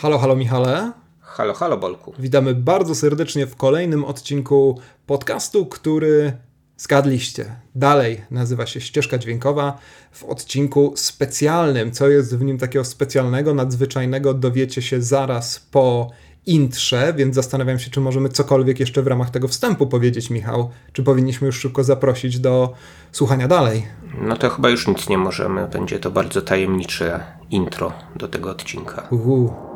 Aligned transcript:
Halo, 0.00 0.18
halo 0.18 0.36
Michale. 0.36 0.92
Halo, 1.20 1.54
halo 1.54 1.76
Bolku. 1.76 2.12
Witamy 2.18 2.54
bardzo 2.54 2.94
serdecznie 2.94 3.46
w 3.46 3.56
kolejnym 3.56 4.04
odcinku 4.04 4.80
podcastu, 5.06 5.66
który 5.66 6.32
zgadliście. 6.76 7.56
Dalej 7.74 8.20
nazywa 8.30 8.66
się 8.66 8.80
Ścieżka 8.80 9.18
Dźwiękowa 9.18 9.78
w 10.12 10.24
odcinku 10.24 10.92
specjalnym. 10.96 11.92
Co 11.92 12.08
jest 12.08 12.36
w 12.36 12.42
nim 12.42 12.58
takiego 12.58 12.84
specjalnego, 12.84 13.54
nadzwyczajnego, 13.54 14.34
dowiecie 14.34 14.82
się 14.82 15.02
zaraz 15.02 15.60
po 15.70 16.10
intrze, 16.46 17.14
więc 17.16 17.34
zastanawiam 17.34 17.78
się, 17.78 17.90
czy 17.90 18.00
możemy 18.00 18.28
cokolwiek 18.28 18.80
jeszcze 18.80 19.02
w 19.02 19.06
ramach 19.06 19.30
tego 19.30 19.48
wstępu 19.48 19.86
powiedzieć, 19.86 20.30
Michał. 20.30 20.70
Czy 20.92 21.02
powinniśmy 21.02 21.46
już 21.46 21.60
szybko 21.60 21.84
zaprosić 21.84 22.38
do 22.38 22.72
słuchania 23.12 23.48
dalej? 23.48 23.86
No 24.20 24.36
to 24.36 24.50
chyba 24.50 24.70
już 24.70 24.88
nic 24.88 25.08
nie 25.08 25.18
możemy. 25.18 25.68
Będzie 25.68 25.98
to 25.98 26.10
bardzo 26.10 26.42
tajemnicze 26.42 27.20
intro 27.50 27.92
do 28.16 28.28
tego 28.28 28.50
odcinka. 28.50 29.08
Uhu. 29.10 29.67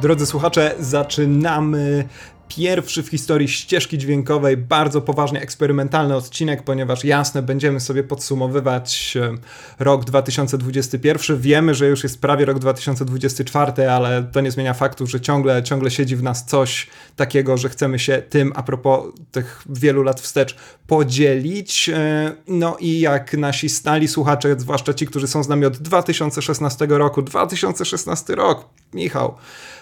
Drodzy 0.00 0.26
słuchacze, 0.26 0.74
zaczynamy 0.78 2.08
pierwszy 2.48 3.02
w 3.02 3.08
historii 3.08 3.48
ścieżki 3.48 3.98
dźwiękowej, 3.98 4.56
bardzo 4.56 5.00
poważnie 5.00 5.40
eksperymentalny 5.40 6.16
odcinek, 6.16 6.62
ponieważ 6.62 7.04
jasne, 7.04 7.42
będziemy 7.42 7.80
sobie 7.80 8.04
podsumowywać 8.04 9.16
e, 9.16 9.34
rok 9.78 10.04
2021. 10.04 11.40
Wiemy, 11.40 11.74
że 11.74 11.86
już 11.86 12.02
jest 12.02 12.20
prawie 12.20 12.44
rok 12.44 12.58
2024, 12.58 13.90
ale 13.90 14.22
to 14.32 14.40
nie 14.40 14.50
zmienia 14.50 14.74
faktu, 14.74 15.06
że 15.06 15.20
ciągle, 15.20 15.62
ciągle 15.62 15.90
siedzi 15.90 16.16
w 16.16 16.22
nas 16.22 16.44
coś 16.44 16.86
takiego, 17.16 17.56
że 17.56 17.68
chcemy 17.68 17.98
się 17.98 18.22
tym 18.30 18.52
a 18.54 18.62
propos 18.62 19.04
tych 19.32 19.62
wielu 19.68 20.02
lat 20.02 20.20
wstecz 20.20 20.56
podzielić. 20.86 21.88
E, 21.88 22.32
no 22.48 22.76
i 22.80 23.00
jak 23.00 23.32
nasi 23.32 23.68
stali 23.68 24.08
słuchacze, 24.08 24.54
zwłaszcza 24.58 24.94
ci, 24.94 25.06
którzy 25.06 25.26
są 25.26 25.42
z 25.42 25.48
nami 25.48 25.64
od 25.64 25.78
2016 25.78 26.86
roku, 26.86 27.22
2016 27.22 28.34
rok, 28.34 28.64
Michał, 28.94 29.34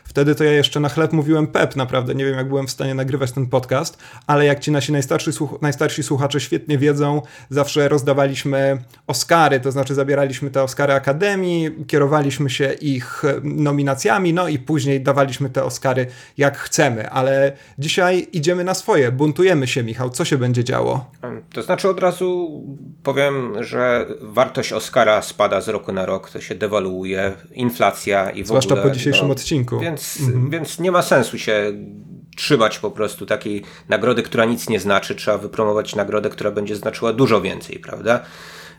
Wtedy 0.09 0.35
to 0.35 0.45
ja 0.45 0.53
jeszcze 0.53 0.81
na 0.81 0.89
chleb 0.89 1.13
mówiłem 1.13 1.47
pep, 1.47 1.77
naprawdę. 1.77 2.15
Nie 2.15 2.25
wiem, 2.25 2.35
jak 2.35 2.49
byłem 2.49 2.67
w 2.67 2.71
stanie 2.71 2.95
nagrywać 2.95 3.33
ten 3.33 3.47
podcast, 3.47 3.99
ale 4.27 4.45
jak 4.45 4.61
ci 4.61 4.71
nasi 4.71 4.93
najstarsi, 4.93 5.33
słuch 5.33 5.63
najstarsi 5.63 6.03
słuchacze 6.03 6.41
świetnie 6.41 6.79
wiedzą, 6.79 7.23
zawsze 7.51 7.89
rozdawaliśmy 7.89 8.79
Oscary, 9.07 9.61
to 9.61 9.73
znaczy 9.73 9.95
zabieraliśmy 9.95 10.51
te 10.51 10.63
Oscary 10.63 10.93
Akademii, 10.93 11.71
kierowaliśmy 11.87 12.51
się 12.51 12.73
ich 12.73 13.23
nominacjami, 13.43 14.33
no 14.33 14.49
i 14.49 14.59
później 14.59 15.01
dawaliśmy 15.01 15.51
te 15.51 15.65
Oscary 15.65 16.07
jak 16.37 16.59
chcemy, 16.59 17.11
ale 17.11 17.53
dzisiaj 17.79 18.27
idziemy 18.33 18.65
na 18.65 18.75
swoje, 18.75 19.13
buntujemy 19.13 19.67
się, 19.67 19.83
Michał. 19.83 20.11
Co 20.11 20.25
się 20.25 20.39
będzie 20.39 20.65
działo? 20.65 21.11
To 21.53 21.63
znaczy 21.63 21.89
od 21.89 22.01
razu 22.01 22.63
powiem, 23.03 23.65
że 23.65 24.07
wartość 24.21 24.73
Oscara 24.73 25.23
spada 25.23 25.61
z 25.61 25.69
roku 25.69 25.93
na 25.93 26.07
rok, 26.07 26.31
to 26.31 26.41
się 26.41 26.55
dewaluuje, 26.55 27.33
inflacja 27.53 28.31
i 28.31 28.43
w 28.43 28.47
Zwłaszcza 28.47 28.75
ogóle... 28.75 28.89
po 28.89 28.95
dzisiejszym 28.95 29.27
no, 29.27 29.33
odcinku. 29.33 29.79
Więc 29.81 29.96
więc, 29.97 30.21
mhm. 30.21 30.51
więc 30.51 30.79
nie 30.79 30.93
ma 30.93 31.03
sensu 31.03 31.39
się 31.39 31.73
trzymać 32.37 32.79
po 32.79 32.91
prostu 32.91 33.27
takiej 33.27 33.63
nagrody, 33.89 34.23
która 34.23 34.45
nic 34.45 34.69
nie 34.69 34.81
znaczy. 34.81 35.15
Trzeba 35.15 35.39
wypromować 35.39 35.95
nagrodę, 35.95 36.31
która 36.31 36.51
będzie 36.51 36.77
znaczyła 36.77 37.13
dużo 37.13 37.41
więcej, 37.41 37.79
prawda? 37.79 38.21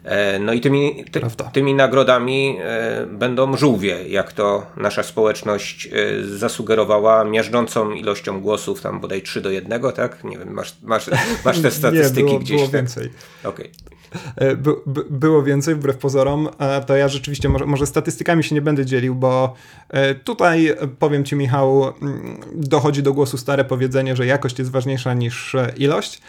E, 0.03 0.39
no 0.39 0.53
i 0.53 0.61
tymi, 0.61 1.05
ty, 1.11 1.21
tymi 1.53 1.73
nagrodami 1.73 2.57
e, 2.61 3.05
będą 3.05 3.57
żółwie, 3.57 4.07
jak 4.07 4.33
to 4.33 4.65
nasza 4.77 5.03
społeczność 5.03 5.89
e, 5.91 6.23
zasugerowała 6.23 7.23
miażdżącą 7.23 7.91
ilością 7.91 8.41
głosów, 8.41 8.81
tam 8.81 8.99
bodaj 8.99 9.21
3 9.21 9.41
do 9.41 9.49
1, 9.49 9.81
tak? 9.95 10.23
Nie 10.23 10.37
wiem, 10.37 10.53
masz, 10.53 10.75
masz, 10.83 11.09
masz 11.45 11.61
te 11.61 11.71
statystyki 11.81 12.23
Nie, 12.23 12.29
było, 12.29 12.39
gdzieś. 12.39 12.57
Było 12.57 12.67
tak? 12.67 12.75
więcej. 12.75 13.09
Okej. 13.43 13.71
Okay. 13.71 13.96
E, 14.35 14.55
by, 14.55 14.71
by, 14.85 15.03
było 15.09 15.43
więcej, 15.43 15.75
wbrew 15.75 15.97
pozorom, 15.97 16.49
e, 16.59 16.81
to 16.81 16.95
ja 16.95 17.07
rzeczywiście 17.07 17.49
może, 17.49 17.65
może, 17.65 17.85
statystykami 17.85 18.43
się 18.43 18.55
nie 18.55 18.61
będę 18.61 18.85
dzielił, 18.85 19.15
bo 19.15 19.53
e, 19.89 20.15
tutaj 20.15 20.75
powiem 20.99 21.23
Ci, 21.23 21.35
Michał, 21.35 21.93
mm, 22.01 22.39
dochodzi 22.53 23.03
do 23.03 23.13
głosu 23.13 23.37
stare 23.37 23.65
powiedzenie, 23.65 24.15
że 24.15 24.25
jakość 24.25 24.59
jest 24.59 24.71
ważniejsza 24.71 25.13
niż 25.13 25.55
ilość. 25.77 26.21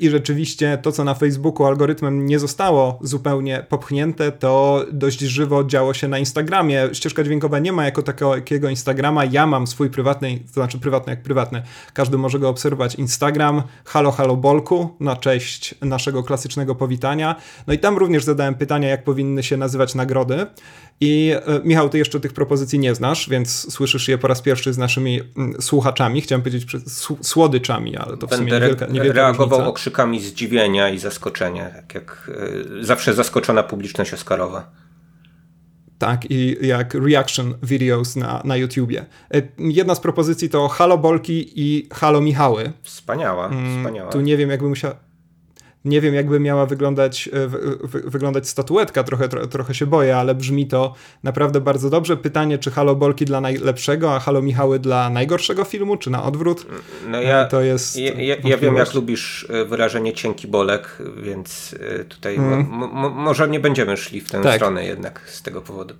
I 0.00 0.10
rzeczywiście 0.10 0.78
to, 0.82 0.92
co 0.92 1.04
na 1.04 1.14
Facebooku 1.14 1.66
algorytmem 1.66 2.26
nie 2.26 2.38
zostało 2.38 2.98
zupełnie 3.02 3.66
popchnięte, 3.68 4.32
to 4.32 4.84
dość 4.92 5.20
żywo 5.20 5.64
działo 5.64 5.94
się 5.94 6.08
na 6.08 6.18
Instagramie. 6.18 6.88
Ścieżka 6.92 7.24
dźwiękowa 7.24 7.58
nie 7.58 7.72
ma 7.72 7.84
jako 7.84 8.02
takiego 8.02 8.68
Instagrama. 8.68 9.24
Ja 9.24 9.46
mam 9.46 9.66
swój 9.66 9.90
prywatny, 9.90 10.38
to 10.46 10.52
znaczy 10.52 10.78
prywatny 10.78 11.10
jak 11.10 11.22
prywatny. 11.22 11.62
Każdy 11.92 12.18
może 12.18 12.38
go 12.38 12.48
obserwować. 12.48 12.94
Instagram, 12.94 13.62
halo, 13.84 14.10
halo, 14.10 14.36
Bolku, 14.36 14.96
na 15.00 15.16
cześć 15.16 15.74
naszego 15.82 16.22
klasycznego 16.22 16.74
powitania 16.74 17.03
pytania. 17.04 17.36
No 17.66 17.74
i 17.74 17.78
tam 17.78 17.98
również 17.98 18.24
zadałem 18.24 18.54
pytania, 18.54 18.88
jak 18.88 19.04
powinny 19.04 19.42
się 19.42 19.56
nazywać 19.56 19.94
nagrody. 19.94 20.46
I 21.00 21.32
e, 21.34 21.60
Michał, 21.64 21.88
ty 21.88 21.98
jeszcze 21.98 22.20
tych 22.20 22.32
propozycji 22.32 22.78
nie 22.78 22.94
znasz, 22.94 23.28
więc 23.28 23.72
słyszysz 23.72 24.08
je 24.08 24.18
po 24.18 24.28
raz 24.28 24.42
pierwszy 24.42 24.72
z 24.72 24.78
naszymi 24.78 25.20
mm, 25.36 25.62
słuchaczami, 25.62 26.20
chciałem 26.20 26.42
powiedzieć 26.42 26.66
słodyczami, 27.22 27.96
ale 27.96 28.16
to 28.16 28.26
w 28.26 28.30
Będę 28.30 28.36
sumie 28.36 28.52
niewielka, 28.52 28.86
niewielka 28.86 29.14
reagował 29.14 29.48
różnica. 29.48 29.70
okrzykami 29.70 30.20
zdziwienia 30.20 30.88
i 30.88 30.98
zaskoczenia, 30.98 31.70
tak 31.70 31.94
jak 31.94 32.30
y, 32.80 32.84
zawsze 32.84 33.14
zaskoczona 33.14 33.62
publiczność 33.62 34.14
Oscarowa. 34.14 34.70
Tak, 35.98 36.30
i 36.30 36.66
jak 36.66 36.94
reaction 36.94 37.54
videos 37.62 38.16
na, 38.16 38.42
na 38.44 38.56
YouTubie. 38.56 39.06
E, 39.34 39.42
jedna 39.58 39.94
z 39.94 40.00
propozycji 40.00 40.48
to 40.48 40.68
Halo 40.68 40.98
Bolki 40.98 41.52
i 41.56 41.88
Halo 41.92 42.20
Michały. 42.20 42.72
Wspaniała, 42.82 43.46
mm, 43.46 43.78
wspaniała. 43.78 44.12
Tu 44.12 44.20
nie 44.20 44.36
wiem, 44.36 44.50
jakby 44.50 44.68
musiał 44.68 44.94
nie 45.84 46.00
wiem, 46.00 46.14
jakby 46.14 46.40
miała 46.40 46.66
wyglądać, 46.66 47.28
e, 47.32 47.48
wyglądać 48.10 48.48
statuetka, 48.48 49.04
trochę, 49.04 49.28
trochę 49.28 49.74
się 49.74 49.86
boję, 49.86 50.16
ale 50.16 50.34
brzmi 50.34 50.66
to 50.66 50.94
naprawdę 51.22 51.60
bardzo 51.60 51.90
dobrze. 51.90 52.16
Pytanie, 52.16 52.58
czy 52.58 52.70
Halo 52.70 52.94
Bolki 52.94 53.24
dla 53.24 53.40
najlepszego, 53.40 54.14
a 54.14 54.20
Halo 54.20 54.42
Michały 54.42 54.78
dla 54.78 55.10
najgorszego 55.10 55.64
filmu, 55.64 55.96
czy 55.96 56.10
na 56.10 56.24
odwrót? 56.24 56.66
No 57.08 57.20
ja, 57.20 57.46
e, 57.46 57.48
to 57.48 57.60
jest 57.60 57.96
ja, 57.96 58.12
ja, 58.12 58.36
ja 58.44 58.56
wiem, 58.56 58.76
jak 58.76 58.94
lubisz 58.94 59.46
e, 59.50 59.64
wyrażenie 59.64 60.12
cienki 60.12 60.48
bolek, 60.48 60.98
więc 61.22 61.74
tutaj 62.08 62.36
hmm. 62.36 62.66
może 63.14 63.48
nie 63.48 63.60
będziemy 63.60 63.96
szli 63.96 64.20
w 64.20 64.30
tę 64.30 64.40
tak. 64.40 64.54
stronę 64.54 64.84
jednak 64.84 65.20
z 65.26 65.42
tego 65.42 65.62
powodu. 65.62 65.94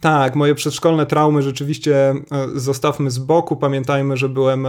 Tak, 0.00 0.34
moje 0.34 0.54
przedszkolne 0.54 1.06
traumy 1.06 1.42
rzeczywiście 1.42 2.14
zostawmy 2.54 3.10
z 3.10 3.18
boku. 3.18 3.56
Pamiętajmy, 3.56 4.16
że 4.16 4.28
byłem 4.28 4.66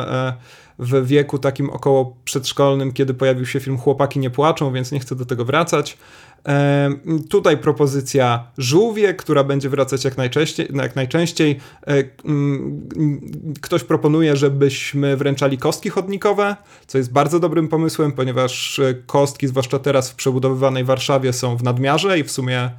w 0.82 1.06
wieku 1.06 1.40
takim 1.40 1.70
około 1.70 2.18
przedszkolnym, 2.26 2.92
kiedy 2.92 3.14
pojawił 3.14 3.46
się 3.46 3.60
film 3.60 3.78
Chłopaki 3.78 4.20
nie 4.20 4.30
płaczą, 4.30 4.74
więc 4.74 4.92
nie 4.92 5.00
chcę 5.00 5.16
do 5.16 5.26
tego 5.26 5.46
wracać. 5.46 5.98
E, 6.48 6.90
tutaj 7.30 7.58
propozycja 7.58 8.52
żółwie, 8.58 9.14
która 9.14 9.44
będzie 9.44 9.70
wracać 9.70 10.06
jak 10.06 10.18
najczęściej. 10.18 10.68
Jak 10.74 10.96
najczęściej. 10.96 11.60
E, 11.88 12.04
mm, 12.26 12.90
ktoś 13.62 13.84
proponuje, 13.84 14.36
żebyśmy 14.36 15.18
wręczali 15.18 15.58
kostki 15.58 15.90
chodnikowe, 15.90 16.56
co 16.88 16.98
jest 16.98 17.12
bardzo 17.12 17.40
dobrym 17.40 17.68
pomysłem, 17.68 18.12
ponieważ 18.12 18.82
kostki, 19.06 19.48
zwłaszcza 19.48 19.80
teraz 19.80 20.12
w 20.12 20.16
przebudowywanej 20.16 20.84
Warszawie, 20.84 21.34
są 21.34 21.58
w 21.58 21.64
nadmiarze 21.64 22.20
i 22.20 22.24
w 22.24 22.32
sumie 22.32 22.70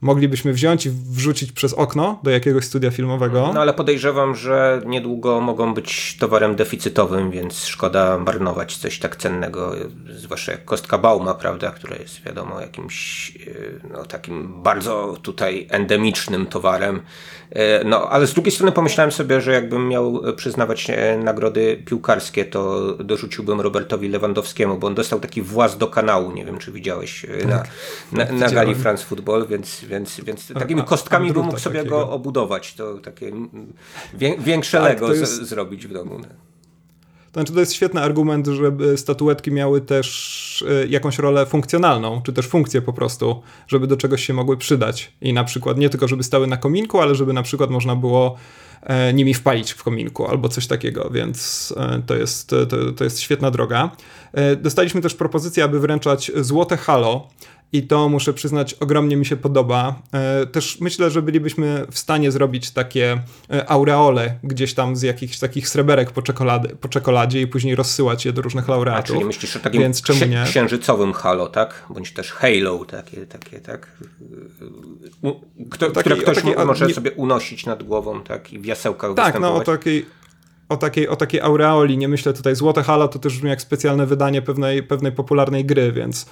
moglibyśmy 0.00 0.52
wziąć 0.52 0.86
i 0.86 0.90
wrzucić 0.90 1.52
przez 1.52 1.74
okno 1.74 2.20
do 2.22 2.30
jakiegoś 2.30 2.64
studia 2.64 2.90
filmowego. 2.90 3.50
No 3.54 3.60
ale 3.60 3.74
podejrzewam, 3.74 4.34
że 4.34 4.82
niedługo 4.86 5.40
mogą 5.40 5.74
być 5.74 6.16
towarem 6.20 6.56
deficytowym, 6.56 7.30
więc 7.30 7.66
szkoda 7.66 8.18
marnować 8.18 8.76
coś 8.76 8.98
tak 8.98 9.16
cennego, 9.16 9.72
zwłaszcza 10.10 10.52
jak 10.52 10.64
kostka 10.64 10.98
Bauma, 10.98 11.34
prawda, 11.34 11.70
która 11.70 11.96
jest 11.96 12.22
wiadomo 12.22 12.60
jakimś 12.60 13.30
e, 13.36 13.88
no, 13.92 14.04
takim 14.04 14.62
bardzo 14.62 15.16
tutaj 15.22 15.66
endemicznym 15.70 16.46
towarem. 16.46 17.00
E, 17.50 17.84
no 17.84 18.10
ale 18.10 18.26
z 18.26 18.34
drugiej 18.34 18.52
strony 18.52 18.72
pomyślałem 18.72 19.12
sobie, 19.12 19.40
że 19.40 19.52
jakbym 19.52 19.88
miał 19.88 20.22
przyznawać 20.36 20.90
e, 20.90 21.18
nagrody 21.18 21.82
piłkarskie, 21.86 22.44
to 22.44 22.92
dorzuciłbym 22.94 23.60
Robertowi 23.60 24.08
Lewandowskiemu, 24.08 24.78
bo 24.78 24.86
on 24.86 24.94
dostał 24.94 25.20
taki 25.20 25.42
właz 25.42 25.78
do 25.78 25.86
kanału, 25.86 26.32
nie 26.32 26.44
wiem 26.44 26.58
czy 26.58 26.72
widziałeś 26.72 27.26
tak, 27.50 27.68
na, 28.12 28.24
na, 28.24 28.32
na 28.32 28.50
gali 28.50 28.74
France 28.74 29.04
Football, 29.04 29.46
więc 29.46 29.85
więc, 29.86 30.20
więc 30.20 30.48
takimi 30.48 30.84
kostkami 30.84 31.32
bym 31.32 31.44
mógł 31.44 31.58
sobie 31.58 31.78
takiego. 31.78 31.96
go 31.96 32.10
obudować. 32.10 32.74
To 32.74 32.98
takie 32.98 33.32
większe 34.38 34.78
tak, 34.78 34.88
Lego 34.88 35.14
jest... 35.14 35.42
zrobić 35.42 35.86
w 35.86 35.92
domu. 35.92 36.20
To 37.36 37.40
znaczy, 37.40 37.52
to 37.52 37.60
jest 37.60 37.72
świetny 37.72 38.00
argument, 38.00 38.46
żeby 38.46 38.98
statuetki 38.98 39.52
miały 39.52 39.80
też 39.80 40.64
e, 40.68 40.86
jakąś 40.86 41.18
rolę 41.18 41.46
funkcjonalną, 41.46 42.22
czy 42.22 42.32
też 42.32 42.46
funkcję 42.46 42.82
po 42.82 42.92
prostu, 42.92 43.42
żeby 43.68 43.86
do 43.86 43.96
czegoś 43.96 44.26
się 44.26 44.34
mogły 44.34 44.56
przydać. 44.56 45.12
I 45.20 45.32
na 45.32 45.44
przykład 45.44 45.78
nie 45.78 45.90
tylko, 45.90 46.08
żeby 46.08 46.22
stały 46.22 46.46
na 46.46 46.56
kominku, 46.56 47.00
ale 47.00 47.14
żeby 47.14 47.32
na 47.32 47.42
przykład 47.42 47.70
można 47.70 47.96
było 47.96 48.36
e, 48.82 49.12
nimi 49.12 49.34
wpalić 49.34 49.72
w 49.72 49.82
kominku 49.82 50.26
albo 50.26 50.48
coś 50.48 50.66
takiego, 50.66 51.10
więc 51.10 51.74
e, 51.76 52.02
to 52.06 52.16
jest, 52.16 52.48
to, 52.48 52.92
to 52.96 53.04
jest 53.04 53.20
świetna 53.20 53.50
droga. 53.50 53.90
Dostaliśmy 54.62 55.00
też 55.00 55.14
propozycję, 55.14 55.64
aby 55.64 55.80
wręczać 55.80 56.32
złote 56.36 56.76
halo 56.76 57.28
i 57.72 57.82
to 57.82 58.08
muszę 58.08 58.32
przyznać, 58.32 58.74
ogromnie 58.74 59.16
mi 59.16 59.26
się 59.26 59.36
podoba. 59.36 60.02
E, 60.12 60.46
też 60.46 60.80
myślę, 60.80 61.10
że 61.10 61.22
bylibyśmy 61.22 61.86
w 61.90 61.98
stanie 61.98 62.30
zrobić 62.30 62.70
takie 62.70 63.22
e, 63.50 63.70
aureole 63.70 64.38
gdzieś 64.42 64.74
tam 64.74 64.96
z 64.96 65.02
jakichś 65.02 65.38
takich 65.38 65.68
sreberek 65.68 66.10
po, 66.10 66.22
czekolady, 66.22 66.68
po 66.68 66.88
czekoladzie 66.88 67.40
i 67.40 67.46
później 67.46 67.74
rozsyłać 67.74 68.24
je 68.24 68.32
do 68.32 68.42
różnych 68.42 68.68
laureatów. 68.68 69.04
A 69.04 69.12
czyli 69.14 69.24
myślisz 69.24 69.56
o 69.56 69.58
takim 69.58 69.80
Więc 69.80 70.02
czemu 70.02 70.24
nie? 70.24 70.44
księżycowym 70.46 71.12
halo, 71.12 71.46
tak? 71.46 71.84
Bądź 71.90 72.12
też 72.12 72.32
halo, 72.32 72.84
takie, 72.84 73.26
takie 73.26 73.60
tak? 73.60 73.92
Kto, 75.70 75.86
taki, 75.86 76.00
które 76.00 76.16
ktoś 76.16 76.36
taki, 76.36 76.66
może 76.66 76.86
nie... 76.86 76.94
sobie 76.94 77.12
unosić 77.12 77.66
nad 77.66 77.82
głową, 77.82 78.22
tak? 78.22 78.52
I 78.52 78.58
w 78.58 78.64
jasełkach 78.64 79.14
Tak, 79.14 79.40
no 79.40 79.54
o 79.54 79.60
takiej 79.60 80.06
o 80.68 80.76
takiej, 80.76 81.08
o 81.08 81.16
takiej 81.16 81.40
aureoli, 81.40 81.98
nie 81.98 82.08
myślę 82.08 82.32
tutaj, 82.32 82.56
Złote 82.56 82.82
Halo 82.82 83.08
to 83.08 83.18
też 83.18 83.36
brzmi 83.36 83.50
jak 83.50 83.62
specjalne 83.62 84.06
wydanie 84.06 84.42
pewnej, 84.42 84.82
pewnej 84.82 85.12
popularnej 85.12 85.64
gry, 85.64 85.92
więc 85.92 86.26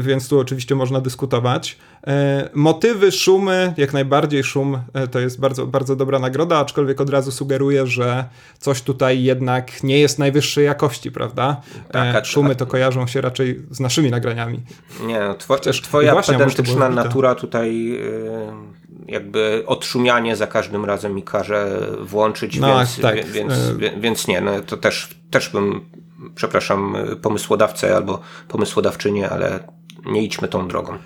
więc 0.00 0.28
tu 0.28 0.38
oczywiście 0.38 0.74
można 0.74 1.00
dyskutować. 1.00 1.76
E, 2.06 2.48
motywy, 2.54 3.12
szumy, 3.12 3.74
jak 3.76 3.92
najbardziej 3.92 4.44
szum 4.44 4.78
e, 4.94 5.08
to 5.08 5.20
jest 5.20 5.40
bardzo, 5.40 5.66
bardzo 5.66 5.96
dobra 5.96 6.18
nagroda, 6.18 6.58
aczkolwiek 6.58 7.00
od 7.00 7.10
razu 7.10 7.30
sugeruję, 7.32 7.86
że 7.86 8.24
coś 8.58 8.82
tutaj 8.82 9.22
jednak 9.22 9.82
nie 9.82 9.98
jest 9.98 10.18
najwyższej 10.18 10.64
jakości, 10.64 11.10
prawda? 11.10 11.60
Tak, 11.90 12.26
szumy 12.26 12.56
to 12.56 12.66
kojarzą 12.66 13.06
się 13.06 13.20
raczej 13.20 13.62
z 13.70 13.80
naszymi 13.80 14.10
nagraniami. 14.10 14.60
Nie, 15.06 15.20
no, 15.20 15.34
two, 15.34 15.72
twoja 15.82 16.12
właśnie, 16.12 16.34
pedantyczna 16.34 16.88
natura 16.88 17.34
tutaj 17.34 18.00
jakby 19.08 19.62
odszumianie 19.66 20.36
za 20.36 20.46
każdym 20.46 20.84
razem 20.84 21.14
mi 21.14 21.22
każe 21.22 21.88
włączyć, 22.00 22.58
no, 22.58 22.76
więc, 22.78 23.00
tak. 23.00 23.26
więc, 23.26 23.54
więc 24.00 24.28
nie, 24.28 24.40
no 24.40 24.60
to 24.60 24.76
też, 24.76 25.08
też 25.30 25.48
bym 25.48 25.80
przepraszam, 26.34 26.96
pomysłodawcę 27.22 27.96
albo 27.96 28.20
pomysłodawczynię, 28.48 29.30
ale 29.30 29.68
nie 30.06 30.22
idźmy 30.22 30.48
tą 30.48 30.68
drogą. 30.68 30.98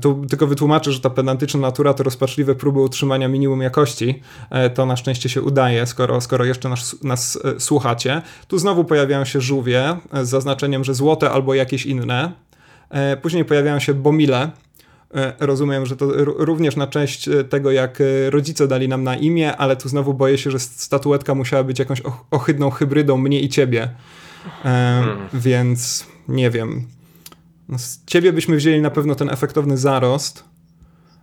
Tu 0.00 0.26
tylko 0.28 0.46
wytłumaczę, 0.46 0.92
że 0.92 1.00
ta 1.00 1.10
pedantyczna 1.10 1.60
natura 1.60 1.94
to 1.94 2.02
rozpaczliwe 2.02 2.54
próby 2.54 2.80
utrzymania 2.80 3.28
minimum 3.28 3.62
jakości. 3.62 4.22
E, 4.50 4.70
to 4.70 4.86
na 4.86 4.96
szczęście 4.96 5.28
się 5.28 5.42
udaje, 5.42 5.86
skoro, 5.86 6.20
skoro 6.20 6.44
jeszcze 6.44 6.68
nas, 6.68 7.02
nas 7.02 7.38
e, 7.44 7.60
słuchacie. 7.60 8.22
Tu 8.48 8.58
znowu 8.58 8.84
pojawiają 8.84 9.24
się 9.24 9.40
żółwie 9.40 9.96
e, 10.12 10.24
z 10.24 10.28
zaznaczeniem, 10.28 10.84
że 10.84 10.94
złote 10.94 11.30
albo 11.30 11.54
jakieś 11.54 11.86
inne. 11.86 12.32
Później 13.22 13.44
pojawiają 13.44 13.78
się 13.78 13.94
bomile. 13.94 14.50
Rozumiem, 15.40 15.86
że 15.86 15.96
to 15.96 16.06
również 16.24 16.76
na 16.76 16.86
część 16.86 17.28
tego, 17.48 17.70
jak 17.70 18.02
rodzice 18.30 18.68
dali 18.68 18.88
nam 18.88 19.04
na 19.04 19.16
imię, 19.16 19.56
ale 19.56 19.76
tu 19.76 19.88
znowu 19.88 20.14
boję 20.14 20.38
się, 20.38 20.50
że 20.50 20.58
statuetka 20.58 21.34
musiała 21.34 21.64
być 21.64 21.78
jakąś 21.78 22.02
ohydną 22.30 22.70
hybrydą 22.70 23.16
mnie 23.16 23.40
i 23.40 23.48
ciebie. 23.48 23.88
Hmm. 24.62 25.28
Więc 25.34 26.06
nie 26.28 26.50
wiem. 26.50 26.86
No, 27.68 27.78
z 27.78 28.04
ciebie 28.06 28.32
byśmy 28.32 28.56
wzięli 28.56 28.80
na 28.80 28.90
pewno 28.90 29.14
ten 29.14 29.30
efektowny 29.30 29.78
zarost. 29.78 30.44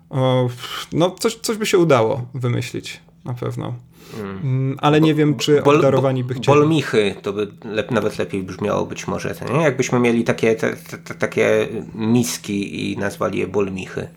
O, 0.09 0.50
no, 0.94 1.12
coś, 1.12 1.35
coś 1.35 1.57
by 1.57 1.65
się 1.65 1.77
udało 1.77 2.25
wymyślić, 2.33 3.01
na 3.25 3.33
pewno. 3.33 3.75
Hmm. 4.15 4.77
Ale 4.81 5.01
nie 5.01 5.15
wiem, 5.15 5.35
czy 5.35 5.62
bol, 5.62 5.75
obdarowani 5.75 6.23
by 6.23 6.33
chcieli. 6.33 6.57
Bolmichy 6.57 7.15
to 7.21 7.33
by 7.33 7.47
lep, 7.63 7.91
nawet 7.91 8.18
lepiej 8.18 8.44
brzmiało 8.44 8.85
być 8.85 9.07
może. 9.07 9.35
Nie? 9.53 9.62
Jakbyśmy 9.62 10.00
mieli 10.00 10.24
takie, 10.24 10.56
te, 10.56 10.75
te, 10.75 11.15
takie 11.15 11.67
miski 11.95 12.91
i 12.91 12.97
nazwali 12.97 13.39
je 13.39 13.47
bolmichy. 13.47 14.07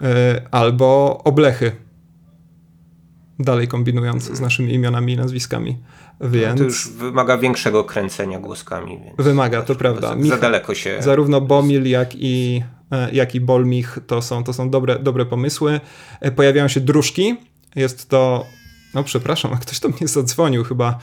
Yy, 0.00 0.08
albo 0.50 1.20
oblechy. 1.24 1.72
Dalej 3.38 3.68
kombinując 3.68 4.24
z 4.24 4.40
naszymi 4.40 4.74
imionami 4.74 5.12
i 5.12 5.16
nazwiskami. 5.16 5.78
Więc... 6.20 6.50
No 6.50 6.56
to 6.56 6.64
już 6.64 6.88
wymaga 6.88 7.38
większego 7.38 7.84
kręcenia 7.84 8.38
głoskami. 8.38 9.00
wymaga, 9.18 9.62
to 9.62 9.74
prawda. 9.74 10.16
Za, 10.20 10.28
za 10.28 10.36
daleko 10.36 10.74
się... 10.74 10.96
Zarówno 11.00 11.40
Bomil, 11.40 11.88
jak 11.88 12.14
i, 12.14 12.62
e, 12.92 13.10
jak 13.12 13.34
i 13.34 13.40
Bolmich 13.40 13.98
to 14.06 14.22
są, 14.22 14.44
to 14.44 14.52
są 14.52 14.70
dobre, 14.70 14.98
dobre 14.98 15.26
pomysły. 15.26 15.80
E, 16.20 16.30
pojawiają 16.30 16.68
się 16.68 16.80
dróżki. 16.80 17.36
Jest 17.76 18.08
to 18.08 18.46
no 18.94 19.04
przepraszam, 19.04 19.56
ktoś 19.62 19.80
do 19.80 19.88
mnie 19.88 20.08
zadzwonił, 20.08 20.64
chyba 20.64 20.98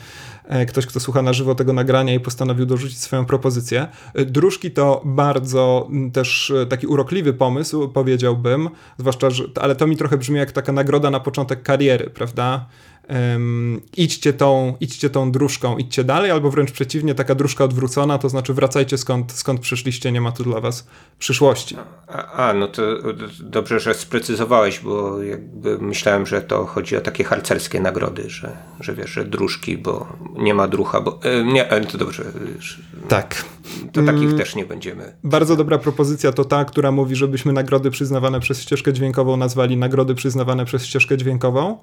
ktoś, 0.68 0.86
kto 0.86 1.00
słucha 1.00 1.22
na 1.22 1.32
żywo 1.32 1.54
tego 1.54 1.72
nagrania 1.72 2.14
i 2.14 2.20
postanowił 2.20 2.66
dorzucić 2.66 2.98
swoją 2.98 3.24
propozycję. 3.24 3.86
Dróżki 4.14 4.70
to 4.70 5.02
bardzo 5.04 5.88
też 6.12 6.52
taki 6.68 6.86
urokliwy 6.86 7.32
pomysł, 7.32 7.88
powiedziałbym, 7.88 8.70
zwłaszcza, 8.98 9.30
że, 9.30 9.44
ale 9.60 9.76
to 9.76 9.86
mi 9.86 9.96
trochę 9.96 10.18
brzmi 10.18 10.38
jak 10.38 10.52
taka 10.52 10.72
nagroda 10.72 11.10
na 11.10 11.20
początek 11.20 11.62
kariery, 11.62 12.10
prawda? 12.10 12.66
um, 13.08 13.80
idźcie, 13.96 14.32
tą, 14.32 14.76
idźcie 14.80 15.10
tą 15.10 15.32
dróżką, 15.32 15.78
idźcie 15.78 16.04
dalej, 16.04 16.30
albo 16.30 16.50
wręcz 16.50 16.72
przeciwnie, 16.72 17.14
taka 17.14 17.34
dróżka 17.34 17.64
odwrócona, 17.64 18.18
to 18.18 18.28
znaczy 18.28 18.54
wracajcie 18.54 18.98
skąd, 18.98 19.32
skąd 19.32 19.60
przyszliście, 19.60 20.12
nie 20.12 20.20
ma 20.20 20.32
tu 20.32 20.44
dla 20.44 20.60
was 20.60 20.86
przyszłości. 21.18 21.76
A, 22.08 22.32
a 22.32 22.52
no 22.52 22.68
to 22.68 22.82
dobrze, 23.40 23.80
że 23.80 23.94
sprecyzowałeś, 23.94 24.80
bo 24.80 25.22
jakby 25.22 25.78
myślałem, 25.78 26.26
że 26.26 26.42
to 26.42 26.66
chodzi 26.66 26.96
o 26.96 27.00
takie 27.00 27.24
harcerskie 27.24 27.80
nagrody, 27.80 28.30
że, 28.30 28.56
że 28.80 28.94
wiesz, 28.94 29.10
że 29.10 29.24
dróżki, 29.24 29.78
bo 29.78 30.06
nie 30.38 30.54
ma 30.54 30.68
drucha, 30.68 31.00
bo 31.00 31.18
e, 31.22 31.44
nie, 31.44 31.64
to 31.64 31.98
dobrze. 31.98 32.24
Tak. 33.08 33.44
To 33.92 34.02
takich 34.02 34.22
mm, 34.22 34.38
też 34.38 34.54
nie 34.54 34.64
będziemy. 34.64 35.16
Bardzo 35.24 35.56
dobra 35.56 35.78
propozycja 35.78 36.32
to 36.32 36.44
ta, 36.44 36.64
która 36.64 36.92
mówi, 36.92 37.16
żebyśmy 37.16 37.52
nagrody 37.52 37.90
przyznawane 37.90 38.40
przez 38.40 38.62
ścieżkę 38.62 38.92
dźwiękową 38.92 39.36
nazwali 39.36 39.76
nagrody 39.76 40.14
przyznawane 40.14 40.64
przez 40.64 40.86
ścieżkę 40.86 41.16
dźwiękową. 41.16 41.78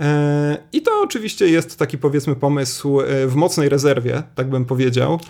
E, 0.00 0.56
I 0.72 0.82
to 0.82 0.90
oczywiście 1.02 1.48
jest 1.48 1.78
taki 1.78 1.98
powiedzmy 1.98 2.36
pomysł 2.36 3.00
e, 3.00 3.26
w 3.26 3.34
mocnej 3.34 3.68
rezerwie, 3.68 4.22
tak 4.34 4.50
bym 4.50 4.64
powiedział. 4.64 5.20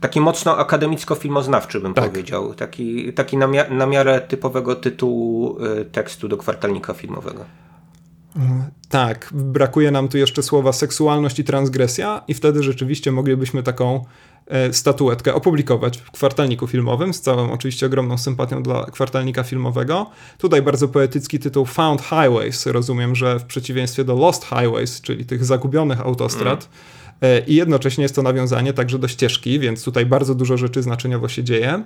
Taki 0.00 0.20
mocno 0.20 0.56
akademicko-filmoznawczy 0.58 1.80
bym 1.80 1.94
tak. 1.94 2.10
powiedział. 2.10 2.54
Taki, 2.54 3.12
taki 3.12 3.36
na, 3.36 3.46
mia 3.46 3.68
na 3.70 3.86
miarę 3.86 4.20
typowego 4.20 4.76
tytułu 4.76 5.58
e, 5.64 5.84
tekstu 5.84 6.28
do 6.28 6.36
kwartalnika 6.36 6.94
filmowego. 6.94 7.44
Tak, 8.88 9.30
brakuje 9.34 9.90
nam 9.90 10.08
tu 10.08 10.18
jeszcze 10.18 10.42
słowa 10.42 10.72
seksualność 10.72 11.38
i 11.38 11.44
transgresja, 11.44 12.22
i 12.28 12.34
wtedy 12.34 12.62
rzeczywiście 12.62 13.12
moglibyśmy 13.12 13.62
taką 13.62 14.04
E, 14.46 14.72
statuetkę 14.72 15.34
opublikować 15.34 15.98
w 15.98 16.10
kwartalniku 16.10 16.66
filmowym, 16.66 17.14
z 17.14 17.20
całą 17.20 17.52
oczywiście 17.52 17.86
ogromną 17.86 18.18
sympatią 18.18 18.62
dla 18.62 18.84
kwartalnika 18.84 19.42
filmowego. 19.42 20.10
Tutaj 20.38 20.62
bardzo 20.62 20.88
poetycki 20.88 21.38
tytuł 21.38 21.64
Found 21.64 22.02
Highways. 22.02 22.66
Rozumiem, 22.66 23.14
że 23.14 23.38
w 23.38 23.44
przeciwieństwie 23.44 24.04
do 24.04 24.14
Lost 24.14 24.44
Highways, 24.44 25.00
czyli 25.00 25.26
tych 25.26 25.44
zagubionych 25.44 26.00
autostrad, 26.00 26.68
mm. 27.20 27.46
i 27.46 27.54
jednocześnie 27.54 28.02
jest 28.02 28.14
to 28.14 28.22
nawiązanie 28.22 28.72
także 28.72 28.98
do 28.98 29.08
ścieżki, 29.08 29.58
więc 29.58 29.84
tutaj 29.84 30.06
bardzo 30.06 30.34
dużo 30.34 30.56
rzeczy 30.56 30.82
znaczeniowo 30.82 31.28
się 31.28 31.44
dzieje. 31.44 31.84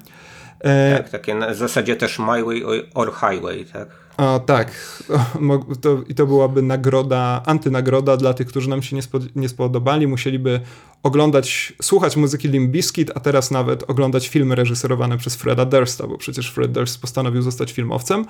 E, 0.61 0.97
tak, 0.97 1.08
takie 1.08 1.35
na 1.35 1.55
zasadzie 1.55 1.97
też 1.97 2.19
My 2.19 2.44
Way 2.44 2.64
or 2.94 3.12
Highway, 3.14 3.64
tak? 3.64 3.88
O, 4.20 4.40
tak. 4.40 4.72
To, 5.81 6.02
I 6.08 6.14
to 6.14 6.26
byłaby 6.26 6.62
nagroda, 6.62 7.43
antynagroda 7.46 8.17
dla 8.17 8.34
tych, 8.34 8.46
którzy 8.46 8.70
nam 8.70 8.82
się 8.82 8.96
nie, 8.96 9.02
spod, 9.02 9.37
nie 9.37 9.49
spodobali. 9.49 10.06
Musieliby 10.06 10.61
oglądać, 11.02 11.72
słuchać 11.82 12.17
muzyki 12.17 12.49
Limp 12.49 12.70
Bizkit, 12.70 13.11
a 13.14 13.21
teraz 13.21 13.50
nawet 13.50 13.90
oglądać 13.90 14.28
filmy 14.28 14.54
reżyserowane 14.54 15.18
przez 15.18 15.37
Freda 15.37 15.64
Dursta, 15.64 16.06
bo 16.06 16.18
przecież 16.18 16.50
Fred 16.50 16.73
Durst 16.73 17.00
postanowił 17.00 17.42
zostać 17.42 17.73
filmowcem. 17.73 18.26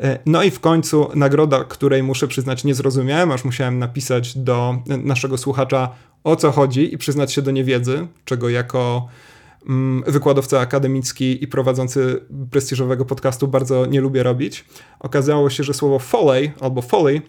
E, 0.00 0.18
no 0.26 0.42
i 0.42 0.50
w 0.50 0.60
końcu 0.60 1.10
nagroda, 1.14 1.64
której 1.64 2.02
muszę 2.02 2.28
przyznać 2.28 2.64
nie 2.64 2.74
zrozumiałem, 2.74 3.32
aż 3.32 3.44
musiałem 3.44 3.78
napisać 3.78 4.38
do 4.38 4.76
naszego 4.86 5.38
słuchacza 5.38 5.90
o 6.24 6.36
co 6.36 6.50
chodzi 6.50 6.94
i 6.94 6.98
przyznać 6.98 7.32
się 7.32 7.42
do 7.42 7.50
niewiedzy, 7.50 8.06
czego 8.24 8.48
jako 8.48 9.08
wykładowca 10.06 10.60
akademicki 10.60 11.44
i 11.44 11.48
prowadzący 11.48 12.24
prestiżowego 12.50 13.04
podcastu 13.04 13.48
bardzo 13.48 13.86
nie 13.86 14.00
lubię 14.00 14.22
robić. 14.22 14.64
Okazało 15.00 15.50
się, 15.50 15.64
że 15.64 15.74
słowo 15.74 15.98
foley 15.98 16.50
albo 16.60 16.82
foley 16.82 17.22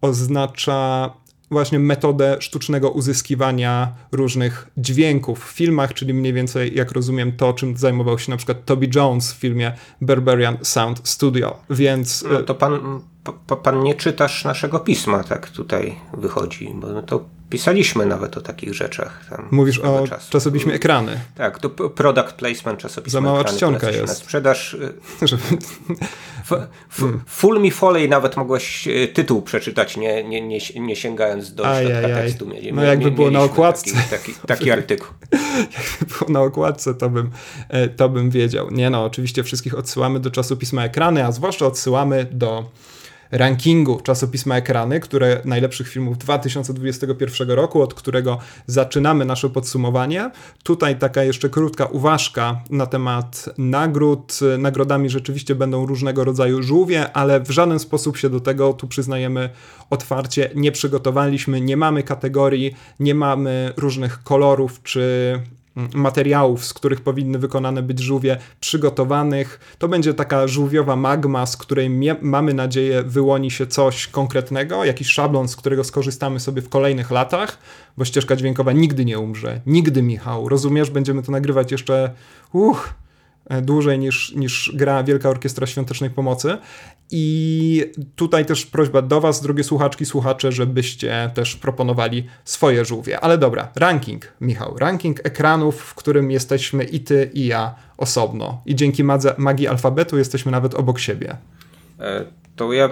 oznacza 0.00 1.10
właśnie 1.50 1.78
metodę 1.78 2.36
sztucznego 2.40 2.90
uzyskiwania 2.90 3.94
różnych 4.12 4.70
dźwięków 4.76 5.44
w 5.44 5.52
filmach, 5.52 5.94
czyli 5.94 6.14
mniej 6.14 6.32
więcej, 6.32 6.74
jak 6.74 6.92
rozumiem, 6.92 7.32
to, 7.32 7.52
czym 7.52 7.76
zajmował 7.76 8.18
się 8.18 8.30
na 8.30 8.36
przykład 8.36 8.64
Toby 8.64 8.88
Jones 8.94 9.32
w 9.32 9.36
filmie 9.36 9.72
Berberian 10.00 10.56
Sound 10.62 11.08
Studio, 11.08 11.56
więc... 11.70 12.24
No 12.32 12.42
to 12.42 12.54
pan, 12.54 13.00
pan 13.62 13.82
nie 13.82 13.94
czytasz 13.94 14.44
naszego 14.44 14.80
pisma, 14.80 15.24
tak 15.24 15.50
tutaj 15.50 15.94
wychodzi, 16.12 16.72
bo 16.74 17.02
to 17.02 17.24
Pisaliśmy 17.50 18.06
nawet 18.06 18.36
o 18.36 18.40
takich 18.40 18.74
rzeczach. 18.74 19.24
Mówisz 19.50 19.78
o 19.78 20.08
czasu. 20.08 20.32
czasopiśmie 20.32 20.74
Ekrany. 20.74 21.20
Tak, 21.34 21.58
to 21.58 21.70
product 21.70 22.32
placement 22.32 22.80
czasopisma 22.80 23.20
Za 23.20 23.20
mała 23.20 23.40
ekrany, 23.40 23.56
czcionka 23.56 23.90
jest. 23.90 24.06
Na 24.06 24.14
sprzedaż. 24.14 24.76
Y, 26.52 27.20
full 27.26 27.60
Me 27.60 27.70
Foley 27.70 28.08
nawet 28.08 28.36
mogłeś 28.36 28.88
y, 28.88 29.08
tytuł 29.08 29.42
przeczytać, 29.42 29.96
nie, 29.96 30.24
nie, 30.24 30.40
nie, 30.40 30.58
nie 30.76 30.96
sięgając 30.96 31.54
do 31.54 31.64
środka 31.64 32.08
tekstu. 32.08 32.46
Mieli, 32.46 32.72
no 32.72 32.82
jakby 32.82 33.10
było 33.10 33.30
na 33.30 33.40
okładce. 33.40 33.90
Taki, 34.10 34.10
taki, 34.10 34.34
taki 34.46 34.70
artykuł. 34.70 35.08
jakby 35.76 36.14
było 36.14 36.30
na 36.30 36.40
okładce, 36.40 36.94
to 36.94 37.10
bym, 37.10 37.30
e, 37.68 37.88
to 37.88 38.08
bym 38.08 38.30
wiedział. 38.30 38.70
Nie 38.70 38.90
no, 38.90 39.04
oczywiście 39.04 39.42
wszystkich 39.44 39.78
odsyłamy 39.78 40.20
do 40.20 40.30
czasopisma 40.30 40.84
Ekrany, 40.84 41.24
a 41.24 41.32
zwłaszcza 41.32 41.66
odsyłamy 41.66 42.26
do 42.32 42.64
rankingu 43.30 44.00
czasopisma 44.00 44.56
Ekrany, 44.56 45.00
które 45.00 45.40
najlepszych 45.44 45.88
filmów 45.88 46.18
2021 46.18 47.50
roku, 47.50 47.82
od 47.82 47.94
którego 47.94 48.38
zaczynamy 48.66 49.24
nasze 49.24 49.50
podsumowanie. 49.50 50.30
Tutaj 50.62 50.98
taka 50.98 51.24
jeszcze 51.24 51.48
krótka 51.48 51.86
uważka 51.86 52.60
na 52.70 52.86
temat 52.86 53.48
nagród. 53.58 54.38
Nagrodami 54.58 55.10
rzeczywiście 55.10 55.54
będą 55.54 55.86
różnego 55.86 56.24
rodzaju 56.24 56.62
żółwie, 56.62 57.12
ale 57.12 57.40
w 57.40 57.50
żaden 57.50 57.78
sposób 57.78 58.16
się 58.16 58.30
do 58.30 58.40
tego, 58.40 58.72
tu 58.72 58.88
przyznajemy 58.88 59.50
otwarcie, 59.90 60.50
nie 60.54 60.72
przygotowaliśmy, 60.72 61.60
nie 61.60 61.76
mamy 61.76 62.02
kategorii, 62.02 62.74
nie 63.00 63.14
mamy 63.14 63.72
różnych 63.76 64.22
kolorów 64.22 64.82
czy 64.82 65.32
materiałów, 65.94 66.64
z 66.64 66.74
których 66.74 67.00
powinny 67.00 67.38
wykonane 67.38 67.82
być 67.82 68.00
żółwie, 68.00 68.38
przygotowanych. 68.60 69.76
To 69.78 69.88
będzie 69.88 70.14
taka 70.14 70.48
żółwiowa 70.48 70.96
magma, 70.96 71.46
z 71.46 71.56
której 71.56 71.90
mamy 72.22 72.54
nadzieję 72.54 73.02
wyłoni 73.02 73.50
się 73.50 73.66
coś 73.66 74.06
konkretnego, 74.06 74.84
jakiś 74.84 75.08
szablon, 75.08 75.48
z 75.48 75.56
którego 75.56 75.84
skorzystamy 75.84 76.40
sobie 76.40 76.62
w 76.62 76.68
kolejnych 76.68 77.10
latach, 77.10 77.58
bo 77.96 78.04
ścieżka 78.04 78.36
dźwiękowa 78.36 78.72
nigdy 78.72 79.04
nie 79.04 79.18
umrze. 79.18 79.60
Nigdy, 79.66 80.02
Michał. 80.02 80.48
Rozumiesz? 80.48 80.90
Będziemy 80.90 81.22
to 81.22 81.32
nagrywać 81.32 81.72
jeszcze 81.72 82.10
uch, 82.52 82.94
dłużej 83.62 83.98
niż, 83.98 84.34
niż 84.34 84.72
gra 84.74 85.04
Wielka 85.04 85.28
Orkiestra 85.28 85.66
Świątecznej 85.66 86.10
Pomocy. 86.10 86.58
I 87.10 87.92
tutaj 88.16 88.46
też 88.46 88.66
prośba 88.66 89.02
do 89.02 89.20
Was, 89.20 89.42
drogie 89.42 89.64
słuchaczki, 89.64 90.06
słuchacze, 90.06 90.52
żebyście 90.52 91.30
też 91.34 91.56
proponowali 91.56 92.26
swoje 92.44 92.84
żółwie. 92.84 93.20
Ale 93.20 93.38
dobra, 93.38 93.72
ranking, 93.76 94.32
Michał. 94.40 94.78
Ranking 94.78 95.26
ekranów, 95.26 95.80
w 95.80 95.94
którym 95.94 96.30
jesteśmy 96.30 96.84
i 96.84 97.00
Ty, 97.00 97.30
i 97.34 97.46
ja 97.46 97.74
osobno. 97.96 98.62
I 98.66 98.74
dzięki 98.74 99.04
magii 99.38 99.68
alfabetu 99.68 100.18
jesteśmy 100.18 100.52
nawet 100.52 100.74
obok 100.74 100.98
siebie. 100.98 101.36
To 102.56 102.72
ja 102.72 102.88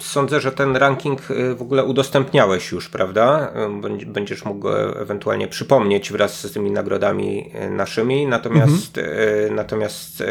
sądzę, 0.00 0.40
że 0.40 0.52
ten 0.52 0.76
ranking 0.76 1.30
e, 1.30 1.54
w 1.54 1.62
ogóle 1.62 1.84
udostępniałeś 1.84 2.72
już, 2.72 2.88
prawda? 2.88 3.52
E, 3.54 4.06
będziesz 4.06 4.44
mógł 4.44 4.60
go 4.60 5.00
ewentualnie 5.00 5.48
przypomnieć 5.48 6.12
wraz 6.12 6.40
z 6.46 6.52
tymi 6.52 6.70
nagrodami 6.70 7.50
naszymi. 7.70 8.26
Natomiast, 8.26 8.98
mhm. 8.98 9.54
natomiast 9.54 10.22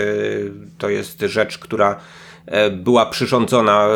to 0.78 0.90
jest 0.90 1.20
rzecz, 1.20 1.58
która 1.58 2.00
E, 2.48 2.72
była 2.72 3.06
przyrządzona, 3.06 3.88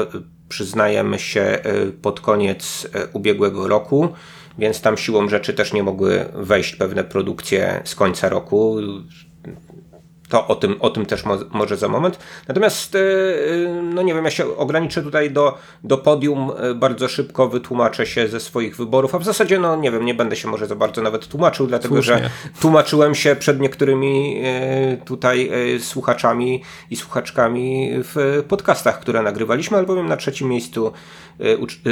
przyznajemy 0.50 1.20
się, 1.20 1.60
pod 2.02 2.20
koniec 2.20 2.88
ubiegłego 3.14 3.68
roku, 3.68 4.10
więc 4.58 4.82
tam 4.82 4.98
siłą 4.98 5.30
rzeczy 5.30 5.54
też 5.54 5.74
nie 5.74 5.84
mogły 5.84 6.26
wejść 6.34 6.76
pewne 6.76 7.04
produkcje 7.04 7.82
z 7.86 7.96
końca 7.96 8.30
roku 8.30 8.78
to 10.32 10.48
o 10.48 10.56
tym, 10.56 10.76
o 10.80 10.90
tym 10.90 11.06
też 11.06 11.26
mo 11.26 11.38
może 11.52 11.78
za 11.78 11.88
moment. 11.88 12.20
Natomiast, 12.48 12.96
e, 12.96 13.00
e, 13.00 13.82
no 13.84 14.02
nie 14.02 14.14
wiem, 14.14 14.26
ja 14.26 14.32
się 14.32 14.58
ograniczę 14.58 15.04
tutaj 15.04 15.32
do, 15.32 15.58
do 15.84 15.98
podium, 15.98 16.52
e, 16.58 16.74
bardzo 16.74 17.08
szybko 17.08 17.48
wytłumaczę 17.48 18.06
się 18.06 18.28
ze 18.28 18.40
swoich 18.40 18.78
wyborów, 18.78 19.16
a 19.16 19.20
w 19.20 19.24
zasadzie, 19.24 19.60
no 19.60 19.76
nie 19.76 19.92
wiem, 19.92 20.06
nie 20.06 20.14
będę 20.14 20.36
się 20.36 20.48
może 20.48 20.68
za 20.68 20.76
bardzo 20.76 21.02
nawet 21.02 21.28
tłumaczył, 21.28 21.68
dlatego 21.68 21.96
Słusznie. 21.96 22.18
że 22.18 22.30
tłumaczyłem 22.62 23.16
się 23.16 23.36
przed 23.36 23.60
niektórymi 23.60 24.42
tutaj 25.06 25.52
słuchaczami 25.80 26.64
i 26.90 26.96
słuchaczkami 26.96 27.90
w 27.94 28.44
podcastach, 28.48 29.00
które 29.00 29.22
nagrywaliśmy, 29.22 29.78
albowiem 29.78 30.08
na 30.08 30.18
trzecim 30.18 30.50
miejscu 30.50 30.92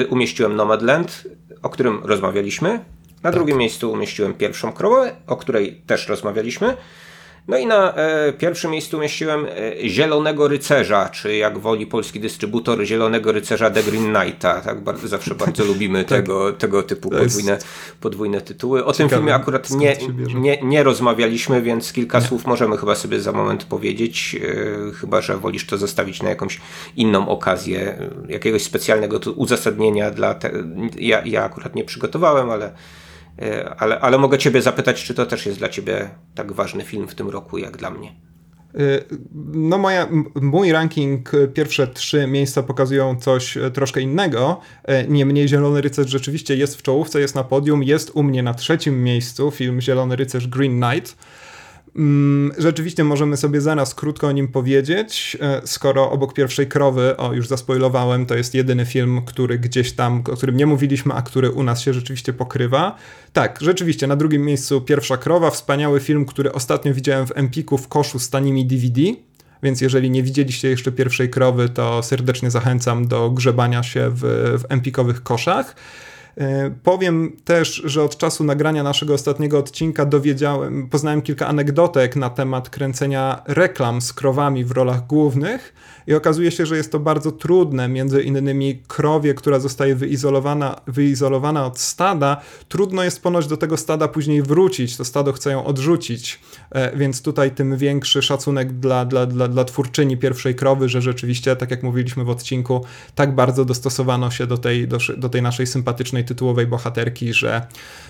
umieściłem 0.09 0.55
Nomadland, 0.55 1.23
o 1.61 1.69
którym 1.69 2.01
rozmawialiśmy. 2.03 2.69
Na 2.69 2.81
tak. 3.23 3.33
drugim 3.33 3.57
miejscu 3.57 3.91
umieściłem 3.91 4.33
pierwszą 4.33 4.71
krowę, 4.73 5.15
o 5.27 5.35
której 5.35 5.81
też 5.87 6.07
rozmawialiśmy. 6.07 6.77
No 7.49 7.57
i 7.57 7.65
na 7.65 7.93
e, 7.93 8.33
pierwszym 8.33 8.71
miejscu 8.71 8.97
umieściłem 8.97 9.45
e, 9.45 9.89
Zielonego 9.89 10.47
Rycerza, 10.47 11.09
czy 11.09 11.35
jak 11.35 11.57
woli 11.57 11.87
polski 11.87 12.19
dystrybutor 12.19 12.85
Zielonego 12.85 13.31
Rycerza 13.31 13.69
The 13.69 13.83
Green 13.83 14.13
Knighta. 14.13 14.61
Tak, 14.61 14.81
bardzo, 14.81 15.07
zawsze 15.07 15.35
bardzo 15.35 15.65
lubimy 15.71 16.03
tak. 16.03 16.07
tego, 16.09 16.53
tego 16.53 16.83
typu 16.83 17.09
podwójne, 17.09 17.57
podwójne 18.01 18.41
tytuły. 18.41 18.85
O 18.85 18.93
tym 18.93 19.09
filmie 19.09 19.35
akurat 19.35 19.71
nie, 19.71 19.97
nie, 20.35 20.61
nie 20.61 20.83
rozmawialiśmy, 20.83 21.61
więc 21.61 21.93
kilka 21.93 22.19
nie. 22.19 22.25
słów 22.25 22.45
możemy 22.45 22.77
chyba 22.77 22.95
sobie 22.95 23.19
za 23.19 23.31
moment 23.31 23.63
powiedzieć, 23.63 24.35
e, 24.89 24.91
chyba 24.91 25.21
że 25.21 25.37
wolisz 25.37 25.65
to 25.65 25.77
zostawić 25.77 26.21
na 26.21 26.29
jakąś 26.29 26.61
inną 26.95 27.29
okazję, 27.29 27.97
e, 28.27 28.31
jakiegoś 28.31 28.63
specjalnego 28.63 29.19
uzasadnienia 29.35 30.11
dla 30.11 30.33
te, 30.33 30.51
ja, 30.99 31.21
ja 31.25 31.43
akurat 31.43 31.75
nie 31.75 31.83
przygotowałem, 31.83 32.49
ale 32.49 32.71
ale, 33.77 33.99
ale 33.99 34.17
mogę 34.17 34.37
Ciebie 34.37 34.61
zapytać, 34.61 35.03
czy 35.03 35.13
to 35.13 35.25
też 35.25 35.45
jest 35.45 35.57
dla 35.57 35.69
Ciebie 35.69 36.09
tak 36.35 36.51
ważny 36.51 36.83
film 36.83 37.07
w 37.07 37.15
tym 37.15 37.29
roku, 37.29 37.57
jak 37.57 37.77
dla 37.77 37.89
mnie? 37.89 38.15
E, 38.75 38.79
no 39.53 39.77
moja, 39.77 40.07
mój 40.35 40.71
ranking, 40.71 41.33
e, 41.33 41.47
pierwsze 41.47 41.87
trzy 41.87 42.27
miejsca 42.27 42.63
pokazują 42.63 43.15
coś 43.19 43.57
troszkę 43.73 44.01
innego. 44.01 44.61
Niemniej 45.07 45.47
Zielony 45.47 45.81
Rycerz 45.81 46.09
rzeczywiście 46.09 46.55
jest 46.55 46.75
w 46.75 46.81
czołówce, 46.81 47.19
jest 47.19 47.35
na 47.35 47.43
podium, 47.43 47.83
jest 47.83 48.11
u 48.13 48.23
mnie 48.23 48.43
na 48.43 48.53
trzecim 48.53 49.03
miejscu 49.03 49.51
film 49.51 49.81
Zielony 49.81 50.15
Rycerz 50.15 50.47
Green 50.47 50.81
Knight. 50.81 51.15
Mm, 51.95 52.51
rzeczywiście 52.57 53.03
możemy 53.03 53.37
sobie 53.37 53.61
zaraz 53.61 53.95
krótko 53.95 54.27
o 54.27 54.31
nim 54.31 54.47
powiedzieć, 54.47 55.37
e, 55.41 55.61
skoro 55.65 56.11
obok 56.11 56.33
pierwszej 56.33 56.67
krowy, 56.67 57.17
o 57.17 57.33
już 57.33 57.47
zaspoilowałem, 57.47 58.25
to 58.25 58.35
jest 58.35 58.53
jedyny 58.53 58.85
film, 58.85 59.21
który 59.25 59.59
gdzieś 59.59 59.91
tam, 59.91 60.23
o 60.31 60.37
którym 60.37 60.57
nie 60.57 60.65
mówiliśmy, 60.65 61.13
a 61.13 61.21
który 61.21 61.51
u 61.51 61.63
nas 61.63 61.81
się 61.81 61.93
rzeczywiście 61.93 62.33
pokrywa. 62.33 62.95
Tak, 63.33 63.59
rzeczywiście, 63.61 64.07
na 64.07 64.15
drugim 64.15 64.45
miejscu 64.45 64.81
pierwsza 64.81 65.17
krowa, 65.17 65.51
wspaniały 65.51 65.99
film, 65.99 66.25
który 66.25 66.51
ostatnio 66.51 66.93
widziałem 66.93 67.27
w 67.27 67.31
Empiku 67.35 67.77
w 67.77 67.87
koszu 67.87 68.19
z 68.19 68.29
tanimi 68.29 68.65
DVD. 68.65 69.01
Więc 69.63 69.81
jeżeli 69.81 70.11
nie 70.11 70.23
widzieliście 70.23 70.69
jeszcze 70.69 70.91
pierwszej 70.91 71.29
krowy, 71.29 71.69
to 71.69 72.03
serdecznie 72.03 72.51
zachęcam 72.51 73.07
do 73.07 73.29
grzebania 73.29 73.83
się 73.83 74.09
w, 74.09 74.19
w 74.59 74.63
empikowych 74.69 75.23
koszach. 75.23 75.75
E, 76.39 76.71
powiem 76.83 77.37
też, 77.45 77.81
że 77.85 78.03
od 78.03 78.17
czasu 78.17 78.43
nagrania 78.43 78.83
naszego 78.83 79.13
ostatniego 79.13 79.57
odcinka 79.57 80.05
dowiedziałem, 80.05 80.89
poznałem 80.89 81.21
kilka 81.21 81.47
anegdotek 81.47 82.15
na 82.15 82.29
temat 82.29 82.69
kręcenia 82.69 83.41
reklam 83.47 84.01
z 84.01 84.13
krowami 84.13 84.65
w 84.65 84.71
rolach 84.71 85.07
głównych 85.07 85.73
i 86.09 86.13
okazuje 86.13 86.51
się, 86.51 86.65
że 86.65 86.77
jest 86.77 86.91
to 86.91 86.99
bardzo 86.99 87.31
trudne, 87.31 87.87
między 87.87 88.23
innymi 88.23 88.81
krowie, 88.87 89.33
która 89.33 89.59
zostaje 89.59 89.95
wyizolowana, 89.95 90.81
wyizolowana 90.87 91.65
od 91.65 91.79
stada, 91.79 92.41
trudno 92.69 93.03
jest 93.03 93.23
ponoć 93.23 93.47
do 93.47 93.57
tego 93.57 93.77
stada 93.77 94.07
później 94.07 94.41
wrócić, 94.41 94.97
to 94.97 95.05
stado 95.05 95.33
chce 95.33 95.51
ją 95.51 95.65
odrzucić, 95.65 96.39
e, 96.71 96.97
więc 96.97 97.21
tutaj 97.21 97.51
tym 97.51 97.77
większy 97.77 98.21
szacunek 98.21 98.73
dla, 98.73 99.05
dla, 99.05 99.25
dla, 99.25 99.47
dla 99.47 99.65
twórczyni 99.65 100.17
pierwszej 100.17 100.55
krowy, 100.55 100.89
że 100.89 101.01
rzeczywiście, 101.01 101.55
tak 101.55 101.71
jak 101.71 101.83
mówiliśmy 101.83 102.23
w 102.23 102.29
odcinku, 102.29 102.85
tak 103.15 103.35
bardzo 103.35 103.65
dostosowano 103.65 104.31
się 104.31 104.47
do 104.47 104.57
tej, 104.57 104.87
do, 104.87 104.97
do 105.17 105.29
tej 105.29 105.41
naszej 105.41 105.67
sympatycznej 105.67 106.25
tytułowej 106.25 106.67
bohaterki, 106.67 107.33
że 107.33 107.67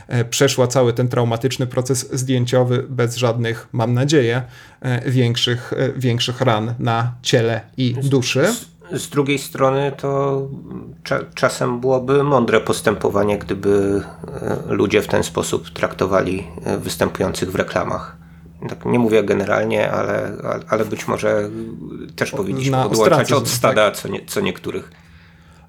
e, 0.08 0.26
przeszła 0.26 0.68
cały 0.68 0.94
ten 0.94 1.08
traumatyczny 1.08 1.68
proces 1.68 2.10
zdjęciowy 2.14 2.86
bez 2.90 3.16
żadnych, 3.16 3.68
mam 3.72 3.94
nadzieję, 3.94 4.42
e, 4.82 5.12
większych, 5.12 5.74
większych 5.96 6.42
ran 6.42 6.74
na 6.80 7.16
ciele 7.22 7.62
i 7.78 7.89
duszy. 7.94 8.48
Z, 8.92 9.02
z 9.02 9.10
drugiej 9.10 9.40
strony 9.40 9.92
to 9.98 10.42
cza, 11.04 11.20
czasem 11.36 11.80
byłoby 11.80 12.24
mądre 12.24 12.62
postępowanie, 12.62 13.38
gdyby 13.38 14.02
e, 14.42 14.74
ludzie 14.74 15.02
w 15.02 15.08
ten 15.08 15.24
sposób 15.24 15.70
traktowali 15.70 16.48
e, 16.66 16.78
występujących 16.78 17.52
w 17.52 17.56
reklamach. 17.56 18.18
Tak 18.70 18.86
nie 18.86 19.00
mówię 19.00 19.24
generalnie, 19.24 19.92
ale, 19.92 20.32
ale 20.70 20.86
być 20.86 21.08
może 21.08 21.50
też 22.16 22.32
powinniśmy 22.32 22.72
Na 22.72 22.86
odłączać 22.86 23.32
od 23.32 23.48
stada 23.48 23.92
tak. 23.92 24.00
co, 24.00 24.08
nie, 24.08 24.26
co 24.26 24.42
niektórych. 24.42 24.92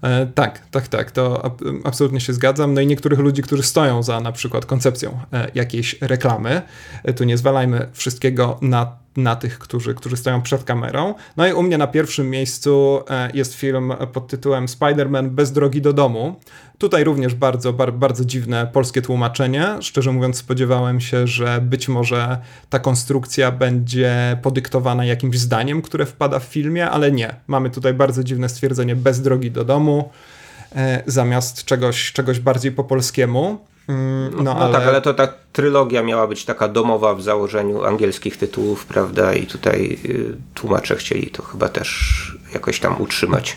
E, 0.02 0.26
tak, 0.26 0.66
tak, 0.70 0.88
tak, 0.88 1.10
to 1.10 1.50
absolutnie 1.84 2.20
się 2.20 2.32
zgadzam. 2.32 2.74
No 2.74 2.80
i 2.80 2.86
niektórych 2.86 3.18
ludzi, 3.18 3.42
którzy 3.42 3.62
stoją 3.62 4.02
za 4.02 4.20
na 4.20 4.32
przykład 4.32 4.66
koncepcją 4.66 5.18
e, 5.32 5.50
jakiejś 5.54 5.96
reklamy, 6.00 6.62
e, 7.04 7.12
tu 7.12 7.24
nie 7.24 7.38
zwalajmy 7.38 7.88
wszystkiego 7.92 8.58
na 8.62 8.96
na 9.17 9.37
tych, 9.37 9.59
którzy, 9.59 9.95
którzy 9.95 10.17
stoją 10.17 10.43
przed 10.43 10.64
kamerą. 10.64 11.14
No 11.37 11.47
i 11.47 11.52
u 11.52 11.62
mnie 11.62 11.79
na 11.79 11.87
pierwszym 11.87 12.31
miejscu 12.31 13.02
e, 13.11 13.31
jest 13.35 13.55
film 13.55 13.93
pod 14.12 14.29
tytułem 14.29 14.67
Spider-Man 14.67 15.29
bez 15.29 15.52
drogi 15.52 15.83
do 15.83 15.93
domu. 15.93 16.37
Tutaj 16.79 17.05
również 17.05 17.35
bardzo, 17.35 17.73
bar, 17.73 17.93
bardzo 17.93 18.25
dziwne 18.25 18.67
polskie 18.73 19.02
tłumaczenie. 19.02 19.67
Szczerze 19.81 20.12
mówiąc, 20.12 20.37
spodziewałem 20.37 21.00
się, 21.00 21.26
że 21.26 21.61
być 21.61 21.88
może 21.88 22.38
ta 22.71 22.79
konstrukcja 22.79 23.52
będzie 23.52 24.38
podyktowana 24.43 25.05
jakimś 25.05 25.38
zdaniem, 25.38 25.83
które 25.83 26.07
wpada 26.07 26.38
w 26.38 26.45
filmie, 26.45 26.90
ale 26.90 27.12
nie. 27.12 27.35
Mamy 27.47 27.71
tutaj 27.71 27.95
bardzo 27.95 28.25
dziwne 28.25 28.49
stwierdzenie 28.49 28.97
bez 28.97 29.23
drogi 29.23 29.50
do 29.50 29.64
domu 29.64 30.11
e, 30.76 31.02
zamiast 31.07 31.64
czegoś, 31.64 32.12
czegoś 32.12 32.40
bardziej 32.40 32.73
po 32.73 32.85
polskiemu. 32.85 33.69
Mm, 33.90 34.30
no, 34.37 34.42
no 34.42 34.56
ale... 34.56 34.73
tak, 34.73 34.88
ale 34.88 35.02
to 35.02 35.14
ta 35.14 35.28
trylogia 35.52 36.02
miała 36.02 36.26
być 36.26 36.44
taka 36.44 36.68
domowa 36.68 37.14
w 37.14 37.23
założeniu 37.23 37.85
angielskich 37.85 38.37
tytułów, 38.37 38.87
prawda? 38.87 39.35
I 39.35 39.47
tutaj 39.47 39.99
y, 40.04 40.37
tłumacze 40.54 40.97
chcieli 40.97 41.26
to 41.30 41.42
chyba 41.42 41.68
też 41.68 41.90
jakoś 42.54 42.80
tam 42.80 43.00
utrzymać. 43.00 43.56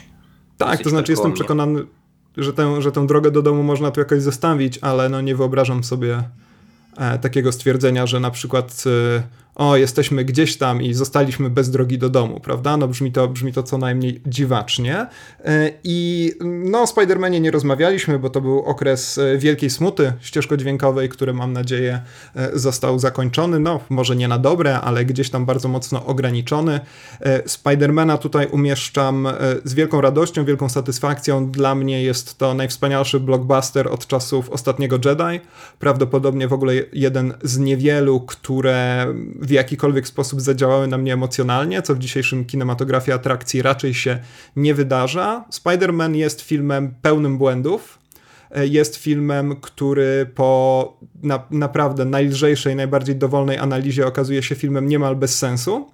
Tak, 0.58 0.84
to 0.84 0.90
znaczy 0.90 1.12
jestem 1.12 1.34
przekonany, 1.34 1.86
że 2.38 2.54
tę, 2.54 2.82
że 2.82 2.92
tę 2.92 3.08
drogę 3.08 3.32
do 3.32 3.42
domu 3.42 3.64
można 3.64 3.92
tu 3.92 4.00
jakoś 4.00 4.22
zostawić, 4.22 4.80
ale 4.82 5.10
no 5.10 5.22
nie 5.22 5.36
wyobrażam 5.36 5.84
sobie 5.84 6.24
e, 6.98 7.20
takiego 7.20 7.52
stwierdzenia, 7.52 8.06
że 8.06 8.20
na 8.20 8.32
przykład 8.32 8.84
e, 8.86 9.24
o, 9.56 9.78
jesteśmy 9.78 10.26
gdzieś 10.26 10.58
tam 10.58 10.82
i 10.82 10.94
zostaliśmy 10.94 11.50
bez 11.50 11.70
drogi 11.72 11.98
do 11.98 12.10
domu, 12.10 12.40
prawda? 12.40 12.78
No 12.78 12.88
brzmi 12.88 13.12
to, 13.12 13.28
brzmi 13.28 13.54
to 13.54 13.64
co 13.64 13.78
najmniej 13.78 14.22
dziwacznie. 14.26 15.08
E, 15.46 15.72
I 15.84 16.32
no 16.42 16.82
o 16.82 16.86
Spider-Manie 16.86 17.42
nie 17.42 17.52
rozmawialiśmy, 17.52 18.20
bo 18.20 18.30
to 18.30 18.42
był 18.42 18.60
okres 18.60 19.18
e, 19.18 19.38
wielkiej 19.38 19.70
smuty 19.70 20.14
ścieżkodźwiękowej, 20.20 21.10
który 21.10 21.34
mam 21.34 21.54
nadzieję 21.54 22.02
e, 22.36 22.60
został 22.60 23.00
zakończony. 23.00 23.60
No, 23.60 23.80
może 23.90 24.16
nie 24.16 24.28
na 24.28 24.40
dobre, 24.40 24.82
ale 24.82 25.06
gdzieś 25.06 25.30
tam 25.30 25.46
bardzo 25.46 25.68
mocno 25.68 26.06
ograniczony. 26.06 26.80
Spidermana 27.46 28.18
tutaj 28.18 28.48
umieszczam 28.52 29.28
z 29.64 29.74
wielką 29.74 30.02
radością, 30.02 30.46
wielką 30.46 30.70
satysfakcją. 30.70 31.52
Dla 31.52 31.76
mnie 31.76 32.04
jest 32.04 32.38
to 32.38 32.54
najwspanialszy 32.54 33.20
blockbuster 33.20 33.88
od 33.88 34.08
czasów 34.08 34.50
ostatniego 34.50 34.96
Jedi. 35.06 35.46
Prawdopodobnie 35.80 36.48
w 36.48 36.54
ogóle 36.54 36.74
jeden 36.94 37.34
z 37.44 37.58
niewielu, 37.58 38.22
które 38.22 39.08
w 39.44 39.52
jakikolwiek 39.52 40.08
sposób 40.08 40.42
zadziałały 40.42 40.88
na 40.88 40.98
mnie 40.98 41.14
emocjonalnie, 41.14 41.82
co 41.82 41.96
w 41.96 42.00
dzisiejszym 42.00 42.46
kinematografii 42.46 43.16
atrakcji 43.16 43.62
raczej 43.62 43.94
się 43.94 44.20
nie 44.56 44.74
wydarza. 44.74 45.46
Spider-Man 45.52 46.16
jest 46.16 46.42
filmem 46.42 46.96
pełnym 47.02 47.38
błędów. 47.38 48.00
Jest 48.56 48.96
filmem, 48.96 49.56
który 49.62 50.30
po 50.36 50.98
na, 51.24 51.44
naprawdę 51.52 52.06
najlżejszej, 52.06 52.76
najbardziej 52.76 53.16
dowolnej 53.16 53.58
analizie 53.58 54.08
okazuje 54.08 54.44
się 54.44 54.56
filmem 54.56 54.88
niemal 54.88 55.16
bez 55.16 55.38
sensu. 55.38 55.92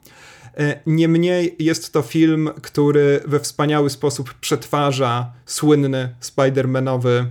Niemniej 0.86 1.56
jest 1.60 1.94
to 1.94 2.02
film, 2.02 2.50
który 2.62 3.20
we 3.26 3.40
wspaniały 3.40 3.90
sposób 3.90 4.34
przetwarza 4.34 5.32
słynny 5.46 6.16
Spider-Manowy 6.22 7.26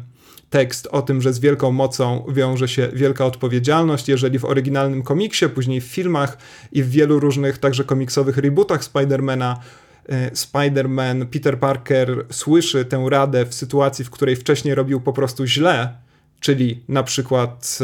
tekst 0.50 0.88
o 0.90 1.02
tym, 1.02 1.22
że 1.22 1.32
z 1.32 1.38
wielką 1.38 1.72
mocą 1.72 2.24
wiąże 2.28 2.68
się 2.68 2.88
wielka 2.92 3.26
odpowiedzialność. 3.26 4.08
Jeżeli 4.08 4.38
w 4.38 4.44
oryginalnym 4.44 5.02
komiksie, 5.02 5.48
później 5.48 5.80
w 5.80 5.84
filmach 5.84 6.38
i 6.72 6.82
w 6.82 6.90
wielu 6.90 7.20
różnych 7.20 7.58
także 7.58 7.84
komiksowych 7.84 8.38
rebootach 8.38 8.84
Spidermana 8.84 9.60
e, 10.08 10.30
Spider-Man, 10.30 11.26
Peter 11.26 11.58
Parker 11.58 12.26
słyszy 12.30 12.84
tę 12.84 13.06
radę 13.10 13.46
w 13.46 13.54
sytuacji, 13.54 14.04
w 14.04 14.10
której 14.10 14.36
wcześniej 14.36 14.74
robił 14.74 15.00
po 15.00 15.12
prostu 15.12 15.46
źle, 15.46 15.94
czyli 16.40 16.82
na 16.88 17.02
przykład 17.02 17.78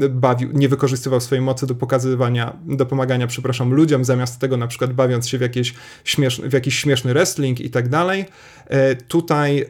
yy, 0.00 0.08
bawił, 0.08 0.50
nie 0.52 0.68
wykorzystywał 0.68 1.20
swojej 1.20 1.44
mocy 1.44 1.66
do 1.66 1.74
pokazywania, 1.74 2.56
do 2.66 2.86
pomagania, 2.86 3.26
przepraszam, 3.26 3.74
ludziom, 3.74 4.04
zamiast 4.04 4.38
tego 4.38 4.56
na 4.56 4.66
przykład 4.66 4.92
bawiąc 4.92 5.28
się 5.28 5.38
w, 5.38 5.40
jakieś 5.40 5.74
w 6.42 6.52
jakiś 6.52 6.78
śmieszny 6.78 7.12
wrestling 7.12 7.60
i 7.60 7.70
tak 7.70 7.88
dalej. 7.88 8.24
Yy, 8.70 8.96
tutaj 9.08 9.66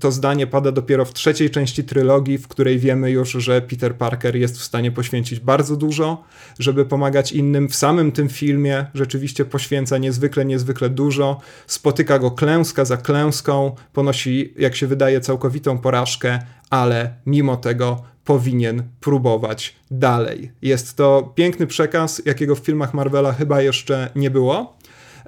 to 0.00 0.12
zdanie 0.12 0.46
pada 0.46 0.72
dopiero 0.72 1.04
w 1.04 1.12
trzeciej 1.12 1.50
części 1.50 1.84
trylogii, 1.84 2.38
w 2.38 2.48
której 2.48 2.78
wiemy 2.78 3.10
już, 3.10 3.30
że 3.30 3.62
Peter 3.62 3.96
Parker 3.96 4.36
jest 4.36 4.58
w 4.58 4.62
stanie 4.62 4.92
poświęcić 4.92 5.40
bardzo 5.40 5.76
dużo, 5.76 6.24
żeby 6.58 6.84
pomagać 6.84 7.32
innym. 7.32 7.68
W 7.68 7.74
samym 7.74 8.12
tym 8.12 8.28
filmie 8.28 8.86
rzeczywiście 8.94 9.44
poświęca 9.44 9.98
niezwykle, 9.98 10.44
niezwykle 10.44 10.90
dużo. 10.90 11.40
Spotyka 11.66 12.18
go 12.18 12.30
klęska 12.30 12.84
za 12.84 12.96
klęską, 12.96 13.74
ponosi, 13.92 14.54
jak 14.58 14.76
się 14.76 14.86
wydaje, 14.86 15.20
całkowitą 15.20 15.78
porażkę, 15.78 16.38
ale 16.70 17.14
mimo 17.26 17.56
tego 17.56 18.02
powinien 18.24 18.82
próbować 19.00 19.74
dalej. 19.90 20.52
Jest 20.62 20.96
to 20.96 21.32
piękny 21.34 21.66
przekaz, 21.66 22.22
jakiego 22.26 22.54
w 22.54 22.58
filmach 22.58 22.94
Marvela 22.94 23.32
chyba 23.32 23.62
jeszcze 23.62 24.10
nie 24.16 24.30
było. 24.30 24.76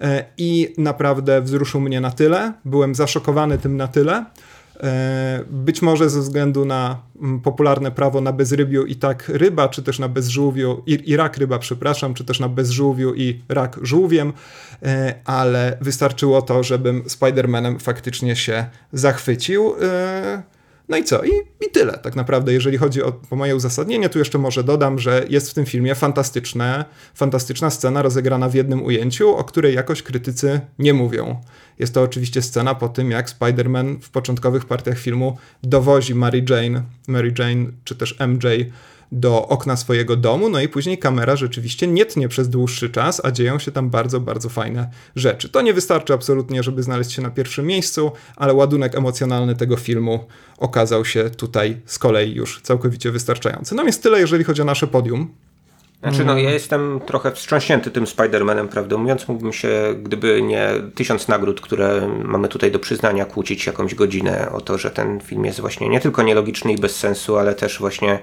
E, 0.01 0.25
i 0.39 0.75
naprawdę 0.79 1.43
wzruszył 1.43 1.81
mnie 1.81 2.01
na 2.01 2.11
tyle. 2.11 2.53
Byłem 2.65 2.95
zaszokowany 2.95 3.59
tym 3.59 3.77
na 3.77 3.89
tyle. 3.89 4.25
E, 4.83 5.45
być 5.51 5.83
może 5.83 6.11
ze 6.11 6.21
względu 6.21 6.65
na 6.65 7.01
mm, 7.23 7.41
popularne 7.41 7.91
prawo 7.91 8.21
na 8.21 8.33
bezrybiu 8.33 8.85
i 8.85 8.97
tak 8.97 9.29
ryba, 9.29 9.69
czy 9.69 9.83
też 9.83 9.99
na 9.99 10.09
bezżółwiu, 10.09 10.83
i, 10.87 11.11
i 11.11 11.17
rak 11.17 11.37
ryba, 11.37 11.59
przepraszam, 11.59 12.15
czy 12.15 12.25
też 12.25 12.41
na 12.41 12.49
bezżółwiu 12.49 13.15
i 13.15 13.41
rak 13.49 13.79
żółwiem, 13.83 14.33
e, 14.83 15.15
ale 15.25 15.79
wystarczyło 15.81 16.43
to, 16.43 16.63
żebym 16.63 17.03
Spider-Manem 17.03 17.79
faktycznie 17.81 18.37
się 18.37 18.67
zachwycił. 18.93 19.73
No 20.89 20.97
i 20.97 21.05
co? 21.05 21.25
I, 21.25 21.31
I 21.67 21.71
tyle 21.73 21.93
tak 21.93 22.17
naprawdę, 22.17 22.53
jeżeli 22.53 22.79
chodzi 22.79 23.03
o, 23.03 23.13
o 23.31 23.37
moje 23.37 23.57
uzasadnienie. 23.57 24.09
Tu 24.09 24.19
jeszcze 24.19 24.39
może 24.39 24.65
dodam, 24.65 24.99
że 24.99 25.25
jest 25.29 25.51
w 25.51 25.55
tym 25.55 25.67
filmie 25.67 25.95
fantastyczne, 25.95 26.85
fantastyczna 27.15 27.71
scena 27.71 28.03
rozegrana 28.03 28.49
w 28.49 28.55
jednym 28.55 28.85
ujęciu, 28.85 29.37
o 29.37 29.45
której 29.45 29.75
jakoś 29.75 30.03
krytycy 30.03 30.61
nie 30.79 30.95
mówią. 30.95 31.41
Jest 31.79 31.95
to 31.95 32.03
oczywiście 32.03 32.43
scena 32.43 32.75
po 32.75 32.89
tym, 32.89 33.11
jak 33.11 33.31
Spider-Man 33.31 34.01
w 34.01 34.11
początkowych 34.11 34.65
partiach 34.65 34.99
filmu 34.99 35.39
dowozi 35.63 36.15
Mary 36.15 36.45
Jane, 36.51 36.83
Mary 37.09 37.35
Jane 37.39 37.67
czy 37.85 37.97
też 37.97 38.19
MJ 38.21 38.47
do 39.13 39.49
okna 39.49 39.77
swojego 39.77 40.17
domu, 40.17 40.49
no 40.49 40.61
i 40.61 40.69
później 40.69 40.99
kamera 40.99 41.37
rzeczywiście 41.37 41.87
nie 41.87 42.07
tnie 42.07 42.29
przez 42.29 42.49
dłuższy 42.49 42.91
czas, 42.91 43.21
a 43.25 43.31
dzieją 43.31 43.59
się 43.59 43.73
tam 43.73 43.91
bardzo, 43.91 44.21
bardzo 44.21 44.49
fajne 44.49 44.91
rzeczy. 45.17 45.49
To 45.49 45.61
nie 45.61 45.75
wystarczy 45.75 46.13
absolutnie, 46.13 46.63
żeby 46.63 46.83
znaleźć 46.83 47.13
się 47.13 47.23
na 47.23 47.31
pierwszym 47.31 47.67
miejscu, 47.67 48.13
ale 48.37 48.55
ładunek 48.55 48.95
emocjonalny 48.95 49.55
tego 49.55 49.77
filmu 49.77 50.25
okazał 50.59 51.05
się 51.05 51.31
tutaj 51.31 51.81
z 51.87 51.99
kolei 51.99 52.35
już 52.35 52.61
całkowicie 52.61 53.11
wystarczający. 53.11 53.75
No 53.75 53.85
więc 53.85 54.01
tyle, 54.01 54.21
jeżeli 54.21 54.45
chodzi 54.45 54.63
o 54.63 54.65
nasze 54.65 54.87
podium. 54.87 55.29
Znaczy, 56.03 56.25
no 56.25 56.39
ja 56.39 56.51
jestem 56.51 57.01
trochę 57.07 57.33
wstrząśnięty 57.33 57.91
tym 57.91 58.05
Spider-Manem, 58.05 58.69
prawdę 58.69 58.97
mówiąc. 58.97 59.29
Mógłbym 59.29 59.53
się, 59.53 59.95
gdyby 60.03 60.43
nie 60.43 60.69
tysiąc 60.95 61.29
nagród, 61.29 61.61
które 61.61 62.09
mamy 62.25 62.49
tutaj 62.49 62.71
do 62.73 62.79
przyznania, 62.79 63.25
kłócić 63.25 63.67
jakąś 63.67 63.95
godzinę 63.95 64.53
o 64.53 64.61
to, 64.61 64.79
że 64.79 64.91
ten 64.91 65.21
film 65.21 65.45
jest 65.45 65.61
właśnie 65.61 65.89
nie 65.89 66.01
tylko 66.01 66.23
nielogiczny 66.23 66.73
i 66.73 66.79
bez 66.79 66.97
sensu, 66.97 67.37
ale 67.37 67.55
też 67.55 67.79
właśnie 67.79 68.19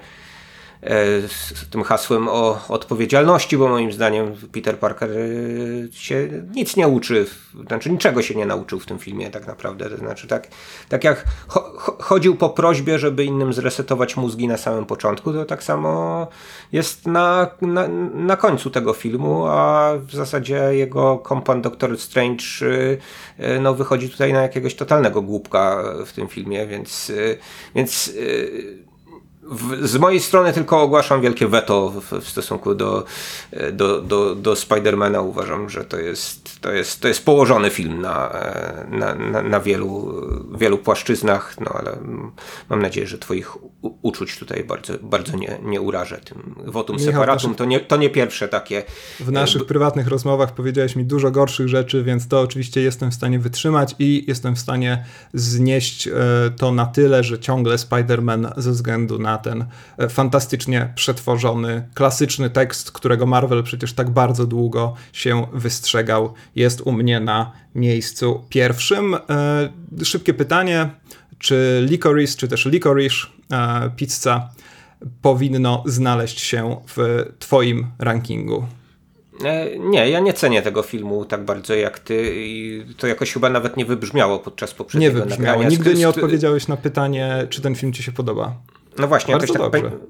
z 1.28 1.70
tym 1.70 1.84
hasłem 1.84 2.28
o 2.28 2.60
odpowiedzialności, 2.70 3.58
bo 3.58 3.68
moim 3.68 3.92
zdaniem 3.92 4.36
Peter 4.52 4.80
Parker 4.80 5.12
e, 5.12 5.16
się 5.92 6.30
nic 6.56 6.76
nie 6.76 6.88
uczy, 6.88 7.26
znaczy 7.68 7.90
niczego 7.90 8.22
się 8.22 8.36
nie 8.36 8.46
nauczył 8.46 8.80
w 8.80 8.86
tym 8.86 9.00
filmie 9.00 9.30
tak 9.30 9.48
naprawdę. 9.48 9.90
To 9.90 9.98
znaczy 9.98 10.28
tak, 10.28 10.48
tak 10.90 11.04
jak 11.04 11.26
chodził 12.00 12.36
po 12.36 12.50
prośbie, 12.50 13.00
żeby 13.00 13.26
innym 13.26 13.54
zresetować 13.54 14.18
mózgi 14.18 14.48
na 14.48 14.58
samym 14.58 14.86
początku, 14.86 15.34
to 15.34 15.46
tak 15.46 15.64
samo 15.64 16.28
jest 16.72 17.08
na, 17.08 17.50
na, 17.62 17.88
na 18.14 18.38
końcu 18.38 18.70
tego 18.70 18.94
filmu, 18.94 19.46
a 19.48 19.92
w 19.98 20.12
zasadzie 20.12 20.56
jego 20.72 21.18
kompan 21.18 21.62
Doctor 21.62 21.98
Strange 21.98 22.44
e, 23.38 23.60
no, 23.60 23.74
wychodzi 23.74 24.10
tutaj 24.10 24.34
na 24.34 24.42
jakiegoś 24.42 24.76
totalnego 24.76 25.22
głupka 25.22 25.84
w 26.06 26.14
tym 26.14 26.28
filmie, 26.28 26.68
więc, 26.68 27.12
więc 27.76 28.14
w, 29.46 29.88
z 29.88 29.98
mojej 29.98 30.20
strony 30.20 30.54
tylko 30.54 30.82
ogłaszam 30.82 31.22
wielkie 31.22 31.48
weto 31.48 31.90
w, 31.90 32.20
w 32.22 32.30
stosunku 32.30 32.76
do, 32.76 33.06
do, 33.74 34.02
do, 34.02 34.36
do 34.36 34.56
Spidermana. 34.56 35.22
Uważam, 35.22 35.70
że 35.70 35.86
to 35.86 36.00
jest, 36.00 36.62
to 36.62 36.72
jest, 36.72 37.02
to 37.02 37.08
jest 37.08 37.26
położony 37.26 37.70
film 37.70 38.02
na, 38.02 38.34
na, 38.90 39.16
na, 39.16 39.42
na 39.42 39.60
wielu, 39.60 40.22
wielu 40.58 40.78
płaszczyznach, 40.78 41.56
no 41.60 41.72
ale 41.74 41.98
mam 42.70 42.82
nadzieję, 42.82 43.08
że 43.08 43.18
Twoich 43.18 43.58
uczuć 43.82 44.38
tutaj 44.40 44.64
bardzo, 44.64 44.94
bardzo 45.02 45.38
nie, 45.38 45.60
nie 45.64 45.82
urażę 45.82 46.18
tym 46.18 46.56
wotum 46.66 46.96
Michał, 46.96 47.14
separatum. 47.14 47.56
To 47.56 47.66
nie, 47.66 47.80
to 47.80 47.98
nie 47.98 48.10
pierwsze 48.10 48.48
takie. 48.48 48.84
W 49.20 49.32
naszych 49.32 49.62
e, 49.62 49.66
prywatnych 49.66 50.08
rozmowach 50.08 50.54
powiedziałeś 50.54 50.96
mi 50.96 51.06
dużo 51.06 51.32
gorszych 51.32 51.68
rzeczy, 51.68 52.04
więc 52.04 52.28
to 52.28 52.42
oczywiście 52.42 52.82
jestem 52.82 53.12
w 53.12 53.14
stanie 53.14 53.40
wytrzymać 53.40 53.96
i 54.00 54.26
jestem 54.28 54.56
w 54.56 54.60
stanie 54.60 55.06
znieść 55.34 56.08
e, 56.08 56.12
to 56.58 56.72
na 56.72 56.86
tyle, 56.86 57.24
że 57.24 57.40
ciągle 57.40 57.76
Spider-Man 57.76 58.54
ze 58.58 58.72
względu 58.72 59.20
na 59.20 59.33
ten 59.38 59.66
e, 59.98 60.10
fantastycznie 60.10 60.94
przetworzony, 60.96 61.88
klasyczny 61.94 62.50
tekst, 62.50 62.92
którego 62.92 63.26
Marvel 63.26 63.64
przecież 63.64 63.94
tak 63.94 64.10
bardzo 64.10 64.46
długo 64.46 64.94
się 65.14 65.48
wystrzegał, 65.54 66.34
jest 66.56 66.82
u 66.82 66.92
mnie 66.92 67.20
na 67.20 67.52
miejscu 67.76 68.46
pierwszym. 68.50 69.16
E, 69.16 69.20
szybkie 70.04 70.34
pytanie, 70.34 70.90
czy 71.40 71.86
licorice, 71.90 72.38
czy 72.38 72.48
też 72.48 72.66
licorice 72.66 73.28
e, 73.52 73.92
pizza 73.96 74.50
powinno 75.22 75.84
znaleźć 75.86 76.40
się 76.40 76.78
w 76.88 77.26
twoim 77.40 77.88
rankingu? 78.00 78.66
Nie, 79.80 80.10
ja 80.10 80.20
nie 80.20 80.34
cenię 80.34 80.62
tego 80.62 80.82
filmu 80.82 81.26
tak 81.26 81.46
bardzo 81.46 81.76
jak 81.76 82.00
ty 82.00 82.32
i 82.36 82.84
to 82.98 83.08
jakoś 83.08 83.34
chyba 83.34 83.50
nawet 83.50 83.78
nie 83.78 83.86
wybrzmiało 83.86 84.40
podczas 84.40 84.74
poprzedniego 84.74 85.20
Nie 85.20 85.26
wybrzmiało. 85.26 85.58
Nagrania. 85.58 85.70
Nigdy 85.70 85.94
nie 85.94 86.10
odpowiedziałeś 86.10 86.68
na 86.68 86.78
pytanie, 86.78 87.48
czy 87.50 87.62
ten 87.62 87.76
film 87.76 87.94
ci 87.94 88.04
się 88.04 88.12
podoba. 88.12 88.56
No 88.98 89.08
właśnie, 89.08 89.34
jakoś 89.34 89.52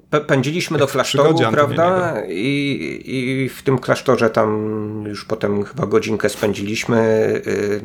tak 0.10 0.26
pędziliśmy 0.26 0.78
do 0.78 0.88
klasztoru, 0.88 1.40
prawda? 1.52 2.14
I, 2.28 3.02
I 3.06 3.50
w 3.50 3.64
tym 3.64 3.80
klasztorze 3.80 4.30
tam 4.30 5.04
już 5.08 5.26
potem 5.26 5.64
chyba 5.64 5.86
godzinkę 5.86 6.30
spędziliśmy. 6.30 6.98
Y, 7.48 7.82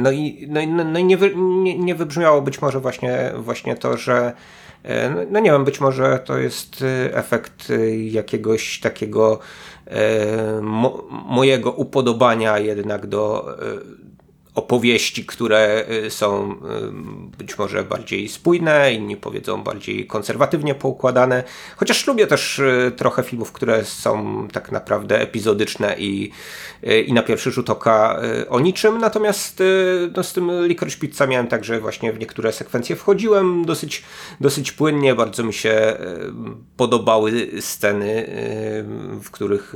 no 0.00 0.10
i, 0.10 0.46
no, 0.50 0.60
no, 0.68 0.84
no 0.84 0.98
i 0.98 1.04
nie, 1.04 1.18
nie, 1.36 1.78
nie 1.78 1.94
wybrzmiało 1.94 2.42
być 2.42 2.62
może 2.62 2.80
właśnie, 2.80 3.32
właśnie 3.36 3.76
to, 3.76 3.96
że 3.96 4.32
y, 4.84 4.88
no, 5.14 5.20
no 5.30 5.40
nie 5.40 5.50
wiem, 5.50 5.64
być 5.64 5.80
może 5.80 6.18
to 6.24 6.38
jest 6.38 6.82
y, 6.82 7.10
efekt 7.14 7.72
jakiegoś 8.10 8.80
takiego 8.80 9.38
mo, 10.62 11.04
mojego 11.10 11.72
upodobania 11.72 12.58
jednak 12.58 13.06
do 13.06 13.56
opowieści, 14.54 15.26
które 15.26 15.84
y, 16.06 16.10
są 16.10 16.52
y, 16.52 16.56
być 17.38 17.58
może 17.58 17.84
bardziej 17.84 18.28
spójne, 18.28 18.94
inni 18.94 19.16
powiedzą 19.16 19.62
bardziej 19.62 20.06
konserwatywnie 20.06 20.74
poukładane. 20.74 21.44
Chociaż 21.76 22.06
lubię 22.06 22.26
też 22.26 22.58
y, 22.58 22.92
trochę 22.96 23.22
filmów, 23.22 23.52
które 23.52 23.84
są 23.84 24.48
tak 24.52 24.72
naprawdę 24.72 25.20
epizodyczne 25.20 25.94
i, 25.98 26.30
i 27.06 27.12
na 27.12 27.22
pierwszy 27.22 27.50
rzut 27.50 27.70
oka 27.70 28.20
o 28.48 28.60
niczym. 28.60 28.98
Natomiast 28.98 29.62
no, 30.16 30.22
z 30.22 30.32
tym 30.32 30.66
Licorice 30.66 30.98
Pizza 30.98 31.26
miałem 31.26 31.46
tak, 31.46 31.64
że 31.64 31.80
właśnie 31.80 32.12
w 32.12 32.18
niektóre 32.18 32.52
sekwencje 32.52 32.96
wchodziłem 32.96 33.64
dosyć, 33.64 34.02
dosyć 34.40 34.72
płynnie. 34.72 35.14
Bardzo 35.14 35.44
mi 35.44 35.52
się 35.52 35.96
podobały 36.76 37.50
sceny, 37.60 38.26
w 39.22 39.30
których 39.30 39.74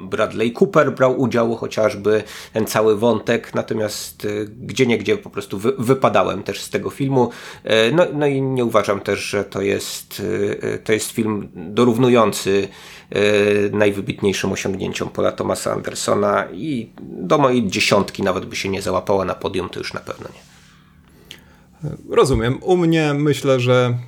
Bradley 0.00 0.52
Cooper 0.60 0.92
brał 0.94 1.20
udział, 1.20 1.56
chociażby 1.56 2.22
ten 2.52 2.66
cały 2.66 2.96
wątek. 2.96 3.54
Natomiast 3.54 3.81
natomiast 3.82 4.24
y, 4.24 4.48
gdzie 4.60 4.86
niegdzie 4.86 5.16
po 5.16 5.30
prostu 5.30 5.58
wy, 5.58 5.72
wypadałem 5.78 6.42
też 6.42 6.60
z 6.60 6.70
tego 6.70 6.90
filmu. 6.90 7.30
E, 7.64 7.92
no, 7.92 8.06
no 8.14 8.26
i 8.26 8.42
nie 8.42 8.64
uważam 8.64 9.00
też, 9.00 9.20
że 9.20 9.44
to 9.44 9.62
jest, 9.62 10.20
y, 10.20 10.78
to 10.84 10.92
jest 10.92 11.10
film 11.10 11.48
dorównujący 11.54 12.68
y, 13.16 13.70
najwybitniejszym 13.72 14.52
osiągnięciom 14.52 15.08
Paula 15.08 15.32
Thomasa 15.32 15.72
Andersona 15.72 16.48
i 16.52 16.90
do 17.00 17.38
mojej 17.38 17.66
dziesiątki 17.66 18.22
nawet 18.22 18.44
by 18.44 18.56
się 18.56 18.68
nie 18.68 18.82
załapała 18.82 19.24
na 19.24 19.34
podium, 19.34 19.68
to 19.68 19.78
już 19.78 19.94
na 19.94 20.00
pewno 20.00 20.28
nie. 20.34 20.52
Rozumiem. 22.10 22.58
U 22.62 22.76
mnie 22.76 23.14
myślę, 23.14 23.60
że 23.60 23.98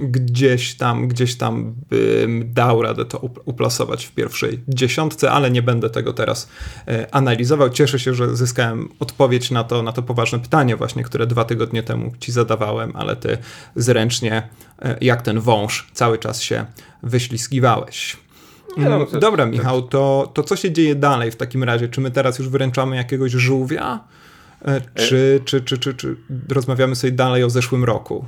gdzieś 0.00 0.74
tam, 0.74 1.08
gdzieś 1.08 1.36
tam 1.36 1.74
bym 1.90 2.52
dał 2.52 2.82
radę 2.82 3.04
to 3.04 3.18
uplasować 3.44 4.06
w 4.06 4.12
pierwszej 4.12 4.60
dziesiątce, 4.68 5.30
ale 5.30 5.50
nie 5.50 5.62
będę 5.62 5.90
tego 5.90 6.12
teraz 6.12 6.48
e, 6.88 7.14
analizował. 7.14 7.70
Cieszę 7.70 7.98
się, 7.98 8.14
że 8.14 8.36
zyskałem 8.36 8.88
odpowiedź 9.00 9.50
na 9.50 9.64
to, 9.64 9.82
na 9.82 9.92
to 9.92 10.02
poważne 10.02 10.38
pytanie 10.38 10.76
właśnie, 10.76 11.04
które 11.04 11.26
dwa 11.26 11.44
tygodnie 11.44 11.82
temu 11.82 12.12
ci 12.20 12.32
zadawałem, 12.32 12.92
ale 12.94 13.16
ty 13.16 13.38
zręcznie 13.76 14.48
e, 14.82 14.96
jak 15.00 15.22
ten 15.22 15.40
wąż 15.40 15.88
cały 15.92 16.18
czas 16.18 16.42
się 16.42 16.66
wyślizgiwałeś. 17.02 18.16
No, 18.76 18.96
mm, 18.96 19.06
Dobra, 19.20 19.46
Michał, 19.46 19.82
to, 19.82 20.30
to 20.34 20.42
co 20.42 20.56
się 20.56 20.72
dzieje 20.72 20.94
dalej 20.94 21.30
w 21.30 21.36
takim 21.36 21.64
razie? 21.64 21.88
Czy 21.88 22.00
my 22.00 22.10
teraz 22.10 22.38
już 22.38 22.48
wręczamy 22.48 22.96
jakiegoś 22.96 23.32
żółwia? 23.32 24.00
E, 24.64 24.80
czy, 24.94 25.40
czy, 25.44 25.60
czy, 25.60 25.78
czy, 25.78 25.94
czy 25.94 26.16
rozmawiamy 26.48 26.96
sobie 26.96 27.12
dalej 27.12 27.44
o 27.44 27.50
zeszłym 27.50 27.84
roku? 27.84 28.24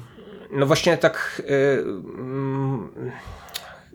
No 0.57 0.67
właśnie 0.67 0.97
tak. 0.97 1.43
Yy, 1.49 1.85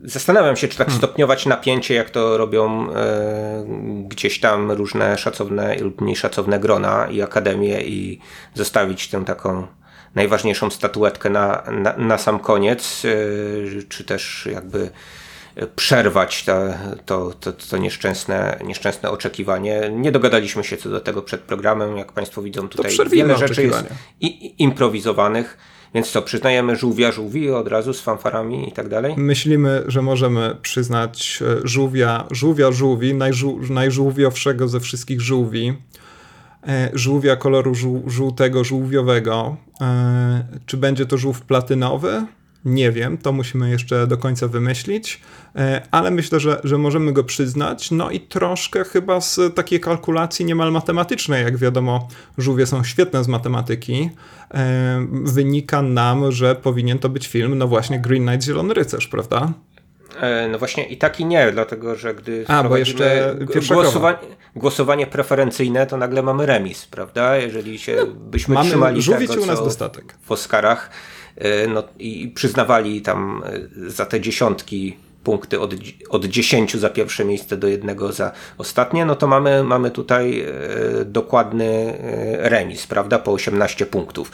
Zastanawiam 0.04 0.56
się, 0.56 0.68
czy 0.68 0.78
tak 0.78 0.88
hmm. 0.88 0.98
stopniować 0.98 1.46
napięcie, 1.46 1.94
jak 1.94 2.10
to 2.10 2.38
robią 2.38 2.94
e, 2.94 3.66
gdzieś 4.08 4.40
tam 4.40 4.72
różne 4.72 5.18
szacowne 5.18 5.76
lub 5.76 6.02
mniej 6.02 6.16
szacowne 6.16 6.60
grona 6.60 7.08
i 7.12 7.22
akademie 7.22 7.82
i 7.82 8.20
zostawić 8.54 9.08
tę 9.08 9.26
taką 9.26 9.68
najważniejszą 10.16 10.70
statuetkę 10.70 11.30
na, 11.30 11.64
na, 11.72 11.98
na 11.98 12.18
sam 12.18 12.40
koniec, 12.40 13.04
e, 13.06 13.84
czy 13.90 14.04
też 14.04 14.50
jakby 14.52 14.90
przerwać 15.76 16.44
to, 16.44 16.54
to, 17.06 17.34
to, 17.40 17.52
to 17.54 17.78
nieszczęsne, 17.78 18.60
nieszczęsne 18.64 19.10
oczekiwanie. 19.10 19.92
Nie 19.92 20.12
dogadaliśmy 20.12 20.64
się 20.64 20.78
co 20.78 20.90
do 20.90 21.00
tego 21.00 21.22
przed 21.22 21.42
programem. 21.42 21.98
Jak 21.98 22.12
Państwo 22.12 22.42
widzą, 22.42 22.70
tutaj 22.70 22.92
wiele 23.10 23.38
rzeczy 23.38 23.64
jest 23.64 23.86
i, 24.22 24.64
improwizowanych. 24.64 25.58
Więc 25.94 26.12
co, 26.12 26.22
przyznajemy 26.22 26.76
żółwia 26.76 27.12
żółwi 27.12 27.52
od 27.52 27.68
razu 27.68 27.94
z 27.94 28.02
fanfarami 28.02 28.70
i 28.70 28.72
tak 28.72 28.90
dalej? 28.90 29.14
Myślimy, 29.18 29.84
że 29.88 30.02
możemy 30.02 30.56
przyznać 30.62 31.40
e, 31.42 31.68
żółwia, 31.68 32.28
żółwia 32.32 32.72
żółwi, 32.72 33.14
najżół, 33.14 33.60
najżółwiowszego 33.70 34.68
ze 34.68 34.80
wszystkich 34.80 35.22
żółwi. 35.22 35.74
E, 36.68 36.90
żółwia 36.94 37.36
koloru 37.36 37.76
żół, 37.76 38.04
żółtego, 38.08 38.64
żółwiowego. 38.64 39.58
E, 39.82 40.44
czy 40.66 40.78
będzie 40.78 41.06
to 41.06 41.18
żółw 41.18 41.42
platynowy? 41.42 42.26
Nie 42.66 42.92
wiem, 42.92 43.18
to 43.18 43.32
musimy 43.32 43.70
jeszcze 43.70 44.08
do 44.08 44.18
końca 44.18 44.48
wymyślić, 44.48 45.22
e, 45.56 45.82
ale 45.92 46.12
myślę, 46.12 46.40
że, 46.40 46.62
że 46.64 46.78
możemy 46.78 47.14
go 47.14 47.24
przyznać. 47.24 47.92
No 47.92 48.12
i 48.12 48.20
troszkę 48.20 48.84
chyba 48.84 49.22
z 49.22 49.40
takiej 49.56 49.80
kalkulacji 49.80 50.46
niemal 50.46 50.72
matematycznej, 50.72 51.44
jak 51.44 51.58
wiadomo, 51.58 52.08
żółwie 52.38 52.66
są 52.66 52.84
świetne 52.84 53.24
z 53.24 53.28
matematyki, 53.28 54.10
e, 54.54 55.08
wynika 55.12 55.82
nam, 55.82 56.32
że 56.32 56.56
powinien 56.56 57.00
to 57.00 57.10
być 57.10 57.28
film, 57.28 57.58
no 57.58 57.68
właśnie 57.68 58.00
Green 58.00 58.28
Knight 58.28 58.46
Zielony 58.46 58.74
Rycerz, 58.74 59.08
prawda? 59.08 59.54
E, 60.20 60.48
no 60.48 60.60
właśnie 60.60 60.86
i 60.86 60.98
tak 60.98 61.20
i 61.20 61.26
nie, 61.26 61.52
dlatego 61.52 61.96
że 61.96 62.16
gdy 62.16 62.46
A, 62.48 62.64
bo 62.64 62.78
jeszcze 62.78 63.36
głosowanie, 63.68 64.18
głosowanie 64.56 65.08
preferencyjne, 65.08 65.88
to 65.88 65.98
nagle 65.98 66.24
mamy 66.24 66.46
remis, 66.46 66.86
prawda? 66.86 67.38
Jeżeli 67.38 67.80
się 67.80 67.96
no, 67.96 68.06
byśmy 68.06 68.54
mamy 68.54 68.70
trzymali 68.70 69.28
tego, 69.28 69.44
u 69.44 69.46
nas 69.46 69.60
dostatek. 69.60 70.16
w 70.22 70.32
Oscarach, 70.32 70.90
no, 71.68 71.84
i 72.00 72.32
przyznawali 72.36 73.02
tam 73.02 73.44
e, 73.46 73.90
za 73.90 74.06
te 74.06 74.22
dziesiątki 74.22 74.98
punkty 75.24 75.60
od, 75.60 75.74
od 76.10 76.26
10 76.26 76.76
za 76.76 76.90
pierwsze 76.90 77.26
miejsce 77.26 77.58
do 77.58 77.68
jednego 77.68 78.12
za 78.12 78.32
ostatnie, 78.58 79.06
no 79.06 79.16
to 79.16 79.28
mamy, 79.28 79.64
mamy 79.64 79.92
tutaj 79.92 80.40
e, 80.40 80.46
dokładny 81.06 81.98
remis, 82.38 82.88
prawda, 82.88 83.20
po 83.20 83.32
18 83.32 83.86
punktów 83.86 84.32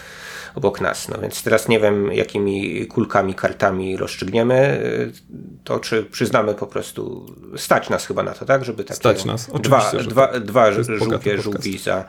obok 0.57 0.81
nas. 0.81 1.09
No 1.09 1.17
więc 1.21 1.43
teraz 1.43 1.67
nie 1.67 1.79
wiem, 1.79 2.11
jakimi 2.11 2.85
kulkami, 2.85 3.33
kartami 3.33 3.97
rozstrzygniemy 3.97 4.81
to, 5.63 5.79
czy 5.79 6.03
przyznamy 6.03 6.53
po 6.53 6.67
prostu, 6.67 7.25
stać 7.57 7.89
nas 7.89 8.05
chyba 8.05 8.23
na 8.23 8.33
to, 8.33 8.45
tak? 8.45 8.65
Żeby 8.65 8.83
takie 8.83 8.95
stać 8.97 9.25
nas. 9.25 9.49
Dwa, 9.61 9.91
dwa, 9.91 10.27
tak. 10.27 10.43
dwa 10.43 10.71
żółwie, 10.71 11.37
żółwi 11.41 11.77
za, 11.77 12.05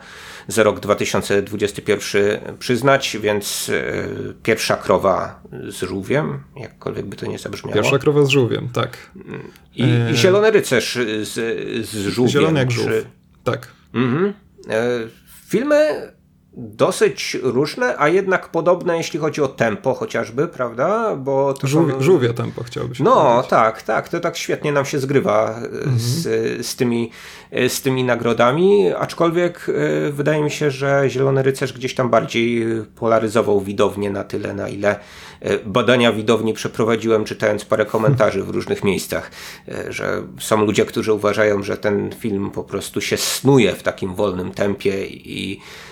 za 0.49 0.63
rok 0.63 0.79
2021 0.79 2.57
przyznać, 2.57 3.17
więc 3.21 3.69
y, 3.69 4.35
pierwsza 4.43 4.75
krowa 4.75 5.41
z 5.67 5.81
żółwiem, 5.81 6.43
jakkolwiek 6.57 7.05
by 7.05 7.15
to 7.15 7.25
nie 7.25 7.39
zabrzmiało. 7.39 7.75
Pierwsza 7.75 7.97
krowa 7.97 8.23
z 8.25 8.29
żółwiem, 8.29 8.69
tak. 8.73 9.11
I, 9.75 9.83
i 10.11 10.17
zielony 10.17 10.51
rycerz 10.51 10.97
z, 11.21 11.33
z 11.87 12.07
żółwiem. 12.07 12.33
Zielony 12.33 12.59
jak 12.59 12.71
żółw, 12.71 12.87
czy... 12.87 13.05
tak. 13.43 13.67
Mhm. 13.93 14.33
E, 14.69 14.89
filmy 15.47 16.11
dosyć 16.53 17.37
różne, 17.43 17.95
a 17.97 18.07
jednak 18.07 18.49
podobne, 18.49 18.97
jeśli 18.97 19.19
chodzi 19.19 19.41
o 19.41 19.47
tempo 19.47 19.93
chociażby, 19.93 20.47
prawda? 20.47 21.15
Bo 21.15 21.53
to 21.53 21.67
Żółwie, 21.67 21.93
są... 21.93 22.01
żółwie 22.01 22.33
tempo 22.33 22.63
chciałbyś 22.63 22.99
No, 22.99 23.15
powiedzieć. 23.15 23.49
tak, 23.49 23.81
tak. 23.81 24.09
To 24.09 24.19
tak 24.19 24.37
świetnie 24.37 24.71
nam 24.71 24.85
się 24.85 24.99
zgrywa 24.99 25.55
mhm. 25.57 25.99
z, 25.99 26.67
z, 26.67 26.75
tymi, 26.75 27.11
z 27.67 27.81
tymi 27.81 28.03
nagrodami, 28.03 28.93
aczkolwiek 28.93 29.67
e, 29.69 30.11
wydaje 30.11 30.43
mi 30.43 30.51
się, 30.51 30.71
że 30.71 31.03
Zielony 31.07 31.43
Rycerz 31.43 31.73
gdzieś 31.73 31.95
tam 31.95 32.09
bardziej 32.09 32.65
polaryzował 32.95 33.61
widownię 33.61 34.09
na 34.09 34.23
tyle, 34.23 34.53
na 34.53 34.69
ile 34.69 34.99
e, 35.41 35.57
badania 35.65 36.11
widowni 36.11 36.53
przeprowadziłem, 36.53 37.23
czytając 37.23 37.65
parę 37.65 37.85
komentarzy 37.85 38.43
w 38.43 38.49
różnych 38.49 38.83
miejscach, 38.83 39.31
e, 39.67 39.93
że 39.93 40.23
są 40.39 40.65
ludzie, 40.65 40.85
którzy 40.85 41.13
uważają, 41.13 41.63
że 41.63 41.77
ten 41.77 42.11
film 42.19 42.51
po 42.51 42.63
prostu 42.63 43.01
się 43.01 43.17
snuje 43.17 43.75
w 43.75 43.83
takim 43.83 44.15
wolnym 44.15 44.51
tempie 44.51 45.05
i 45.07 45.59
E, 45.59 45.88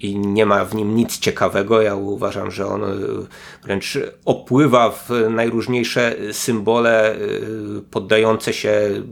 i 0.00 0.18
nie 0.18 0.46
ma 0.46 0.64
w 0.64 0.74
nim 0.74 0.96
nic 0.96 1.18
ciekawego. 1.18 1.82
Ja 1.82 1.94
uważam, 1.94 2.50
że 2.50 2.66
on 2.66 2.84
e, 2.84 2.96
wręcz 3.62 3.98
opływa 4.24 4.90
w 4.90 5.10
najróżniejsze 5.30 6.16
symbole 6.32 7.14
e, 7.14 7.18
poddające 7.90 8.52
się 8.52 9.02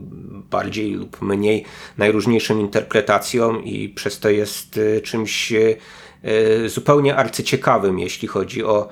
bardziej 0.49 0.93
lub 0.93 1.21
mniej 1.21 1.65
najróżniejszym 1.97 2.59
interpretacjom 2.59 3.63
i 3.63 3.89
przez 3.89 4.19
to 4.19 4.29
jest 4.29 4.79
czymś 5.03 5.53
zupełnie 6.67 7.15
arcyciekawym, 7.15 7.99
jeśli 7.99 8.27
chodzi 8.27 8.63
o, 8.63 8.89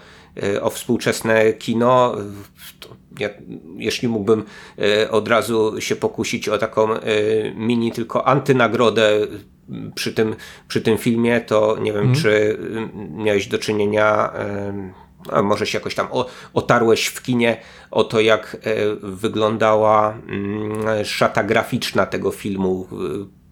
o 0.61 0.69
współczesne 0.69 1.53
kino. 1.53 2.15
Ja, 3.19 3.29
jeśli 3.77 4.07
mógłbym 4.07 4.43
od 5.11 5.27
razu 5.27 5.81
się 5.81 5.95
pokusić 5.95 6.49
o 6.49 6.57
taką 6.57 6.87
mini 7.55 7.91
tylko 7.91 8.27
antynagrodę 8.27 9.27
przy 9.95 10.13
tym, 10.13 10.35
przy 10.67 10.81
tym 10.81 10.97
filmie, 10.97 11.41
to 11.41 11.77
nie 11.81 11.93
wiem, 11.93 12.03
mm. 12.03 12.15
czy 12.15 12.57
miałeś 13.09 13.47
do 13.47 13.57
czynienia, 13.57 14.33
a 15.31 15.41
może 15.41 15.65
się 15.65 15.77
jakoś 15.77 15.95
tam 15.95 16.07
otarłeś 16.53 17.05
w 17.05 17.23
kinie 17.23 17.57
o 17.91 18.03
to, 18.03 18.19
jak 18.19 18.57
e, 18.63 18.75
wyglądała 19.01 20.17
mm, 20.27 21.05
szata 21.05 21.43
graficzna 21.43 22.05
tego 22.05 22.31
filmu 22.31 22.87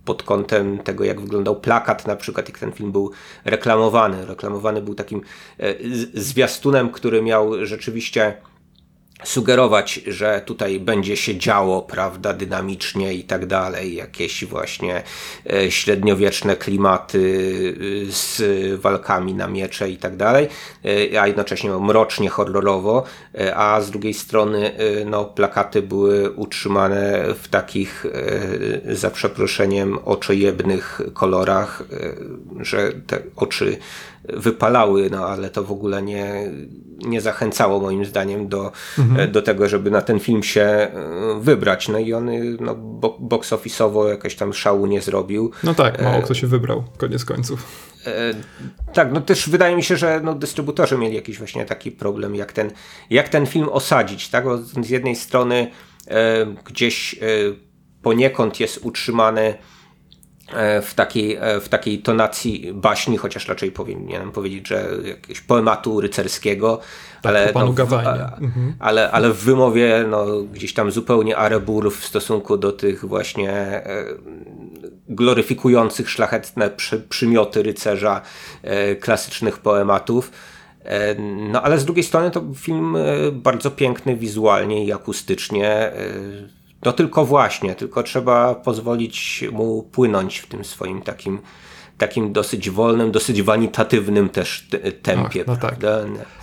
pod 0.05 0.23
kątem 0.23 0.77
tego, 0.77 1.03
jak 1.03 1.21
wyglądał 1.21 1.55
plakat, 1.55 2.07
na 2.07 2.15
przykład, 2.15 2.49
jak 2.49 2.59
ten 2.59 2.71
film 2.71 2.91
był 2.91 3.11
reklamowany. 3.45 4.25
Reklamowany 4.25 4.81
był 4.81 4.95
takim 4.95 5.21
e, 5.59 5.73
zwiastunem, 6.13 6.89
który 6.89 7.21
miał 7.21 7.65
rzeczywiście 7.65 8.37
sugerować, 9.23 9.99
że 10.07 10.41
tutaj 10.45 10.79
będzie 10.79 11.17
się 11.17 11.37
działo, 11.37 11.81
prawda, 11.81 12.33
dynamicznie 12.33 13.13
i 13.13 13.23
tak 13.23 13.45
dalej, 13.45 13.95
jakieś 13.95 14.45
właśnie 14.45 15.03
e, 15.53 15.71
średniowieczne 15.71 16.55
klimaty 16.55 17.19
e, 18.07 18.11
z 18.11 18.41
walkami 18.81 19.33
na 19.33 19.47
miecze 19.47 19.89
i 19.89 19.97
tak 19.97 20.17
dalej, 20.17 20.47
e, 20.85 21.21
a 21.21 21.27
jednocześnie 21.27 21.69
mrocznie, 21.69 22.29
horrorowo, 22.29 23.03
a 23.55 23.81
z 23.81 23.91
drugiej 23.91 24.13
strony 24.13 24.71
no, 25.05 25.25
plakaty 25.25 25.81
były 25.81 26.31
utrzymane 26.31 27.25
w 27.35 27.47
takich 27.47 28.05
za 28.89 29.09
przeproszeniem 29.09 29.99
oczojebnych 30.05 31.01
kolorach, 31.13 31.83
że 32.59 32.91
te 33.07 33.21
oczy 33.35 33.77
wypalały, 34.23 35.09
no 35.09 35.27
ale 35.27 35.49
to 35.49 35.63
w 35.63 35.71
ogóle 35.71 36.01
nie, 36.01 36.51
nie 37.05 37.21
zachęcało 37.21 37.79
moim 37.79 38.05
zdaniem 38.05 38.47
do, 38.47 38.71
mhm. 38.99 39.31
do 39.31 39.41
tego, 39.41 39.69
żeby 39.69 39.91
na 39.91 40.01
ten 40.01 40.19
film 40.19 40.43
się 40.43 40.61
e, 40.61 40.89
wybrać. 41.41 41.87
No 41.87 41.99
i 41.99 42.13
on 42.13 42.29
no, 42.59 42.75
box 43.19 43.51
office'owo 43.51 44.07
jakoś 44.07 44.35
tam 44.35 44.53
szału 44.53 44.85
nie 44.87 45.01
zrobił. 45.01 45.51
No 45.63 45.73
tak, 45.73 46.01
mało 46.01 46.17
e, 46.17 46.21
kto 46.21 46.33
się 46.33 46.47
wybrał, 46.47 46.83
koniec 46.97 47.25
końców. 47.25 47.91
E, 48.07 48.33
tak, 48.93 49.11
no 49.13 49.21
też 49.21 49.49
wydaje 49.49 49.75
mi 49.75 49.83
się, 49.83 49.97
że 49.97 50.21
no, 50.23 50.35
dystrybutorzy 50.35 50.97
mieli 50.97 51.15
jakiś 51.15 51.37
właśnie 51.37 51.65
taki 51.65 51.91
problem, 51.91 52.35
jak 52.35 52.53
ten, 52.53 52.71
jak 53.09 53.29
ten 53.29 53.45
film 53.45 53.69
osadzić, 53.69 54.29
tak? 54.29 54.43
Bo 54.43 54.57
z 54.57 54.89
jednej 54.89 55.15
strony 55.15 55.71
e, 56.07 56.45
gdzieś 56.65 57.13
e, 57.13 57.17
poniekąd 58.01 58.59
jest 58.59 58.79
utrzymany 58.83 59.53
w 60.81 60.93
takiej, 60.93 61.35
e, 61.35 61.59
w 61.59 61.69
takiej 61.69 61.99
tonacji 61.99 62.73
baśni, 62.73 63.17
chociaż 63.17 63.47
raczej 63.47 63.71
powinienem 63.71 64.31
powiedzieć, 64.31 64.67
że 64.67 64.89
jakiegoś 65.03 65.41
poematu 65.41 66.01
rycerskiego, 66.01 66.79
tak, 67.21 67.29
ale, 67.29 67.51
no, 67.55 67.73
w, 67.73 67.93
mhm. 67.93 68.75
ale, 68.79 69.11
ale 69.11 69.29
w 69.29 69.37
wymowie 69.37 70.05
no, 70.09 70.25
gdzieś 70.53 70.73
tam 70.73 70.91
zupełnie 70.91 71.37
arebur 71.37 71.93
w 71.93 72.05
stosunku 72.05 72.57
do 72.57 72.71
tych 72.71 73.05
właśnie 73.05 73.51
e, 73.51 74.05
gloryfikujących 75.09 76.09
szlachetne 76.09 76.69
przy, 76.69 76.99
przymioty 76.99 77.63
rycerza 77.63 78.21
e, 78.63 78.95
klasycznych 78.95 79.57
poematów. 79.57 80.31
E, 80.83 81.15
no 81.51 81.61
ale 81.61 81.79
z 81.79 81.85
drugiej 81.85 82.03
strony 82.03 82.31
to 82.31 82.43
film 82.55 82.95
e, 82.95 83.31
bardzo 83.31 83.71
piękny 83.71 84.15
wizualnie 84.15 84.85
i 84.85 84.93
akustycznie 84.93 85.91
no 86.85 86.93
tylko 86.93 87.25
właśnie, 87.25 87.75
tylko 87.75 88.03
trzeba 88.03 88.55
pozwolić 88.55 89.45
mu 89.51 89.83
płynąć 89.83 90.39
w 90.39 90.47
tym 90.47 90.65
swoim 90.65 91.01
takim, 91.01 91.39
takim 91.97 92.33
dosyć 92.33 92.69
wolnym, 92.69 93.11
dosyć 93.11 93.41
wanitatywnym 93.41 94.29
też 94.29 94.67
tempie. 95.01 95.41
Ach, 95.41 95.47
no 95.47 95.57
tak. 95.57 95.77
prawda? 95.77 96.17
Tak. 96.17 96.41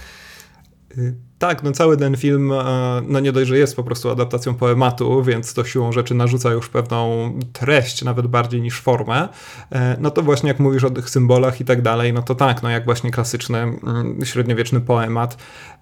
Tak, 1.38 1.62
no 1.62 1.72
cały 1.72 1.96
ten 1.96 2.16
film, 2.16 2.52
e, 2.52 3.02
no 3.08 3.20
nie 3.20 3.32
dość, 3.32 3.48
że 3.48 3.58
jest 3.58 3.76
po 3.76 3.84
prostu 3.84 4.10
adaptacją 4.10 4.54
poematu, 4.54 5.22
więc 5.22 5.54
to 5.54 5.64
siłą 5.64 5.92
rzeczy 5.92 6.14
narzuca 6.14 6.50
już 6.50 6.68
pewną 6.68 7.32
treść, 7.52 8.02
nawet 8.02 8.26
bardziej 8.26 8.62
niż 8.62 8.80
formę. 8.80 9.28
E, 9.72 9.96
no 10.00 10.10
to 10.10 10.22
właśnie 10.22 10.48
jak 10.48 10.60
mówisz 10.60 10.84
o 10.84 10.90
tych 10.90 11.10
symbolach 11.10 11.60
i 11.60 11.64
tak 11.64 11.82
dalej, 11.82 12.12
no 12.12 12.22
to 12.22 12.34
tak, 12.34 12.62
no 12.62 12.70
jak 12.70 12.84
właśnie 12.84 13.10
klasyczny 13.10 13.58
mm, 13.58 14.24
średniowieczny 14.24 14.80
poemat, 14.80 15.36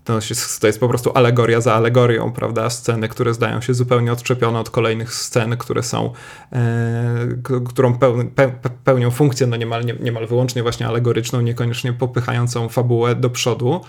to 0.07 0.15
jest, 0.15 0.61
to 0.61 0.67
jest 0.67 0.81
po 0.81 0.89
prostu 0.89 1.11
alegoria 1.15 1.61
za 1.61 1.75
alegorią, 1.75 2.33
prawda? 2.33 2.71
Sceny, 2.71 3.09
które 3.09 3.35
zdają 3.35 3.61
się 3.61 3.75
zupełnie 3.75 4.13
odczepione 4.13 4.61
od 4.61 4.71
kolejnych 4.71 5.15
scen, 5.15 5.57
które 5.57 5.83
są, 5.83 6.13
e, 6.53 7.29
którą 7.69 7.99
pe, 8.35 8.53
pełnią 8.85 9.11
funkcję, 9.11 9.47
no 9.47 9.57
niemal, 9.57 9.85
nie, 9.85 9.95
niemal 10.01 10.27
wyłącznie 10.27 10.63
właśnie 10.63 10.87
alegoryczną, 10.87 11.41
niekoniecznie 11.41 11.93
popychającą 11.93 12.69
fabułę 12.69 13.15
do 13.15 13.31
przodu. 13.31 13.81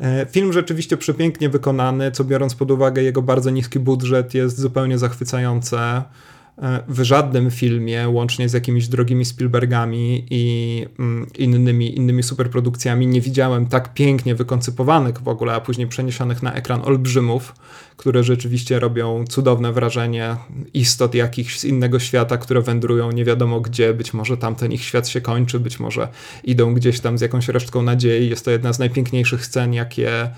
E, 0.00 0.26
film 0.30 0.52
rzeczywiście 0.52 0.96
przepięknie 0.96 1.48
wykonany, 1.48 2.12
co 2.12 2.24
biorąc 2.24 2.54
pod 2.54 2.70
uwagę 2.70 3.02
jego 3.02 3.22
bardzo 3.22 3.50
niski 3.50 3.78
budżet, 3.78 4.34
jest 4.34 4.60
zupełnie 4.60 4.98
zachwycające. 4.98 6.02
W 6.88 7.02
żadnym 7.02 7.50
filmie, 7.50 8.08
łącznie 8.08 8.48
z 8.48 8.52
jakimiś 8.52 8.88
drogimi 8.88 9.24
Spielbergami 9.24 10.26
i 10.30 10.86
mm, 10.98 11.26
innymi, 11.38 11.96
innymi 11.96 12.22
superprodukcjami, 12.22 13.06
nie 13.06 13.20
widziałem 13.20 13.66
tak 13.66 13.94
pięknie 13.94 14.34
wykoncypowanych 14.34 15.22
w 15.22 15.28
ogóle, 15.28 15.54
a 15.54 15.60
później 15.60 15.86
przeniesionych 15.86 16.42
na 16.42 16.54
ekran 16.54 16.80
olbrzymów, 16.84 17.54
które 17.96 18.24
rzeczywiście 18.24 18.80
robią 18.80 19.24
cudowne 19.28 19.72
wrażenie 19.72 20.36
istot 20.74 21.14
jakichś 21.14 21.58
z 21.58 21.64
innego 21.64 21.98
świata, 21.98 22.36
które 22.36 22.60
wędrują 22.60 23.12
nie 23.12 23.24
wiadomo 23.24 23.60
gdzie, 23.60 23.94
być 23.94 24.14
może 24.14 24.36
tamten 24.36 24.72
ich 24.72 24.82
świat 24.82 25.08
się 25.08 25.20
kończy, 25.20 25.60
być 25.60 25.80
może 25.80 26.08
idą 26.44 26.74
gdzieś 26.74 27.00
tam 27.00 27.18
z 27.18 27.20
jakąś 27.20 27.48
resztką 27.48 27.82
nadziei. 27.82 28.28
Jest 28.28 28.44
to 28.44 28.50
jedna 28.50 28.72
z 28.72 28.78
najpiękniejszych 28.78 29.46
scen, 29.46 29.74
jakie 29.74 30.30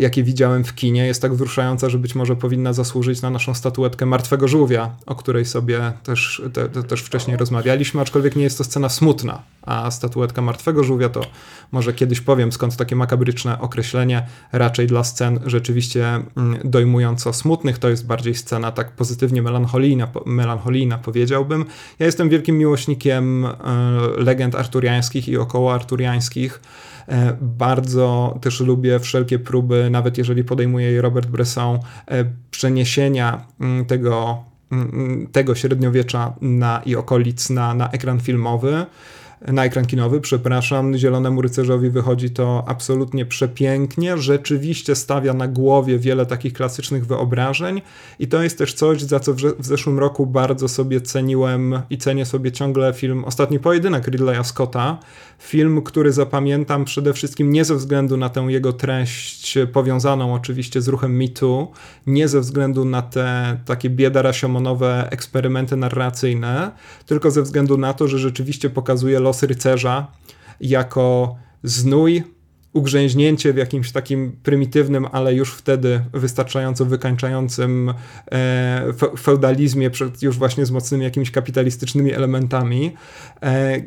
jakie 0.00 0.22
widziałem 0.22 0.64
w 0.64 0.74
kinie, 0.74 1.06
jest 1.06 1.22
tak 1.22 1.34
wzruszająca, 1.34 1.90
że 1.90 1.98
być 1.98 2.14
może 2.14 2.36
powinna 2.36 2.72
zasłużyć 2.72 3.22
na 3.22 3.30
naszą 3.30 3.54
statuetkę 3.54 4.06
Martwego 4.06 4.48
Żółwia, 4.48 4.90
o 5.06 5.14
której 5.14 5.44
sobie 5.44 5.92
też, 6.02 6.42
te, 6.52 6.68
te, 6.68 6.82
też 6.82 7.02
wcześniej 7.02 7.36
rozmawialiśmy, 7.36 8.00
aczkolwiek 8.00 8.36
nie 8.36 8.42
jest 8.42 8.58
to 8.58 8.64
scena 8.64 8.88
smutna, 8.88 9.42
a 9.62 9.90
statuetka 9.90 10.42
Martwego 10.42 10.84
Żółwia 10.84 11.08
to 11.08 11.20
może 11.72 11.92
kiedyś 11.92 12.20
powiem, 12.20 12.52
skąd 12.52 12.76
takie 12.76 12.96
makabryczne 12.96 13.60
określenie, 13.60 14.26
raczej 14.52 14.86
dla 14.86 15.04
scen 15.04 15.40
rzeczywiście 15.46 16.06
mm, 16.06 16.58
dojmująco 16.64 17.32
smutnych, 17.32 17.78
to 17.78 17.88
jest 17.88 18.06
bardziej 18.06 18.34
scena 18.34 18.72
tak 18.72 18.90
pozytywnie 18.90 19.42
melancholijna, 19.42 20.08
melancholijna 20.26 20.98
powiedziałbym. 20.98 21.64
Ja 21.98 22.06
jestem 22.06 22.28
wielkim 22.28 22.58
miłośnikiem 22.58 23.46
e, 23.46 23.52
legend 24.16 24.54
arturiańskich 24.54 25.28
i 25.28 25.36
około 25.36 25.74
arturiańskich, 25.74 26.60
E, 26.60 26.89
bardzo 27.40 28.38
też 28.40 28.60
lubię 28.60 29.00
wszelkie 29.00 29.38
próby, 29.38 29.88
nawet 29.90 30.18
jeżeli 30.18 30.44
podejmuje 30.44 30.92
je 30.92 31.02
Robert 31.02 31.28
Bresson, 31.28 31.78
e, 32.06 32.24
przeniesienia 32.50 33.46
mm, 33.60 33.84
tego, 33.84 34.44
mm, 34.72 34.90
mm, 34.92 35.26
tego 35.26 35.54
średniowiecza 35.54 36.34
na, 36.40 36.82
i 36.86 36.96
okolic 36.96 37.50
na, 37.50 37.74
na 37.74 37.90
ekran 37.90 38.20
filmowy 38.20 38.86
na 39.48 39.64
ekran 39.64 39.86
kinowy, 39.86 40.20
przepraszam, 40.20 40.96
Zielonemu 40.96 41.42
Rycerzowi 41.42 41.90
wychodzi 41.90 42.30
to 42.30 42.64
absolutnie 42.66 43.26
przepięknie, 43.26 44.18
rzeczywiście 44.18 44.94
stawia 44.94 45.34
na 45.34 45.48
głowie 45.48 45.98
wiele 45.98 46.26
takich 46.26 46.52
klasycznych 46.52 47.06
wyobrażeń 47.06 47.82
i 48.18 48.28
to 48.28 48.42
jest 48.42 48.58
też 48.58 48.74
coś, 48.74 49.02
za 49.02 49.20
co 49.20 49.34
w 49.34 49.66
zeszłym 49.66 49.98
roku 49.98 50.26
bardzo 50.26 50.68
sobie 50.68 51.00
ceniłem 51.00 51.82
i 51.90 51.98
cenię 51.98 52.26
sobie 52.26 52.52
ciągle 52.52 52.92
film 52.92 53.24
Ostatni 53.24 53.60
Pojedynek 53.60 54.08
Ridleya 54.08 54.44
Scotta, 54.44 54.98
film, 55.40 55.82
który 55.82 56.12
zapamiętam 56.12 56.84
przede 56.84 57.12
wszystkim 57.12 57.52
nie 57.52 57.64
ze 57.64 57.74
względu 57.74 58.16
na 58.16 58.28
tę 58.28 58.40
jego 58.40 58.72
treść 58.72 59.58
powiązaną 59.72 60.34
oczywiście 60.34 60.82
z 60.82 60.88
ruchem 60.88 61.16
MeToo, 61.16 61.72
nie 62.06 62.28
ze 62.28 62.40
względu 62.40 62.84
na 62.84 63.02
te 63.02 63.56
takie 63.64 63.90
biedarasiomonowe 63.90 65.08
eksperymenty 65.10 65.76
narracyjne, 65.76 66.70
tylko 67.06 67.30
ze 67.30 67.42
względu 67.42 67.78
na 67.78 67.94
to, 67.94 68.08
że 68.08 68.18
rzeczywiście 68.18 68.70
pokazuje 68.70 69.20
los 69.20 69.42
rycerza 69.42 70.06
jako 70.60 71.36
znój, 71.62 72.22
ugrzęźnięcie 72.72 73.52
w 73.52 73.56
jakimś 73.56 73.92
takim 73.92 74.36
prymitywnym, 74.42 75.06
ale 75.12 75.34
już 75.34 75.54
wtedy 75.54 76.00
wystarczająco 76.12 76.84
wykańczającym 76.84 77.94
e, 78.32 78.92
feudalizmie, 79.18 79.90
już 80.22 80.38
właśnie 80.38 80.66
z 80.66 80.70
mocnymi 80.70 81.04
jakimiś 81.04 81.30
kapitalistycznymi 81.30 82.12
elementami, 82.12 82.92
e, 83.42 83.80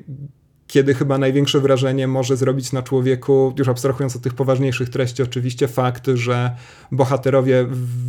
kiedy 0.73 0.93
chyba 0.93 1.17
największe 1.17 1.59
wrażenie 1.59 2.07
może 2.07 2.37
zrobić 2.37 2.71
na 2.71 2.81
człowieku, 2.81 3.53
już 3.57 3.67
abstrahując 3.67 4.15
od 4.15 4.21
tych 4.21 4.33
poważniejszych 4.33 4.89
treści, 4.89 5.23
oczywiście 5.23 5.67
fakt, 5.67 6.07
że 6.13 6.51
bohaterowie 6.91 7.65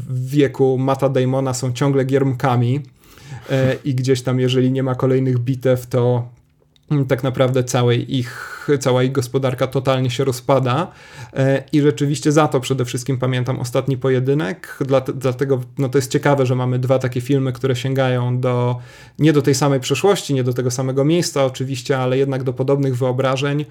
w 0.09 0.29
wieku 0.29 0.79
Mata 0.79 1.09
Damona 1.09 1.55
są 1.55 1.73
ciągle 1.73 2.05
giermkami 2.05 2.81
e, 3.51 3.77
i 3.85 3.95
gdzieś 3.95 4.23
tam, 4.23 4.41
jeżeli 4.41 4.71
nie 4.71 4.83
ma 4.83 4.95
kolejnych 4.95 5.39
bitew, 5.39 5.87
to 5.87 6.29
tak 7.09 7.23
naprawdę 7.23 7.65
całej 7.65 8.17
ich, 8.17 8.69
cała 8.81 9.03
ich 9.03 9.13
gospodarka 9.13 9.67
totalnie 9.67 10.11
się 10.11 10.25
rozpada. 10.25 10.91
E, 11.33 11.63
i 11.73 11.81
rzeczywiście 11.81 12.33
za 12.33 12.49
to 12.49 12.61
przede 12.61 12.85
wszystkim 12.85 13.19
pamiętam 13.19 13.61
ostatni 13.61 13.97
pojedynek, 13.97 14.79
dlatego 15.15 15.61
no 15.79 15.89
to 15.89 15.99
jest 15.99 16.11
ciekawe, 16.11 16.47
że 16.47 16.55
mamy 16.55 16.79
dwa 16.79 16.99
takie 16.99 17.21
filmy, 17.21 17.53
które 17.53 17.77
sięgają 17.77 18.41
do, 18.41 18.79
nie 19.19 19.33
do 19.33 19.43
tej 19.43 19.55
samej 19.55 19.81
przeszłości, 19.81 20.35
nie 20.35 20.45
do 20.45 20.53
tego 20.53 20.71
samego 20.71 21.05
miejsca 21.05 21.45
oczywiście, 21.45 21.99
ale 21.99 22.19
jednak 22.19 22.43
do 22.43 22.53
podobnych 22.53 22.97
wyobrażeń. 22.97 23.61
E, 23.61 23.65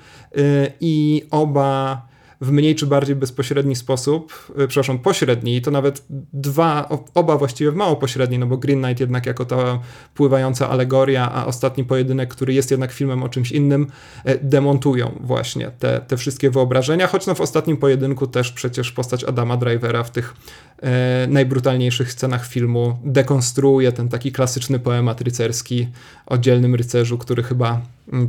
i 0.82 1.24
oba 1.32 2.13
w 2.44 2.52
mniej 2.52 2.76
czy 2.76 2.88
bardziej 2.88 3.16
bezpośredni 3.16 3.76
sposób, 3.76 4.34
y, 4.50 4.68
przepraszam, 4.68 5.00
pośredni, 5.00 5.56
i 5.56 5.62
to 5.62 5.72
nawet 5.72 6.06
dwa, 6.34 6.90
oba 7.14 7.38
właściwie 7.38 7.72
w 7.72 7.76
mało 7.76 7.96
pośredni, 7.96 8.40
no 8.40 8.46
bo 8.46 8.58
Green 8.58 8.82
Knight 8.84 9.00
jednak 9.00 9.26
jako 9.26 9.46
ta 9.46 9.80
pływająca 10.16 10.70
alegoria, 10.70 11.32
a 11.32 11.46
ostatni 11.46 11.84
pojedynek, 11.84 12.30
który 12.30 12.54
jest 12.54 12.72
jednak 12.72 12.92
filmem 12.92 13.24
o 13.24 13.30
czymś 13.30 13.52
innym, 13.52 13.88
y, 14.30 14.40
demontują 14.42 15.20
właśnie 15.22 15.72
te, 15.80 16.02
te 16.08 16.18
wszystkie 16.18 16.50
wyobrażenia, 16.50 17.08
choć 17.08 17.28
no 17.28 17.36
w 17.36 17.42
ostatnim 17.42 17.78
pojedynku 17.78 18.28
też 18.28 18.52
przecież 18.52 18.92
postać 18.92 19.24
Adama 19.24 19.58
Drivera 19.58 20.04
w 20.04 20.12
tych 20.12 20.34
e, 20.82 21.28
najbrutalniejszych 21.28 22.12
scenach 22.12 22.48
filmu 22.48 22.98
dekonstruuje 23.04 23.92
ten 23.92 24.10
taki 24.10 24.32
klasyczny 24.32 24.80
poemat 24.80 25.22
rycerski 25.22 25.88
o 26.26 26.38
dzielnym 26.38 26.76
rycerzu, 26.76 27.18
który 27.18 27.44
chyba 27.44 27.82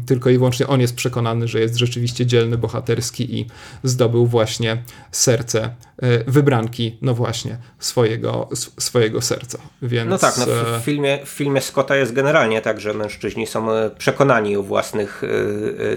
tylko 0.06 0.30
i 0.30 0.38
wyłącznie 0.38 0.66
on 0.66 0.80
jest 0.80 0.94
przekonany, 0.94 1.48
że 1.48 1.60
jest 1.60 1.76
rzeczywiście 1.76 2.26
dzielny, 2.26 2.58
bohaterski 2.58 3.38
i 3.38 3.46
zdobył 3.82 4.26
właśnie 4.26 4.82
serce 5.12 5.62
e, 5.62 6.24
wybranki, 6.30 6.98
no 7.02 7.14
właśnie, 7.14 7.58
swojego, 7.78 8.48
swojego 8.78 9.22
serca. 9.22 9.58
Więc... 9.82 10.10
No 10.10 10.18
tak, 10.18 10.38
no 10.38 10.46
w, 10.46 10.80
w, 10.80 10.84
filmie, 10.84 11.18
w 11.24 11.28
filmie 11.28 11.60
Scotta 11.60 11.96
jest 11.96 12.12
generalnie 12.12 12.62
tak, 12.62 12.80
że 12.80 12.94
mężczyźni 12.94 13.46
są 13.46 13.72
e, 13.72 13.90
przekonani 13.90 14.56
o 14.56 14.62
własnych 14.62 15.22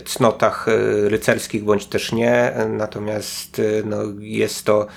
cnotach 0.05 0.65
rycerskich, 1.07 1.63
bądź 1.63 1.85
też 1.85 2.11
nie, 2.11 2.53
natomiast 2.69 3.61
no, 3.85 3.97
jest 4.19 4.65
to 4.65 4.87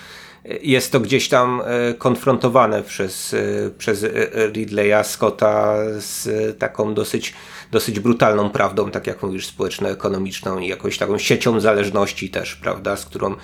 jest 0.44 0.92
to 0.92 1.00
gdzieś 1.00 1.28
tam 1.28 1.62
e, 1.64 1.94
konfrontowane 1.94 2.82
przez, 2.82 3.34
e, 3.34 3.70
przez 3.78 4.04
e, 4.04 4.08
Ridleya 4.52 5.04
Scotta 5.04 5.76
z 5.98 6.28
taką 6.58 6.94
dosyć 6.94 7.34
dosyć 7.70 8.00
brutalną 8.00 8.50
prawdą, 8.50 8.90
tak 8.90 9.06
jak 9.06 9.22
mówisz, 9.22 9.46
społeczno-ekonomiczną 9.46 10.59
i 10.59 10.68
jakąś 10.68 10.98
taką 10.98 11.18
siecią 11.18 11.61
zależności 11.61 12.30
też, 12.30 12.56
prawda, 12.56 12.96
z 12.96 13.06
którą 13.06 13.35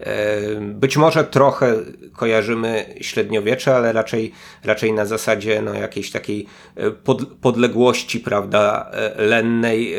e, 0.00 0.60
być 0.60 0.96
może 0.96 1.24
trochę 1.24 1.74
kojarzymy 2.12 2.94
średniowiecze, 3.00 3.76
ale 3.76 3.92
raczej, 3.92 4.32
raczej 4.64 4.92
na 4.92 5.06
zasadzie 5.06 5.62
no, 5.62 5.74
jakiejś 5.74 6.10
takiej 6.10 6.46
e, 6.76 6.90
pod, 6.90 7.26
podległości, 7.26 8.20
prawda, 8.20 8.90
e, 8.92 9.22
lennej, 9.22 9.94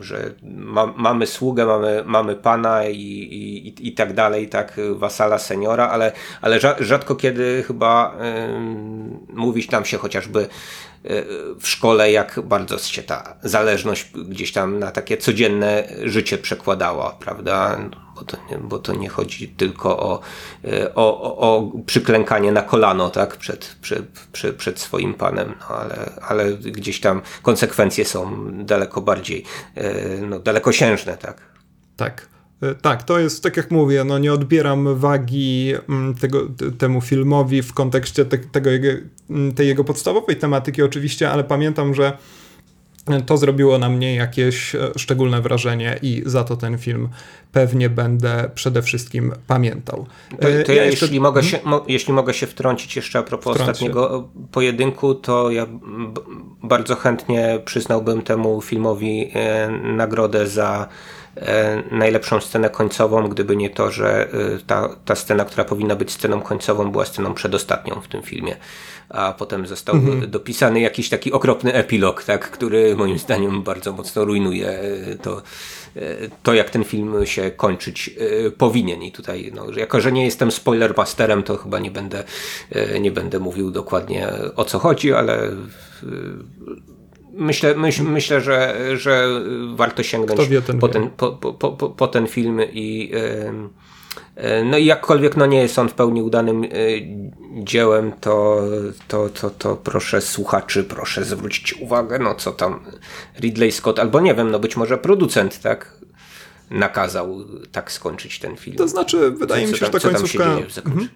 że 0.00 0.34
ma, 0.42 0.86
mamy 0.96 1.26
sługę, 1.26 1.66
mamy, 1.66 2.02
mamy 2.06 2.36
pana 2.36 2.84
i, 2.84 2.96
i, 2.96 3.88
i 3.88 3.92
tak 3.92 4.12
dalej, 4.12 4.48
tak, 4.48 4.80
wasala 4.94 5.38
seniora, 5.38 5.88
ale, 5.88 6.12
ale 6.40 6.60
rzadko 6.80 7.16
kiedy 7.16 7.62
chyba 7.66 8.14
e, 8.20 8.48
mówić 9.28 9.66
tam 9.66 9.84
się 9.84 9.98
chociażby 9.98 10.48
w 11.60 11.68
szkole, 11.68 12.12
jak 12.12 12.40
bardzo 12.44 12.78
się 12.78 13.02
ta 13.02 13.36
zależność 13.42 14.12
gdzieś 14.28 14.52
tam 14.52 14.78
na 14.78 14.90
takie 14.90 15.16
codzienne 15.16 15.88
życie 16.04 16.38
przekładała, 16.38 17.10
prawda? 17.10 17.78
Bo 18.14 18.24
to, 18.24 18.36
nie, 18.50 18.58
bo 18.58 18.78
to 18.78 18.94
nie 18.94 19.08
chodzi 19.08 19.48
tylko 19.48 19.98
o, 19.98 20.20
o, 20.94 21.22
o, 21.22 21.38
o 21.38 21.72
przyklękanie 21.86 22.52
na 22.52 22.62
kolano, 22.62 23.10
tak? 23.10 23.36
Przed, 23.36 23.76
przed, 23.80 24.06
przed, 24.32 24.56
przed 24.56 24.80
swoim 24.80 25.14
panem, 25.14 25.54
no 25.60 25.76
ale, 25.76 26.12
ale 26.22 26.52
gdzieś 26.52 27.00
tam 27.00 27.22
konsekwencje 27.42 28.04
są 28.04 28.46
daleko 28.64 29.00
bardziej, 29.00 29.44
e, 29.74 29.94
no, 30.20 30.38
dalekosiężne, 30.38 31.16
tak? 31.16 31.40
Tak. 31.96 32.39
E, 32.62 32.74
tak, 32.74 33.02
to 33.02 33.18
jest, 33.18 33.42
tak 33.42 33.56
jak 33.56 33.70
mówię, 33.70 34.04
no 34.04 34.18
nie 34.18 34.32
odbieram 34.32 34.98
wagi 34.98 35.72
mm, 35.88 36.14
tego, 36.14 36.48
temu 36.78 37.00
filmowi 37.00 37.62
w 37.62 37.74
kontekście 37.74 38.24
te, 38.24 38.38
tego 38.38 38.70
jego, 38.70 38.88
mm, 39.30 39.54
tej 39.54 39.68
jego 39.68 39.84
podstawowej 39.84 40.36
tematyki 40.36 40.82
oczywiście, 40.82 41.30
ale 41.30 41.44
pamiętam, 41.44 41.94
że 41.94 42.12
to 43.26 43.36
zrobiło 43.36 43.78
na 43.78 43.88
mnie 43.88 44.14
jakieś 44.14 44.74
e, 44.74 44.90
szczególne 44.96 45.40
wrażenie 45.40 45.98
i 46.02 46.22
za 46.26 46.44
to 46.44 46.56
ten 46.56 46.78
film 46.78 47.08
pewnie 47.52 47.90
będę 47.90 48.50
przede 48.54 48.82
wszystkim 48.82 49.32
pamiętał. 49.46 50.06
To, 50.30 50.36
to 50.36 50.48
e, 50.48 50.50
ja, 50.50 50.74
ja 50.74 50.84
jeszcze... 50.84 51.06
jeśli, 51.06 51.20
mogę 51.20 51.42
się, 51.42 51.58
mo, 51.64 51.84
jeśli 51.88 52.12
mogę 52.12 52.34
się 52.34 52.46
wtrącić 52.46 52.96
jeszcze 52.96 53.18
a 53.18 53.22
propos 53.22 53.60
ostatniego 53.60 54.28
pojedynku, 54.52 55.14
to 55.14 55.50
ja 55.50 55.66
bardzo 56.70 56.96
chętnie 56.96 57.58
przyznałbym 57.64 58.22
temu 58.22 58.60
filmowi 58.62 59.30
e, 59.34 59.70
nagrodę 59.70 60.46
za 60.46 60.88
E, 61.36 61.82
najlepszą 61.90 62.40
scenę 62.40 62.70
końcową, 62.70 63.28
gdyby 63.28 63.56
nie 63.56 63.70
to, 63.70 63.90
że 63.90 64.28
e, 64.28 64.28
ta, 64.66 64.88
ta 65.04 65.14
scena, 65.14 65.44
która 65.44 65.64
powinna 65.64 65.96
być 65.96 66.12
sceną 66.12 66.40
końcową, 66.40 66.90
była 66.90 67.04
sceną 67.04 67.34
przedostatnią 67.34 68.00
w 68.00 68.08
tym 68.08 68.22
filmie. 68.22 68.56
A 69.08 69.32
potem 69.32 69.66
został 69.66 69.94
mhm. 69.94 70.30
dopisany 70.30 70.80
jakiś 70.80 71.08
taki 71.08 71.32
okropny 71.32 71.72
epilog, 71.74 72.24
tak, 72.24 72.50
który 72.50 72.96
moim 72.96 73.18
zdaniem 73.18 73.62
bardzo 73.62 73.92
mocno 73.92 74.24
rujnuje 74.24 74.78
to, 75.22 75.42
to 76.42 76.54
jak 76.54 76.70
ten 76.70 76.84
film 76.84 77.26
się 77.26 77.50
kończyć 77.50 78.10
powinien. 78.58 79.02
I 79.02 79.12
tutaj, 79.12 79.52
no, 79.54 79.66
jako 79.76 80.00
że 80.00 80.12
nie 80.12 80.24
jestem 80.24 80.50
spoilermasterem, 80.50 81.42
to 81.42 81.56
chyba 81.56 81.78
nie 81.78 81.90
będę, 81.90 82.24
nie 83.00 83.10
będę 83.10 83.38
mówił 83.38 83.70
dokładnie 83.70 84.28
o 84.56 84.64
co 84.64 84.78
chodzi, 84.78 85.12
ale 85.12 85.56
myślę, 87.32 87.74
myśl, 87.74 88.02
myślę 88.02 88.40
że, 88.40 88.76
że 88.96 89.28
warto 89.74 90.02
sięgnąć 90.02 90.40
ten 90.66 90.78
po, 90.78 90.88
ten, 90.88 91.10
po, 91.10 91.32
po, 91.32 91.52
po, 91.52 91.88
po, 91.88 92.08
ten 92.08 92.26
film 92.26 92.60
i 92.72 93.12
no 94.64 94.78
i 94.78 94.84
jakkolwiek 94.84 95.36
no 95.36 95.46
nie 95.46 95.62
jest 95.62 95.78
on 95.78 95.88
w 95.88 95.94
pełni 95.94 96.22
udanym 96.22 96.64
e, 96.64 96.68
dziełem, 97.64 98.12
to, 98.20 98.62
to, 99.08 99.28
to, 99.28 99.50
to 99.50 99.76
proszę 99.76 100.20
słuchaczy, 100.20 100.84
proszę 100.84 101.24
zwrócić 101.24 101.72
uwagę, 101.72 102.18
no 102.18 102.34
co 102.34 102.52
tam 102.52 102.80
Ridley 103.40 103.72
Scott, 103.72 103.98
albo 103.98 104.20
nie 104.20 104.34
wiem, 104.34 104.50
no 104.50 104.58
być 104.58 104.76
może 104.76 104.98
producent, 104.98 105.60
tak, 105.60 105.92
nakazał 106.70 107.44
tak 107.72 107.92
skończyć 107.92 108.38
ten 108.38 108.56
film. 108.56 108.76
To 108.76 108.88
znaczy, 108.88 109.30
wydaje 109.30 109.66
co, 109.66 109.72
mi 109.72 109.78
się, 109.78 109.86
że 109.86 109.92
ta 109.92 110.00
końcówka... 110.00 110.44
Mhm. 110.86 111.08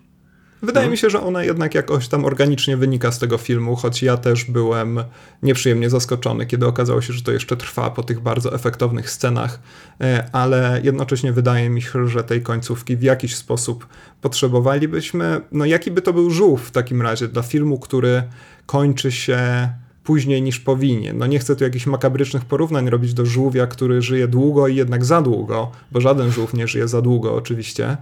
Wydaje 0.65 0.85
mhm. 0.85 0.91
mi 0.91 0.99
się, 0.99 1.11
że 1.11 1.21
ona 1.21 1.45
jednak 1.45 1.75
jakoś 1.75 2.09
tam 2.09 2.25
organicznie 2.25 2.77
wynika 2.77 3.13
z 3.13 3.19
tego 3.19 3.39
filmu, 3.39 3.77
choć 3.77 4.03
ja 4.03 4.17
też 4.17 4.45
byłem 4.45 5.01
nieprzyjemnie 5.43 5.91
zaskoczony, 5.91 6.47
kiedy 6.47 6.67
okazało 6.67 7.01
się, 7.01 7.13
że 7.13 7.23
to 7.23 7.33
jeszcze 7.33 7.57
trwa 7.57 7.91
po 7.91 8.03
tych 8.03 8.21
bardzo 8.21 8.55
efektownych 8.55 9.11
scenach, 9.11 9.61
e, 10.01 10.29
ale 10.33 10.81
jednocześnie 10.85 11.33
wydaje 11.33 11.71
mi 11.71 11.83
się, 11.83 12.09
że 12.09 12.25
tej 12.25 12.43
końcówki 12.43 12.97
w 12.97 13.03
jakiś 13.03 13.37
sposób 13.37 13.87
potrzebowalibyśmy. 14.21 15.41
No 15.53 15.65
jaki 15.65 15.91
by 15.91 16.03
to 16.03 16.13
był 16.13 16.31
żółw 16.31 16.63
w 16.63 16.71
takim 16.71 17.03
razie 17.03 17.29
dla 17.29 17.43
filmu, 17.43 17.79
który 17.79 18.23
kończy 18.67 19.13
się 19.13 19.69
później 20.05 20.43
niż 20.43 20.61
powinien. 20.61 21.19
No 21.19 21.27
nie 21.27 21.39
chcę 21.39 21.57
tu 21.57 21.65
jakichś 21.65 21.87
makabrycznych 21.87 22.45
porównań 22.45 22.91
robić 22.91 23.15
do 23.15 23.27
żółwia, 23.27 23.67
który 23.67 24.03
żyje 24.03 24.29
długo 24.29 24.69
i 24.69 24.77
jednak 24.77 25.05
za 25.05 25.23
długo, 25.23 25.73
bo 25.93 26.01
żaden 26.01 26.33
żółw 26.33 26.55
nie 26.55 26.69
żyje 26.69 26.89
za 26.89 27.03
długo 27.03 27.35
oczywiście. 27.35 27.97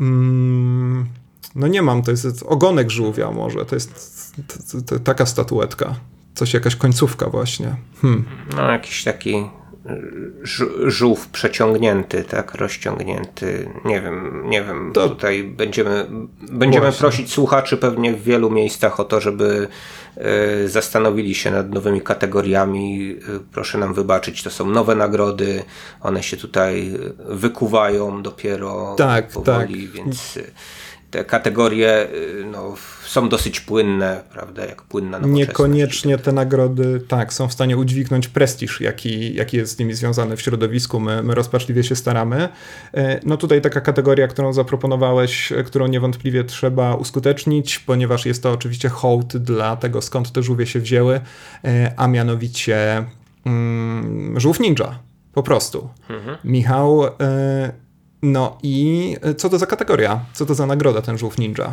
Mm 0.00 1.06
no 1.56 1.66
nie 1.66 1.82
mam, 1.82 2.02
to 2.02 2.10
jest 2.10 2.42
ogonek 2.42 2.90
żółwia 2.90 3.30
może, 3.30 3.64
to 3.64 3.74
jest 3.74 4.34
taka 5.04 5.26
statuetka. 5.26 5.94
Coś, 6.34 6.54
jakaś 6.54 6.76
końcówka 6.76 7.30
właśnie. 7.30 7.76
Hmm. 8.02 8.24
No 8.56 8.70
jakiś 8.70 9.04
taki 9.04 9.44
żółw 10.86 11.28
przeciągnięty, 11.28 12.24
tak, 12.24 12.54
rozciągnięty. 12.54 13.68
Nie 13.84 14.00
wiem, 14.00 14.42
nie 14.44 14.62
wiem. 14.62 14.90
To... 14.94 15.08
Tutaj 15.08 15.44
będziemy, 15.44 16.06
będziemy 16.52 16.92
prosić 16.92 17.32
słuchaczy 17.32 17.76
pewnie 17.76 18.12
w 18.12 18.22
wielu 18.22 18.50
miejscach 18.50 19.00
o 19.00 19.04
to, 19.04 19.20
żeby 19.20 19.68
y, 20.64 20.68
zastanowili 20.68 21.34
się 21.34 21.50
nad 21.50 21.70
nowymi 21.70 22.00
kategoriami. 22.00 23.10
Y, 23.10 23.40
proszę 23.52 23.78
nam 23.78 23.94
wybaczyć, 23.94 24.42
to 24.42 24.50
są 24.50 24.70
nowe 24.70 24.94
nagrody. 24.94 25.62
One 26.00 26.22
się 26.22 26.36
tutaj 26.36 26.92
wykuwają 27.18 28.22
dopiero 28.22 28.94
tak, 28.98 29.28
powoli, 29.28 29.86
tak. 29.86 29.92
więc. 29.96 30.36
Y, 30.36 30.52
te 31.16 31.24
kategorie 31.24 32.08
y, 32.14 32.44
no, 32.52 32.74
są 33.04 33.28
dosyć 33.28 33.60
płynne, 33.60 34.22
prawda, 34.32 34.64
jak 34.66 34.82
płynna 34.82 35.18
Niekoniecznie 35.18 36.18
te 36.18 36.32
nagrody, 36.32 37.00
tak, 37.08 37.32
są 37.32 37.48
w 37.48 37.52
stanie 37.52 37.76
udźwignąć 37.76 38.28
prestiż, 38.28 38.80
jaki, 38.80 39.34
jaki 39.34 39.56
jest 39.56 39.76
z 39.76 39.78
nimi 39.78 39.94
związany 39.94 40.36
w 40.36 40.42
środowisku. 40.42 41.00
My, 41.00 41.22
my 41.22 41.34
rozpaczliwie 41.34 41.84
się 41.84 41.96
staramy. 41.96 42.48
E, 42.94 43.20
no 43.24 43.36
tutaj 43.36 43.60
taka 43.60 43.80
kategoria, 43.80 44.28
którą 44.28 44.52
zaproponowałeś, 44.52 45.52
e, 45.52 45.62
którą 45.64 45.86
niewątpliwie 45.86 46.44
trzeba 46.44 46.94
uskutecznić, 46.94 47.78
ponieważ 47.78 48.26
jest 48.26 48.42
to 48.42 48.52
oczywiście 48.52 48.88
hołd 48.88 49.36
dla 49.36 49.76
tego, 49.76 50.02
skąd 50.02 50.32
te 50.32 50.42
żółwie 50.42 50.66
się 50.66 50.80
wzięły, 50.80 51.20
e, 51.64 51.92
a 51.96 52.08
mianowicie 52.08 53.04
mm, 53.46 54.40
żółw 54.40 54.60
ninja. 54.60 54.98
Po 55.32 55.42
prostu. 55.42 55.88
Mhm. 56.10 56.36
Michał, 56.44 57.02
no 58.26 58.58
i 58.62 59.16
e, 59.22 59.34
co 59.34 59.48
to 59.48 59.58
za 59.58 59.66
kategoria? 59.66 60.20
Co 60.32 60.46
to 60.46 60.54
za 60.54 60.66
nagroda 60.66 61.02
ten 61.02 61.18
żółw 61.18 61.38
ninja? 61.38 61.72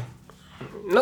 No, 0.93 1.01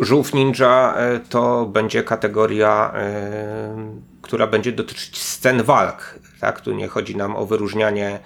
żółw 0.00 0.34
ninja 0.34 0.94
e, 0.96 1.20
to 1.20 1.66
będzie 1.66 2.02
kategoria, 2.02 2.92
e, 2.94 4.00
która 4.22 4.46
będzie 4.46 4.72
dotyczyć 4.72 5.22
scen 5.22 5.62
walk. 5.62 6.18
Tak? 6.40 6.60
Tu 6.60 6.72
nie 6.72 6.88
chodzi 6.88 7.16
nam 7.16 7.36
o 7.36 7.46
wyróżnianie 7.46 8.18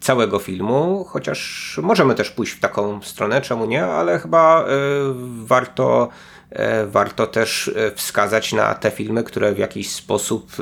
całego 0.00 0.38
filmu, 0.38 1.04
chociaż 1.08 1.80
możemy 1.82 2.14
też 2.14 2.30
pójść 2.30 2.52
w 2.52 2.60
taką 2.60 3.02
stronę, 3.02 3.40
czemu 3.40 3.66
nie, 3.66 3.84
ale 3.84 4.18
chyba 4.18 4.64
warto, 5.44 6.08
warto 6.86 7.26
też 7.26 7.70
wskazać 7.94 8.52
na 8.52 8.74
te 8.74 8.90
filmy, 8.90 9.24
które 9.24 9.52
w 9.54 9.58
jakiś 9.58 9.92
sposób 9.92 10.52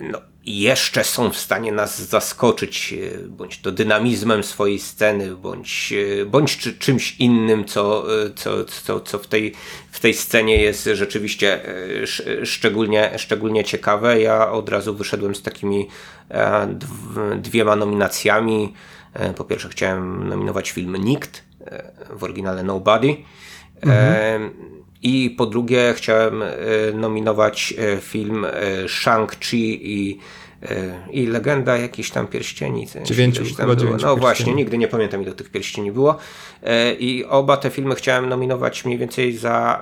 no, 0.00 0.18
jeszcze 0.46 1.04
są 1.04 1.30
w 1.30 1.36
stanie 1.36 1.72
nas 1.72 2.08
zaskoczyć, 2.08 2.92
e, 2.92 3.18
bądź 3.28 3.58
to 3.58 3.72
dynamizmem 3.72 4.44
swojej 4.44 4.78
sceny, 4.78 5.36
bądź, 5.36 5.94
e, 6.22 6.26
bądź 6.26 6.58
czy, 6.58 6.78
czymś 6.78 7.16
innym, 7.18 7.64
co, 7.64 8.04
e, 8.24 8.30
co, 8.34 8.64
co, 8.64 9.00
co 9.00 9.18
w, 9.18 9.26
tej, 9.26 9.54
w 9.90 10.00
tej 10.00 10.14
scenie 10.14 10.62
jest 10.62 10.88
rzeczywiście 10.92 11.60
szczególnie, 12.44 13.10
szczególnie 13.16 13.64
ciekawe. 13.64 14.20
Ja 14.20 14.50
od 14.50 14.68
razu 14.68 14.94
wyszedłem 14.94 15.34
z 15.34 15.42
takimi 15.42 15.88
dwiema 17.36 17.76
nominacjami. 17.76 18.74
Po 19.36 19.44
pierwsze 19.44 19.68
chciałem 19.68 20.28
nominować 20.28 20.70
film 20.70 20.96
Nikt, 20.96 21.44
w 22.10 22.24
oryginale 22.24 22.62
Nobody. 22.62 23.16
Mhm. 23.82 24.50
I 25.04 25.30
po 25.30 25.46
drugie 25.46 25.94
chciałem 25.96 26.42
nominować 26.94 27.74
film 28.00 28.46
Shang-Chi 28.86 29.78
i 29.82 30.18
i 31.12 31.26
legenda 31.26 31.76
jakiejś 31.76 32.10
tam 32.10 32.26
pierścieni. 32.26 32.86
Dziewięciu, 33.04 33.44
tam 33.44 33.52
chyba 33.56 33.76
dziewięciu 33.76 34.06
No 34.06 34.16
właśnie, 34.16 34.54
nigdy 34.54 34.78
nie 34.78 34.88
pamiętam 34.88 35.22
ile 35.22 35.32
tych 35.32 35.50
pierścieni 35.50 35.92
było. 35.92 36.16
I 36.98 37.24
oba 37.28 37.56
te 37.56 37.70
filmy 37.70 37.94
chciałem 37.94 38.28
nominować 38.28 38.84
mniej 38.84 38.98
więcej 38.98 39.36
za 39.36 39.80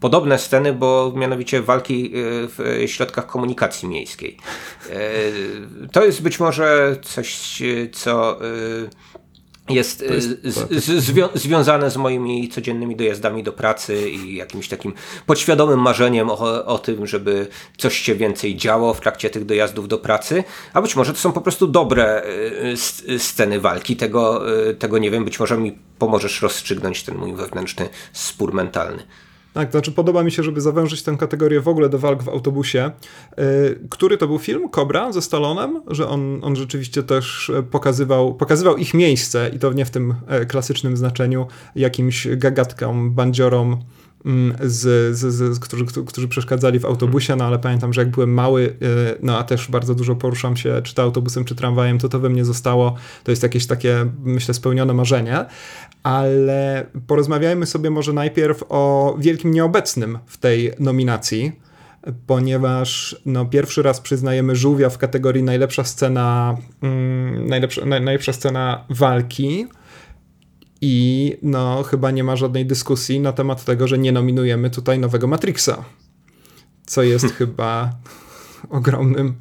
podobne 0.00 0.38
sceny, 0.38 0.72
bo 0.72 1.12
mianowicie 1.16 1.62
walki 1.62 2.10
w 2.14 2.84
środkach 2.86 3.26
komunikacji 3.26 3.88
miejskiej. 3.88 4.36
To 5.92 6.04
jest 6.04 6.22
być 6.22 6.40
może 6.40 6.96
coś, 7.02 7.62
co 7.92 8.38
jest, 9.70 10.00
jest 10.00 10.26
y, 10.44 10.50
z, 10.50 10.84
z, 10.84 11.04
zwią 11.04 11.28
związane 11.34 11.90
z 11.90 11.96
moimi 11.96 12.48
codziennymi 12.48 12.96
dojazdami 12.96 13.42
do 13.42 13.52
pracy 13.52 14.10
i 14.10 14.36
jakimś 14.36 14.68
takim 14.68 14.94
podświadomym 15.26 15.80
marzeniem 15.80 16.30
o, 16.30 16.64
o 16.64 16.78
tym, 16.78 17.06
żeby 17.06 17.46
coś 17.76 17.98
się 17.98 18.14
więcej 18.14 18.56
działo 18.56 18.94
w 18.94 19.00
trakcie 19.00 19.30
tych 19.30 19.44
dojazdów 19.44 19.88
do 19.88 19.98
pracy, 19.98 20.44
a 20.72 20.82
być 20.82 20.96
może 20.96 21.12
to 21.12 21.18
są 21.18 21.32
po 21.32 21.40
prostu 21.40 21.66
dobre 21.66 22.22
y, 23.08 23.18
sceny 23.18 23.60
walki, 23.60 23.96
tego, 23.96 24.52
y, 24.68 24.74
tego 24.74 24.98
nie 24.98 25.10
wiem, 25.10 25.24
być 25.24 25.40
może 25.40 25.58
mi 25.58 25.78
pomożesz 25.98 26.42
rozstrzygnąć 26.42 27.02
ten 27.02 27.18
mój 27.18 27.34
wewnętrzny 27.34 27.88
spór 28.12 28.54
mentalny. 28.54 29.02
Tak, 29.58 29.68
to 29.68 29.72
znaczy 29.72 29.92
podoba 29.92 30.22
mi 30.22 30.30
się, 30.30 30.42
żeby 30.42 30.60
zawężyć 30.60 31.02
tę 31.02 31.16
kategorię 31.16 31.60
w 31.60 31.68
ogóle 31.68 31.88
do 31.88 31.98
walk 31.98 32.22
w 32.22 32.28
autobusie. 32.28 32.90
Yy, 33.36 33.44
który 33.90 34.18
to 34.18 34.26
był 34.26 34.38
film? 34.38 34.68
Cobra 34.70 35.12
ze 35.12 35.22
Stalonem? 35.22 35.82
Że 35.86 36.08
on, 36.08 36.40
on 36.42 36.56
rzeczywiście 36.56 37.02
też 37.02 37.50
e, 37.50 37.62
pokazywał, 37.62 38.34
pokazywał 38.34 38.76
ich 38.76 38.94
miejsce 38.94 39.50
i 39.54 39.58
to 39.58 39.72
nie 39.72 39.84
w 39.84 39.90
tym 39.90 40.14
e, 40.26 40.46
klasycznym 40.46 40.96
znaczeniu 40.96 41.46
jakimś 41.76 42.28
gagatkom, 42.36 43.14
bandziorom, 43.14 43.78
z, 44.60 45.16
z, 45.16 45.54
z, 45.54 45.58
którzy, 45.58 45.84
którzy 46.06 46.28
przeszkadzali 46.28 46.78
w 46.78 46.84
autobusie, 46.84 47.36
no 47.36 47.44
ale 47.44 47.58
pamiętam, 47.58 47.92
że 47.92 48.00
jak 48.00 48.10
byłem 48.10 48.34
mały, 48.34 48.76
no 49.22 49.38
a 49.38 49.44
też 49.44 49.70
bardzo 49.70 49.94
dużo 49.94 50.16
poruszam 50.16 50.56
się 50.56 50.80
czy 50.82 50.94
to 50.94 51.02
autobusem, 51.02 51.44
czy 51.44 51.54
tramwajem, 51.54 51.98
to 51.98 52.08
to 52.08 52.18
we 52.18 52.28
mnie 52.28 52.44
zostało. 52.44 52.94
To 53.24 53.32
jest 53.32 53.42
jakieś 53.42 53.66
takie, 53.66 54.06
myślę, 54.24 54.54
spełnione 54.54 54.94
marzenie 54.94 55.44
ale 56.02 56.86
porozmawiajmy 57.06 57.66
sobie 57.66 57.90
może 57.90 58.12
najpierw 58.12 58.64
o 58.68 59.14
wielkim 59.18 59.50
nieobecnym 59.50 60.18
w 60.26 60.36
tej 60.36 60.72
nominacji, 60.78 61.52
ponieważ 62.26 63.16
no, 63.26 63.46
pierwszy 63.46 63.82
raz 63.82 64.00
przyznajemy 64.00 64.56
żółwia 64.56 64.90
w 64.90 64.98
kategorii 64.98 65.42
najlepsza 65.42 65.84
scena, 65.84 66.56
mm, 66.82 67.46
najlepsza, 67.46 67.84
naj, 67.84 68.00
najlepsza 68.00 68.32
scena 68.32 68.84
walki. 68.90 69.66
I 70.80 71.36
no, 71.42 71.82
chyba 71.82 72.10
nie 72.10 72.24
ma 72.24 72.36
żadnej 72.36 72.66
dyskusji 72.66 73.20
na 73.20 73.32
temat 73.32 73.64
tego, 73.64 73.88
że 73.88 73.98
nie 73.98 74.12
nominujemy 74.12 74.70
tutaj 74.70 74.98
nowego 74.98 75.26
Matrixa. 75.26 75.84
Co 76.86 77.02
jest 77.02 77.24
hmm. 77.24 77.38
chyba 77.38 77.92
ogromnym, 78.70 79.34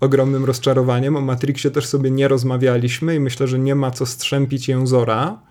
ogromnym 0.00 0.44
rozczarowaniem. 0.44 1.16
O 1.16 1.20
Matrixie 1.20 1.70
też 1.70 1.86
sobie 1.86 2.10
nie 2.10 2.28
rozmawialiśmy 2.28 3.14
i 3.14 3.20
myślę, 3.20 3.46
że 3.46 3.58
nie 3.58 3.74
ma 3.74 3.90
co 3.90 4.06
strzępić 4.06 4.68
jęzora 4.68 5.50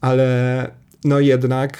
ale 0.00 0.70
no 1.04 1.20
jednak 1.20 1.78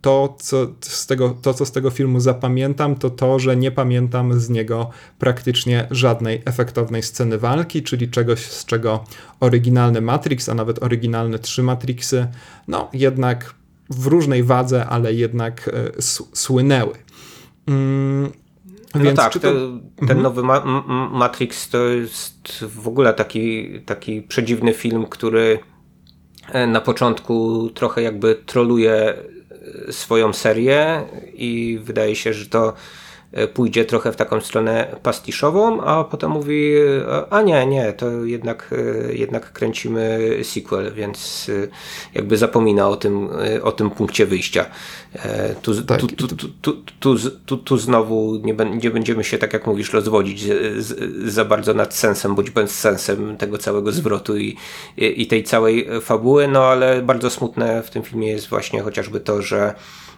to 0.00 0.36
co, 0.38 0.66
z 0.80 1.06
tego, 1.06 1.36
to, 1.42 1.54
co 1.54 1.66
z 1.66 1.72
tego 1.72 1.90
filmu 1.90 2.20
zapamiętam, 2.20 2.94
to 2.94 3.10
to, 3.10 3.38
że 3.38 3.56
nie 3.56 3.70
pamiętam 3.70 4.40
z 4.40 4.50
niego 4.50 4.90
praktycznie 5.18 5.86
żadnej 5.90 6.42
efektownej 6.44 7.02
sceny 7.02 7.38
walki, 7.38 7.82
czyli 7.82 8.08
czegoś, 8.08 8.40
z 8.40 8.64
czego 8.64 9.04
oryginalny 9.40 10.00
Matrix, 10.00 10.48
a 10.48 10.54
nawet 10.54 10.82
oryginalne 10.82 11.38
trzy 11.38 11.62
Matrixy, 11.62 12.26
no 12.68 12.88
jednak 12.92 13.54
w 13.90 14.06
różnej 14.06 14.42
wadze, 14.42 14.86
ale 14.86 15.14
jednak 15.14 15.68
e, 15.68 16.02
słynęły. 16.32 16.94
Mm, 17.66 18.32
no 18.94 19.00
Więc 19.00 19.16
tak, 19.16 19.32
to... 19.32 19.38
ten 19.40 19.80
mhm. 20.00 20.22
nowy 20.22 20.42
Ma 20.42 20.64
Matrix 21.12 21.68
to 21.68 21.78
jest 21.78 22.64
w 22.64 22.88
ogóle 22.88 23.14
taki, 23.14 23.68
taki 23.86 24.22
przedziwny 24.22 24.74
film, 24.74 25.06
który 25.06 25.58
E, 26.52 26.66
na 26.66 26.80
początku 26.80 27.68
trochę 27.74 28.02
jakby 28.02 28.34
troluje 28.46 29.14
swoją 29.90 30.32
serię 30.32 31.02
i 31.34 31.78
wydaje 31.82 32.16
się, 32.16 32.32
że 32.32 32.46
to 32.46 32.72
pójdzie 33.54 33.84
trochę 33.84 34.12
w 34.12 34.16
taką 34.16 34.40
stronę 34.40 34.96
pastiszową, 35.02 35.80
a 35.80 36.04
potem 36.04 36.30
mówi, 36.30 36.74
e, 36.76 37.32
a 37.32 37.42
nie, 37.42 37.66
nie, 37.66 37.92
to 37.92 38.24
jednak, 38.24 38.74
e, 39.08 39.14
jednak 39.14 39.52
kręcimy 39.52 40.20
sequel, 40.42 40.92
więc 40.94 41.50
jakby 42.14 42.36
zapomina 42.36 42.88
o 42.88 42.96
tym, 42.96 43.28
o 43.62 43.72
tym 43.72 43.90
punkcie 43.90 44.26
wyjścia. 44.26 44.66
Tu, 45.62 45.82
tak. 45.82 46.00
tu, 46.00 46.06
tu, 46.06 46.28
tu, 46.28 46.48
tu, 47.00 47.16
tu, 47.46 47.56
tu, 47.56 47.78
znowu 47.78 48.40
nie, 48.44 48.54
nie 48.82 48.90
będziemy 48.90 49.24
się, 49.24 49.38
tak 49.38 49.52
jak 49.52 49.66
mówisz, 49.66 49.92
rozwodzić 49.92 50.44
za 51.24 51.44
bardzo 51.44 51.74
nad 51.74 51.94
sensem, 51.94 52.34
bądź 52.34 52.50
bez 52.50 52.78
sensem 52.78 53.36
tego 53.36 53.58
całego 53.58 53.92
zwrotu 53.92 54.36
i, 54.36 54.56
i, 54.96 55.26
tej 55.26 55.44
całej 55.44 55.88
fabuły, 56.00 56.48
no 56.48 56.64
ale 56.64 57.02
bardzo 57.02 57.30
smutne 57.30 57.82
w 57.82 57.90
tym 57.90 58.02
filmie 58.02 58.28
jest 58.28 58.48
właśnie 58.48 58.82
chociażby 58.82 59.20
to, 59.20 59.42
że 59.42 59.74
E, 59.74 60.09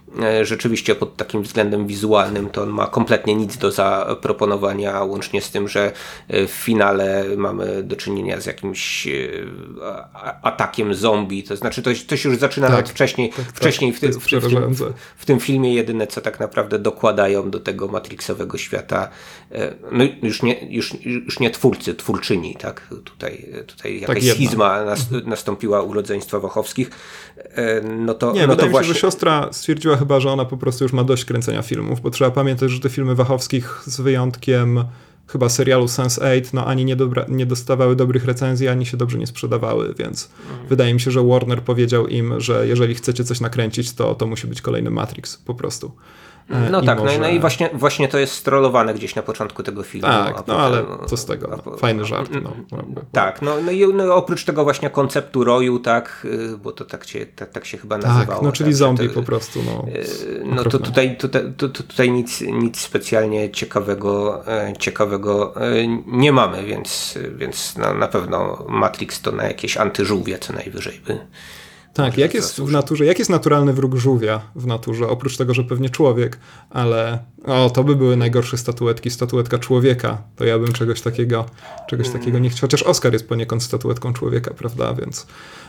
rzeczywiście 0.43 0.95
pod 0.95 1.17
takim 1.17 1.43
względem 1.43 1.87
wizualnym 1.87 2.51
to 2.51 2.63
on 2.63 2.69
ma 2.69 2.87
kompletnie 2.87 3.35
nic 3.35 3.57
do 3.57 3.71
zaproponowania, 3.71 5.03
łącznie 5.03 5.43
z 5.43 5.51
tym, 5.51 5.69
że 5.69 5.93
e, 6.29 6.47
w 6.47 6.51
finale 6.51 7.25
mamy 7.37 7.83
do 7.83 7.97
czynienia 7.97 8.41
z 8.41 8.47
jakimś 8.47 9.07
e, 9.07 9.11
atakiem 10.43 10.95
zombie, 10.95 11.43
to 11.43 11.57
znaczy 11.57 11.83
to, 11.83 11.91
to 12.07 12.17
się 12.17 12.29
już 12.29 12.39
zaczyna 12.39 12.67
tak, 12.67 12.77
nawet 12.77 12.91
wcześniej, 12.91 13.31
tak, 13.31 13.47
tak, 13.47 13.55
wcześniej 13.55 13.93
w, 13.93 14.01
ty, 14.01 14.09
w, 14.09 14.19
w, 14.19 14.29
tym, 14.29 14.75
w, 15.17 15.25
tym 15.25 15.41
filmie 15.41 15.75
jedyne 15.75 16.07
co 16.07 16.21
tak 16.21 16.41
naprawdę 16.41 16.79
dokładają 16.79 17.51
do 17.51 17.61
tego 17.61 17.89
matrixowego 17.89 18.59
świata, 18.59 19.09
no 19.93 20.05
już 20.23 20.43
nie, 20.43 20.67
już, 20.71 20.95
już 21.05 21.41
nie 21.41 21.51
twórcy, 21.51 21.95
twórczyni, 21.95 22.57
tak, 22.57 22.89
tutaj, 23.05 23.49
tutaj 23.67 24.01
tak 24.01 24.09
jakaś 24.09 24.27
tak 24.27 24.35
schizma 24.35 24.85
nas, 24.85 25.07
nastąpiła 25.25 25.83
u 25.83 25.93
rodzeństwa 25.93 26.41
Wachowskich, 26.41 26.91
no 27.83 28.15
to, 28.15 28.33
nie, 28.33 28.47
no 28.47 28.57
to 28.57 28.69
właśnie... 28.69 28.89
Się, 28.89 28.95
że 28.95 29.01
siostra 29.01 29.49
stwierdziła 29.53 29.97
chyba, 29.97 30.21
że 30.21 30.31
ona 30.31 30.45
po 30.45 30.57
prostu 30.57 30.85
już 30.85 30.93
ma 30.93 31.05
dość 31.05 31.25
kręcenia 31.25 31.63
filmów, 31.63 32.01
bo 32.01 32.11
trzeba 32.11 32.31
pamiętać, 32.31 32.71
że 32.71 32.81
te 32.81 32.89
filmy 32.89 33.15
Wachowskich 33.15 33.83
z 33.87 34.01
wyjątkiem 34.01 34.85
chyba 35.27 35.49
serialu 35.49 35.87
Sense8, 35.87 36.55
no 36.55 36.67
ani 36.67 36.85
nie, 36.85 36.97
dobra, 36.97 37.25
nie 37.29 37.47
dostawały 37.47 37.97
dobrych 37.97 38.25
recenzji, 38.25 38.69
ani 38.69 38.87
się 38.87 38.97
dobrze 38.97 39.19
nie 39.19 39.27
sprzedawały, 39.27 39.95
więc 39.99 40.31
mhm. 40.51 40.69
wydaje 40.69 40.95
mi 40.95 41.01
się, 41.01 41.11
że 41.11 41.23
Warner 41.23 41.63
powiedział 41.63 42.07
im, 42.07 42.41
że 42.41 42.69
jeżeli 42.69 42.95
chcecie 42.95 43.25
coś 43.25 43.41
nakręcić, 43.41 43.93
to 43.93 44.15
to 44.15 44.27
musi 44.27 44.47
być 44.47 44.63
kolejny 44.63 44.91
Matrix 44.91 45.37
po 45.37 45.55
prostu. 45.55 45.93
E, 46.51 46.71
no 46.71 46.83
tak, 46.83 46.99
może... 46.99 47.19
no, 47.19 47.21
no, 47.21 47.29
i 47.29 47.41
właśnie, 47.41 47.71
właśnie 47.73 48.09
to 48.09 48.19
jest 48.19 48.35
strollowane 48.35 48.95
gdzieś 48.95 49.15
na 49.15 49.23
początku 49.23 49.63
tego 49.63 49.83
filmu. 49.83 50.07
Tak, 50.07 50.37
no 50.37 50.43
potem, 50.43 50.57
ale 50.57 50.85
co 51.07 51.17
z 51.17 51.25
tego, 51.25 51.63
no, 51.67 51.77
fajny 51.77 52.05
żart. 52.05 52.31
No, 52.43 52.53
tak, 53.13 53.43
no, 53.43 53.55
no, 53.65 53.71
i, 53.71 53.95
no 53.95 54.15
oprócz 54.15 54.45
tego 54.45 54.65
właśnie 54.65 54.91
konceptu 54.91 55.45
roju, 55.45 55.79
tak, 55.79 56.27
y, 56.55 56.59
bo 56.59 56.73
to 56.73 56.85
tak 56.85 57.05
się, 57.05 57.27
tak, 57.27 57.51
tak 57.51 57.65
się 57.65 57.79
chyba 57.79 57.99
tak, 57.99 58.05
nazywało. 58.05 58.39
Tak, 58.39 58.47
no 58.47 58.53
czyli 58.53 58.71
tak, 58.71 58.77
zombie 58.77 59.09
to, 59.09 59.15
po 59.15 59.23
prostu. 59.23 59.61
No, 59.63 59.93
y, 59.93 60.43
no 60.45 60.65
to 60.65 60.79
tutaj, 60.79 61.17
tutaj, 61.17 61.53
to, 61.57 61.69
tutaj 61.69 62.11
nic, 62.11 62.41
nic 62.41 62.81
specjalnie 62.81 63.51
ciekawego, 63.51 64.43
e, 64.47 64.73
ciekawego 64.79 65.57
e, 65.57 65.87
nie 66.07 66.33
mamy, 66.33 66.65
więc, 66.65 67.19
więc 67.35 67.77
no, 67.79 67.95
na 67.95 68.09
pewno 68.09 68.65
Matrix 68.69 69.21
to 69.21 69.33
na 69.33 69.45
jakieś 69.45 69.77
antyżółwie 69.77 70.39
co 70.39 70.53
najwyżej 70.53 71.01
by 71.07 71.19
tak, 71.95 72.19
jak 72.19 72.35
jest 72.35 72.61
w 72.61 72.71
naturze, 72.71 73.05
jak 73.05 73.19
jest 73.19 73.31
naturalny 73.31 73.73
wróg 73.73 73.95
żółwia 73.95 74.41
w 74.55 74.67
naturze, 74.67 75.09
oprócz 75.09 75.37
tego, 75.37 75.55
że 75.55 75.65
pewnie 75.65 75.91
człowiek, 75.91 76.39
ale 76.71 77.19
o, 77.47 77.71
to 77.71 77.85
by 77.85 77.97
były 77.97 78.17
najgorsze 78.17 78.59
statuetki, 78.59 79.11
statuetka 79.11 79.59
człowieka, 79.59 80.19
to 80.37 80.45
ja 80.45 80.59
bym 80.59 80.73
czegoś 80.73 81.01
takiego, 81.01 81.45
czegoś 81.89 82.07
mm. 82.07 82.19
takiego 82.19 82.39
nie 82.39 82.51
chciał, 82.51 82.61
chociaż 82.61 82.83
Oscar 82.83 83.13
jest 83.13 83.29
poniekąd 83.29 83.63
statuetką 83.63 84.13
człowieka, 84.13 84.55
prawda, 84.55 84.95
więc 84.95 85.27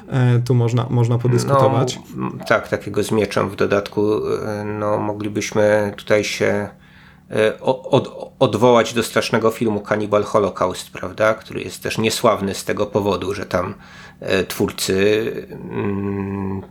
e, 0.09 0.41
tu 0.45 0.55
można, 0.55 0.85
można 0.89 1.17
podyskutować. 1.17 1.99
No, 2.15 2.31
tak, 2.47 2.67
takiego 2.67 3.03
z 3.03 3.11
mieczem 3.11 3.49
w 3.49 3.55
dodatku, 3.55 4.27
e, 4.27 4.63
no 4.79 4.97
moglibyśmy 4.97 5.93
tutaj 5.97 6.23
się 6.23 6.69
e, 7.31 7.59
od, 7.61 8.35
odwołać 8.39 8.93
do 8.93 9.03
strasznego 9.03 9.51
filmu 9.51 9.81
Cannibal 9.81 10.23
Holocaust, 10.23 10.91
prawda, 10.91 11.33
który 11.33 11.61
jest 11.61 11.83
też 11.83 11.97
niesławny 11.97 12.55
z 12.55 12.65
tego 12.65 12.85
powodu, 12.85 13.33
że 13.33 13.45
tam 13.45 13.73
twórcy 14.47 15.47
mm, 15.51 16.61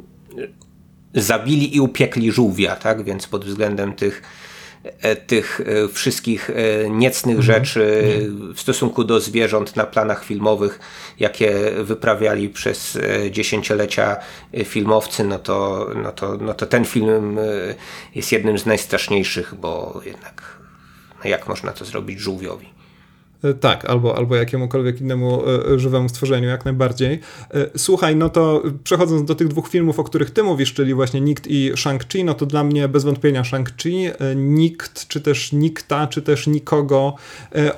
zabili 1.14 1.76
i 1.76 1.80
upiekli 1.80 2.32
żółwia, 2.32 2.76
tak? 2.76 3.04
Więc 3.04 3.26
pod 3.26 3.44
względem 3.44 3.92
tych, 3.92 4.22
e, 4.84 5.16
tych 5.16 5.60
e, 5.60 5.88
wszystkich 5.88 6.50
niecnych 6.90 7.36
mhm. 7.36 7.56
rzeczy 7.56 7.82
w 8.54 8.60
stosunku 8.60 9.04
do 9.04 9.20
zwierząt 9.20 9.76
na 9.76 9.84
planach 9.84 10.24
filmowych, 10.24 10.80
jakie 11.18 11.52
wyprawiali 11.82 12.48
przez 12.48 12.98
dziesięciolecia 13.30 14.16
filmowcy, 14.64 15.24
no 15.24 15.38
to, 15.38 15.88
no 16.02 16.12
to, 16.12 16.36
no 16.36 16.54
to 16.54 16.66
ten 16.66 16.84
film 16.84 17.38
jest 18.14 18.32
jednym 18.32 18.58
z 18.58 18.66
najstraszniejszych, 18.66 19.54
bo 19.54 20.00
jednak 20.04 20.62
no 21.24 21.30
jak 21.30 21.48
można 21.48 21.72
to 21.72 21.84
zrobić 21.84 22.20
żółwiowi? 22.20 22.81
E, 23.44 23.54
tak, 23.54 23.84
albo, 23.84 24.16
albo 24.16 24.36
jakiemukolwiek 24.36 25.00
innemu 25.00 25.42
e, 25.74 25.78
żywemu 25.78 26.08
stworzeniu, 26.08 26.48
jak 26.48 26.64
najbardziej. 26.64 27.20
E, 27.54 27.70
słuchaj, 27.76 28.16
no 28.16 28.28
to 28.28 28.62
przechodząc 28.84 29.24
do 29.24 29.34
tych 29.34 29.48
dwóch 29.48 29.68
filmów, 29.68 29.98
o 29.98 30.04
których 30.04 30.30
ty 30.30 30.42
mówisz, 30.42 30.74
czyli 30.74 30.94
właśnie 30.94 31.20
Nikt 31.20 31.46
i 31.46 31.72
Shang-Chi, 31.72 32.24
no 32.24 32.34
to 32.34 32.46
dla 32.46 32.64
mnie 32.64 32.88
bez 32.88 33.04
wątpienia 33.04 33.42
Shang-Chi, 33.42 34.10
Nikt, 34.36 35.08
czy 35.08 35.20
też 35.20 35.52
Nikta, 35.52 36.06
czy 36.06 36.22
też 36.22 36.46
Nikogo 36.46 37.14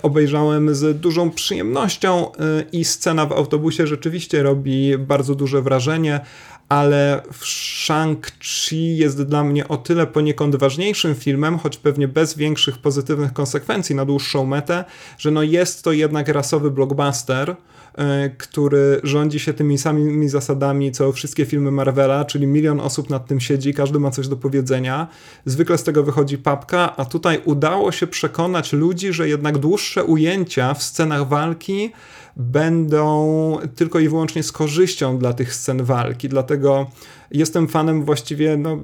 obejrzałem 0.02 0.74
z 0.74 1.00
dużą 1.00 1.30
przyjemnością 1.30 2.26
i 2.72 2.84
scena 2.84 3.26
w 3.26 3.32
autobusie 3.32 3.86
rzeczywiście 3.86 4.42
robi 4.42 4.98
bardzo 4.98 5.34
duże 5.34 5.62
wrażenie, 5.62 6.20
ale 6.68 7.22
Shang-Chi 7.42 8.96
jest 8.96 9.22
dla 9.22 9.44
mnie 9.44 9.68
o 9.68 9.76
tyle 9.76 10.06
poniekąd 10.06 10.56
ważniejszym 10.56 11.14
filmem, 11.14 11.58
choć 11.58 11.76
pewnie 11.76 12.08
bez 12.08 12.36
większych 12.36 12.78
pozytywnych 12.78 13.32
konsekwencji 13.32 13.94
na 13.94 14.04
dłuższą 14.04 14.46
metę, 14.46 14.84
że 15.18 15.30
no 15.30 15.42
jest 15.42 15.84
to 15.84 15.92
jednak 15.92 16.28
rasowy 16.28 16.70
blockbuster, 16.70 17.56
e, 17.94 18.30
który 18.30 19.00
rządzi 19.02 19.38
się 19.38 19.52
tymi 19.52 19.78
samymi 19.78 20.28
zasadami, 20.28 20.92
co 20.92 21.12
wszystkie 21.12 21.46
filmy 21.46 21.70
Marvela, 21.70 22.24
czyli 22.24 22.46
milion 22.46 22.80
osób 22.80 23.10
nad 23.10 23.26
tym 23.26 23.40
siedzi, 23.40 23.74
każdy 23.74 23.98
ma 23.98 24.10
coś 24.10 24.28
do 24.28 24.36
powiedzenia. 24.36 25.08
Zwykle 25.44 25.78
z 25.78 25.82
tego 25.82 26.02
wychodzi 26.02 26.38
papka, 26.38 26.96
a 26.96 27.04
tutaj 27.04 27.40
udało 27.44 27.92
się 27.92 28.06
przekonać 28.06 28.72
ludzi, 28.72 29.12
że 29.12 29.28
jednak 29.28 29.58
dłuższe 29.58 30.04
ujęcia 30.04 30.74
w 30.74 30.82
scenach 30.82 31.28
walki 31.28 31.92
będą 32.36 33.58
tylko 33.76 33.98
i 34.00 34.08
wyłącznie 34.08 34.42
z 34.42 34.52
korzyścią 34.52 35.18
dla 35.18 35.32
tych 35.32 35.54
scen 35.54 35.84
walki. 35.84 36.28
Dlatego 36.28 36.86
jestem 37.30 37.68
fanem 37.68 38.04
właściwie 38.04 38.56
no, 38.56 38.78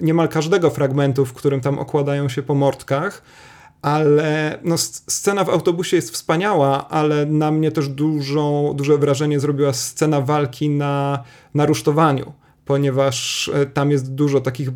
niemal 0.00 0.28
każdego 0.28 0.70
fragmentu, 0.70 1.26
w 1.26 1.32
którym 1.32 1.60
tam 1.60 1.78
okładają 1.78 2.28
się 2.28 2.42
po 2.42 2.54
mordkach. 2.54 3.22
Ale 3.82 4.58
no, 4.64 4.78
scena 4.78 5.44
w 5.44 5.48
autobusie 5.48 5.96
jest 5.96 6.10
wspaniała, 6.10 6.88
ale 6.88 7.26
na 7.26 7.50
mnie 7.50 7.72
też 7.72 7.88
dużą, 7.88 8.72
duże 8.76 8.98
wrażenie 8.98 9.40
zrobiła 9.40 9.72
scena 9.72 10.20
walki 10.20 10.70
na, 10.70 11.24
na 11.54 11.66
rusztowaniu 11.66 12.32
ponieważ 12.66 13.50
e, 13.54 13.66
tam 13.66 13.90
jest 13.90 14.14
dużo 14.14 14.40
takich 14.40 14.68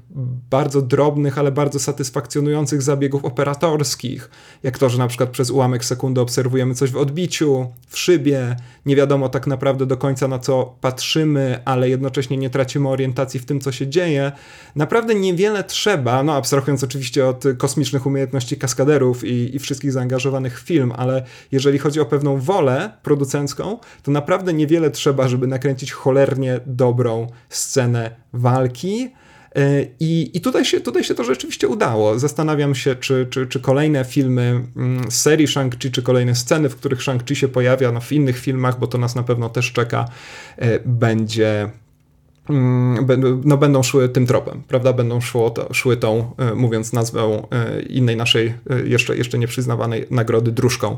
bardzo 0.50 0.82
drobnych, 0.82 1.38
ale 1.38 1.52
bardzo 1.52 1.78
satysfakcjonujących 1.78 2.82
zabiegów 2.82 3.24
operatorskich, 3.24 4.30
jak 4.62 4.78
to, 4.78 4.88
że 4.88 4.98
na 4.98 5.08
przykład 5.08 5.30
przez 5.30 5.50
ułamek 5.50 5.84
sekundy 5.84 6.20
obserwujemy 6.20 6.74
coś 6.74 6.90
w 6.90 6.96
odbiciu, 6.96 7.66
w 7.88 7.98
szybie, 7.98 8.56
nie 8.86 8.96
wiadomo 8.96 9.28
tak 9.28 9.46
naprawdę 9.46 9.86
do 9.86 9.96
końca 9.96 10.28
na 10.28 10.38
co 10.38 10.74
patrzymy, 10.80 11.62
ale 11.64 11.88
jednocześnie 11.88 12.36
nie 12.36 12.50
tracimy 12.50 12.88
orientacji 12.88 13.40
w 13.40 13.44
tym, 13.44 13.60
co 13.60 13.72
się 13.72 13.88
dzieje. 13.88 14.32
Naprawdę 14.76 15.14
niewiele 15.14 15.64
trzeba, 15.64 16.22
no 16.22 16.34
abstrahując 16.34 16.84
oczywiście 16.84 17.26
od 17.26 17.44
kosmicznych 17.58 18.06
umiejętności 18.06 18.56
kaskaderów 18.56 19.24
i, 19.24 19.56
i 19.56 19.58
wszystkich 19.58 19.92
zaangażowanych 19.92 20.60
w 20.60 20.66
film, 20.66 20.92
ale 20.96 21.24
jeżeli 21.52 21.78
chodzi 21.78 22.00
o 22.00 22.06
pewną 22.06 22.36
wolę 22.36 22.92
producencką, 23.02 23.78
to 24.02 24.10
naprawdę 24.10 24.52
niewiele 24.52 24.90
trzeba, 24.90 25.28
żeby 25.28 25.46
nakręcić 25.46 25.92
cholernie 25.92 26.60
dobrą 26.66 27.26
scenę 27.48 27.79
scenę 27.80 28.10
walki. 28.32 29.10
E, 29.56 29.86
I, 30.00 30.30
I 30.34 30.40
tutaj, 30.40 30.64
się, 30.64 30.80
tutaj 30.80 31.04
się 31.04 31.14
to 31.14 31.24
rzeczywiście 31.24 31.68
udało. 31.68 32.18
Zastanawiam 32.18 32.74
się, 32.74 32.94
czy, 32.94 33.26
czy, 33.30 33.46
czy 33.46 33.60
kolejne 33.60 34.04
filmy 34.04 34.64
mm, 34.76 35.10
z 35.10 35.20
serii 35.20 35.46
Shang-Chi, 35.46 35.90
czy 35.90 36.02
kolejne 36.02 36.34
sceny, 36.34 36.68
w 36.68 36.76
których 36.76 37.00
Shang-Chi 37.00 37.34
się 37.34 37.48
pojawia 37.48 37.92
no, 37.92 38.00
w 38.00 38.12
innych 38.12 38.38
filmach, 38.38 38.78
bo 38.78 38.86
to 38.86 38.98
nas 38.98 39.14
na 39.14 39.22
pewno 39.22 39.48
też 39.48 39.72
czeka, 39.72 40.08
e, 40.56 40.80
będzie 40.84 41.70
mm, 42.50 43.06
no, 43.44 43.56
będą 43.56 43.82
szły 43.82 44.08
tym 44.08 44.26
tropem, 44.26 44.62
prawda? 44.68 44.92
Będą 44.92 45.20
szło 45.20 45.50
to, 45.50 45.74
szły 45.74 45.96
tą, 45.96 46.30
e, 46.38 46.54
mówiąc 46.54 46.92
nazwą 46.92 47.46
innej 47.88 48.16
naszej 48.16 48.54
jeszcze, 48.84 49.16
jeszcze 49.16 49.38
nieprzyznawanej 49.38 50.06
nagrody 50.10 50.52
dróżką 50.52 50.96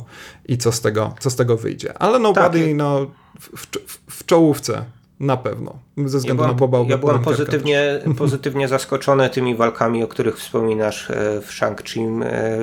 i 0.49 0.59
co 0.59 0.72
z 0.72 0.80
tego, 0.80 1.14
co 1.20 1.30
z 1.30 1.37
tego 1.37 1.57
wyjdzie. 1.57 1.99
Ale 1.99 2.18
Nobody 2.18 2.66
tak. 2.66 2.76
no, 2.76 3.07
w, 3.41 3.49
w, 3.87 3.99
w 4.11 4.26
czołówce 4.26 4.85
na 5.23 5.37
pewno, 5.37 5.79
ze 5.97 6.18
względu 6.18 6.29
ja 6.29 6.35
byłam, 6.35 6.51
na 6.51 6.55
Boba 6.57 6.85
Ja 6.89 6.99
byłem 6.99 7.23
pozytywnie, 7.23 8.01
pozytywnie 8.18 8.68
zaskoczony 8.68 9.31
tymi 9.31 9.55
walkami, 9.55 10.05
o 10.05 10.09
których 10.09 10.39
wspominasz 10.39 11.11
e, 11.11 11.41
w 11.41 11.51
Shang-Chi, 11.51 12.01
e, 12.01 12.59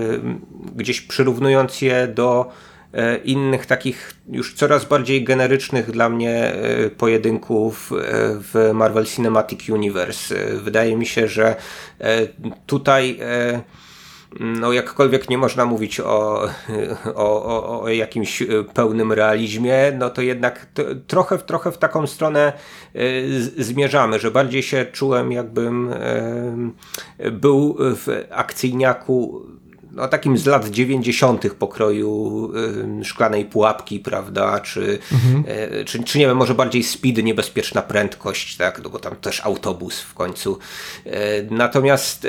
gdzieś 0.75 1.01
przyrównując 1.01 1.81
je 1.81 2.07
do 2.07 2.51
e, 2.93 3.17
innych 3.17 3.65
takich 3.65 4.13
już 4.31 4.53
coraz 4.53 4.85
bardziej 4.85 5.23
generycznych 5.23 5.91
dla 5.91 6.09
mnie 6.09 6.53
pojedynków 6.97 7.91
w 8.41 8.71
Marvel 8.73 9.05
Cinematic 9.05 9.69
Universe. 9.69 10.35
Wydaje 10.55 10.97
mi 10.97 11.05
się, 11.05 11.27
że 11.27 11.55
tutaj 12.65 13.19
no 14.39 14.73
jakkolwiek 14.73 15.29
nie 15.29 15.37
można 15.37 15.65
mówić 15.65 15.99
o, 15.99 16.43
o, 17.15 17.45
o, 17.45 17.81
o 17.81 17.89
jakimś 17.89 18.43
pełnym 18.73 19.11
realizmie, 19.11 19.91
no 19.97 20.09
to 20.09 20.21
jednak 20.21 20.65
to, 20.73 20.83
trochę, 21.07 21.37
trochę 21.37 21.71
w 21.71 21.77
taką 21.77 22.07
stronę 22.07 22.53
y, 22.95 23.63
zmierzamy, 23.63 24.19
że 24.19 24.31
bardziej 24.31 24.63
się 24.63 24.85
czułem 24.85 25.31
jakbym 25.31 25.93
y, 27.19 27.31
był 27.31 27.75
w 27.79 28.25
akcyjniaku 28.31 29.45
no, 29.91 30.07
takim 30.07 30.37
z 30.37 30.45
lat 30.45 30.69
90. 30.69 31.53
pokroju 31.53 32.51
y, 33.01 33.05
szklanej 33.05 33.45
pułapki, 33.45 33.99
prawda? 33.99 34.59
Czy, 34.59 34.99
mhm. 35.11 35.43
y, 35.81 35.85
czy, 35.85 36.03
czy 36.03 36.19
nie 36.19 36.27
wiem, 36.27 36.37
może 36.37 36.53
bardziej 36.53 36.83
speed, 36.83 37.23
niebezpieczna 37.23 37.81
prędkość, 37.81 38.57
tak? 38.57 38.83
No 38.83 38.89
bo 38.89 38.99
tam 38.99 39.15
też 39.15 39.45
autobus 39.45 40.01
w 40.01 40.13
końcu. 40.13 40.57
Y, 41.05 41.11
natomiast 41.51 42.27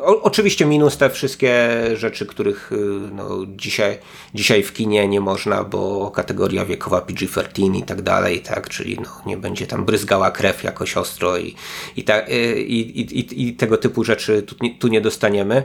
o, 0.00 0.22
oczywiście 0.22 0.66
minus 0.66 0.96
te 0.96 1.10
wszystkie 1.10 1.82
rzeczy, 1.94 2.26
których 2.26 2.70
no, 3.12 3.28
dzisiaj, 3.56 3.98
dzisiaj 4.34 4.62
w 4.62 4.72
kinie 4.72 5.08
nie 5.08 5.20
można, 5.20 5.64
bo 5.64 6.10
kategoria 6.10 6.64
wiekowa 6.64 7.00
PG-13 7.00 7.76
i 7.76 7.82
tak 7.82 8.02
dalej, 8.02 8.40
tak? 8.40 8.68
Czyli 8.68 8.98
no, 9.02 9.10
nie 9.26 9.36
będzie 9.36 9.66
tam 9.66 9.84
bryzgała 9.84 10.30
krew 10.30 10.64
jakoś 10.64 10.96
ostro 10.96 11.38
i, 11.38 11.54
i, 11.96 12.04
ta, 12.04 12.20
i, 12.20 12.78
i, 12.78 13.48
i 13.48 13.54
tego 13.54 13.78
typu 13.78 14.04
rzeczy 14.04 14.42
tu, 14.42 14.54
tu 14.78 14.88
nie 14.88 15.00
dostaniemy. 15.00 15.62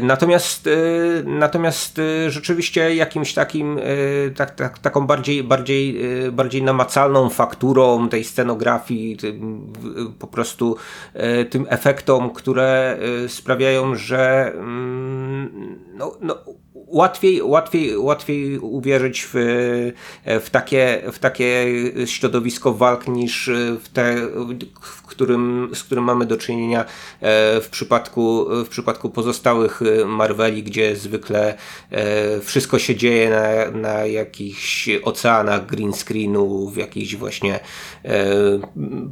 Natomiast 0.00 0.31
Natomiast, 0.32 0.66
y, 0.66 1.24
natomiast 1.26 1.98
y, 1.98 2.30
rzeczywiście 2.30 2.94
jakimś 2.94 3.34
takim, 3.34 3.78
y, 3.78 4.32
tak, 4.36 4.50
tak, 4.50 4.78
taką 4.78 5.06
bardziej, 5.06 5.44
bardziej, 5.44 6.00
bardziej 6.32 6.62
namacalną 6.62 7.28
fakturą 7.30 8.08
tej 8.08 8.24
scenografii, 8.24 9.16
tym, 9.16 9.72
po 10.18 10.26
prostu 10.26 10.76
tym 11.50 11.66
efektom, 11.68 12.30
które 12.30 12.98
sprawiają, 13.28 13.94
że 13.94 14.52
mm, 14.54 15.78
no, 15.94 16.16
no, 16.20 16.38
łatwiej, 16.74 17.42
łatwiej, 17.42 17.96
łatwiej 17.96 18.58
uwierzyć 18.58 19.28
w, 19.32 19.34
w, 20.24 20.50
takie, 20.50 21.02
w 21.12 21.18
takie 21.18 21.66
środowisko 22.06 22.74
walk 22.74 23.08
niż 23.08 23.50
w 23.80 23.88
te, 23.88 24.16
w 24.80 25.01
którym, 25.12 25.70
z 25.74 25.82
którym 25.82 26.04
mamy 26.04 26.26
do 26.26 26.36
czynienia 26.36 26.80
e, 26.80 26.86
w 27.60 27.68
przypadku, 27.70 28.46
w 28.64 28.68
przypadku 28.68 29.10
pozostałych 29.10 29.80
Marveli, 30.06 30.62
gdzie 30.62 30.96
zwykle 30.96 31.54
e, 31.90 32.40
wszystko 32.40 32.78
się 32.78 32.96
dzieje 32.96 33.30
na, 33.30 33.78
na 33.78 34.06
jakichś 34.06 34.88
oceanach 35.02 35.66
green 35.66 35.92
screenu, 35.92 36.68
w 36.68 36.76
jakichś 36.76 37.16
właśnie 37.16 37.60
e, 38.04 38.24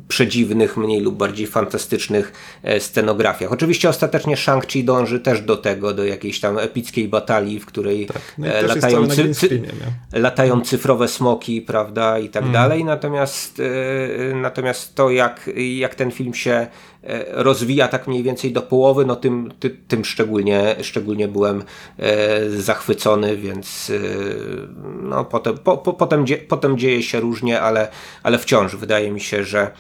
przedziwnych, 0.09 0.77
mniej 0.77 1.01
lub 1.01 1.17
bardziej 1.17 1.47
fantastycznych 1.47 2.33
scenografiach. 2.79 3.53
Oczywiście 3.53 3.89
ostatecznie 3.89 4.37
Shang-Chi 4.37 4.85
dąży 4.85 5.21
też 5.21 5.41
do 5.41 5.57
tego, 5.57 5.95
do 5.95 6.05
jakiejś 6.05 6.41
tam 6.41 6.59
epickiej 6.59 7.09
batalii, 7.09 7.61
w 7.61 7.67
której 7.67 8.07
tak. 8.07 8.23
no 8.39 8.47
latają, 8.67 9.09
cy, 9.09 9.63
latają 10.13 10.61
cyfrowe 10.61 11.09
smoki, 11.09 11.63
prawda, 11.63 12.19
i 12.19 12.29
tak 12.29 12.43
mm. 12.43 12.53
dalej. 12.53 12.85
Natomiast, 12.85 13.63
natomiast 14.35 14.95
to, 14.95 15.11
jak, 15.11 15.51
jak 15.57 15.90
ten 15.95 16.11
film 16.11 16.35
się 16.35 16.53
e, 16.53 17.25
rozwija 17.29 17.89
tak 17.89 18.09
mniej 18.09 18.23
więcej 18.23 18.53
do 18.53 18.63
połowy, 18.63 19.07
no 19.07 19.17
tym, 19.17 19.53
ty, 19.61 19.71
tym 19.71 20.05
szczególnie, 20.05 20.77
szczególnie 20.83 21.29
byłem 21.29 21.63
e, 21.99 22.51
zachwycony, 22.51 23.37
więc 23.37 23.91
e, 23.91 24.01
no 25.03 25.25
potem, 25.25 25.59
po, 25.59 25.79
po, 25.79 25.93
potem, 25.93 26.27
dzie, 26.27 26.37
potem 26.39 26.79
dzieje 26.79 27.03
się 27.03 27.21
różnie, 27.21 27.61
ale, 27.61 27.89
ale 28.23 28.39
wciąż 28.39 28.77
wydaje 28.77 29.11
mi 29.11 29.21
się, 29.21 29.45
że 29.45 29.71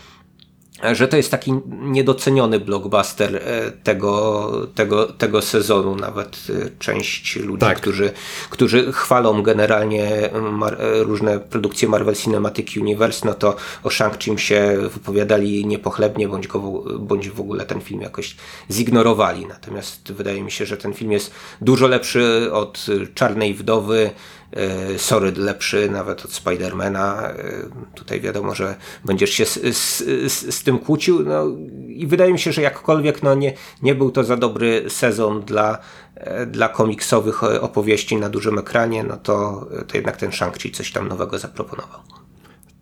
że 0.92 1.08
to 1.08 1.16
jest 1.16 1.30
taki 1.30 1.52
niedoceniony 1.68 2.60
blockbuster 2.60 3.36
e, 3.36 3.70
tego, 3.70 4.50
tego, 4.74 5.06
tego 5.06 5.42
sezonu. 5.42 5.96
Nawet 5.96 6.38
e, 6.50 6.70
część 6.78 7.36
ludzi, 7.36 7.60
tak. 7.60 7.80
którzy, 7.80 8.12
którzy 8.50 8.92
chwalą 8.92 9.42
generalnie 9.42 10.04
e, 10.06 10.30
różne 11.02 11.38
produkcje 11.38 11.88
Marvel 11.88 12.14
Cinematic 12.14 12.76
Universe, 12.76 13.26
no 13.26 13.34
to 13.34 13.56
o 13.82 13.88
Shang-Chi 13.88 14.38
się 14.38 14.76
wypowiadali 14.92 15.66
niepochlebnie, 15.66 16.28
bądź, 16.28 16.48
go, 16.48 16.60
bądź 16.98 17.30
w 17.30 17.40
ogóle 17.40 17.66
ten 17.66 17.80
film 17.80 18.00
jakoś 18.00 18.36
zignorowali. 18.70 19.46
Natomiast 19.46 20.12
wydaje 20.12 20.42
mi 20.42 20.50
się, 20.50 20.66
że 20.66 20.76
ten 20.76 20.94
film 20.94 21.12
jest 21.12 21.30
dużo 21.60 21.86
lepszy 21.86 22.48
od 22.52 22.86
Czarnej 23.14 23.54
Wdowy, 23.54 24.10
Sorry 24.96 25.32
lepszy 25.32 25.90
nawet 25.90 26.24
od 26.24 26.32
Spidermana. 26.32 27.32
Tutaj 27.94 28.20
wiadomo, 28.20 28.54
że 28.54 28.74
będziesz 29.04 29.30
się 29.30 29.46
z, 29.46 29.76
z, 29.76 29.98
z, 30.32 30.54
z, 30.54 30.62
tym 30.62 30.78
kłócił. 30.78 31.24
No, 31.24 31.46
I 31.88 32.06
wydaje 32.06 32.32
mi 32.32 32.38
się, 32.38 32.52
że 32.52 32.62
jakkolwiek 32.62 33.22
no, 33.22 33.34
nie, 33.34 33.54
nie 33.82 33.94
był 33.94 34.10
to 34.10 34.24
za 34.24 34.36
dobry 34.36 34.90
sezon 34.90 35.42
dla, 35.42 35.78
dla 36.46 36.68
komiksowych 36.68 37.44
opowieści 37.44 38.16
na 38.16 38.28
dużym 38.28 38.58
ekranie, 38.58 39.04
no 39.04 39.16
to, 39.16 39.66
to 39.88 39.96
jednak 39.96 40.16
ten 40.16 40.30
Shang-Chi 40.30 40.70
coś 40.70 40.92
tam 40.92 41.08
nowego 41.08 41.38
zaproponował. 41.38 42.19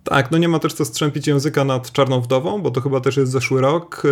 Tak, 0.08 0.30
no 0.30 0.38
nie 0.38 0.48
ma 0.48 0.58
też 0.58 0.72
co 0.72 0.84
strzępić 0.84 1.26
języka 1.26 1.64
nad 1.64 1.92
Czarną 1.92 2.20
Wdową, 2.20 2.62
bo 2.62 2.70
to 2.70 2.80
chyba 2.80 3.00
też 3.00 3.16
jest 3.16 3.32
zeszły 3.32 3.60
rok. 3.60 4.02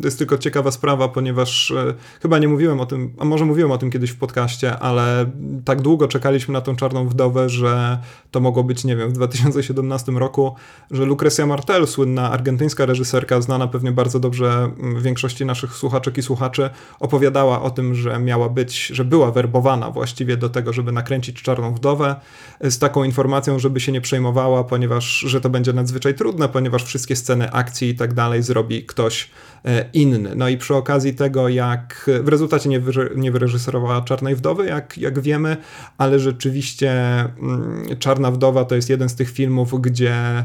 To 0.00 0.06
jest 0.06 0.18
tylko 0.18 0.38
ciekawa 0.38 0.70
sprawa, 0.70 1.08
ponieważ 1.08 1.70
e, 1.70 1.94
chyba 2.22 2.38
nie 2.38 2.48
mówiłem 2.48 2.80
o 2.80 2.86
tym, 2.86 3.14
a 3.18 3.24
może 3.24 3.44
mówiłem 3.44 3.70
o 3.70 3.78
tym 3.78 3.90
kiedyś 3.90 4.10
w 4.10 4.16
podcaście, 4.16 4.78
ale 4.78 5.30
tak 5.64 5.82
długo 5.82 6.08
czekaliśmy 6.08 6.52
na 6.52 6.60
tą 6.60 6.76
Czarną 6.76 7.08
Wdowę, 7.08 7.48
że 7.48 7.98
to 8.30 8.40
mogło 8.40 8.64
być, 8.64 8.84
nie 8.84 8.96
wiem, 8.96 9.10
w 9.10 9.12
2017 9.12 10.12
roku, 10.12 10.54
że 10.90 11.04
Lucrecia 11.04 11.46
Martel, 11.46 11.86
słynna 11.86 12.30
argentyńska 12.30 12.86
reżyserka, 12.86 13.40
znana 13.40 13.66
pewnie 13.66 13.92
bardzo 13.92 14.20
dobrze 14.20 14.70
większości 14.96 15.44
naszych 15.44 15.74
słuchaczek 15.74 16.18
i 16.18 16.22
słuchaczy, 16.22 16.70
opowiadała 17.00 17.62
o 17.62 17.70
tym, 17.70 17.94
że 17.94 18.18
miała 18.18 18.48
być, 18.48 18.86
że 18.86 19.04
była 19.04 19.30
werbowana 19.32 19.90
właściwie 19.90 20.36
do 20.36 20.48
tego, 20.48 20.72
żeby 20.72 20.92
nakręcić 20.92 21.42
Czarną 21.42 21.74
Wdowę, 21.74 22.16
z 22.60 22.78
taką 22.78 23.04
informacją, 23.04 23.58
żeby 23.58 23.80
się 23.80 23.92
nie 23.92 24.00
przejmowała, 24.00 24.64
ponieważ 24.64 25.29
że 25.30 25.40
to 25.40 25.50
będzie 25.50 25.72
nadzwyczaj 25.72 26.14
trudne, 26.14 26.48
ponieważ 26.48 26.84
wszystkie 26.84 27.16
sceny 27.16 27.52
akcji 27.52 27.88
i 27.88 27.94
tak 27.94 28.14
dalej 28.14 28.42
zrobi 28.42 28.86
ktoś 28.86 29.30
e, 29.64 29.84
inny. 29.92 30.34
No 30.36 30.48
i 30.48 30.56
przy 30.56 30.74
okazji 30.74 31.14
tego, 31.14 31.48
jak 31.48 32.10
w 32.22 32.28
rezultacie 32.28 32.68
nie, 32.68 32.80
nie 33.16 33.32
wyreżyserowała 33.32 34.02
Czarnej 34.02 34.36
Wdowy, 34.36 34.66
jak, 34.66 34.98
jak 34.98 35.20
wiemy, 35.20 35.56
ale 35.98 36.20
rzeczywiście 36.20 36.92
mm, 37.20 37.84
Czarna 37.98 38.30
Wdowa 38.30 38.64
to 38.64 38.74
jest 38.74 38.90
jeden 38.90 39.08
z 39.08 39.14
tych 39.14 39.30
filmów, 39.30 39.80
gdzie 39.80 40.44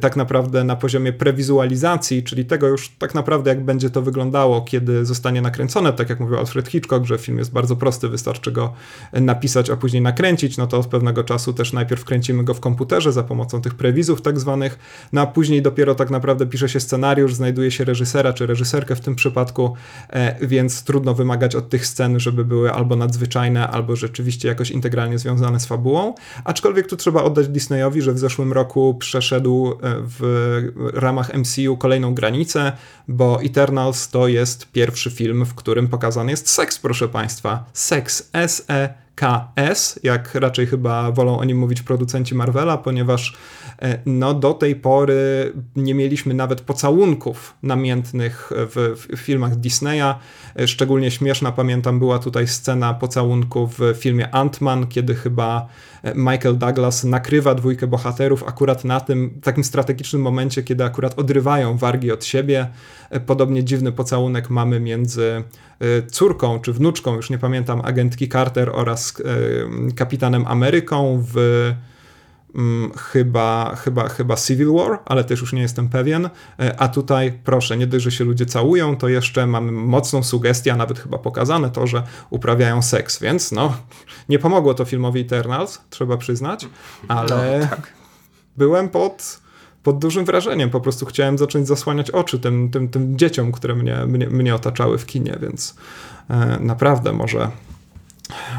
tak 0.00 0.16
naprawdę 0.16 0.64
na 0.64 0.76
poziomie 0.76 1.12
prewizualizacji, 1.12 2.22
czyli 2.22 2.44
tego 2.44 2.68
już 2.68 2.88
tak 2.88 3.14
naprawdę 3.14 3.50
jak 3.50 3.64
będzie 3.64 3.90
to 3.90 4.02
wyglądało, 4.02 4.62
kiedy 4.62 5.04
zostanie 5.04 5.42
nakręcone, 5.42 5.92
tak 5.92 6.10
jak 6.10 6.20
mówił 6.20 6.38
Alfred 6.38 6.68
Hitchcock, 6.68 7.06
że 7.06 7.18
film 7.18 7.38
jest 7.38 7.52
bardzo 7.52 7.76
prosty, 7.76 8.08
wystarczy 8.08 8.52
go 8.52 8.72
napisać, 9.12 9.70
a 9.70 9.76
później 9.76 10.02
nakręcić, 10.02 10.56
no 10.56 10.66
to 10.66 10.78
od 10.78 10.86
pewnego 10.86 11.24
czasu 11.24 11.52
też 11.52 11.72
najpierw 11.72 12.04
kręcimy 12.04 12.44
go 12.44 12.54
w 12.54 12.60
komputerze 12.60 13.12
za 13.12 13.22
pomocą 13.22 13.60
tych 13.60 13.74
prewizów 13.74 14.15
tak 14.20 14.40
zwanych, 14.40 14.78
no 15.12 15.20
a 15.20 15.26
później 15.26 15.62
dopiero 15.62 15.94
tak 15.94 16.10
naprawdę 16.10 16.46
pisze 16.46 16.68
się 16.68 16.80
scenariusz, 16.80 17.34
znajduje 17.34 17.70
się 17.70 17.84
reżysera 17.84 18.32
czy 18.32 18.46
reżyserkę 18.46 18.96
w 18.96 19.00
tym 19.00 19.14
przypadku, 19.14 19.74
e, 20.10 20.46
więc 20.46 20.82
trudno 20.82 21.14
wymagać 21.14 21.54
od 21.54 21.68
tych 21.68 21.86
scen, 21.86 22.20
żeby 22.20 22.44
były 22.44 22.72
albo 22.72 22.96
nadzwyczajne, 22.96 23.68
albo 23.68 23.96
rzeczywiście 23.96 24.48
jakoś 24.48 24.70
integralnie 24.70 25.18
związane 25.18 25.60
z 25.60 25.66
fabułą. 25.66 26.14
Aczkolwiek 26.44 26.86
tu 26.86 26.96
trzeba 26.96 27.22
oddać 27.22 27.48
Disneyowi, 27.48 28.02
że 28.02 28.12
w 28.12 28.18
zeszłym 28.18 28.52
roku 28.52 28.94
przeszedł 28.94 29.70
e, 29.70 29.76
w 30.18 30.62
ramach 30.94 31.34
MCU 31.34 31.76
kolejną 31.76 32.14
granicę, 32.14 32.72
bo 33.08 33.42
Eternals 33.42 34.08
to 34.08 34.28
jest 34.28 34.72
pierwszy 34.72 35.10
film, 35.10 35.44
w 35.44 35.54
którym 35.54 35.88
pokazany 35.88 36.30
jest 36.30 36.48
seks, 36.48 36.78
proszę 36.78 37.08
Państwa. 37.08 37.64
Seks, 37.72 38.30
S-E 38.32 39.05
KS, 39.16 40.00
jak 40.02 40.34
raczej 40.34 40.66
chyba 40.66 41.12
wolą 41.12 41.38
o 41.38 41.44
nim 41.44 41.58
mówić 41.58 41.82
producenci 41.82 42.34
Marvela, 42.34 42.78
ponieważ 42.78 43.36
e, 43.82 43.98
no, 44.06 44.34
do 44.34 44.54
tej 44.54 44.76
pory 44.76 45.52
nie 45.76 45.94
mieliśmy 45.94 46.34
nawet 46.34 46.60
pocałunków 46.60 47.54
namiętnych 47.62 48.50
w, 48.50 49.06
w 49.16 49.16
filmach 49.16 49.56
Disneya. 49.56 50.14
E, 50.58 50.68
szczególnie 50.68 51.10
śmieszna, 51.10 51.52
pamiętam, 51.52 51.98
była 51.98 52.18
tutaj 52.18 52.48
scena 52.48 52.94
pocałunku 52.94 53.66
w 53.78 53.80
filmie 53.98 54.28
Ant-Man, 54.32 54.88
kiedy 54.88 55.14
chyba 55.14 55.68
Michael 56.14 56.58
Douglas 56.58 57.04
nakrywa 57.04 57.54
dwójkę 57.54 57.86
bohaterów 57.86 58.42
akurat 58.42 58.84
na 58.84 59.00
tym 59.00 59.40
takim 59.42 59.64
strategicznym 59.64 60.22
momencie, 60.22 60.62
kiedy 60.62 60.84
akurat 60.84 61.18
odrywają 61.18 61.76
wargi 61.76 62.12
od 62.12 62.24
siebie. 62.24 62.66
Podobnie 63.26 63.64
dziwny 63.64 63.92
pocałunek 63.92 64.50
mamy 64.50 64.80
między 64.80 65.42
córką 66.10 66.60
czy 66.60 66.72
wnuczką, 66.72 67.14
już 67.14 67.30
nie 67.30 67.38
pamiętam, 67.38 67.80
agentki 67.84 68.28
Carter 68.28 68.70
oraz 68.74 69.16
E, 69.26 69.92
Kapitanem 69.94 70.46
Ameryką 70.46 71.24
w 71.34 71.72
chyba, 72.98 73.76
chyba, 73.76 74.08
chyba 74.08 74.36
Civil 74.36 74.72
War, 74.72 74.98
ale 75.04 75.24
też 75.24 75.40
już 75.40 75.52
nie 75.52 75.62
jestem 75.62 75.88
pewien. 75.88 76.28
E, 76.60 76.80
a 76.80 76.88
tutaj, 76.88 77.38
proszę, 77.44 77.76
nie 77.76 77.86
dość, 77.86 78.04
że 78.04 78.10
się 78.10 78.24
ludzie 78.24 78.46
całują, 78.46 78.96
to 78.96 79.08
jeszcze 79.08 79.46
mamy 79.46 79.72
mocną 79.72 80.22
sugestię, 80.22 80.72
a 80.72 80.76
nawet 80.76 80.98
chyba 80.98 81.18
pokazane 81.18 81.70
to, 81.70 81.86
że 81.86 82.02
uprawiają 82.30 82.82
seks, 82.82 83.20
więc 83.20 83.52
no, 83.52 83.76
nie 84.28 84.38
pomogło 84.38 84.74
to 84.74 84.84
filmowi 84.84 85.20
Eternals, 85.20 85.80
trzeba 85.90 86.16
przyznać, 86.16 86.68
ale 87.08 87.58
no, 87.60 87.66
tak. 87.66 87.92
byłem 88.56 88.88
pod, 88.88 89.40
pod 89.82 89.98
dużym 89.98 90.24
wrażeniem. 90.24 90.70
Po 90.70 90.80
prostu 90.80 91.06
chciałem 91.06 91.38
zacząć 91.38 91.68
zasłaniać 91.68 92.10
oczy 92.10 92.38
tym, 92.38 92.70
tym, 92.70 92.88
tym 92.88 93.18
dzieciom, 93.18 93.52
które 93.52 93.74
mnie, 93.74 94.06
mnie, 94.06 94.26
mnie 94.26 94.54
otaczały 94.54 94.98
w 94.98 95.06
kinie, 95.06 95.38
więc 95.40 95.76
e, 96.30 96.58
naprawdę 96.60 97.12
może 97.12 97.50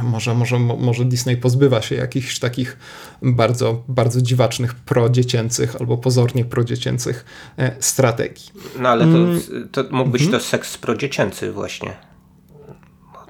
może, 0.03 0.34
może, 0.34 0.59
może 0.59 1.05
Disney 1.05 1.38
pozbywa 1.38 1.82
się 1.82 1.95
jakichś 1.95 2.39
takich 2.39 2.78
bardzo, 3.22 3.84
bardzo 3.88 4.22
dziwacznych 4.22 4.76
prodziecięcych 4.76 5.76
albo 5.80 5.97
pozornie 5.97 6.45
prodziecięcych 6.45 7.26
e, 7.57 7.76
strategii. 7.80 8.51
No 8.80 8.89
ale 8.89 9.05
to, 9.05 9.18
mm. 9.18 9.41
to 9.72 9.84
mógł 9.91 10.09
być 10.09 10.22
mhm. 10.22 10.41
to 10.41 10.47
seks 10.47 10.78
prodziecięcy 10.78 11.51
właśnie. 11.51 11.93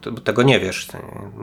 To, 0.02 0.12
tego 0.12 0.44
nie 0.44 0.60
wiesz. 0.60 0.88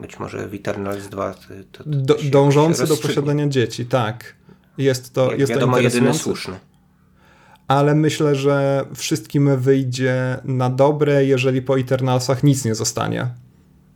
Być 0.01 0.19
może 0.19 0.47
w 0.47 0.53
Eternals 0.53 1.07
2 1.07 1.33
to, 1.33 1.39
to, 1.71 1.83
do, 1.85 2.17
dążący 2.23 2.87
do 2.87 2.97
posiadania 2.97 3.47
dzieci, 3.47 3.85
tak. 3.85 4.35
Jest 4.77 5.13
to, 5.13 5.31
Jak 5.31 5.39
jest 5.39 5.51
wiadomo, 5.53 5.73
to 5.73 5.81
jedyny 5.81 6.13
słuszny. 6.13 6.59
Ale 7.67 7.95
myślę, 7.95 8.35
że 8.35 8.85
wszystkim 8.95 9.57
wyjdzie 9.57 10.37
na 10.43 10.69
dobre, 10.69 11.25
jeżeli 11.25 11.61
po 11.61 11.79
Eternalsach 11.79 12.43
nic 12.43 12.65
nie 12.65 12.75
zostanie 12.75 13.27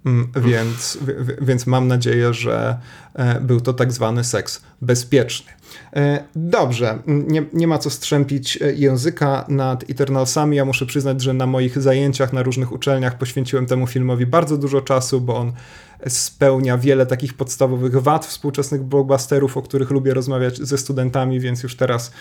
Mm, 0.06 0.32
więc, 0.36 0.98
więc 1.42 1.68
mam 1.68 1.88
nadzieję, 1.88 2.34
że 2.34 2.78
e, 3.14 3.42
był 3.42 3.62
to 3.62 3.74
tak 3.74 3.92
zwany 3.92 4.24
seks 4.24 4.62
bezpieczny. 4.82 5.52
E, 5.96 6.24
dobrze, 6.36 7.00
nie, 7.08 7.46
nie 7.54 7.68
ma 7.68 7.78
co 7.78 7.90
strzępić 7.90 8.62
e, 8.62 8.74
języka 8.74 9.46
nad 9.48 9.90
Eternalsami. 9.90 10.58
Ja 10.58 10.66
muszę 10.66 10.86
przyznać, 10.86 11.22
że 11.22 11.34
na 11.34 11.46
moich 11.46 11.82
zajęciach 11.82 12.34
na 12.34 12.44
różnych 12.44 12.72
uczelniach 12.72 13.18
poświęciłem 13.18 13.66
temu 13.66 13.88
filmowi 13.88 14.26
bardzo 14.26 14.58
dużo 14.58 14.82
czasu, 14.82 15.22
bo 15.22 15.38
on 15.38 15.54
spełnia 16.08 16.78
wiele 16.78 17.06
takich 17.06 17.34
podstawowych 17.34 18.02
wad 18.02 18.26
współczesnych 18.26 18.84
blockbusterów, 18.84 19.58
o 19.58 19.62
których 19.62 19.90
lubię 19.90 20.14
rozmawiać 20.14 20.58
ze 20.58 20.78
studentami, 20.78 21.40
więc 21.40 21.64
już 21.64 21.76
teraz 21.76 22.12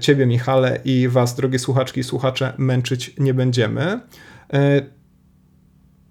ciebie, 0.00 0.26
Michale, 0.26 0.80
i 0.84 1.08
was, 1.08 1.34
drogie 1.34 1.58
słuchaczki 1.58 2.00
i 2.00 2.04
słuchacze, 2.04 2.52
męczyć 2.58 3.14
nie 3.18 3.34
będziemy. 3.34 4.00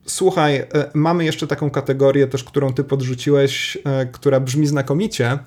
Słuchaj, 0.06 0.56
e, 0.56 0.68
mamy 0.94 1.26
jeszcze 1.26 1.48
taką 1.48 1.70
kategorię 1.70 2.28
też, 2.28 2.44
którą 2.44 2.74
ty 2.74 2.84
podrzuciłeś, 2.84 3.78
e, 3.86 4.06
która 4.06 4.40
brzmi 4.40 4.68
znakomicie, 4.68 5.40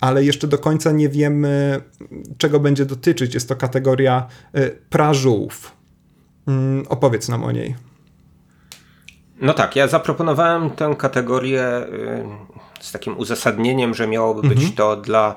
ale 0.00 0.24
jeszcze 0.24 0.46
do 0.46 0.58
końca 0.58 0.92
nie 0.92 1.08
wiemy, 1.08 1.80
czego 2.38 2.60
będzie 2.60 2.86
dotyczyć. 2.86 3.34
Jest 3.34 3.48
to 3.48 3.56
kategoria 3.56 4.26
e, 4.52 4.70
prażółów. 4.70 5.72
Mm, 6.46 6.86
opowiedz 6.88 7.28
nam 7.28 7.44
o 7.44 7.52
niej. 7.52 7.76
No 9.40 9.54
tak, 9.54 9.76
ja 9.76 9.88
zaproponowałem 9.88 10.70
tę 10.70 10.94
kategorię 10.98 11.86
z 12.80 12.92
takim 12.92 13.18
uzasadnieniem, 13.18 13.94
że 13.94 14.06
miałoby 14.06 14.42
być 14.42 14.58
mhm. 14.58 14.72
to 14.72 14.96
dla 14.96 15.34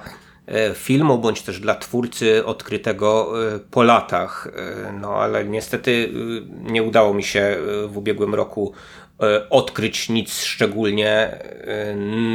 filmu, 0.75 1.17
bądź 1.17 1.41
też 1.41 1.59
dla 1.59 1.75
twórcy 1.75 2.45
odkrytego 2.45 3.33
e, 3.55 3.59
po 3.59 3.83
latach. 3.83 4.47
E, 4.55 4.91
no 4.91 5.15
ale 5.15 5.45
niestety 5.45 6.09
nie 6.61 6.83
udało 6.83 7.13
mi 7.13 7.23
się 7.23 7.57
w 7.87 7.97
ubiegłym 7.97 8.35
roku 8.35 8.73
odkryć 9.49 10.09
nic 10.09 10.41
szczególnie 10.41 11.39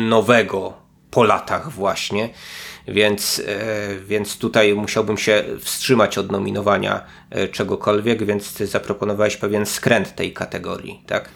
nowego 0.09 0.73
po 1.11 1.25
latach 1.25 1.73
właśnie. 1.73 2.29
Więc, 2.89 3.43
więc 4.07 4.39
tutaj 4.39 4.75
musiałbym 4.75 5.19
się 5.19 5.45
wstrzymać 5.61 6.19
od 6.19 6.33
nominowania 6.33 7.05
czegokolwiek, 7.53 8.25
więc 8.25 8.57
zaproponowałeś 8.59 9.37
pewien 9.37 9.67
skręt 9.67 10.15
tej 10.15 10.33
kategorii, 10.33 11.03
tak? 11.07 11.29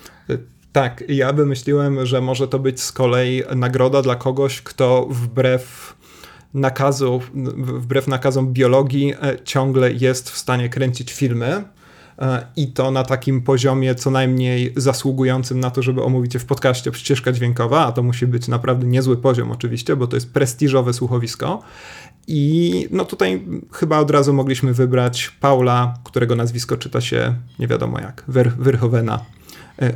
Tak, 0.72 1.05
ja 1.09 1.33
wymyśliłem, 1.33 2.07
że 2.07 2.20
może 2.20 2.49
to 2.49 2.59
być 2.59 2.81
z 2.83 2.93
kolei 2.93 3.43
nagroda 3.57 4.03
dla 4.03 4.14
kogoś, 4.14 4.62
kto 4.62 5.07
wbrew 5.11 5.95
nakazu, 6.59 7.20
wbrew 7.54 8.09
nakazom 8.09 8.52
biologii, 8.52 9.14
e, 9.22 9.36
ciągle 9.44 9.92
jest 9.92 10.30
w 10.30 10.38
stanie 10.38 10.68
kręcić 10.68 11.12
filmy. 11.12 11.64
E, 12.18 12.46
I 12.56 12.66
to 12.66 12.90
na 12.90 13.04
takim 13.04 13.42
poziomie 13.42 13.94
co 13.94 14.11
najmniej 14.11 14.72
zasługującym 14.76 15.61
na 15.61 15.70
to, 15.70 15.82
żeby 15.82 16.02
omówić 16.02 16.34
je 16.34 16.40
w 16.40 16.44
podcaście 16.44 16.90
ścieżka 16.94 17.32
dźwiękowa, 17.32 17.86
a 17.86 17.92
to 17.92 18.02
musi 18.02 18.26
być 18.26 18.48
naprawdę 18.48 18.86
niezły 18.86 19.16
poziom 19.16 19.50
oczywiście, 19.50 19.96
bo 19.96 20.06
to 20.06 20.16
jest 20.16 20.32
prestiżowe 20.32 20.92
słuchowisko. 20.92 21.62
I 22.26 22.86
no 22.90 23.04
tutaj 23.04 23.44
chyba 23.72 23.98
od 23.98 24.11
razu 24.11 24.32
mogliśmy 24.32 24.74
wybrać 24.74 25.30
Paula, 25.40 25.94
którego 26.04 26.36
nazwisko 26.36 26.76
czyta 26.76 27.00
się 27.00 27.34
nie 27.59 27.66
wiadomo 27.66 28.00
jak, 28.00 28.24
Ver 28.28 28.52
Verhovena 28.59 29.38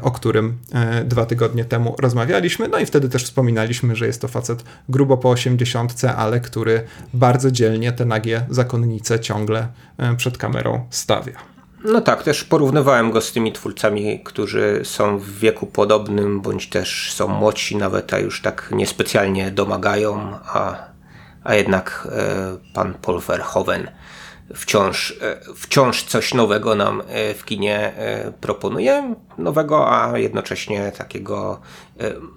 o 0.03 0.11
którym 0.11 0.59
dwa 1.05 1.26
tygodnie 1.26 1.64
temu 1.64 1.95
rozmawialiśmy. 1.99 2.68
No 2.68 2.78
i 2.78 2.87
wtedy 2.87 3.09
też 3.09 3.24
wspominaliśmy, 3.24 3.97
że 3.97 4.07
jest 4.07 4.20
to 4.20 4.28
facet 4.28 4.64
grubo 4.89 5.16
po 5.16 5.30
80, 5.30 6.05
ale 6.16 6.41
który 6.41 6.85
bardzo 7.14 7.51
dzielnie 7.51 7.93
te 7.93 8.05
nagie 8.05 8.47
zakonnice 8.51 9.20
ciągle 9.20 9.68
przed 10.16 10.39
kamerą 10.39 10.87
stawia. 10.91 11.53
No 11.85 12.01
tak, 12.01 12.22
też 12.22 12.45
porównywałem 12.45 13.11
go 13.11 13.20
z 13.20 13.33
tymi 13.33 13.53
twórcami, 13.53 14.20
którzy 14.24 14.80
są 14.85 15.18
w 15.18 15.39
wieku 15.39 15.66
podobnym, 15.66 16.41
bądź 16.41 16.68
też 16.68 17.12
są 17.12 17.28
młodsi 17.28 17.76
nawet, 17.76 18.14
a 18.14 18.18
już 18.18 18.43
tak 18.43 18.68
niespecjalnie 18.72 19.51
domagają, 19.51 20.39
a, 20.45 20.76
a 21.45 21.55
jednak 21.55 22.09
e, 22.12 22.72
pan 22.74 22.95
Paul 22.95 23.20
Verhoeven 23.20 23.91
wciąż, 24.55 25.18
e, 25.20 25.40
wciąż 25.57 26.05
coś 26.05 26.34
nowego 26.34 26.74
nam 26.74 27.03
e, 27.09 27.34
w 27.34 27.44
kinie 27.44 27.92
e, 27.96 28.32
proponuje, 28.40 29.14
nowego, 29.38 29.92
a 29.92 30.18
jednocześnie 30.18 30.92
takiego 30.98 31.61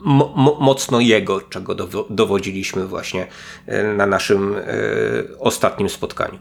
mo, 0.03 0.34
mo, 0.36 0.57
mocno 0.59 0.99
jego, 0.99 1.41
czego 1.41 1.76
dowodziliśmy 2.09 2.88
właśnie 2.88 3.28
na 3.97 4.05
naszym 4.05 4.55
ostatnim 5.39 5.89
spotkaniu. 5.89 6.39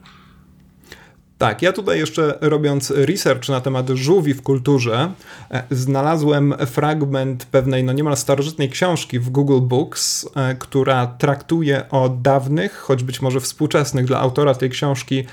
Tak, 1.39 1.62
ja 1.62 1.72
tutaj 1.72 1.99
jeszcze 1.99 2.39
robiąc 2.41 2.91
research 2.91 3.49
na 3.49 3.61
temat 3.61 3.89
żółwi 3.89 4.35
w 4.35 4.43
kulturze, 4.43 5.12
znalazłem 5.70 6.55
fragment 6.66 7.45
pewnej 7.45 7.85
no 7.85 7.93
niemal 7.93 8.16
starożytnej 8.16 8.70
książki 8.70 9.18
w 9.18 9.31
Google 9.31 9.61
Books, 9.61 10.29
która 10.59 11.07
traktuje 11.07 11.91
o 11.91 12.09
dawnych, 12.09 12.77
choć 12.77 13.03
być 13.03 13.22
może 13.22 13.41
współczesnych 13.41 14.05
dla 14.05 14.20
autora 14.20 14.55
tej 14.55 14.70
książki, 14.70 15.25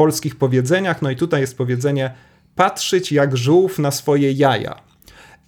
polskich 0.00 0.36
powiedzeniach. 0.36 1.02
No 1.02 1.10
i 1.10 1.16
tutaj 1.16 1.40
jest 1.40 1.56
powiedzenie 1.56 2.14
patrzeć 2.54 3.12
jak 3.12 3.36
żółw 3.36 3.78
na 3.78 3.90
swoje 3.90 4.32
jaja. 4.32 4.80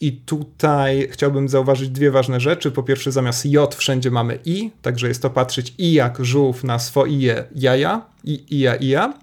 I 0.00 0.12
tutaj 0.12 1.09
chciałbym 1.11 1.48
zauważyć 1.48 1.88
dwie 1.88 2.11
ważne 2.11 2.40
rzeczy. 2.40 2.70
Po 2.70 2.82
pierwsze, 2.82 3.12
zamiast 3.12 3.46
J 3.46 3.74
wszędzie 3.74 4.11
mamy 4.11 4.38
I, 4.44 4.70
także 4.82 5.09
jest 5.09 5.22
to 5.22 5.30
patrzeć 5.30 5.74
i 5.78 5.92
jak 5.92 6.24
żółw 6.24 6.64
na 6.64 6.78
swoje 6.78 7.44
jaja, 7.55 8.03
i, 8.24 8.44
ija, 8.50 8.74
ija. 8.74 9.14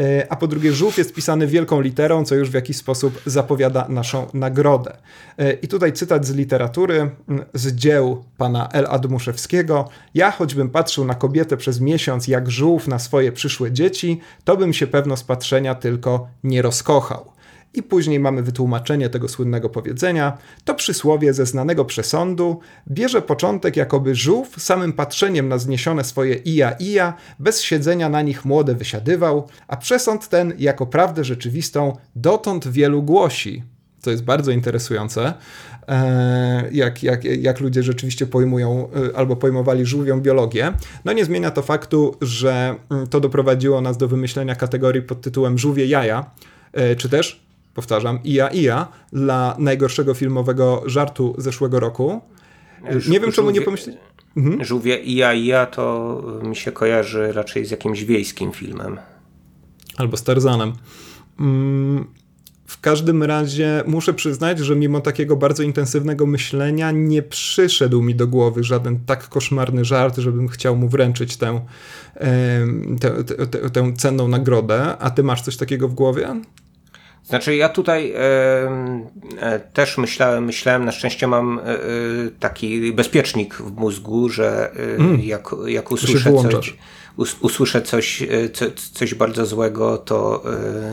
E, 0.00 0.26
a 0.32 0.36
po 0.36 0.46
drugie 0.46 0.72
żółw 0.72 0.98
jest 0.98 1.14
pisany 1.14 1.46
wielką 1.46 1.80
literą, 1.80 2.24
co 2.24 2.34
już 2.34 2.50
w 2.50 2.54
jakiś 2.54 2.76
sposób 2.76 3.22
zapowiada 3.26 3.86
naszą 3.88 4.26
nagrodę. 4.34 4.96
E, 5.38 5.52
I 5.52 5.68
tutaj 5.68 5.92
cytat 5.92 6.26
z 6.26 6.34
literatury, 6.34 7.10
z 7.54 7.74
dzieł 7.74 8.24
pana 8.38 8.68
L. 8.72 8.86
Admuszewskiego. 8.88 9.88
Ja 10.14 10.30
choćbym 10.30 10.70
patrzył 10.70 11.04
na 11.04 11.14
kobietę 11.14 11.56
przez 11.56 11.80
miesiąc 11.80 12.28
jak 12.28 12.50
żółw 12.50 12.88
na 12.88 12.98
swoje 12.98 13.32
przyszłe 13.32 13.72
dzieci, 13.72 14.20
to 14.44 14.56
bym 14.56 14.72
się 14.72 14.86
pewno 14.86 15.16
z 15.16 15.24
patrzenia 15.24 15.74
tylko 15.74 16.28
nie 16.44 16.62
rozkochał. 16.62 17.32
I 17.74 17.82
później 17.82 18.20
mamy 18.20 18.42
wytłumaczenie 18.42 19.08
tego 19.08 19.28
słynnego 19.28 19.68
powiedzenia. 19.68 20.38
To 20.64 20.74
przysłowie 20.74 21.34
ze 21.34 21.46
znanego 21.46 21.84
przesądu 21.84 22.60
bierze 22.90 23.22
początek 23.22 23.76
jakoby 23.76 24.14
żółw 24.14 24.62
samym 24.62 24.92
patrzeniem 24.92 25.48
na 25.48 25.58
zniesione 25.58 26.04
swoje 26.04 26.34
ija 26.34 26.70
ija, 26.70 27.14
bez 27.38 27.62
siedzenia 27.62 28.08
na 28.08 28.22
nich 28.22 28.44
młode 28.44 28.74
wysiadywał, 28.74 29.48
a 29.68 29.76
przesąd 29.76 30.28
ten 30.28 30.52
jako 30.58 30.86
prawdę 30.86 31.24
rzeczywistą 31.24 31.96
dotąd 32.16 32.68
wielu 32.68 33.02
głosi. 33.02 33.62
To 34.02 34.10
jest 34.10 34.24
bardzo 34.24 34.50
interesujące, 34.50 35.34
e, 35.88 36.68
jak, 36.72 37.02
jak, 37.02 37.24
jak 37.24 37.60
ludzie 37.60 37.82
rzeczywiście 37.82 38.26
pojmują 38.26 38.88
e, 39.12 39.16
albo 39.16 39.36
pojmowali 39.36 39.86
żółwią 39.86 40.20
biologię. 40.20 40.72
No 41.04 41.12
nie 41.12 41.24
zmienia 41.24 41.50
to 41.50 41.62
faktu, 41.62 42.16
że 42.20 42.74
mm, 42.90 43.06
to 43.06 43.20
doprowadziło 43.20 43.80
nas 43.80 43.96
do 43.96 44.08
wymyślenia 44.08 44.54
kategorii 44.54 45.02
pod 45.02 45.20
tytułem 45.20 45.58
żółwie 45.58 45.86
jaja, 45.86 46.30
e, 46.72 46.96
czy 46.96 47.08
też 47.08 47.42
powtarzam, 47.74 48.18
Ija 48.24 48.48
Ija 48.48 48.88
dla 49.12 49.56
najgorszego 49.58 50.14
filmowego 50.14 50.82
żartu 50.86 51.34
zeszłego 51.38 51.80
roku. 51.80 52.20
Nie 53.08 53.20
wiem, 53.20 53.32
czemu 53.32 53.50
nie 53.50 53.60
pomyśleć. 53.60 53.96
Mhm. 54.36 54.64
Żółwie 54.64 54.96
Ija 54.96 55.32
Ija 55.32 55.66
to 55.66 56.22
mi 56.42 56.56
się 56.56 56.72
kojarzy 56.72 57.32
raczej 57.32 57.64
z 57.64 57.70
jakimś 57.70 58.04
wiejskim 58.04 58.52
filmem. 58.52 58.98
Albo 59.96 60.16
z 60.16 60.22
Tarzanem. 60.22 60.72
Mm, 61.40 62.06
w 62.66 62.80
każdym 62.80 63.22
razie 63.22 63.82
muszę 63.86 64.14
przyznać, 64.14 64.58
że 64.58 64.76
mimo 64.76 65.00
takiego 65.00 65.36
bardzo 65.36 65.62
intensywnego 65.62 66.26
myślenia 66.26 66.90
nie 66.90 67.22
przyszedł 67.22 68.02
mi 68.02 68.14
do 68.14 68.26
głowy 68.26 68.64
żaden 68.64 68.98
tak 69.06 69.28
koszmarny 69.28 69.84
żart, 69.84 70.16
żebym 70.16 70.48
chciał 70.48 70.76
mu 70.76 70.88
wręczyć 70.88 71.36
tę, 71.36 71.60
tę, 73.00 73.24
tę, 73.24 73.70
tę 73.70 73.92
cenną 73.96 74.28
nagrodę. 74.28 74.98
A 74.98 75.10
ty 75.10 75.22
masz 75.22 75.42
coś 75.42 75.56
takiego 75.56 75.88
w 75.88 75.94
głowie? 75.94 76.40
Znaczy 77.24 77.56
ja 77.56 77.68
tutaj 77.68 78.12
e, 78.12 78.18
e, 79.40 79.60
też 79.60 79.98
myślałem, 79.98 80.44
myślałem, 80.44 80.84
na 80.84 80.92
szczęście 80.92 81.26
mam 81.26 81.58
e, 81.58 81.62
e 81.62 81.78
taki 82.40 82.92
bezpiecznik 82.92 83.54
w 83.54 83.76
mózgu, 83.76 84.28
że 84.28 84.70
e, 84.72 84.96
mm. 84.96 85.20
jak, 85.20 85.48
jak 85.66 85.92
usłyszę 85.92 86.32
coś, 86.32 86.74
us, 87.16 87.36
usłyszę 87.40 87.82
coś, 87.82 88.22
e, 88.22 88.26
co, 88.52 88.64
coś 88.92 89.14
bardzo 89.14 89.46
złego, 89.46 89.98
to 89.98 90.42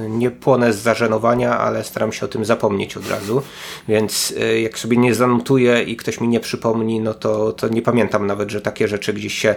nie 0.09 0.31
płonę 0.31 0.73
z 0.73 0.77
zażenowania, 0.77 1.57
ale 1.57 1.83
staram 1.83 2.11
się 2.11 2.25
o 2.25 2.29
tym 2.29 2.45
zapomnieć 2.45 2.97
od 2.97 3.09
razu, 3.09 3.41
więc 3.87 4.33
jak 4.61 4.79
sobie 4.79 4.97
nie 4.97 5.15
zanotuję 5.15 5.83
i 5.83 5.95
ktoś 5.95 6.21
mi 6.21 6.27
nie 6.27 6.39
przypomni, 6.39 6.99
no 6.99 7.13
to, 7.13 7.51
to 7.51 7.67
nie 7.67 7.81
pamiętam 7.81 8.27
nawet, 8.27 8.51
że 8.51 8.61
takie 8.61 8.87
rzeczy 8.87 9.13
gdzieś 9.13 9.33
się, 9.33 9.55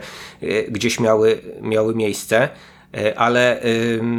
gdzieś 0.68 1.00
miały, 1.00 1.40
miały 1.60 1.94
miejsce. 1.94 2.48
E, 2.94 3.18
ale 3.18 3.60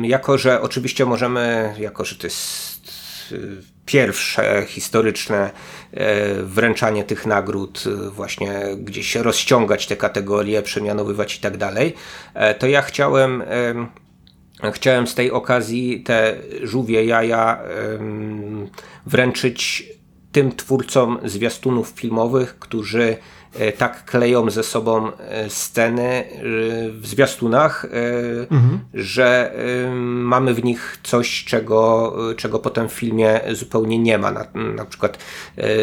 jako, 0.01 0.37
że 0.37 0.61
oczywiście 0.61 1.05
możemy, 1.05 1.73
jako, 1.79 2.05
że 2.05 2.15
to 2.15 2.27
jest 2.27 3.31
y, 3.31 3.73
pierwsze 3.85 4.65
historyczne 4.67 5.51
e, 5.93 6.33
wręczanie 6.43 7.03
tych 7.03 7.25
nagród, 7.25 7.83
y, 7.87 8.09
właśnie 8.09 8.61
gdzieś 8.77 9.15
rozciągać 9.15 9.87
te 9.87 9.95
kategorie, 9.95 10.61
przemianowywać 10.61 11.35
i 11.35 11.39
tak 11.39 11.57
dalej, 11.57 11.93
e, 12.33 12.55
to 12.55 12.67
ja 12.67 12.81
chciałem 12.81 13.43
chciałem 14.73 15.07
z 15.07 15.15
tej 15.15 15.31
okazji 15.31 16.03
te 16.03 16.35
żółwie 16.63 17.05
jaja 17.05 17.59
wręczyć 19.05 19.89
tym 20.31 20.55
twórcom 20.55 21.19
zwiastunów 21.23 21.89
filmowych, 21.89 22.59
którzy 22.59 23.17
tak 23.77 24.05
kleją 24.05 24.49
ze 24.49 24.63
sobą 24.63 25.11
e, 25.17 25.49
sceny 25.49 26.03
e, 26.03 26.25
w 26.89 27.07
zwiastunach, 27.07 27.85
mhm. 28.49 28.79
że 28.93 29.53
mamy 30.01 30.53
w 30.53 30.63
nich 30.63 30.97
coś, 31.03 31.43
czego, 31.43 32.13
czego 32.37 32.59
potem 32.59 32.89
w 32.89 32.93
filmie 32.93 33.41
zupełnie 33.51 33.99
nie 33.99 34.17
ma. 34.17 34.31
Na, 34.31 34.45
na 34.75 34.85
przykład 34.85 35.17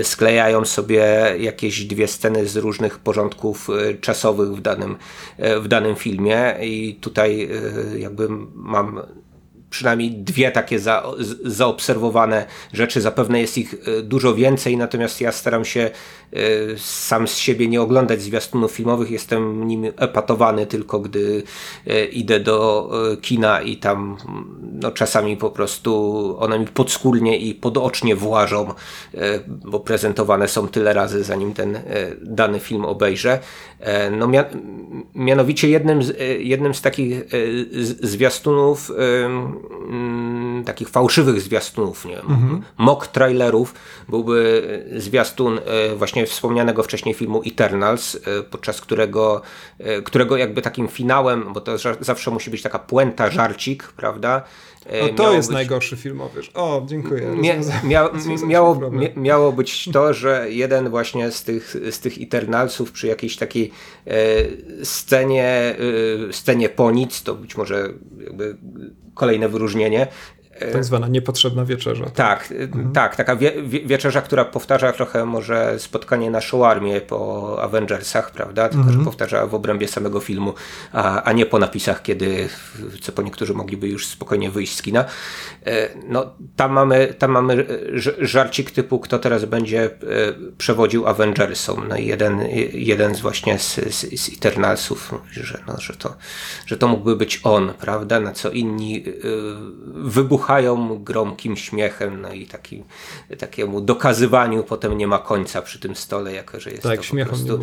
sklejają 0.03 0.65
sobie 0.65 1.05
jakieś 1.39 1.85
dwie 1.85 2.09
sceny 2.09 2.47
z 2.47 2.57
różnych 2.57 2.99
porządków 2.99 3.69
czasowych 4.01 4.49
w 4.49 4.61
danym, 4.61 4.97
w 5.39 5.69
danym 5.69 5.97
filmie 5.97 6.55
i 6.61 6.99
tutaj 7.01 7.49
jakby 7.97 8.29
mam 8.55 9.01
przynajmniej 9.71 10.11
dwie 10.11 10.51
takie 10.51 10.79
za, 10.79 11.03
zaobserwowane 11.45 12.47
rzeczy. 12.73 13.01
Zapewne 13.01 13.41
jest 13.41 13.59
ich 13.59 13.75
dużo 14.03 14.35
więcej, 14.35 14.77
natomiast 14.77 15.21
ja 15.21 15.33
staram 15.33 15.65
się 15.65 15.91
Y, 16.37 16.79
sam 16.79 17.29
z 17.29 17.37
siebie 17.37 17.69
nie 17.69 17.83
oglądać 17.83 18.23
zwiastunów 18.23 18.73
filmowych, 18.73 19.11
jestem 19.11 19.69
nim 19.69 19.85
epatowany 19.85 20.67
tylko 20.67 21.01
gdy 21.01 21.43
y, 21.87 22.05
idę 22.05 22.41
do 22.41 22.91
kina 23.23 23.61
i 23.61 23.77
tam 23.77 24.17
no, 24.73 24.91
czasami 24.91 25.37
po 25.37 25.51
prostu 25.51 26.37
one 26.39 26.59
mi 26.59 26.67
podskórnie 26.67 27.39
i 27.39 27.55
podocznie 27.55 28.17
włażą, 28.17 28.75
bo 29.47 29.81
prezentowane 29.81 30.49
są 30.49 30.69
tyle 30.69 30.93
razy 30.93 31.25
zanim 31.25 31.55
ten 31.55 31.81
dany 32.23 32.61
film 32.61 32.85
obejrzę. 32.85 33.39
No, 34.11 34.31
mianowicie 35.15 35.69
jednym 35.69 36.03
z, 36.03 36.17
jednym 36.39 36.75
z 36.75 36.83
takich 36.83 37.23
zwiastunów, 38.03 38.93
mm, 39.89 40.65
takich 40.65 40.89
fałszywych 40.89 41.41
zwiastunów, 41.41 42.05
nie 42.05 42.17
wiem, 42.17 42.27
mhm. 42.31 42.63
mock 42.79 43.07
trailerów, 43.07 43.75
byłby 44.09 44.63
zwiastun 44.97 45.61
właśnie 45.97 46.21
właśnie 46.21 46.27
wspomnianego 46.27 46.83
wcześniej 46.83 47.15
filmu 47.15 47.43
Eternals, 47.47 48.15
e, 48.15 48.43
podczas 48.43 48.81
którego, 48.81 49.43
e, 49.79 50.03
którego 50.03 50.37
jakby 50.37 50.63
takim 50.63 50.89
finałem, 50.89 51.53
bo 51.53 51.61
to 51.61 51.79
zawsze 52.01 52.31
musi 52.31 52.51
być 52.51 52.63
taka 52.63 52.79
puenta, 52.79 53.31
żarcik, 53.31 53.83
prawda? 53.83 54.43
E, 54.87 55.03
o, 55.03 55.09
to 55.09 55.33
jest 55.35 55.49
być... 55.49 55.55
najgorszy 55.55 55.97
filmowy. 55.97 56.41
O, 56.55 56.83
dziękuję. 56.87 57.23
Mia, 57.37 57.55
mia, 57.85 58.09
miało, 58.47 58.91
miało 59.17 59.53
być 59.53 59.89
to, 59.93 60.15
że 60.15 60.47
jeden 60.51 60.89
właśnie 60.89 61.31
z 61.31 61.45
tych, 61.45 61.77
z 61.91 61.99
tych 61.99 62.23
Eternalsów 62.23 62.93
przy 62.93 63.07
jakiejś 63.07 63.37
takiej 63.37 63.71
e, 64.07 64.15
scenie, 64.85 65.77
e, 66.29 66.33
scenie 66.33 66.69
po 66.69 66.91
nic, 66.91 67.23
to 67.23 67.35
być 67.35 67.57
może 67.57 67.93
jakby 68.25 68.57
kolejne 69.15 69.49
wyróżnienie, 69.49 70.07
Tak 70.73 70.85
zwana 70.85 71.09
niepotrzebna 71.09 71.65
wieczerza. 71.65 72.11
Tak, 72.11 72.53
mhm. 72.57 72.93
tak, 72.93 73.17
taka 73.17 73.37
wie, 73.37 73.63
wie, 73.63 73.81
wieczerza, 73.81 74.23
która 74.23 74.45
powtarza 74.45 74.93
trochę 74.93 75.27
może 75.27 75.79
spotkanie 75.79 76.31
na 76.31 76.41
Showarmie 76.41 77.01
po 77.01 77.63
Avengersach, 77.63 78.31
prawda? 78.31 78.69
Tylko, 78.69 78.83
mhm. 78.83 78.99
że 78.99 79.05
powtarza 79.05 79.47
w 79.47 79.55
obrębie 79.55 79.89
samego 79.89 80.21
filmu, 80.21 80.55
a, 80.93 81.23
a 81.23 81.33
nie 81.33 81.47
po 81.47 81.59
napisach, 81.59 82.03
kiedy, 82.03 82.49
co 83.01 83.13
po 83.13 83.23
niektórzy 83.23 83.55
mogliby 83.55 83.89
już 83.89 84.07
spokojnie 84.07 84.51
wyjść 84.51 84.77
z 84.77 84.83
kina. 84.83 85.05
No, 86.09 86.35
tam 86.57 86.73
mamy, 86.73 87.15
tam 87.19 87.31
mamy 87.31 87.67
żarcik 88.19 88.71
typu, 88.71 88.99
kto 88.99 89.19
teraz 89.19 89.45
będzie 89.45 89.91
przewodził 90.59 91.07
Avengersom. 91.07 91.89
No 91.89 91.97
i 91.97 92.07
jeden, 92.07 92.41
jeden 92.73 93.15
z 93.15 93.21
właśnie 93.21 93.59
z, 93.59 93.75
z, 93.95 94.21
z 94.21 94.29
Eternalsów 94.29 95.13
mówi, 95.13 95.25
że, 95.33 95.61
no, 95.67 95.75
że, 95.79 95.95
to, 95.95 96.17
że 96.67 96.77
to 96.77 96.89
mógłby 96.89 97.17
być 97.17 97.41
on, 97.45 97.73
prawda? 97.81 98.21
Na 98.21 98.33
co 98.33 98.51
inni 98.51 99.05
wybuchają 99.95 100.50
gromkim 101.05 101.57
śmiechem, 101.57 102.21
no 102.21 102.33
i 102.33 102.47
taki, 102.47 102.85
takiemu 103.39 103.81
dokazywaniu 103.81 104.65
potem 104.65 104.99
nie 104.99 105.07
ma 105.07 105.19
końca 105.19 105.63
przy 105.63 105.81
tym 105.81 105.97
stole, 105.97 106.33
jako 106.33 106.61
że 106.61 106.71
jest 106.71 106.83
tak, 106.83 107.01
to 107.01 107.17
po 107.17 107.25
prostu 107.25 107.61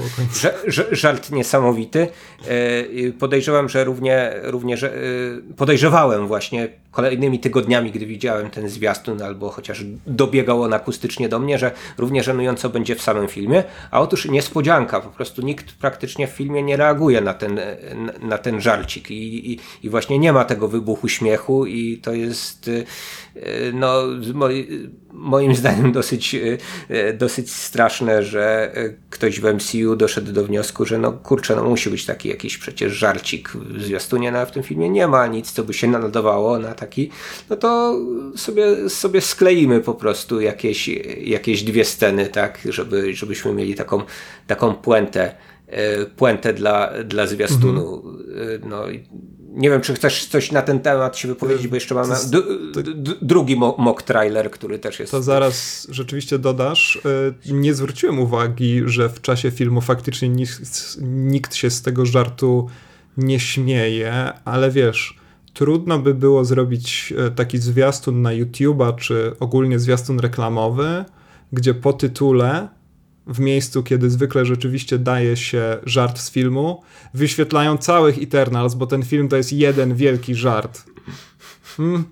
żart 0.92 1.32
niesamowity. 1.32 2.08
E, 2.48 3.12
podejrzewam, 3.20 3.70
że 3.70 3.84
równie, 3.84 4.34
równie 4.44 4.78
że, 4.78 4.96
e, 4.96 5.00
podejrzewałem 5.58 6.28
właśnie 6.28 6.70
kolejnymi 6.92 7.40
tygodniami, 7.40 7.92
gdy 7.92 8.06
widziałem 8.06 8.50
ten 8.50 8.70
zwiastun, 8.70 9.22
albo 9.22 9.50
chociaż 9.50 9.84
dobiegał 10.08 10.64
on 10.64 10.74
akustycznie 10.74 11.30
do 11.30 11.40
mnie, 11.40 11.58
że 11.58 11.72
równie 11.98 12.24
żenująco 12.24 12.70
będzie 12.70 12.96
w 12.96 13.02
samym 13.02 13.28
filmie, 13.28 13.64
a 13.92 14.02
otóż 14.02 14.26
niespodzianka, 14.26 15.00
po 15.00 15.10
prostu 15.10 15.42
nikt 15.42 15.74
praktycznie 15.74 16.28
w 16.28 16.30
filmie 16.30 16.64
nie 16.64 16.78
reaguje 16.78 17.22
na 17.22 17.34
ten, 17.34 17.60
na 18.22 18.38
ten 18.38 18.62
żarcik 18.62 19.12
i, 19.12 19.52
i, 19.52 19.60
i 19.84 19.90
właśnie 19.90 20.20
nie 20.20 20.34
ma 20.34 20.46
tego 20.46 20.68
wybuchu 20.68 21.08
śmiechu 21.08 21.66
i 21.66 21.98
to 21.98 22.14
jest 22.14 22.68
E, 22.68 22.77
no, 23.74 24.04
moim 25.18 25.56
zdaniem 25.56 25.92
dosyć, 25.92 26.36
e, 26.90 27.14
dosyć 27.14 27.52
straszne, 27.52 28.24
że 28.24 28.76
e, 28.76 28.94
ktoś 29.10 29.40
w 29.40 29.54
MCU 29.54 29.96
doszedł 29.96 30.32
do 30.32 30.44
wniosku, 30.44 30.86
że 30.86 30.98
no 30.98 31.12
kurczę, 31.12 31.56
no 31.56 31.64
musi 31.64 31.90
być 31.90 32.06
taki 32.06 32.30
jakiś 32.30 32.58
przecież 32.58 32.94
żarcik 32.94 33.50
w 33.50 33.84
zwiastunie, 33.84 34.32
no, 34.32 34.40
a 34.40 34.46
w 34.46 34.52
tym 34.52 34.64
filmie 34.64 34.90
nie 34.90 35.08
ma 35.08 35.28
nic, 35.28 35.52
co 35.52 35.64
by 35.64 35.74
się 35.74 35.88
nadawało 35.88 36.60
na 36.60 36.74
taki, 36.74 37.10
no 37.50 37.56
to 37.56 38.00
sobie, 38.36 38.90
sobie 38.90 39.22
skleimy 39.22 39.82
po 39.82 39.94
prostu 39.94 40.42
jakieś, 40.42 40.88
jakieś 41.22 41.64
dwie 41.64 41.86
sceny, 41.86 42.28
tak, 42.28 42.60
żeby, 42.70 43.14
żebyśmy 43.14 43.54
mieli 43.54 43.76
taką, 43.76 44.02
taką 44.48 44.74
puentę 44.74 45.36
puentę 46.16 46.54
dla, 46.54 47.04
dla 47.04 47.28
zwiastunu. 47.28 48.04
Mhm. 48.06 48.70
No, 48.70 48.84
nie 49.58 49.70
wiem, 49.70 49.82
czy 49.82 49.94
chcesz 49.94 50.26
coś 50.26 50.52
na 50.52 50.62
ten 50.62 50.80
temat 50.80 51.18
się 51.18 51.28
wypowiedzieć, 51.28 51.68
bo 51.68 51.76
jeszcze 51.76 51.96
mamy 51.96 52.16
drugi 53.22 53.56
mock 53.56 54.04
trailer, 54.04 54.52
który 54.52 54.80
też 54.80 55.00
jest. 55.00 55.12
To 55.12 55.24
zaraz 55.24 55.88
rzeczywiście 55.90 56.40
dodasz. 56.40 57.00
E, 57.50 57.54
nie 57.54 57.74
zwróciłem 57.74 58.20
uwagi, 58.20 58.82
że 58.86 59.10
w 59.10 59.22
czasie 59.22 59.52
filmu 59.52 59.82
faktycznie 59.82 60.30
nikt, 60.30 60.62
nikt 61.02 61.56
się 61.56 61.70
z 61.70 61.82
tego 61.82 62.06
żartu 62.06 62.70
nie 63.18 63.40
śmieje, 63.40 64.34
ale 64.46 64.72
wiesz, 64.72 65.18
trudno 65.54 66.00
by 66.00 66.14
było 66.14 66.46
zrobić 66.46 67.14
e, 67.18 67.32
taki 67.32 67.58
zwiastun 67.58 68.22
na 68.22 68.30
YouTube'a, 68.30 68.96
czy 68.96 69.36
ogólnie 69.40 69.80
zwiastun 69.80 70.20
reklamowy, 70.20 71.06
gdzie 71.54 71.74
po 71.74 71.94
tytule 71.94 72.68
w 73.28 73.40
miejscu, 73.40 73.84
kiedy 73.84 74.10
zwykle 74.10 74.46
rzeczywiście 74.46 75.00
daje 75.00 75.38
się 75.38 75.78
żart 75.86 76.20
z 76.20 76.32
filmu, 76.32 76.84
wyświetlają 77.14 77.78
całych 77.78 78.24
Eternals, 78.24 78.74
bo 78.74 78.88
ten 78.88 79.04
film 79.04 79.30
to 79.30 79.38
jest 79.38 79.54
jeden 79.54 79.96
wielki 79.96 80.36
żart. 80.36 80.84
Hmm. 81.78 82.04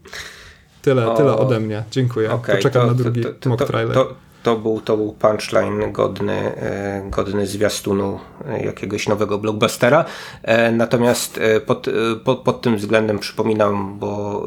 Tyle, 0.81 1.11
o, 1.11 1.17
tyle 1.17 1.37
ode 1.37 1.59
mnie. 1.59 1.83
Dziękuję. 1.91 2.31
Okay, 2.31 2.55
Poczekam 2.55 2.81
to, 2.81 2.87
na 2.87 2.93
drugi 2.93 3.21
to, 3.21 3.33
to, 3.33 3.49
mock 3.49 3.67
trailer. 3.67 3.93
To, 3.93 4.15
to, 4.45 4.55
był, 4.55 4.81
to 4.81 4.97
był 4.97 5.13
punchline 5.13 5.91
godny, 5.91 6.33
e, 6.33 7.09
godny 7.09 7.47
zwiastunu 7.47 8.19
e, 8.47 8.65
jakiegoś 8.65 9.07
nowego 9.07 9.37
blockbustera. 9.37 10.05
E, 10.43 10.71
natomiast 10.71 11.39
pod, 11.65 11.87
pod, 12.23 12.39
pod 12.39 12.61
tym 12.61 12.77
względem 12.77 13.19
przypominam, 13.19 13.99
bo 13.99 14.43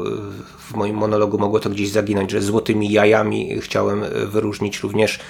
w 0.58 0.74
moim 0.74 0.96
monologu 0.96 1.38
mogło 1.38 1.60
to 1.60 1.70
gdzieś 1.70 1.88
zaginąć, 1.88 2.30
że 2.30 2.42
złotymi 2.42 2.92
jajami 2.92 3.60
chciałem 3.60 4.04
wyróżnić 4.26 4.80
również 4.80 5.20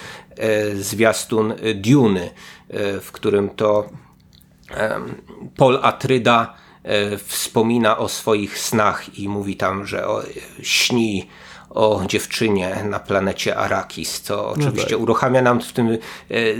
zwiastun 0.73 1.53
Duny, 1.75 2.29
w 3.01 3.11
którym 3.11 3.49
to 3.49 3.89
Paul 5.57 5.79
Atryda 5.81 6.53
wspomina 7.25 7.97
o 7.97 8.07
swoich 8.07 8.59
snach 8.59 9.19
i 9.19 9.29
mówi 9.29 9.57
tam, 9.57 9.85
że 9.85 10.05
śni 10.61 11.27
o 11.69 12.01
dziewczynie 12.07 12.83
na 12.89 12.99
planecie 12.99 13.55
Arakis, 13.55 14.21
co 14.21 14.35
no 14.35 14.47
oczywiście 14.47 14.91
no 14.91 14.97
tak. 14.97 14.99
uruchamia 14.99 15.41
nam 15.41 15.61
w 15.61 15.73
tym 15.73 15.87
e, 15.89 15.97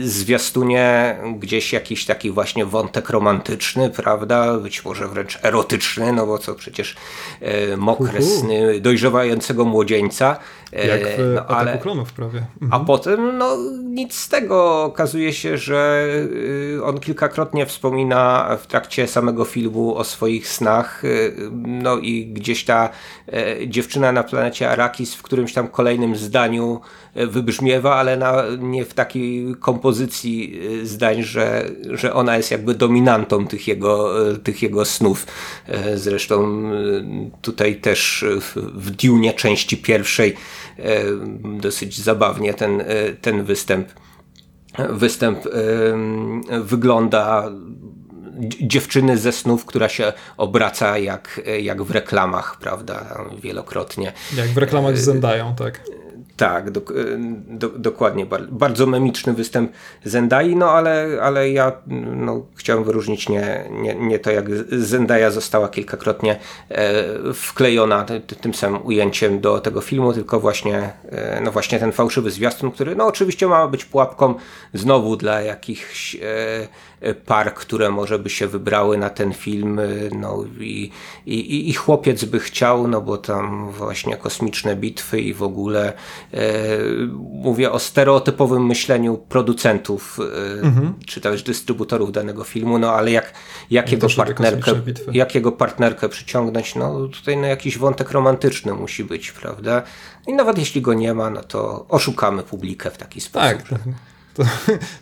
zwiastunie 0.02 1.16
gdzieś 1.40 1.74
jakiś 1.74 2.06
taki 2.06 2.32
właśnie 2.32 2.66
wątek 2.66 3.10
romantyczny, 3.10 3.90
prawda? 3.90 4.58
Być 4.58 4.86
może 4.86 5.08
wręcz 5.08 5.40
erotyczny, 5.44 6.14
no 6.14 6.26
bo 6.26 6.38
co 6.38 6.56
przecież 6.56 6.96
e, 7.42 7.78
mokre 7.78 8.22
sny 8.22 8.80
dojrzewającego 8.80 9.66
młodzieńca. 9.66 10.40
E, 10.74 10.88
Jak 10.88 11.02
w 11.08 11.34
no, 11.36 11.46
ale, 11.46 11.78
klonów 11.78 12.14
prawie. 12.14 12.46
Mhm. 12.62 12.82
A 12.82 12.86
potem 12.86 13.38
no 13.38 13.58
nic 13.84 14.16
z 14.16 14.30
tego. 14.30 14.84
Okazuje 14.84 15.34
się, 15.34 15.58
że 15.58 16.06
on 16.84 17.00
kilkakrotnie 17.00 17.66
wspomina 17.66 18.50
w 18.62 18.68
trakcie 18.68 19.08
samego 19.08 19.46
filmu 19.46 19.96
o 19.96 20.04
swoich 20.04 20.48
snach, 20.48 21.04
no 21.52 21.98
i 21.98 22.26
gdzieś 22.26 22.66
ta 22.66 22.90
dziewczyna 23.68 24.12
na 24.12 24.24
planecie 24.24 24.70
Arakis 24.70 25.16
w 25.16 25.22
którymś 25.22 25.54
tam 25.54 25.68
kolejnym 25.68 26.16
zdaniu 26.16 26.82
e, 26.82 27.09
wybrzmiewa, 27.28 27.96
ale 27.96 28.18
na, 28.18 28.44
nie 28.60 28.86
w 28.86 28.94
takiej 28.94 29.56
kompozycji 29.60 30.60
e, 30.82 30.86
zdań, 30.86 31.24
że, 31.24 31.70
że 31.90 32.14
ona 32.14 32.38
jest 32.38 32.52
jakby 32.52 32.76
dominantą 32.76 33.48
tych 33.48 33.68
jego, 33.68 34.30
e, 34.32 34.38
tych 34.38 34.64
jego 34.64 34.86
snów. 34.86 35.28
Zresztą 35.96 36.64
tutaj 37.42 37.76
też 37.76 38.26
w 38.74 38.92
Dune 38.92 39.34
części 39.34 39.78
pierwszej 39.78 40.36
dosyć 41.44 42.02
zabawnie 42.02 42.54
ten, 42.54 42.84
ten 43.22 43.44
występ 43.44 43.88
występ 44.90 45.40
wygląda 46.62 47.52
dziewczyny 48.62 49.18
ze 49.18 49.32
snów, 49.32 49.66
która 49.66 49.90
się 49.90 50.14
obraca 50.38 50.98
jak, 50.98 51.42
jak 51.62 51.84
w 51.84 51.92
reklamach, 51.92 52.58
prawda, 52.60 53.26
wielokrotnie. 53.42 54.14
Jak 54.38 54.48
w 54.48 54.58
reklamach 54.58 54.98
z 54.98 55.02
Zendają, 55.02 55.56
tak. 55.56 55.82
Tak, 56.40 56.72
do, 56.72 56.82
do, 57.48 57.70
dokładnie. 57.70 58.26
Bardzo 58.50 58.86
memiczny 58.86 59.34
występ 59.34 59.72
Zendai, 60.04 60.56
no 60.56 60.72
ale, 60.72 61.08
ale 61.22 61.50
ja 61.50 61.72
no, 62.16 62.46
chciałem 62.56 62.84
wyróżnić 62.84 63.30
nie, 63.30 63.70
nie, 63.72 63.96
nie 63.96 64.20
to, 64.20 64.32
jak 64.32 64.46
Zendaya 64.72 65.32
została 65.32 65.70
kilkakrotnie 65.70 66.40
e, 66.70 67.04
wklejona 67.34 68.06
tym 68.42 68.54
samym 68.54 68.86
ujęciem 68.86 69.40
do 69.40 69.60
tego 69.60 69.82
filmu, 69.82 70.14
tylko 70.14 70.40
właśnie, 70.40 70.94
e, 71.10 71.42
no 71.44 71.52
właśnie 71.52 71.80
ten 71.80 71.92
fałszywy 71.92 72.32
zwiastun, 72.32 72.72
który 72.72 72.96
no 72.96 73.06
oczywiście 73.06 73.48
ma 73.48 73.68
być 73.68 73.86
pułapką 73.86 74.36
znowu 74.74 75.16
dla 75.16 75.42
jakichś 75.42 76.16
e, 76.16 76.20
par, 77.26 77.54
które 77.54 77.90
może 77.90 78.20
by 78.20 78.30
się 78.30 78.48
wybrały 78.48 78.98
na 78.98 79.10
ten 79.10 79.34
film, 79.34 79.82
no 80.12 80.46
i, 80.60 80.92
i, 81.26 81.70
i 81.70 81.74
chłopiec 81.74 82.26
by 82.26 82.40
chciał, 82.40 82.88
no 82.88 83.02
bo 83.02 83.18
tam 83.18 83.72
właśnie 83.72 84.18
kosmiczne 84.18 84.76
bitwy 84.76 85.22
i 85.22 85.34
w 85.34 85.44
ogóle 85.44 85.94
e, 86.34 86.40
mówię 87.32 87.72
o 87.72 87.80
stereotypowym 87.80 88.66
myśleniu 88.66 89.18
producentów 89.18 90.20
e, 90.20 90.62
mhm. 90.62 90.94
czy 91.06 91.22
też 91.22 91.44
dystrybutorów 91.44 92.12
danego 92.12 92.44
filmu, 92.44 92.80
no 92.80 92.92
ale 92.92 93.12
jak, 93.12 93.34
jak, 93.72 93.92
jego 93.92 94.08
partnerkę, 94.18 94.72
jak 95.12 95.36
jego 95.36 95.52
partnerkę 95.52 96.10
przyciągnąć, 96.10 96.76
no 96.76 97.08
tutaj 97.08 97.38
no, 97.38 97.48
jakiś 97.48 97.78
wątek 97.78 98.12
romantyczny 98.12 98.74
musi 98.74 99.04
być, 99.04 99.32
prawda? 99.32 99.84
I 100.28 100.34
nawet 100.34 100.58
jeśli 100.58 100.82
go 100.82 100.94
nie 100.94 101.14
ma, 101.14 101.30
no 101.30 101.44
to 101.44 101.86
oszukamy 101.90 102.44
publikę 102.44 102.92
w 102.92 102.98
taki 102.98 103.22
sposób. 103.22 103.58
Tak, 103.58 103.70
tak. 103.70 103.80
To, 104.40 104.46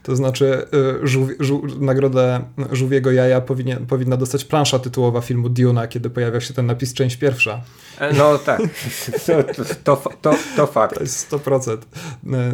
to 0.03 0.15
znaczy 0.15 0.65
y, 1.03 1.07
żół, 1.07 1.27
żół, 1.39 1.67
nagrodę 1.79 2.41
żółwiego 2.71 3.11
jaja 3.11 3.41
powinien, 3.41 3.85
powinna 3.85 4.17
dostać 4.17 4.45
plansza 4.45 4.79
tytułowa 4.79 5.21
filmu 5.21 5.49
Duna, 5.49 5.87
kiedy 5.87 6.09
pojawia 6.09 6.41
się 6.41 6.53
ten 6.53 6.65
napis 6.65 6.93
część 6.93 7.17
pierwsza. 7.17 7.61
E, 7.99 8.13
no 8.13 8.37
tak, 8.37 8.61
to, 9.25 9.43
to, 9.83 10.09
to, 10.21 10.33
to 10.55 10.67
fakt. 10.67 10.95
To 10.95 11.01
jest 11.01 11.31
100% 11.31 11.77
y, 11.77 11.79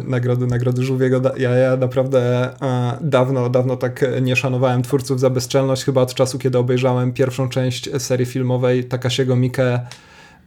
nagrody, 0.04 0.46
nagrody 0.46 0.82
żółwiego 0.82 1.20
jaja. 1.36 1.76
Naprawdę 1.76 2.20
e, 2.62 2.98
dawno, 3.00 3.50
dawno 3.50 3.76
tak 3.76 4.04
nie 4.22 4.36
szanowałem 4.36 4.82
twórców 4.82 5.20
za 5.20 5.30
bezczelność, 5.30 5.84
chyba 5.84 6.00
od 6.00 6.14
czasu, 6.14 6.38
kiedy 6.38 6.58
obejrzałem 6.58 7.12
pierwszą 7.12 7.48
część 7.48 8.02
serii 8.02 8.26
filmowej 8.26 8.84
Takasiego 8.84 9.36
Mike 9.36 9.86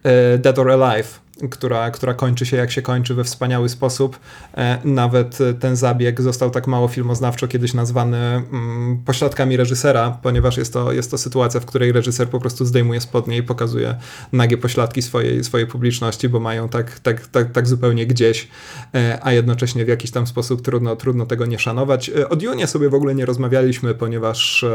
e, 0.03 0.37
Dead 0.37 0.59
or 0.59 0.71
Alive 0.71 1.26
która, 1.49 1.91
która 1.91 2.13
kończy 2.13 2.45
się 2.45 2.57
jak 2.57 2.71
się 2.71 2.81
kończy 2.81 3.13
we 3.13 3.23
wspaniały 3.23 3.69
sposób. 3.69 4.19
E, 4.57 4.77
nawet 4.83 5.37
ten 5.59 5.75
zabieg 5.75 6.21
został 6.21 6.49
tak 6.49 6.67
mało 6.67 6.87
filmoznawczo 6.87 7.47
kiedyś 7.47 7.73
nazwany 7.73 8.17
mm, 8.17 9.03
pośladkami 9.05 9.57
reżysera, 9.57 10.19
ponieważ 10.23 10.57
jest 10.57 10.73
to, 10.73 10.91
jest 10.91 11.11
to 11.11 11.17
sytuacja, 11.17 11.59
w 11.59 11.65
której 11.65 11.91
reżyser 11.91 12.29
po 12.29 12.39
prostu 12.39 12.65
zdejmuje 12.65 13.01
spodnie 13.01 13.37
i 13.37 13.43
pokazuje 13.43 13.95
nagie 14.31 14.57
pośladki 14.57 15.01
swojej, 15.01 15.43
swojej 15.43 15.67
publiczności, 15.67 16.29
bo 16.29 16.39
mają 16.39 16.69
tak, 16.69 16.99
tak, 16.99 17.27
tak, 17.27 17.51
tak 17.51 17.67
zupełnie 17.67 18.07
gdzieś, 18.07 18.47
e, 18.95 19.19
a 19.21 19.31
jednocześnie 19.31 19.85
w 19.85 19.87
jakiś 19.87 20.11
tam 20.11 20.27
sposób 20.27 20.61
trudno, 20.61 20.95
trudno 20.95 21.25
tego 21.25 21.45
nie 21.45 21.59
szanować. 21.59 22.09
O 22.09 22.35
Dune 22.35 22.67
sobie 22.67 22.89
w 22.89 22.93
ogóle 22.93 23.15
nie 23.15 23.25
rozmawialiśmy, 23.25 23.95
ponieważ 23.95 24.65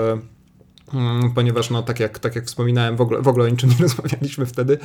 ponieważ, 1.34 1.70
no, 1.70 1.82
tak 1.82 2.00
jak, 2.00 2.18
tak 2.18 2.36
jak 2.36 2.44
wspominałem, 2.44 2.96
w 2.96 3.00
ogóle, 3.00 3.22
w 3.22 3.28
ogóle 3.28 3.44
o 3.44 3.48
niczym 3.48 3.70
nie 3.70 3.76
rozmawialiśmy 3.86 4.46
wtedy. 4.46 4.78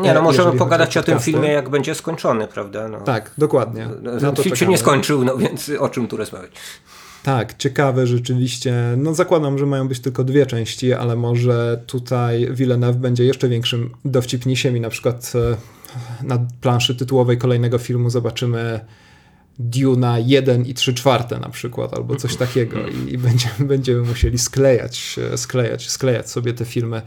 Nie, 0.00 0.14
no 0.14 0.20
e, 0.20 0.22
możemy 0.22 0.58
pogadać 0.58 0.96
o, 0.96 1.00
o 1.00 1.02
tym 1.02 1.20
filmie, 1.20 1.48
jak 1.48 1.68
będzie 1.68 1.94
skończony, 1.94 2.48
prawda? 2.48 2.88
No. 2.88 3.00
Tak, 3.00 3.30
dokładnie. 3.38 3.88
No, 4.02 4.10
no 4.22 4.42
film 4.42 4.56
się 4.56 4.66
nie 4.66 4.78
skończył, 4.78 5.24
no 5.24 5.36
więc 5.36 5.70
o 5.78 5.88
czym 5.88 6.08
tu 6.08 6.16
rozmawiać? 6.16 6.52
Tak, 7.22 7.56
ciekawe 7.56 8.06
rzeczywiście. 8.06 8.74
No 8.96 9.14
zakładam, 9.14 9.58
że 9.58 9.66
mają 9.66 9.88
być 9.88 10.00
tylko 10.00 10.24
dwie 10.24 10.46
części, 10.46 10.92
ale 10.92 11.16
może 11.16 11.82
tutaj 11.86 12.48
Villeneuve 12.50 12.96
będzie 12.96 13.24
jeszcze 13.24 13.48
większym 13.48 13.90
dowcipnisiem 14.04 14.76
i 14.76 14.80
na 14.80 14.90
przykład 14.90 15.32
e, 15.34 15.56
na 16.26 16.38
planszy 16.60 16.94
tytułowej 16.94 17.38
kolejnego 17.38 17.78
filmu 17.78 18.10
zobaczymy 18.10 18.80
Duna 19.58 20.18
1 20.18 20.66
i 20.66 20.74
3 20.74 20.94
czwarte 20.94 21.38
na 21.38 21.48
przykład, 21.48 21.94
albo 21.94 22.16
coś 22.16 22.36
takiego 22.36 22.76
i, 22.88 23.12
i 23.12 23.18
będziemy, 23.18 23.54
będziemy 23.60 24.02
musieli 24.02 24.38
sklejać, 24.38 25.16
sklejać, 25.36 25.90
sklejać 25.90 26.30
sobie 26.30 26.54
te 26.54 26.64
filmy 26.64 27.02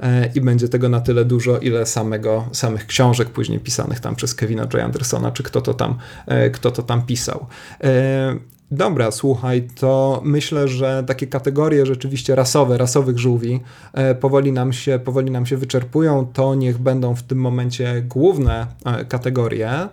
e, 0.00 0.30
i 0.34 0.40
będzie 0.40 0.68
tego 0.68 0.88
na 0.88 1.00
tyle 1.00 1.24
dużo, 1.24 1.58
ile 1.58 1.86
samego, 1.86 2.48
samych 2.52 2.86
książek 2.86 3.30
później 3.30 3.60
pisanych 3.60 4.00
tam 4.00 4.16
przez 4.16 4.34
Kevina 4.34 4.62
J. 4.62 4.74
Andersona, 4.74 5.30
czy 5.30 5.42
kto 5.42 5.60
to 5.60 5.74
tam, 5.74 5.98
e, 6.26 6.50
kto 6.50 6.70
to 6.70 6.82
tam 6.82 7.06
pisał. 7.06 7.46
E, 7.84 8.36
dobra, 8.70 9.10
słuchaj, 9.10 9.68
to 9.74 10.20
myślę, 10.24 10.68
że 10.68 11.04
takie 11.06 11.26
kategorie 11.26 11.86
rzeczywiście 11.86 12.34
rasowe, 12.34 12.78
rasowych 12.78 13.18
żółwi 13.18 13.60
powoli 14.20 14.52
nam 14.52 14.72
się, 14.72 14.98
powoli 15.04 15.30
nam 15.30 15.46
się 15.46 15.56
wyczerpują. 15.56 16.26
To 16.32 16.54
niech 16.54 16.78
będą 16.78 17.14
w 17.14 17.22
tym 17.22 17.38
momencie 17.38 18.02
główne 18.08 18.66
kategorie. 19.08 19.88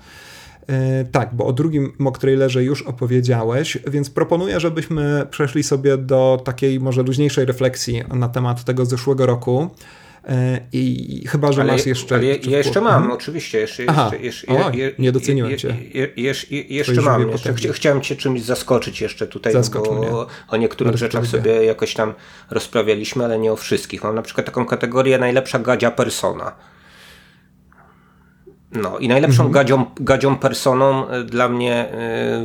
E, 0.69 1.05
tak, 1.11 1.29
bo 1.33 1.45
o 1.45 1.53
drugim 1.53 1.93
mocktrailerze 1.99 2.63
już 2.63 2.81
opowiedziałeś, 2.81 3.77
więc 3.87 4.09
proponuję, 4.09 4.59
żebyśmy 4.59 5.27
przeszli 5.31 5.63
sobie 5.63 5.97
do 5.97 6.41
takiej 6.45 6.79
może 6.79 7.03
luźniejszej 7.03 7.45
refleksji 7.45 8.03
na 8.13 8.29
temat 8.29 8.63
tego 8.63 8.85
zeszłego 8.85 9.25
roku. 9.25 9.69
E, 10.27 10.59
I 10.73 11.23
chyba, 11.27 11.51
że 11.51 11.61
ale, 11.61 11.71
masz 11.71 11.85
jeszcze. 11.85 12.15
Ale 12.15 12.25
ja, 12.25 12.35
ja 12.49 12.57
jeszcze 12.57 12.81
mam, 12.81 12.93
hmm? 12.93 13.11
oczywiście. 13.11 13.59
Jeszcze, 13.59 13.83
Aha, 13.87 14.11
jeszcze, 14.21 14.47
o, 14.47 14.71
je, 14.71 14.91
nie 14.99 15.11
doceniłem 15.11 15.57
cię. 15.57 15.75
jeszcze, 16.15 16.55
jeszcze 16.55 17.01
mam. 17.01 17.29
Jeszcze 17.29 17.73
chciałem 17.73 18.01
cię 18.01 18.15
czymś 18.15 18.41
zaskoczyć 18.41 19.01
jeszcze 19.01 19.27
tutaj, 19.27 19.53
Zaskocz 19.53 19.85
bo 19.85 19.95
mnie. 19.95 20.07
o 20.49 20.57
niektórych 20.57 20.91
Bardzo 20.91 21.05
rzeczach 21.05 21.27
sobie 21.27 21.65
jakoś 21.65 21.93
tam 21.93 22.13
rozprawialiśmy, 22.49 23.25
ale 23.25 23.39
nie 23.39 23.51
o 23.51 23.55
wszystkich. 23.55 24.03
Mam 24.03 24.15
na 24.15 24.21
przykład 24.21 24.45
taką 24.45 24.65
kategorię 24.65 25.17
najlepsza 25.17 25.59
gadzia 25.59 25.91
persona. 25.91 26.51
No 28.71 28.97
i 28.97 29.07
najlepszą 29.07 29.43
mhm. 29.43 29.51
gadzią, 29.51 29.85
gadzią 29.95 30.35
personą 30.35 31.07
e, 31.07 31.23
dla 31.23 31.49
mnie 31.49 31.73
e, 31.75 31.87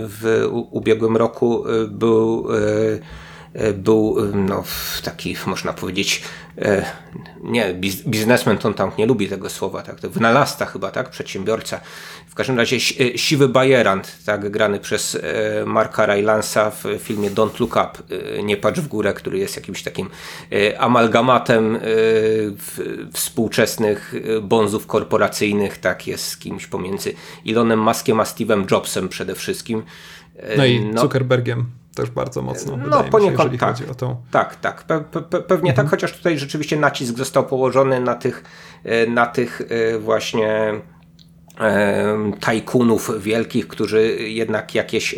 w 0.08 0.48
ubiegłym 0.70 1.16
roku 1.16 1.68
e, 1.68 1.86
był 1.86 2.46
był 3.74 4.16
no, 4.34 4.64
taki, 5.02 5.36
można 5.46 5.72
powiedzieć, 5.72 6.22
nie, 7.40 7.74
biznesmen 8.06 8.58
to 8.58 8.68
on 8.68 8.74
tam 8.74 8.90
nie 8.98 9.06
lubi 9.06 9.28
tego 9.28 9.50
słowa, 9.50 9.82
tak, 9.82 10.00
wynalazca 10.00 10.66
chyba, 10.66 10.90
tak, 10.90 11.10
przedsiębiorca. 11.10 11.80
W 12.28 12.34
każdym 12.34 12.58
razie 12.58 12.80
siwy 13.16 13.48
bajerant, 13.48 14.18
tak, 14.26 14.50
grany 14.50 14.80
przez 14.80 15.18
Marka 15.66 16.06
Rylansa 16.06 16.70
w 16.70 16.84
filmie 16.98 17.30
Don't 17.30 17.60
Look 17.60 17.76
Up, 17.76 18.14
Nie 18.42 18.56
patrz 18.56 18.80
w 18.80 18.88
górę, 18.88 19.14
który 19.14 19.38
jest 19.38 19.56
jakimś 19.56 19.82
takim 19.82 20.10
amalgamatem 20.78 21.78
współczesnych 23.12 24.14
bonzów 24.42 24.86
korporacyjnych, 24.86 25.78
tak, 25.78 26.06
jest 26.06 26.40
kimś 26.40 26.66
pomiędzy 26.66 27.14
Elonem 27.48 27.82
Muskiem 27.82 28.20
a 28.20 28.24
Steve'em 28.24 28.70
Jobsem 28.70 29.08
przede 29.08 29.34
wszystkim. 29.34 29.82
No 30.56 30.64
i 30.64 30.80
no, 30.80 31.00
Zuckerbergiem 31.00 31.66
też 31.94 32.10
bardzo 32.10 32.42
mocno. 32.42 32.76
No, 32.76 33.04
poniekąd 33.04 33.52
się, 33.52 33.58
tak. 33.58 33.76
Tak, 34.30 34.56
tak. 34.56 34.82
Pe 34.82 35.00
pe 35.00 35.22
pewnie 35.22 35.46
tak, 35.48 35.54
mhm. 35.54 35.76
tak, 35.76 35.88
chociaż 35.90 36.12
tutaj 36.12 36.38
rzeczywiście 36.38 36.76
nacisk 36.76 37.16
został 37.16 37.46
położony 37.46 38.00
na 38.00 38.14
tych, 38.14 38.44
e, 38.84 39.06
na 39.06 39.26
tych 39.26 39.62
e, 39.68 39.98
właśnie 39.98 40.74
e, 41.60 42.32
tajkunów 42.40 43.22
wielkich, 43.22 43.68
którzy 43.68 44.16
jednak 44.20 44.74
jakieś 44.74 45.14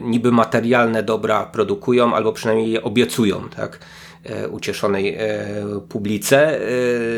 niby 0.00 0.32
materialne 0.32 1.02
dobra 1.02 1.46
produkują, 1.46 2.14
albo 2.14 2.32
przynajmniej 2.32 2.70
je 2.70 2.82
obiecują, 2.82 3.48
tak? 3.56 3.78
E, 4.24 4.48
ucieszonej 4.48 5.14
e, 5.18 5.46
publice. 5.88 6.60
E, 6.60 6.62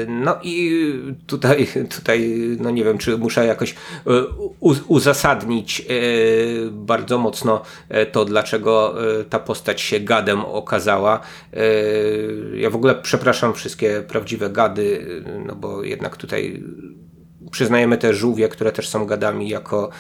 no 0.09 0.39
i 0.43 0.83
tutaj, 1.27 1.69
tutaj 1.97 2.37
no 2.61 2.71
nie 2.71 2.85
wiem, 2.85 2.99
czy 2.99 3.19
muszę 3.19 3.47
jakoś 3.47 3.75
uzasadnić 4.89 5.87
bardzo 6.71 7.19
mocno 7.19 7.63
to, 8.13 8.25
dlaczego 8.25 8.95
ta 9.31 9.39
postać 9.39 9.81
się 9.81 10.01
gadem 10.01 10.45
okazała. 10.45 11.21
Ja 12.55 12.71
w 12.71 12.77
ogóle 12.77 12.95
przepraszam 12.95 13.55
wszystkie 13.55 14.03
prawdziwe 14.09 14.51
gady, 14.51 15.07
no 15.47 15.55
bo 15.55 15.83
jednak 15.83 16.17
tutaj 16.17 16.63
przyznajemy 17.51 17.99
te 17.99 18.15
żółwie, 18.15 18.49
które 18.49 18.73
też 18.73 18.89
są 18.89 19.07
gadami 19.07 19.49
jako 19.49 19.91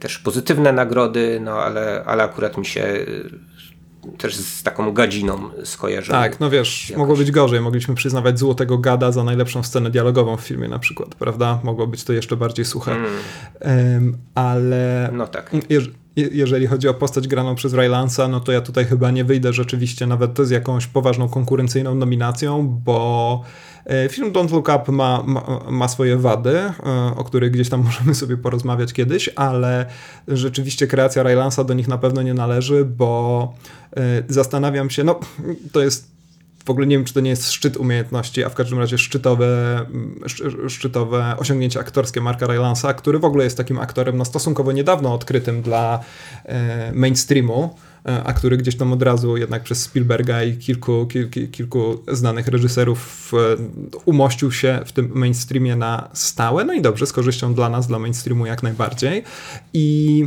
też 0.00 0.18
pozytywne 0.18 0.72
nagrody, 0.72 1.40
no 1.40 1.52
ale, 1.52 2.04
ale 2.06 2.22
akurat 2.22 2.58
mi 2.58 2.66
się 2.66 3.06
też 4.18 4.36
z 4.36 4.62
taką 4.62 4.92
gadziną 4.92 5.50
skojarzył. 5.64 6.12
Tak, 6.12 6.40
no 6.40 6.50
wiesz, 6.50 6.90
jakoś. 6.90 6.98
mogło 6.98 7.16
być 7.16 7.30
gorzej. 7.30 7.60
Mogliśmy 7.60 7.94
przyznawać 7.94 8.38
Złotego 8.38 8.78
Gada 8.78 9.12
za 9.12 9.24
najlepszą 9.24 9.62
scenę 9.62 9.90
dialogową 9.90 10.36
w 10.36 10.40
filmie 10.40 10.68
na 10.68 10.78
przykład, 10.78 11.14
prawda? 11.14 11.60
Mogło 11.62 11.86
być 11.86 12.04
to 12.04 12.12
jeszcze 12.12 12.36
bardziej 12.36 12.64
suche. 12.64 12.92
Mm. 12.92 13.10
Um, 13.60 14.16
ale... 14.34 15.10
No 15.12 15.26
tak. 15.26 15.50
Jeżeli 16.32 16.66
chodzi 16.66 16.88
o 16.88 16.94
postać 16.94 17.28
graną 17.28 17.54
przez 17.54 17.74
Rylansa, 17.74 18.28
no 18.28 18.40
to 18.40 18.52
ja 18.52 18.60
tutaj 18.60 18.84
chyba 18.84 19.10
nie 19.10 19.24
wyjdę 19.24 19.52
rzeczywiście 19.52 20.06
nawet 20.06 20.38
z 20.38 20.50
jakąś 20.50 20.86
poważną 20.86 21.28
konkurencyjną 21.28 21.94
nominacją, 21.94 22.80
bo 22.84 23.42
E, 23.84 24.08
film 24.08 24.32
Don't 24.32 24.52
Look 24.52 24.68
Up 24.68 24.92
ma, 24.92 25.22
ma, 25.26 25.60
ma, 25.70 25.88
swoje 25.88 26.16
wady, 26.16 26.58
e, 26.58 26.72
o 27.16 27.24
których 27.24 27.50
gdzieś 27.50 27.68
tam 27.68 27.84
możemy 27.88 28.14
sobie 28.14 28.36
porozmawiać 28.36 28.92
kiedyś, 28.92 29.30
ale 29.36 29.86
rzeczywiście 30.28 30.86
kreacja 30.86 31.22
Rylansa 31.22 31.64
do 31.64 31.74
nich 31.74 31.88
na 31.88 31.98
pewno 31.98 32.22
nie 32.22 32.34
należy, 32.34 32.84
bo 32.84 33.52
e, 33.96 34.22
zastanawiam 34.28 34.90
się, 34.90 35.04
no 35.04 35.20
to 35.72 35.82
jest 35.82 36.19
w 36.64 36.70
ogóle 36.70 36.86
nie 36.86 36.96
wiem, 36.96 37.04
czy 37.04 37.14
to 37.14 37.20
nie 37.20 37.30
jest 37.30 37.52
szczyt 37.52 37.76
umiejętności, 37.76 38.44
a 38.44 38.48
w 38.48 38.54
każdym 38.54 38.78
razie 38.78 38.98
szczytowe, 38.98 39.80
szczytowe 40.68 41.34
osiągnięcie 41.38 41.80
aktorskie 41.80 42.20
Marka 42.20 42.46
Rylansa, 42.46 42.94
który 42.94 43.18
w 43.18 43.24
ogóle 43.24 43.44
jest 43.44 43.56
takim 43.56 43.78
aktorem 43.78 44.16
no, 44.16 44.24
stosunkowo 44.24 44.72
niedawno 44.72 45.14
odkrytym 45.14 45.62
dla 45.62 46.00
mainstreamu. 46.92 47.74
E, 48.06 48.24
a 48.24 48.32
który 48.32 48.56
gdzieś 48.56 48.76
tam 48.76 48.92
od 48.92 49.02
razu 49.02 49.36
jednak 49.36 49.62
przez 49.62 49.82
Spielberga 49.82 50.42
i 50.42 50.56
kilku, 50.56 51.06
kilku, 51.06 51.40
kilku 51.52 52.02
znanych 52.08 52.48
reżyserów 52.48 53.32
umościł 54.04 54.52
się 54.52 54.80
w 54.86 54.92
tym 54.92 55.10
mainstreamie 55.14 55.76
na 55.76 56.08
stałe. 56.12 56.64
No 56.64 56.72
i 56.72 56.82
dobrze, 56.82 57.06
z 57.06 57.12
korzyścią 57.12 57.54
dla 57.54 57.68
nas, 57.68 57.86
dla 57.86 57.98
mainstreamu 57.98 58.46
jak 58.46 58.62
najbardziej. 58.62 59.22
I 59.72 60.26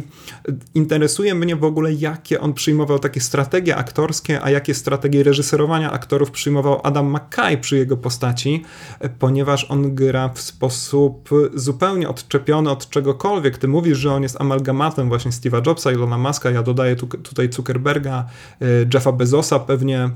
interesuje 0.76 1.36
mnie 1.36 1.55
w 1.55 1.63
ogóle, 1.63 1.93
jakie 1.93 2.39
on 2.39 2.53
przyjmował 2.53 2.99
takie 2.99 3.21
strategie 3.21 3.76
aktorskie, 3.76 4.43
a 4.43 4.49
jakie 4.49 4.74
strategie 4.74 5.24
reżyserowania 5.24 5.91
aktorów 5.91 6.32
przyjmował 6.32 6.80
Adam 6.84 7.15
McKay 7.15 7.57
przy 7.57 7.78
jego 7.78 7.97
postaci, 7.97 8.63
e, 8.99 9.09
ponieważ 9.09 9.65
on 9.71 9.95
gra 9.95 10.30
w 10.30 10.41
sposób 10.41 11.30
zupełnie 11.53 12.09
odczepiony 12.09 12.69
od 12.69 12.89
czegokolwiek. 12.89 13.57
Ty 13.57 13.67
mówisz, 13.67 13.97
że 13.97 14.13
on 14.13 14.24
jest 14.24 14.41
amalgamatem 14.41 15.07
właśnie 15.07 15.32
Steve'a 15.32 15.67
Jobsa, 15.67 15.91
Ilona 15.91 16.17
Muska, 16.17 16.51
ja 16.51 16.63
dodaję 16.63 16.95
tu, 16.95 17.07
tutaj 17.07 17.49
cukier 17.49 17.62
Zuckerberga, 17.64 18.26
e, 18.61 18.66
Jeffa 18.93 19.11
Bezosa 19.11 19.59
pewnie 19.59 20.09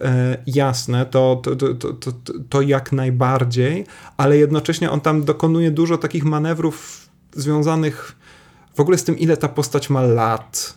e, 0.00 0.36
jasne, 0.46 1.06
to, 1.06 1.40
to, 1.42 1.56
to, 1.56 1.92
to, 1.92 2.12
to 2.48 2.62
jak 2.62 2.92
najbardziej, 2.92 3.86
ale 4.16 4.36
jednocześnie 4.36 4.90
on 4.90 5.00
tam 5.00 5.24
dokonuje 5.24 5.70
dużo 5.70 5.98
takich 5.98 6.24
manewrów 6.24 7.08
związanych 7.32 8.16
w 8.74 8.80
ogóle 8.80 8.98
z 8.98 9.04
tym, 9.04 9.18
ile 9.18 9.36
ta 9.36 9.48
postać 9.48 9.90
ma 9.90 10.02
lat, 10.02 10.74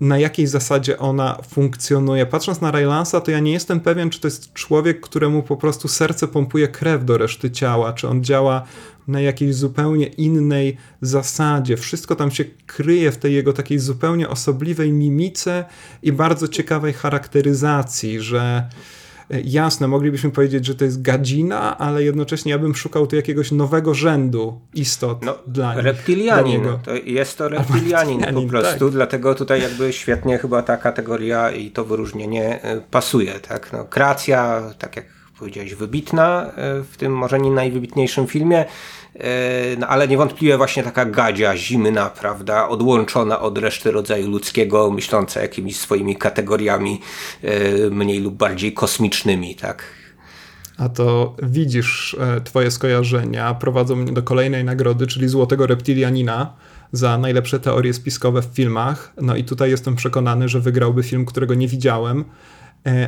na 0.00 0.18
jakiej 0.18 0.46
zasadzie 0.46 0.98
ona 0.98 1.38
funkcjonuje. 1.48 2.26
Patrząc 2.26 2.60
na 2.60 2.70
Rylansa, 2.70 3.20
to 3.20 3.30
ja 3.30 3.40
nie 3.40 3.52
jestem 3.52 3.80
pewien, 3.80 4.10
czy 4.10 4.20
to 4.20 4.28
jest 4.28 4.52
człowiek, 4.52 5.00
któremu 5.00 5.42
po 5.42 5.56
prostu 5.56 5.88
serce 5.88 6.28
pompuje 6.28 6.68
krew 6.68 7.04
do 7.04 7.18
reszty 7.18 7.50
ciała, 7.50 7.92
czy 7.92 8.08
on 8.08 8.24
działa 8.24 8.62
na 9.08 9.20
jakiejś 9.20 9.54
zupełnie 9.54 10.06
innej 10.06 10.76
zasadzie. 11.00 11.76
Wszystko 11.76 12.16
tam 12.16 12.30
się 12.30 12.44
kryje 12.66 13.12
w 13.12 13.16
tej 13.16 13.34
jego 13.34 13.52
takiej 13.52 13.78
zupełnie 13.78 14.28
osobliwej 14.28 14.92
mimice 14.92 15.64
i 16.02 16.12
bardzo 16.12 16.48
ciekawej 16.48 16.92
charakteryzacji, 16.92 18.20
że 18.20 18.68
jasne, 19.44 19.88
moglibyśmy 19.88 20.30
powiedzieć, 20.30 20.66
że 20.66 20.74
to 20.74 20.84
jest 20.84 21.02
gadzina, 21.02 21.78
ale 21.78 22.02
jednocześnie 22.02 22.52
ja 22.52 22.58
bym 22.58 22.74
szukał 22.74 23.06
tu 23.06 23.16
jakiegoś 23.16 23.52
nowego 23.52 23.94
rzędu 23.94 24.60
istot 24.74 25.24
no, 25.24 25.38
dla 25.46 25.74
nich. 25.74 25.84
Reptilianin, 25.84 26.62
to 26.84 26.94
jest 27.04 27.38
to 27.38 27.48
reptilianin 27.48 28.24
po 28.34 28.42
prostu, 28.42 28.84
tak. 28.84 28.90
dlatego 28.90 29.34
tutaj 29.34 29.62
jakby 29.62 29.92
świetnie 29.92 30.38
chyba 30.38 30.62
ta 30.62 30.76
kategoria 30.76 31.50
i 31.50 31.70
to 31.70 31.84
wyróżnienie 31.84 32.60
pasuje, 32.90 33.32
tak? 33.32 33.72
No, 33.72 33.84
kreacja, 33.84 34.62
tak 34.78 34.96
jak 34.96 35.06
powiedziałeś, 35.38 35.74
wybitna 35.74 36.52
w 36.92 36.96
tym 36.96 37.16
może 37.16 37.38
nie 37.38 37.50
najwybitniejszym 37.50 38.26
filmie, 38.26 38.64
E, 38.64 38.99
no, 39.78 39.86
ale 39.86 40.08
niewątpliwie 40.08 40.56
właśnie 40.56 40.82
taka 40.82 41.04
gadzia 41.04 41.56
zimna, 41.56 42.10
prawda, 42.10 42.68
odłączona 42.68 43.40
od 43.40 43.58
reszty 43.58 43.90
rodzaju 43.90 44.30
ludzkiego, 44.30 44.90
myśląca 44.90 45.42
jakimiś 45.42 45.76
swoimi 45.76 46.16
kategoriami 46.16 47.00
e, 47.42 47.90
mniej 47.90 48.20
lub 48.20 48.34
bardziej 48.34 48.72
kosmicznymi, 48.72 49.54
tak. 49.54 49.84
A 50.78 50.88
to 50.88 51.36
widzisz, 51.42 52.16
e, 52.20 52.40
twoje 52.40 52.70
skojarzenia 52.70 53.54
prowadzą 53.54 53.96
mnie 53.96 54.12
do 54.12 54.22
kolejnej 54.22 54.64
nagrody, 54.64 55.06
czyli 55.06 55.28
Złotego 55.28 55.66
Reptilianina 55.66 56.52
za 56.92 57.18
najlepsze 57.18 57.60
teorie 57.60 57.94
spiskowe 57.94 58.42
w 58.42 58.44
filmach. 58.44 59.12
No 59.20 59.36
i 59.36 59.44
tutaj 59.44 59.70
jestem 59.70 59.96
przekonany, 59.96 60.48
że 60.48 60.60
wygrałby 60.60 61.02
film, 61.02 61.24
którego 61.24 61.54
nie 61.54 61.68
widziałem, 61.68 62.24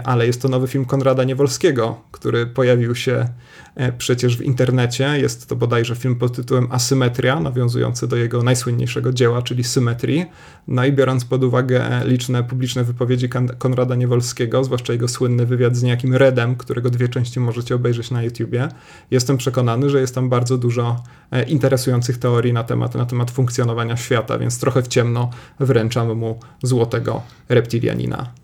ale 0.04 0.26
jest 0.26 0.42
to 0.42 0.48
nowy 0.48 0.68
film 0.68 0.84
Konrada 0.84 1.24
Niewolskiego, 1.24 2.00
który 2.10 2.46
pojawił 2.46 2.94
się 2.94 3.28
E, 3.74 3.92
przecież 3.92 4.36
w 4.36 4.42
internecie. 4.42 5.04
Jest 5.04 5.48
to 5.48 5.56
bodajże 5.56 5.96
film 5.96 6.16
pod 6.16 6.36
tytułem 6.36 6.68
Asymetria, 6.70 7.40
nawiązujący 7.40 8.08
do 8.08 8.16
jego 8.16 8.42
najsłynniejszego 8.42 9.12
dzieła, 9.12 9.42
czyli 9.42 9.64
Symetrii. 9.64 10.26
No 10.68 10.84
i 10.84 10.92
biorąc 10.92 11.24
pod 11.24 11.44
uwagę 11.44 12.00
liczne 12.04 12.44
publiczne 12.44 12.84
wypowiedzi 12.84 13.28
Konrada 13.58 13.94
Niewolskiego, 13.94 14.64
zwłaszcza 14.64 14.92
jego 14.92 15.08
słynny 15.08 15.46
wywiad 15.46 15.76
z 15.76 15.82
niejakim 15.82 16.14
Redem, 16.14 16.56
którego 16.56 16.90
dwie 16.90 17.08
części 17.08 17.40
możecie 17.40 17.74
obejrzeć 17.74 18.10
na 18.10 18.22
YouTubie, 18.22 18.68
jestem 19.10 19.36
przekonany, 19.36 19.90
że 19.90 20.00
jest 20.00 20.14
tam 20.14 20.28
bardzo 20.28 20.58
dużo 20.58 21.02
e, 21.30 21.42
interesujących 21.42 22.18
teorii 22.18 22.52
na 22.52 22.64
temat, 22.64 22.94
na 22.94 23.06
temat 23.06 23.30
funkcjonowania 23.30 23.96
świata, 23.96 24.38
więc 24.38 24.60
trochę 24.60 24.82
w 24.82 24.88
ciemno 24.88 25.30
wręczam 25.60 26.18
mu 26.18 26.40
złotego 26.62 27.22
reptilianina. 27.48 28.41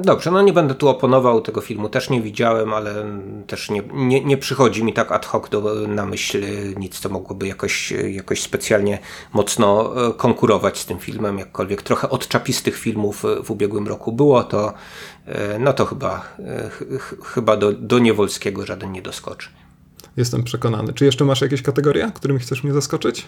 Dobrze, 0.00 0.30
no 0.30 0.42
nie 0.42 0.52
będę 0.52 0.74
tu 0.74 0.88
oponował, 0.88 1.40
tego 1.40 1.60
filmu 1.60 1.88
też 1.88 2.10
nie 2.10 2.22
widziałem, 2.22 2.74
ale 2.74 2.94
też 3.46 3.70
nie, 3.70 3.82
nie, 3.92 4.24
nie 4.24 4.36
przychodzi 4.36 4.84
mi 4.84 4.92
tak 4.92 5.12
ad 5.12 5.26
hoc 5.26 5.48
do, 5.50 5.74
na 5.88 6.06
myśl 6.06 6.42
nic, 6.76 6.98
co 6.98 7.08
mogłoby 7.08 7.46
jakoś, 7.46 7.90
jakoś 7.90 8.42
specjalnie 8.42 8.98
mocno 9.32 9.92
e, 10.08 10.12
konkurować 10.12 10.78
z 10.78 10.86
tym 10.86 10.98
filmem, 10.98 11.38
jakkolwiek 11.38 11.82
trochę 11.82 12.10
od 12.10 12.28
czapistych 12.28 12.78
filmów 12.78 13.22
w 13.44 13.50
ubiegłym 13.50 13.88
roku 13.88 14.12
było, 14.12 14.44
to 14.44 14.72
e, 15.26 15.58
no 15.58 15.72
to 15.72 15.86
chyba, 15.86 16.36
e, 16.38 16.70
chyba 17.24 17.56
do, 17.56 17.72
do 17.72 17.98
Niewolskiego 17.98 18.66
żaden 18.66 18.92
nie 18.92 19.02
doskoczy. 19.02 19.48
Jestem 20.16 20.44
przekonany. 20.44 20.92
Czy 20.92 21.04
jeszcze 21.04 21.24
masz 21.24 21.40
jakieś 21.40 21.62
kategorie, 21.62 22.10
którymi 22.14 22.40
chcesz 22.40 22.64
mnie 22.64 22.72
zaskoczyć? 22.72 23.26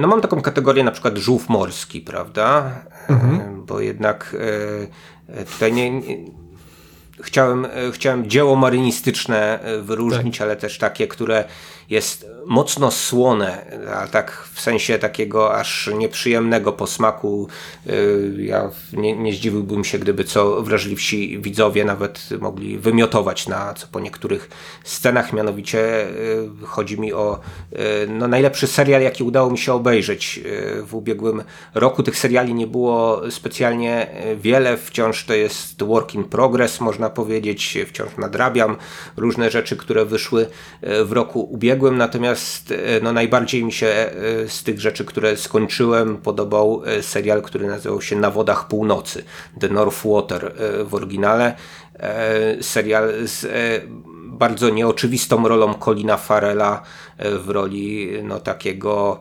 No 0.00 0.08
mam 0.08 0.20
taką 0.20 0.40
kategorię 0.42 0.84
na 0.84 0.90
przykład 0.90 1.18
żółw 1.18 1.48
morski, 1.48 2.00
prawda? 2.00 2.70
Mhm. 3.08 3.64
Bo 3.66 3.80
jednak 3.80 4.36
E, 5.28 5.44
tutaj 5.44 5.72
nie, 5.72 5.90
nie 5.90 6.16
chciałem, 7.22 7.64
e, 7.64 7.68
chciałem 7.92 8.30
dzieło 8.30 8.56
marynistyczne 8.56 9.60
e, 9.60 9.78
wyróżnić, 9.82 10.38
tak. 10.38 10.46
ale 10.46 10.56
też 10.56 10.78
takie, 10.78 11.08
które 11.08 11.44
jest 11.90 12.26
mocno 12.46 12.90
słone, 12.90 13.78
a 13.94 14.06
tak 14.06 14.48
w 14.52 14.60
sensie 14.60 14.98
takiego 14.98 15.54
aż 15.54 15.90
nieprzyjemnego 15.98 16.72
posmaku. 16.72 17.48
Y, 17.86 18.34
ja 18.38 18.70
nie, 18.92 19.16
nie 19.16 19.32
zdziwiłbym 19.32 19.84
się, 19.84 19.98
gdyby 19.98 20.24
co 20.24 20.62
wrażliwsi 20.62 21.38
widzowie 21.38 21.84
nawet 21.84 22.28
mogli 22.40 22.78
wymiotować 22.78 23.48
na 23.48 23.74
co 23.74 23.86
po 23.86 24.00
niektórych 24.00 24.50
scenach. 24.84 25.32
Mianowicie 25.32 26.08
y, 26.08 26.48
chodzi 26.66 27.00
mi 27.00 27.12
o 27.12 27.40
y, 27.72 27.78
no, 28.08 28.28
najlepszy 28.28 28.66
serial, 28.66 29.02
jaki 29.02 29.24
udało 29.24 29.50
mi 29.50 29.58
się 29.58 29.72
obejrzeć 29.72 30.40
w 30.86 30.94
ubiegłym 30.94 31.42
roku. 31.74 32.02
Tych 32.02 32.18
seriali 32.18 32.54
nie 32.54 32.66
było 32.66 33.22
specjalnie 33.30 34.06
wiele, 34.36 34.76
wciąż 34.76 35.24
to 35.24 35.34
jest 35.34 35.82
work 35.82 36.14
in 36.14 36.24
progress, 36.24 36.80
można 36.80 37.10
powiedzieć. 37.10 37.78
Wciąż 37.86 38.16
nadrabiam 38.18 38.76
różne 39.16 39.50
rzeczy, 39.50 39.76
które 39.76 40.04
wyszły 40.04 40.46
w 40.82 41.12
roku 41.12 41.40
ubiegłym, 41.40 41.77
natomiast 41.78 42.68
E, 42.70 43.00
no 43.02 43.12
najbardziej 43.12 43.64
mi 43.64 43.72
się 43.72 43.86
e, 43.86 44.12
z 44.48 44.62
tych 44.62 44.80
rzeczy, 44.80 45.04
które 45.04 45.36
skończyłem, 45.36 46.16
podobał 46.16 46.82
e, 46.86 47.02
serial, 47.02 47.42
który 47.42 47.66
nazywał 47.66 48.02
się 48.02 48.16
Na 48.16 48.30
wodach 48.30 48.68
północy, 48.68 49.24
The 49.60 49.68
North 49.68 50.02
Water 50.04 50.52
w 50.84 50.94
oryginale. 50.94 51.54
Serial 52.60 53.12
z 53.24 53.46
bardzo 54.24 54.70
nieoczywistą 54.70 55.48
rolą 55.48 55.74
Colina 55.74 56.16
Farela 56.16 56.82
w 57.18 57.48
roli 57.48 58.10
no 58.22 58.40
takiego 58.40 59.20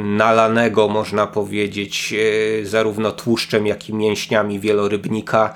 nalanego, 0.00 0.88
można 0.88 1.26
powiedzieć, 1.26 2.14
zarówno 2.62 3.12
tłuszczem, 3.12 3.66
jak 3.66 3.88
i 3.88 3.94
mięśniami 3.94 4.60
wielorybnika. 4.60 5.54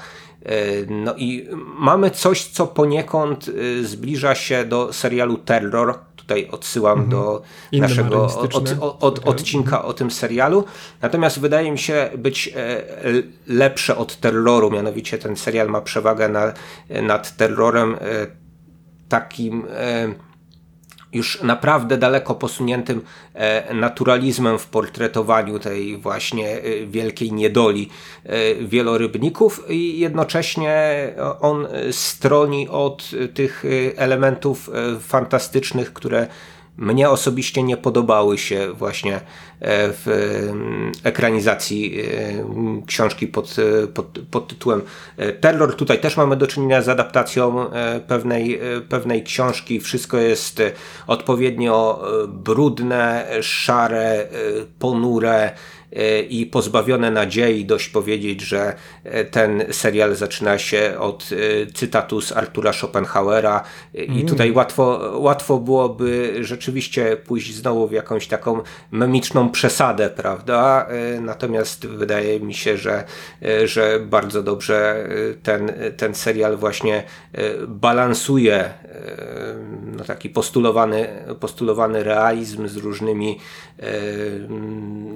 No 0.89 1.15
i 1.17 1.49
mamy 1.79 2.11
coś, 2.11 2.45
co 2.45 2.67
poniekąd 2.67 3.51
zbliża 3.83 4.35
się 4.35 4.65
do 4.65 4.93
serialu 4.93 5.39
Terror, 5.39 5.99
Tutaj 6.23 6.49
odsyłam 6.51 6.99
mhm. 6.99 7.11
do 7.11 7.43
Inne 7.73 7.89
naszego 7.89 8.25
od, 8.25 8.55
od, 8.55 8.75
od, 9.01 9.29
odcinka 9.29 9.85
o 9.85 9.93
tym 9.93 10.11
serialu. 10.11 10.65
Natomiast 11.03 11.41
wydaje 11.41 11.73
mi 11.73 11.79
się 11.79 12.11
być 12.19 12.49
e, 12.49 12.83
lepsze 13.47 13.97
od 13.97 14.17
terroru, 14.17 14.71
mianowicie 14.71 15.19
ten 15.19 15.37
serial 15.37 15.69
ma 15.69 15.81
przewagę 15.81 16.29
na, 16.29 16.53
nad 17.03 17.37
terrorem 17.37 17.95
e, 17.95 17.99
takim 19.09 19.67
e, 19.71 20.15
już 21.13 21.43
naprawdę 21.43 21.97
daleko 21.97 22.35
posuniętym 22.35 23.03
e, 23.35 23.75
naturalizmem 23.75 24.59
w 24.59 24.67
portretowaniu 24.67 25.59
tej 25.59 25.97
właśnie 25.97 26.49
e, 26.49 26.87
wielkiej 26.87 27.33
niedoli 27.33 27.89
e, 28.25 28.55
wielorybników 28.55 29.65
i 29.71 29.99
jednocześnie 29.99 31.07
on 31.41 31.69
stroni 31.91 32.69
od 32.69 33.11
tych 33.35 33.65
elementów 33.97 34.71
fantastycznych, 35.01 35.93
które 35.93 36.27
mnie 36.77 37.11
osobiście 37.11 37.63
nie 37.63 37.77
podobały 37.77 38.39
się 38.39 38.73
właśnie 38.73 39.17
e, 39.17 39.21
w 39.93 40.09
mm, 40.51 40.93
ekranizacji 41.05 42.01
e, 42.01 42.85
książki 42.87 43.27
pod, 43.27 43.57
pod, 43.95 44.19
pod 44.31 44.49
tytułem 44.49 44.83
e, 45.17 45.33
Terror. 45.33 45.77
Tutaj 45.77 46.01
też 46.01 46.17
mamy 46.17 46.37
do 46.37 46.47
czynienia 46.47 46.83
z 46.83 46.89
adaptacją 46.89 47.67
pewnej, 48.07 48.61
pewnej 48.89 49.23
książki. 49.23 49.81
Wszystko 49.81 50.19
jest 50.19 50.63
odpowiednio 51.07 52.03
brudne, 52.29 53.27
szare, 53.43 54.27
ponure 54.79 55.53
i 56.29 56.47
pozbawione 56.47 57.11
nadziei 57.11 57.65
dość 57.65 57.89
powiedzieć, 57.89 58.41
że 58.41 58.75
e, 59.05 59.25
ten 59.25 59.65
serial 59.71 60.15
zaczyna 60.15 60.59
się 60.59 60.95
od 60.99 61.29
e, 61.33 61.73
cytatu 61.73 62.21
z 62.21 62.33
Artura 62.33 62.73
Schopenhauera 62.73 63.65
i 63.95 64.05
mm. 64.05 64.27
tutaj 64.27 64.53
łatwo, 64.53 65.13
łatwo 65.19 65.59
byłoby 65.59 66.35
rzeczywiście 66.41 67.17
pójść 67.17 67.55
znowu 67.55 67.89
w 67.89 67.93
jakąś 67.93 68.27
taką 68.27 68.61
memiczną 68.91 69.51
przesadę, 69.51 70.11
prawda? 70.11 70.87
E, 70.89 71.21
natomiast 71.21 71.87
wydaje 71.87 72.41
mi 72.41 72.55
się, 72.55 72.77
że, 72.77 73.05
że 73.65 74.01
bardzo 74.01 74.43
dobrze 74.43 75.09
ten, 75.43 75.73
ten 75.97 76.15
serial 76.15 76.57
właśnie 76.57 77.03
balansuje 77.69 78.71
no 79.97 80.05
taki 80.05 80.31
postulowany, 80.31 81.09
postulowany 81.41 82.05
realizm 82.05 82.69
z 82.69 82.77
różnymi 82.77 83.39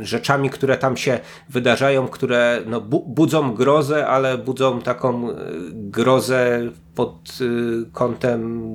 rzeczami, 0.01 0.51
które 0.51 0.66
które 0.67 0.79
tam 0.79 0.97
się 0.97 1.21
wydarzają, 1.49 2.09
które 2.09 2.63
no, 2.67 2.81
bu 2.81 3.03
budzą 3.03 3.55
grozę, 3.55 4.07
ale 4.07 4.39
budzą 4.39 4.83
taką 4.83 5.31
e, 5.31 5.35
grozę 5.73 6.71
pod 6.95 7.39
e, 7.41 7.45
kątem 7.93 8.71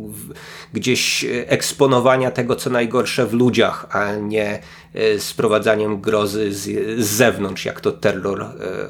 gdzieś 0.73 1.25
eksponowania 1.47 2.31
tego, 2.31 2.55
co 2.55 2.69
najgorsze 2.69 3.25
w 3.25 3.33
ludziach, 3.33 3.87
a 3.89 4.15
nie 4.15 4.59
e, 4.93 5.19
sprowadzaniem 5.19 6.01
grozy 6.01 6.53
z, 6.53 6.63
z 6.99 7.07
zewnątrz, 7.07 7.65
jak 7.65 7.81
to 7.81 7.91
terror 7.91 8.45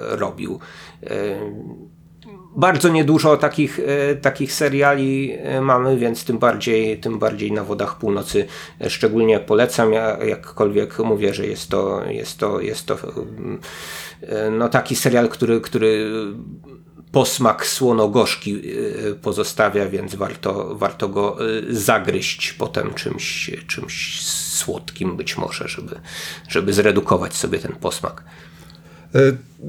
robił 0.09 0.59
bardzo 2.55 2.89
niedużo 2.89 3.37
takich, 3.37 3.79
e, 3.79 4.15
takich 4.15 4.53
seriali 4.53 5.33
e, 5.37 5.61
mamy, 5.61 5.97
więc 5.97 6.23
tym 6.23 6.37
bardziej, 6.37 6.99
tym 6.99 7.19
bardziej 7.19 7.51
na 7.51 7.63
wodach 7.63 7.97
północy 7.97 8.47
e, 8.81 8.89
szczególnie 8.89 9.39
polecam. 9.39 9.93
Ja 9.93 10.17
jakkolwiek 10.23 10.99
mówię, 10.99 11.33
że 11.33 11.47
jest 11.47 11.69
to, 11.69 12.03
jest 12.09 12.37
to, 12.37 12.61
jest 12.61 12.85
to 12.85 12.97
no, 14.51 14.69
taki 14.69 14.95
serial, 14.95 15.29
który, 15.29 15.61
który 15.61 16.11
posmak 17.11 17.65
słono-gorzki 17.65 18.61
pozostawia, 19.21 19.85
więc 19.85 20.15
warto, 20.15 20.75
warto 20.75 21.09
go 21.09 21.37
zagryźć 21.69 22.53
potem 22.53 22.93
czymś, 22.93 23.51
czymś 23.67 24.21
słodkim 24.25 25.17
być 25.17 25.37
może, 25.37 25.67
żeby, 25.67 25.99
żeby 26.49 26.73
zredukować 26.73 27.35
sobie 27.35 27.59
ten 27.59 27.71
posmak. 27.71 28.23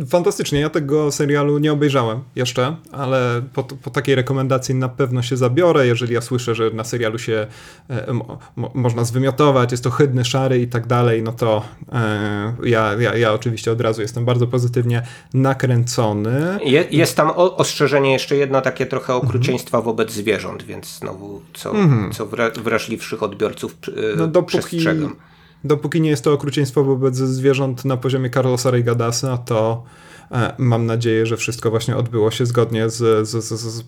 Fantastycznie, 0.09 0.61
ja 0.61 0.70
tego 0.70 1.12
serialu 1.12 1.59
nie 1.59 1.72
obejrzałem 1.72 2.20
jeszcze, 2.36 2.76
ale 2.93 3.43
po, 3.53 3.64
po, 3.64 3.90
takiej 3.90 4.14
rekomendacji 4.14 4.74
na 4.74 4.88
pewno 4.88 5.22
się 5.22 5.36
zabiorę, 5.36 5.86
jeżeli 5.86 6.14
ja 6.14 6.20
słyszę, 6.20 6.55
że 6.55 6.70
na 6.70 6.84
serialu 6.84 7.18
się 7.18 7.47
e, 7.88 8.12
mo, 8.12 8.38
mo, 8.57 8.70
można 8.74 9.05
zwymiotować, 9.05 9.70
jest 9.70 9.84
to 9.84 9.90
chydny, 9.90 10.24
szary 10.24 10.59
i 10.59 10.66
tak 10.66 10.86
dalej, 10.86 11.22
no 11.22 11.32
to 11.32 11.64
e, 11.93 12.55
ja, 12.64 12.95
ja, 12.95 13.16
ja 13.16 13.32
oczywiście 13.32 13.72
od 13.72 13.80
razu 13.80 14.03
jestem 14.03 14.24
bardzo 14.24 14.47
pozytywnie 14.47 15.03
nakręcony. 15.34 16.59
Je, 16.64 16.84
jest 16.90 17.16
tam 17.16 17.30
o, 17.30 17.57
ostrzeżenie 17.57 18.12
jeszcze 18.12 18.36
jedno 18.36 18.61
takie 18.61 18.86
trochę 18.86 19.14
okrucieństwa 19.14 19.78
mhm. 19.78 19.84
wobec 19.84 20.12
zwierząt, 20.12 20.62
więc 20.62 20.99
znowu 20.99 21.43
co, 21.53 21.70
mhm. 21.70 22.12
co 22.12 22.26
wrażliwszych 22.62 23.22
odbiorców 23.22 23.76
e, 23.88 24.16
no, 24.16 24.26
dopóki, 24.26 24.59
przestrzegam 24.59 25.16
dopóki 25.65 26.01
nie 26.01 26.11
jest 26.11 26.25
to 26.25 26.33
okrucieństwo 26.33 26.85
wobec 26.85 27.17
zwierząt 27.17 27.85
na 27.85 27.97
poziomie 27.97 28.31
Carlosa 28.31 28.71
Reygadasa, 28.71 29.39
to 29.39 29.85
e, 30.31 30.55
mam 30.59 30.87
nadzieję, 30.87 31.27
że 31.27 31.37
wszystko 31.37 31.71
właśnie 31.71 31.97
odbyło 31.97 32.31
się 32.31 32.47
zgodnie 32.47 32.91
z, 32.91 33.29
z, 33.29 33.45
z, 33.45 33.61
z 33.61 33.85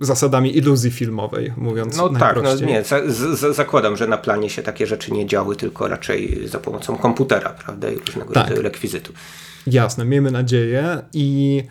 zasadami 0.00 0.56
iluzji 0.56 0.90
filmowej, 0.90 1.52
mówiąc 1.56 1.96
No 1.96 2.08
tak, 2.08 2.42
no 2.42 2.54
nie, 2.54 2.84
za, 3.34 3.52
zakładam, 3.52 3.96
że 3.96 4.06
na 4.06 4.18
planie 4.18 4.50
się 4.50 4.62
takie 4.62 4.86
rzeczy 4.86 5.12
nie 5.12 5.26
działy, 5.26 5.56
tylko 5.56 5.88
raczej 5.88 6.48
za 6.48 6.58
pomocą 6.58 6.96
komputera, 6.96 7.50
prawda, 7.50 7.90
i 7.90 7.98
różnego 7.98 8.34
tak. 8.34 8.42
rodzaju 8.44 8.62
rekwizytu. 8.62 9.12
Jasne, 9.66 10.04
miejmy 10.04 10.30
nadzieję 10.30 11.02
i 11.12 11.62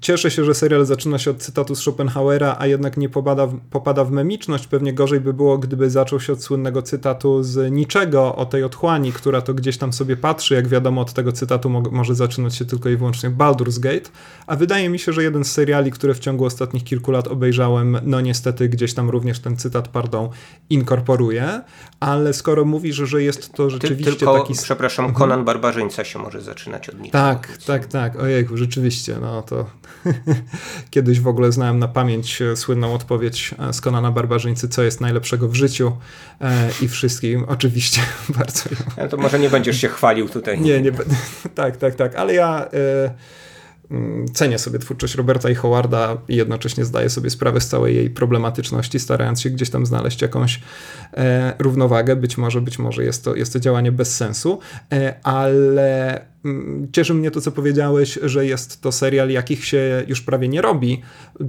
cieszę 0.00 0.30
się, 0.30 0.44
że 0.44 0.54
serial 0.54 0.86
zaczyna 0.86 1.18
się 1.18 1.30
od 1.30 1.36
cytatu 1.36 1.74
z 1.74 1.78
Schopenhauera, 1.78 2.56
a 2.58 2.66
jednak 2.66 2.96
nie 2.96 3.08
popada 3.08 3.46
w, 3.46 3.60
popada 3.70 4.04
w 4.04 4.10
memiczność. 4.10 4.66
Pewnie 4.66 4.92
gorzej 4.92 5.20
by 5.20 5.34
było, 5.34 5.58
gdyby 5.58 5.90
zaczął 5.90 6.20
się 6.20 6.32
od 6.32 6.42
słynnego 6.42 6.82
cytatu 6.82 7.42
z 7.42 7.72
niczego 7.72 8.36
o 8.36 8.46
tej 8.46 8.64
otchłani, 8.64 9.12
która 9.12 9.40
to 9.40 9.54
gdzieś 9.54 9.78
tam 9.78 9.92
sobie 9.92 10.16
patrzy. 10.16 10.54
Jak 10.54 10.68
wiadomo, 10.68 11.00
od 11.00 11.12
tego 11.12 11.32
cytatu 11.32 11.70
mo 11.70 11.82
może 11.90 12.14
zaczynać 12.14 12.54
się 12.54 12.64
tylko 12.64 12.88
i 12.88 12.96
wyłącznie 12.96 13.30
Baldur's 13.30 13.80
Gate. 13.80 14.10
A 14.46 14.56
wydaje 14.56 14.88
mi 14.88 14.98
się, 14.98 15.12
że 15.12 15.22
jeden 15.22 15.44
z 15.44 15.52
seriali, 15.52 15.90
które 15.90 16.14
w 16.14 16.18
ciągu 16.18 16.44
ostatnich 16.44 16.84
kilku 16.84 17.10
lat 17.10 17.28
obejrzałem, 17.28 17.98
no 18.02 18.20
niestety 18.20 18.68
gdzieś 18.68 18.94
tam 18.94 19.10
również 19.10 19.40
ten 19.40 19.56
cytat, 19.56 19.88
pardon, 19.88 20.28
inkorporuje. 20.70 21.60
Ale 22.00 22.32
skoro 22.32 22.64
mówisz, 22.64 22.96
że 22.96 23.22
jest 23.22 23.52
to 23.52 23.70
rzeczywiście 23.70 24.12
Ty, 24.12 24.18
tylko, 24.18 24.40
taki... 24.40 24.54
przepraszam, 24.62 25.04
mhm. 25.04 25.18
Conan 25.18 25.44
Barbarzyńca 25.44 26.04
się 26.04 26.18
może 26.18 26.40
zaczynać 26.40 26.88
od 26.88 26.94
niczego. 26.98 27.12
Tak, 27.12 27.58
tak, 27.66 27.86
tak. 27.86 28.16
Ojejku, 28.16 28.56
rzeczywiście, 28.56 29.16
no 29.20 29.42
to 29.48 29.66
kiedyś 30.90 31.20
w 31.20 31.28
ogóle 31.28 31.52
znałem 31.52 31.78
na 31.78 31.88
pamięć 31.88 32.42
e, 32.42 32.56
słynną 32.56 32.94
odpowiedź 32.94 33.54
e, 33.58 33.72
z 33.72 33.80
Konana 33.80 34.10
Barbarzyńcy, 34.10 34.68
co 34.68 34.82
jest 34.82 35.00
najlepszego 35.00 35.48
w 35.48 35.54
życiu 35.54 35.96
e, 36.40 36.70
i 36.82 36.88
wszystkim. 36.88 37.44
Oczywiście 37.48 38.00
bardzo. 38.38 38.62
Ja 38.96 39.08
to 39.08 39.16
może 39.16 39.38
nie 39.38 39.50
będziesz 39.50 39.80
się 39.80 39.88
chwalił 39.88 40.28
tutaj. 40.28 40.60
Nie, 40.60 40.80
nie 40.80 40.92
będę. 40.92 41.14
Tak, 41.54 41.76
tak, 41.76 41.94
tak, 41.94 42.14
ale 42.14 42.34
ja 42.34 42.68
cenię 44.34 44.58
sobie 44.58 44.78
twórczość 44.78 45.14
Roberta 45.14 45.50
i 45.50 45.54
Howarda 45.54 46.16
i 46.28 46.36
jednocześnie 46.36 46.84
zdaję 46.84 47.10
sobie 47.10 47.30
sprawę 47.30 47.60
z 47.60 47.68
całej 47.68 47.96
jej 47.96 48.10
problematyczności, 48.10 49.00
starając 49.00 49.40
się 49.40 49.50
gdzieś 49.50 49.70
tam 49.70 49.86
znaleźć 49.86 50.22
jakąś 50.22 50.60
e, 51.16 51.54
równowagę. 51.58 52.16
Być 52.16 52.38
może, 52.38 52.60
być 52.60 52.78
może 52.78 53.04
jest 53.04 53.24
to, 53.24 53.34
jest 53.34 53.52
to 53.52 53.60
działanie 53.60 53.92
bez 53.92 54.16
sensu, 54.16 54.58
e, 54.92 55.14
ale 55.22 56.20
Mm, 56.44 56.88
cieszy 56.92 57.14
mnie 57.14 57.30
to, 57.30 57.40
co 57.40 57.52
powiedziałeś, 57.52 58.18
że 58.22 58.46
jest 58.46 58.80
to 58.80 58.92
serial, 58.92 59.30
jakich 59.30 59.64
się 59.64 60.04
już 60.08 60.20
prawie 60.20 60.48
nie 60.48 60.62
robi. 60.62 61.02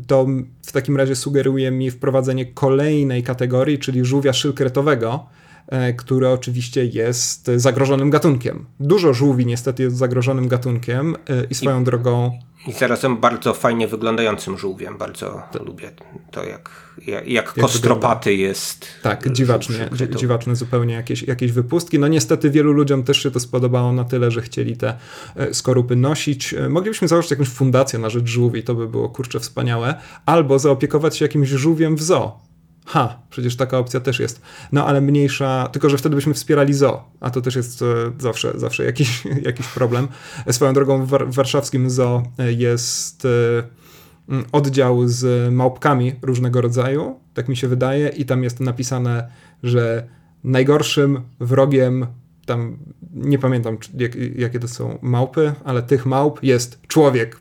To 0.07 0.27
w 0.65 0.71
takim 0.71 0.97
razie 0.97 1.15
sugeruje 1.15 1.71
mi 1.71 1.91
wprowadzenie 1.91 2.45
kolejnej 2.45 3.23
kategorii, 3.23 3.79
czyli 3.79 4.05
żółwia 4.05 4.33
szylkretowego, 4.33 5.25
e, 5.69 5.93
który 5.93 6.29
oczywiście 6.29 6.85
jest 6.85 7.51
zagrożonym 7.55 8.09
gatunkiem. 8.09 8.65
Dużo 8.79 9.13
żółwi 9.13 9.45
niestety 9.45 9.83
jest 9.83 9.97
zagrożonym 9.97 10.47
gatunkiem 10.47 11.15
e, 11.15 11.43
i 11.49 11.55
swoją 11.55 11.81
I, 11.81 11.83
drogą. 11.83 12.39
I 12.67 12.73
zarazem 12.73 13.17
bardzo 13.17 13.53
fajnie 13.53 13.87
wyglądającym 13.87 14.57
żółwiem. 14.57 14.97
Bardzo 14.97 15.41
to, 15.51 15.63
lubię 15.63 15.91
to, 16.31 16.43
jak, 16.43 16.69
jak, 17.07 17.27
jak 17.27 17.53
kostropaty 17.53 18.35
jest. 18.35 18.87
Tak, 19.03 19.31
dziwacznie, 19.31 19.89
dziwaczne 20.15 20.55
zupełnie 20.55 20.93
jakieś, 20.93 21.23
jakieś 21.23 21.51
wypustki. 21.51 21.99
No 21.99 22.07
niestety 22.07 22.49
wielu 22.49 22.71
ludziom 22.71 23.03
też 23.03 23.23
się 23.23 23.31
to 23.31 23.39
spodobało 23.39 23.93
na 23.93 24.03
tyle, 24.03 24.31
że 24.31 24.41
chcieli 24.41 24.77
te 24.77 24.97
e, 25.35 25.53
skorupy 25.53 25.95
nosić. 25.95 26.55
Moglibyśmy 26.69 27.07
założyć 27.07 27.31
jakąś 27.31 27.47
fundację 27.47 27.99
na 27.99 28.09
rzecz 28.09 28.27
żółwi, 28.27 28.63
to 28.63 28.75
by 28.75 28.87
było 28.87 29.09
kurczę 29.09 29.39
wspaniałe. 29.39 29.95
Albo 30.25 30.59
zaopiekować 30.59 31.17
się 31.17 31.25
jakimś 31.25 31.49
żółwiem 31.49 31.95
w 31.95 32.01
zoo 32.01 32.48
Ha, 32.85 33.19
przecież 33.29 33.55
taka 33.55 33.77
opcja 33.77 33.99
też 33.99 34.19
jest. 34.19 34.41
No 34.71 34.85
ale 34.85 35.01
mniejsza, 35.01 35.69
tylko 35.71 35.89
że 35.89 35.97
wtedy 35.97 36.15
byśmy 36.15 36.33
wspierali 36.33 36.73
zoo, 36.73 37.03
a 37.19 37.29
to 37.29 37.41
też 37.41 37.55
jest 37.55 37.81
e, 37.81 37.85
zawsze, 38.19 38.53
zawsze 38.55 38.85
jakiś, 38.85 39.23
jakiś 39.49 39.67
problem. 39.67 40.07
Swoją 40.51 40.73
drogą 40.73 41.05
w, 41.05 41.09
w 41.09 41.33
warszawskim 41.33 41.87
jest 42.57 43.25
e, 43.25 43.29
oddział 44.51 45.07
z 45.07 45.53
małpkami 45.53 46.15
różnego 46.21 46.61
rodzaju, 46.61 47.19
tak 47.33 47.49
mi 47.49 47.57
się 47.57 47.67
wydaje, 47.67 48.09
i 48.09 48.25
tam 48.25 48.43
jest 48.43 48.59
napisane, 48.59 49.29
że 49.63 50.07
najgorszym 50.43 51.21
wrogiem, 51.39 52.05
tam 52.45 52.77
nie 53.13 53.39
pamiętam 53.39 53.77
jak, 53.97 54.15
jakie 54.15 54.59
to 54.59 54.67
są 54.67 54.97
małpy, 55.01 55.53
ale 55.63 55.81
tych 55.81 56.05
małp 56.05 56.43
jest 56.43 56.81
człowiek 56.87 57.39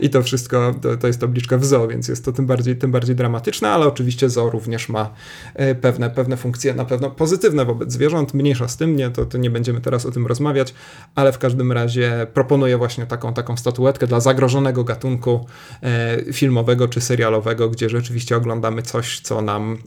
I 0.00 0.10
to 0.10 0.22
wszystko, 0.22 0.74
to, 0.82 0.96
to 0.96 1.06
jest 1.06 1.20
tabliczka 1.20 1.58
w 1.58 1.64
zoo, 1.64 1.88
więc 1.88 2.08
jest 2.08 2.24
to 2.24 2.32
tym 2.32 2.46
bardziej, 2.46 2.76
tym 2.76 2.92
bardziej 2.92 3.16
dramatyczne, 3.16 3.70
ale 3.70 3.86
oczywiście 3.86 4.30
zoo 4.30 4.50
również 4.50 4.88
ma 4.88 5.10
e, 5.54 5.74
pewne, 5.74 6.10
pewne 6.10 6.36
funkcje 6.36 6.74
na 6.74 6.84
pewno 6.84 7.10
pozytywne 7.10 7.64
wobec 7.64 7.92
zwierząt. 7.92 8.34
Mniejsza 8.34 8.68
z 8.68 8.76
tym, 8.76 8.96
nie, 8.96 9.10
to, 9.10 9.26
to 9.26 9.38
nie 9.38 9.50
będziemy 9.50 9.80
teraz 9.80 10.06
o 10.06 10.10
tym 10.10 10.26
rozmawiać, 10.26 10.74
ale 11.14 11.32
w 11.32 11.38
każdym 11.38 11.72
razie 11.72 12.26
proponuję 12.34 12.78
właśnie 12.78 13.06
taką, 13.06 13.34
taką 13.34 13.56
statuetkę 13.56 14.06
dla 14.06 14.20
zagrożonego 14.20 14.84
gatunku 14.84 15.46
e, 15.82 16.32
filmowego 16.32 16.88
czy 16.88 17.00
serialowego, 17.00 17.70
gdzie 17.70 17.88
rzeczywiście 17.88 18.36
oglądamy 18.36 18.82
coś, 18.82 19.20
co 19.20 19.42
nam, 19.42 19.78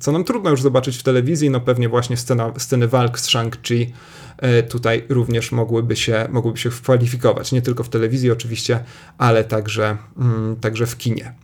co 0.00 0.12
nam 0.12 0.24
trudno 0.24 0.50
już 0.50 0.62
zobaczyć 0.62 0.96
w 0.96 1.02
telewizji, 1.02 1.50
no 1.50 1.60
pewnie 1.60 1.88
właśnie 1.88 2.16
scena, 2.16 2.52
sceny 2.58 2.88
walk 2.88 3.18
z 3.18 3.28
Shang-Chi 3.28 3.86
tutaj 4.68 5.04
również 5.08 5.52
mogłyby 5.52 5.96
się, 5.96 6.28
mogłyby 6.30 6.58
się 6.58 6.70
kwalifikować. 6.70 7.52
Nie 7.52 7.62
tylko 7.62 7.84
w 7.84 7.88
telewizji 7.88 8.30
oczywiście, 8.30 8.84
ale 9.18 9.44
także, 9.44 9.96
mm, 10.18 10.56
także 10.56 10.86
w 10.86 10.96
kinie. 10.96 11.34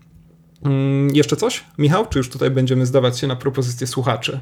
Mm, 0.65 1.15
jeszcze 1.15 1.37
coś, 1.37 1.65
Michał? 1.79 2.07
Czy 2.07 2.19
już 2.19 2.31
tutaj 2.31 2.51
będziemy 2.51 2.87
zdawać 2.87 3.19
się 3.19 3.27
na 3.27 3.37
propozycje 3.37 3.87
słuchaczy? 3.87 4.41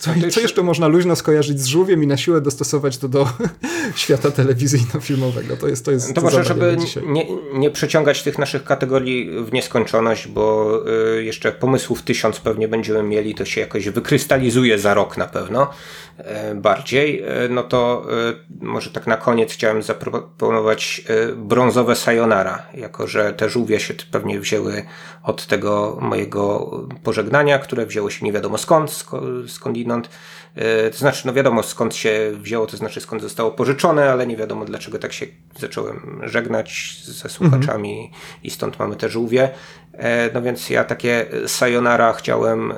Co, 0.00 0.10
co, 0.30 0.40
jeszcze 0.40 0.62
można 0.62 0.88
luźno 0.88 1.16
skojarzyć 1.16 1.60
z 1.60 1.66
żółwiem 1.66 2.02
i 2.04 2.06
na 2.06 2.16
siłę 2.16 2.40
dostosować 2.40 2.98
to 2.98 3.08
do 3.08 3.28
świata 3.96 4.30
telewizyjno-filmowego? 4.30 5.56
To 5.56 5.68
jest 5.68 5.84
to 5.84 5.90
jest 5.90 6.14
To 6.14 6.20
może, 6.20 6.44
żeby 6.44 6.76
nie, 7.06 7.26
nie 7.54 7.70
przeciągać 7.70 8.22
tych 8.22 8.38
naszych 8.38 8.64
kategorii 8.64 9.30
w 9.44 9.52
nieskończoność, 9.52 10.28
bo 10.28 10.74
y, 11.18 11.24
jeszcze 11.24 11.52
pomysłów 11.52 12.02
tysiąc 12.02 12.40
pewnie 12.40 12.68
będziemy 12.68 13.02
mieli, 13.02 13.34
to 13.34 13.44
się 13.44 13.60
jakoś 13.60 13.88
wykrystalizuje 13.88 14.78
za 14.78 14.94
rok 14.94 15.16
na 15.16 15.26
pewno 15.26 15.70
bardziej. 16.54 17.24
Y, 17.44 17.48
no 17.48 17.62
to 17.62 18.06
y, 18.60 18.64
może 18.64 18.90
tak 18.90 19.06
na 19.06 19.16
koniec 19.16 19.52
chciałem 19.52 19.82
zaproponować 19.82 21.02
brązowe 21.36 21.96
sayonara, 21.96 22.62
jako 22.74 23.06
że 23.06 23.32
te 23.32 23.48
żółwie 23.48 23.80
się 23.80 23.94
pewnie 24.10 24.40
wzięły 24.40 24.82
od 25.22 25.46
tego 25.46 25.98
mojego 26.00 26.70
pożegnania, 27.02 27.58
które 27.58 27.86
wzięło 27.86 28.10
się 28.10 28.26
nie 28.26 28.32
wiadomo 28.32 28.58
skąd, 28.58 28.90
skądinąd 29.46 29.70
skądinąd. 29.80 30.10
E, 30.54 30.90
to 30.90 30.98
znaczy, 30.98 31.26
no 31.26 31.32
wiadomo 31.32 31.62
skąd 31.62 31.94
się 31.94 32.32
wzięło, 32.34 32.66
to 32.66 32.76
znaczy 32.76 33.00
skąd 33.00 33.22
zostało 33.22 33.50
pożyczone, 33.50 34.10
ale 34.10 34.26
nie 34.26 34.36
wiadomo 34.36 34.64
dlaczego 34.64 34.98
tak 34.98 35.12
się 35.12 35.26
zacząłem 35.58 36.20
żegnać 36.24 37.00
ze 37.04 37.28
słuchaczami 37.28 38.12
i 38.42 38.50
stąd 38.50 38.78
mamy 38.78 38.96
te 38.96 39.08
żółwie. 39.08 39.50
E, 39.92 40.30
no 40.34 40.42
więc 40.42 40.70
ja 40.70 40.84
takie 40.84 41.26
sayonara 41.46 42.12
chciałem 42.12 42.72
e, 42.72 42.76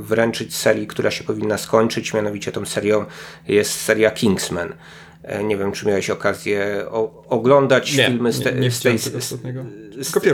wręczyć 0.00 0.56
serii, 0.56 0.86
która 0.86 1.10
się 1.10 1.24
powinna 1.24 1.58
skończyć, 1.58 2.14
mianowicie 2.14 2.52
tą 2.52 2.66
serią 2.66 3.04
jest 3.48 3.80
seria 3.80 4.10
Kingsman. 4.10 4.74
E, 5.22 5.44
nie 5.44 5.56
wiem, 5.56 5.72
czy 5.72 5.86
miałeś 5.86 6.10
okazję 6.10 6.84
o, 6.90 7.24
oglądać 7.28 7.96
nie, 7.96 8.06
filmy 8.06 8.32
z, 8.32 8.42
te, 8.42 8.52
nie, 8.52 8.60
nie 8.60 8.70
z 8.70 8.80
tej, 8.80 8.98
z, 8.98 9.34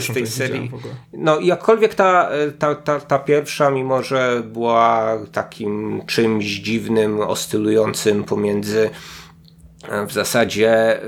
z 0.01 0.13
tej 0.15 0.27
serii. 0.27 0.71
No 1.13 1.41
jakkolwiek 1.41 1.95
ta, 1.95 2.31
ta, 2.59 2.75
ta, 2.75 3.01
ta 3.01 3.19
pierwsza, 3.19 3.71
mimo 3.71 4.03
że 4.03 4.43
była 4.53 5.19
takim 5.33 6.03
czymś 6.07 6.45
dziwnym, 6.45 7.21
oscylującym 7.21 8.25
pomiędzy 8.25 8.91
e, 9.89 10.07
w 10.07 10.13
zasadzie, 10.13 11.01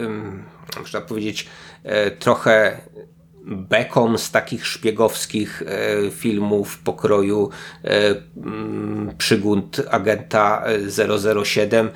można 0.79 1.01
powiedzieć, 1.01 1.49
e, 1.85 2.11
trochę 2.11 2.81
beką 3.51 4.19
z 4.19 4.31
takich 4.31 4.67
szpiegowskich 4.67 5.63
filmów 6.11 6.79
pokroju 6.79 7.51
przygód 9.19 9.81
agenta 9.91 10.65
007, 11.45 11.87
e, 11.87 11.91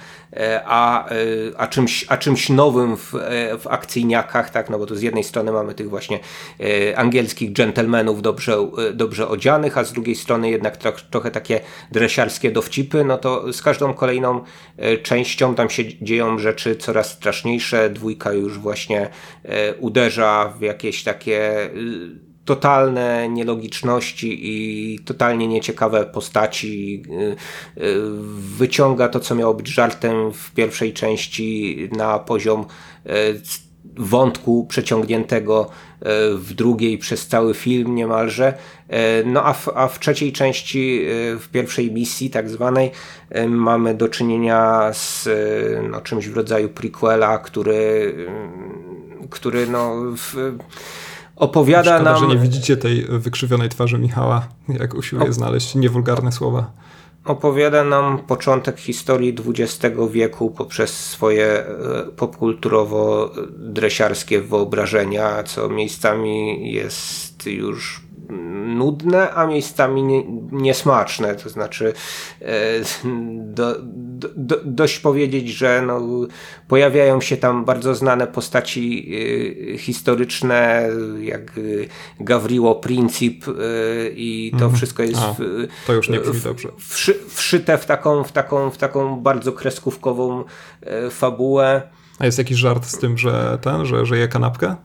a, 0.65 1.09
a, 1.57 1.67
czymś, 1.67 2.05
a 2.09 2.17
czymś 2.17 2.49
nowym 2.49 2.97
w, 2.97 3.13
w 3.59 3.67
akcyjniakach, 3.67 4.51
tak, 4.51 4.71
no 4.71 4.79
bo 4.79 4.87
tu 4.87 4.97
z 4.97 5.03
jednej 5.03 5.25
strony 5.25 5.53
mamy 5.53 5.75
tych 5.75 5.89
właśnie 5.89 6.21
angielskich 6.97 7.53
dżentelmenów 7.53 8.23
dobrze, 8.23 8.57
dobrze 8.95 9.29
odzianych, 9.29 9.79
a 9.79 9.85
z 9.85 9.93
drugiej 9.93 10.15
strony 10.15 10.51
jednak 10.51 10.77
tro, 10.77 10.93
trochę 11.11 11.31
takie 11.31 11.61
dresiarskie 11.93 12.51
dowcipy, 12.51 13.05
no 13.05 13.19
to 13.19 13.53
z 13.53 13.63
każdą 13.63 13.95
kolejną 13.95 14.45
częścią 15.03 15.55
tam 15.55 15.71
się 15.71 15.99
dzieją 16.03 16.39
rzeczy 16.39 16.77
coraz 16.77 17.11
straszniejsze, 17.11 17.91
dwójka 17.91 18.33
już 18.33 18.59
właśnie 18.59 19.09
uderza 19.81 20.53
w 20.59 20.61
jakieś 20.61 21.03
takie 21.03 21.71
totalne 22.45 23.29
nielogiczności 23.29 24.39
i 24.43 24.99
totalnie 24.99 25.49
nieciekawe 25.49 26.07
postaci. 26.07 27.03
Y, 27.77 27.83
y, 27.83 27.97
wyciąga 28.59 29.09
to, 29.09 29.21
co 29.21 29.35
miało 29.35 29.55
być 29.55 29.69
żartem 29.69 30.33
w 30.33 30.51
pierwszej 30.51 30.93
części 30.93 31.89
na 31.93 32.19
poziom 32.19 32.65
wątku 33.97 34.67
przeciągniętego 34.69 35.71
w 36.35 36.55
drugiej 36.55 36.99
przez 36.99 37.27
cały 37.27 37.55
film 37.55 37.95
niemalże. 37.95 38.55
No 39.25 39.45
a 39.45 39.53
w, 39.53 39.69
a 39.69 39.89
w 39.89 39.99
trzeciej 39.99 40.33
części, 40.33 41.05
w 41.41 41.49
pierwszej 41.53 41.93
misji 41.93 42.31
tak 42.31 42.51
zwanej, 42.51 42.91
mamy 43.49 43.95
do 43.95 44.09
czynienia 44.09 44.91
z 44.93 45.29
no, 45.91 46.01
czymś 46.01 46.29
w 46.29 46.37
rodzaju 46.37 46.69
prequela, 46.69 47.39
który 47.39 48.15
który 49.33 49.67
no, 49.67 49.95
w, 50.17 50.59
opowiada 51.43 51.97
Szkoda, 51.97 52.13
nam... 52.13 52.21
że 52.21 52.27
nie 52.27 52.39
widzicie 52.39 52.77
tej 52.77 53.07
wykrzywionej 53.09 53.69
twarzy 53.69 53.99
Michała, 53.99 54.49
jak 54.69 54.95
usiłuje 54.95 55.33
znaleźć 55.33 55.75
niewulgarne 55.75 56.33
słowa. 56.33 56.73
Opowiada 57.25 57.85
nam 57.85 58.19
początek 58.19 58.81
historii 58.81 59.37
XX 59.49 59.97
wieku 60.11 60.51
poprzez 60.51 61.11
swoje 61.11 61.47
e, 61.47 61.65
popkulturowo-dresiarskie 62.17 64.41
wyobrażenia, 64.41 65.43
co 65.43 65.69
miejscami 65.69 66.73
jest 66.73 67.47
już 67.47 68.01
nudne, 68.67 69.35
a 69.35 69.47
miejscami 69.47 70.03
nie, 70.03 70.25
niesmaczne. 70.53 71.35
To 71.35 71.49
znaczy, 71.49 71.93
e, 72.41 72.47
do, 73.35 73.77
do, 74.37 74.57
dość 74.65 74.99
powiedzieć, 74.99 75.49
że 75.49 75.83
no, 75.87 76.01
pojawiają 76.69 77.21
się 77.21 77.37
tam 77.37 77.65
bardzo 77.65 77.95
znane 77.95 78.27
postaci 78.27 79.13
e, 79.75 79.79
historyczne, 79.79 80.89
jak 81.21 81.61
Gawriło 82.21 82.75
Princip 82.75 83.45
e, 83.49 83.53
i 84.11 84.51
to 84.51 84.57
mhm. 84.57 84.77
wszystko 84.77 85.03
jest 85.03 85.21
a, 85.23 85.35
w, 85.35 85.39
to 85.87 85.93
już 85.93 86.09
nie 86.09 86.21
w, 86.21 86.43
dobrze. 86.43 86.69
Wszy, 86.79 87.19
wszyte 87.29 87.79
w 87.79 87.87
taką, 87.87 88.25
w, 88.25 88.33
taką, 88.33 88.71
w 88.71 88.79
taką 88.79 89.21
bardzo 89.21 89.53
kreskówkową 89.53 90.45
fabułę. 91.11 91.83
A 92.19 92.27
jest 92.27 92.39
jakiś 92.39 92.59
żart 92.59 92.85
z 92.87 92.99
tym, 92.99 93.19
że 93.19 93.59
ten, 93.63 93.87
że, 93.87 94.07
że 94.07 94.19
je 94.19 94.29
kanapkę? 94.29 94.77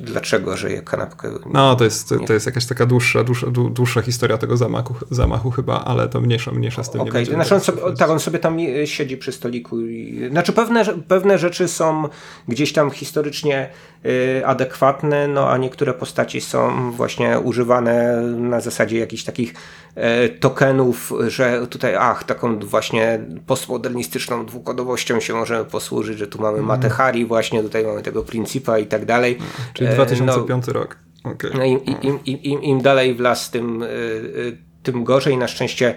Dlaczego 0.00 0.56
żyje 0.56 0.82
kanapkę. 0.82 1.30
No, 1.52 1.76
to 1.76 1.84
jest, 1.84 2.14
to 2.26 2.32
jest 2.32 2.46
jakaś 2.46 2.66
taka 2.66 2.86
dłuższa, 2.86 3.24
dłuższa, 3.24 3.46
dłuższa 3.50 4.02
historia 4.02 4.38
tego 4.38 4.56
zamachu, 4.56 4.94
zamachu 5.10 5.50
chyba, 5.50 5.84
ale 5.84 6.08
to 6.08 6.20
mniejsza, 6.20 6.50
mniejsza 6.50 6.84
z 6.84 6.90
tym. 6.90 7.00
Okay. 7.00 7.24
znaczy 7.24 7.54
on 7.54 7.60
sobie, 7.60 7.82
tak, 7.98 8.10
on 8.10 8.20
sobie 8.20 8.38
tam 8.38 8.58
siedzi 8.84 9.16
przy 9.16 9.32
stoliku. 9.32 9.80
I, 9.80 10.28
znaczy 10.30 10.52
pewne, 10.52 10.84
pewne 11.08 11.38
rzeczy 11.38 11.68
są 11.68 12.08
gdzieś 12.48 12.72
tam 12.72 12.90
historycznie 12.90 13.70
y, 14.06 14.42
adekwatne, 14.46 15.28
no 15.28 15.50
a 15.50 15.58
niektóre 15.58 15.94
postaci 15.94 16.40
są 16.40 16.92
właśnie 16.92 17.38
używane 17.38 18.20
na 18.22 18.60
zasadzie 18.60 18.98
jakichś 18.98 19.24
takich 19.24 19.54
y, 19.96 20.28
tokenów, 20.28 21.12
że 21.28 21.66
tutaj, 21.66 21.96
ach, 21.96 22.24
taką 22.24 22.58
właśnie 22.58 23.20
postmodernistyczną 23.46 24.46
dwukodowością 24.46 25.20
się 25.20 25.34
możemy 25.34 25.64
posłużyć, 25.64 26.18
że 26.18 26.26
tu 26.26 26.42
mamy 26.42 26.58
mm. 26.58 26.66
Matehari 26.66 27.26
właśnie, 27.26 27.62
tutaj 27.62 27.84
mamy 27.84 28.02
tego 28.02 28.22
Principa 28.22 28.78
i 28.78 28.86
tak 28.86 29.04
dalej. 29.04 29.38
Czyli 29.74 29.90
2005 29.90 30.66
no, 30.66 30.72
rok. 30.72 30.96
Okay. 31.24 31.50
No 31.54 31.64
im, 31.64 31.84
im, 32.02 32.18
im, 32.24 32.62
im, 32.62 32.82
dalej 32.82 33.14
w 33.14 33.20
las, 33.20 33.50
tym, 33.50 33.82
y, 33.82 33.86
y, 33.86 34.58
tym 34.82 35.04
gorzej. 35.04 35.36
Na 35.36 35.48
szczęście 35.48 35.94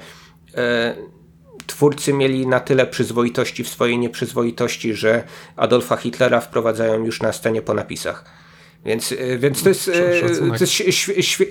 y, 0.50 1.13
twórcy 1.68 2.14
mieli 2.14 2.48
na 2.48 2.60
tyle 2.60 2.88
przyzwoitości 2.88 3.64
w 3.64 3.70
swojej 3.70 3.98
nieprzyzwoitości, 3.98 4.94
że 4.94 5.24
Adolfa 5.56 5.98
Hitlera 5.98 6.42
wprowadzają 6.42 7.06
już 7.06 7.22
na 7.22 7.34
scenie 7.34 7.62
po 7.62 7.74
napisach. 7.74 8.44
Więc, 8.86 9.12
y, 9.12 9.38
więc 9.40 9.64
to 9.64 9.70
jest, 9.70 9.88
y, 9.88 9.92
to 10.58 10.64
jest 10.64 10.74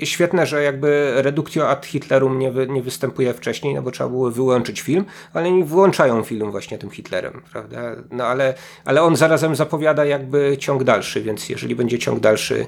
świetne, 0.02 0.47
że 0.47 0.62
jakby 0.62 1.12
reduktio 1.16 1.68
ad 1.68 1.86
Hitlerum 1.86 2.39
nie, 2.39 2.52
wy, 2.52 2.66
nie 2.68 2.82
występuje 2.82 3.34
wcześniej, 3.34 3.74
no 3.74 3.82
bo 3.82 3.90
trzeba 3.90 4.10
było 4.10 4.30
wyłączyć 4.30 4.80
film, 4.80 5.05
ale 5.32 5.52
nie 5.52 5.64
włączają 5.64 6.22
film 6.22 6.51
właśnie 6.51 6.78
tym 6.78 6.90
Hitlerem, 6.90 7.43
prawda? 7.52 7.97
No 8.10 8.24
ale, 8.24 8.55
ale 8.84 9.02
on 9.02 9.16
zarazem 9.16 9.56
zapowiada 9.56 10.05
jakby 10.05 10.56
ciąg 10.59 10.84
dalszy, 10.84 11.22
więc 11.22 11.48
jeżeli 11.48 11.74
będzie 11.74 11.98
ciąg 11.98 12.20
dalszy 12.20 12.66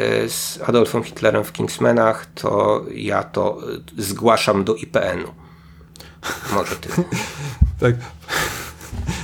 y, 0.00 0.28
z 0.28 0.60
Adolfem 0.66 1.02
Hitlerem 1.02 1.44
w 1.44 1.52
Kingsmenach, 1.52 2.26
to 2.34 2.84
ja 2.94 3.22
to 3.22 3.58
zgłaszam 3.98 4.64
do 4.64 4.74
IPN-u. 4.74 5.47
Może 6.52 6.76
ty. 6.76 6.88
tak. 7.80 7.94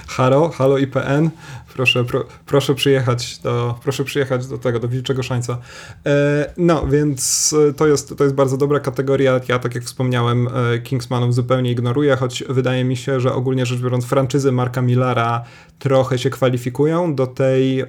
Halo, 0.09 0.49
halo 0.49 0.79
IPN. 0.79 1.31
Proszę, 1.75 2.05
pro, 2.05 2.25
proszę, 2.47 2.75
przyjechać 2.75 3.39
do, 3.39 3.79
proszę 3.83 4.05
przyjechać 4.05 4.47
do 4.47 4.59
tego, 4.59 4.81
do 4.81 4.89
Wilczego 4.89 5.23
Szańca. 5.23 5.59
E, 6.07 6.53
no, 6.57 6.87
więc 6.87 7.55
to 7.77 7.87
jest, 7.87 8.19
to 8.19 8.25
jest 8.25 8.37
bardzo 8.37 8.57
dobra 8.57 8.81
kategoria. 8.81 9.41
Ja, 9.49 9.59
tak 9.59 9.75
jak 9.75 9.85
wspomniałem, 9.85 10.49
e, 10.49 10.79
Kingsmanów 10.79 11.35
zupełnie 11.35 11.71
ignoruję, 11.71 12.16
choć 12.16 12.45
wydaje 12.49 12.85
mi 12.85 12.97
się, 12.97 13.21
że 13.21 13.33
ogólnie 13.33 13.66
rzecz 13.66 13.81
biorąc 13.81 14.05
franczyzy 14.05 14.53
Marka 14.53 14.83
Millara 14.83 15.45
trochę 15.79 16.19
się 16.19 16.31
kwalifikują 16.31 17.15
do 17.15 17.27
tej 17.27 17.85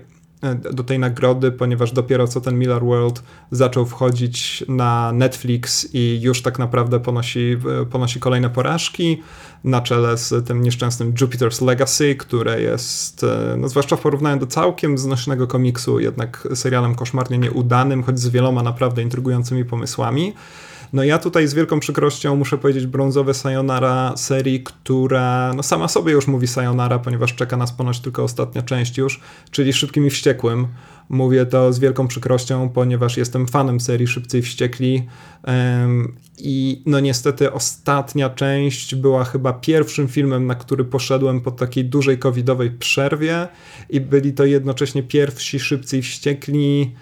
do 0.73 0.83
tej 0.83 0.99
nagrody, 0.99 1.51
ponieważ 1.51 1.91
dopiero 1.91 2.27
co 2.27 2.41
ten 2.41 2.59
Miller 2.59 2.83
World 2.83 3.23
zaczął 3.51 3.85
wchodzić 3.85 4.63
na 4.67 5.11
Netflix 5.11 5.89
i 5.93 6.21
już 6.21 6.41
tak 6.41 6.59
naprawdę 6.59 6.99
ponosi, 6.99 7.57
ponosi 7.91 8.19
kolejne 8.19 8.49
porażki 8.49 9.21
na 9.63 9.81
czele 9.81 10.17
z 10.17 10.47
tym 10.47 10.61
nieszczęsnym 10.61 11.13
Jupiter's 11.13 11.65
Legacy, 11.65 12.15
które 12.15 12.61
jest, 12.61 13.23
e, 13.23 13.55
no 13.57 13.69
zwłaszcza 13.69 13.95
w 13.95 14.01
porównaniu 14.01 14.39
do 14.39 14.47
całkiem 14.47 14.97
znośnego 14.97 15.47
komiksu, 15.47 15.99
jednak 15.99 16.47
serialem 16.55 16.95
koszmarnie 16.95 17.37
nieudanym, 17.37 18.03
choć 18.03 18.19
z 18.19 18.29
wieloma 18.29 18.63
naprawdę 18.63 19.01
intrygującymi 19.01 19.65
pomysłami. 19.65 20.33
No 20.95 21.03
ja 21.03 21.17
tutaj 21.17 21.47
z 21.47 21.53
wielką 21.53 21.79
przykrością 21.79 22.35
muszę 22.35 22.57
powiedzieć 22.57 22.87
brązowe 22.87 23.33
Sayonara 23.33 24.13
serii, 24.17 24.63
która 24.63 25.53
no 25.55 25.63
sama 25.63 25.87
sobie 25.87 26.11
już 26.11 26.27
mówi 26.27 26.47
Sayonara, 26.47 26.99
ponieważ 26.99 27.35
czeka 27.35 27.57
nas 27.57 27.73
ponoć 27.73 27.99
tylko 27.99 28.23
ostatnia 28.23 28.61
część 28.61 28.97
już, 28.97 29.19
czyli 29.51 29.73
Szybkim 29.73 30.07
i 30.07 30.09
Wściekłym. 30.09 30.67
Mówię 31.09 31.45
to 31.45 31.73
z 31.73 31.79
wielką 31.79 32.07
przykrością, 32.07 32.69
ponieważ 32.69 33.17
jestem 33.17 33.47
fanem 33.47 33.79
serii 33.79 34.07
Szybcy 34.07 34.39
i 34.39 34.41
Wściekli 34.41 35.07
um, 35.47 36.15
i 36.37 36.83
no 36.85 36.99
niestety 36.99 37.51
ostatnia 37.51 38.29
część 38.29 38.95
była 38.95 39.23
chyba 39.23 39.53
pierwszym 39.53 40.07
filmem, 40.07 40.47
na 40.47 40.55
który 40.55 40.85
poszedłem 40.85 41.41
po 41.41 41.51
takiej 41.51 41.85
dużej 41.85 42.19
covidowej 42.19 42.71
przerwie 42.71 43.47
i 43.89 44.01
byli 44.01 44.33
to 44.33 44.45
jednocześnie 44.45 45.03
pierwsi 45.03 45.59
Szybcy 45.59 45.97
i 45.97 46.01
Wściekli 46.01 46.95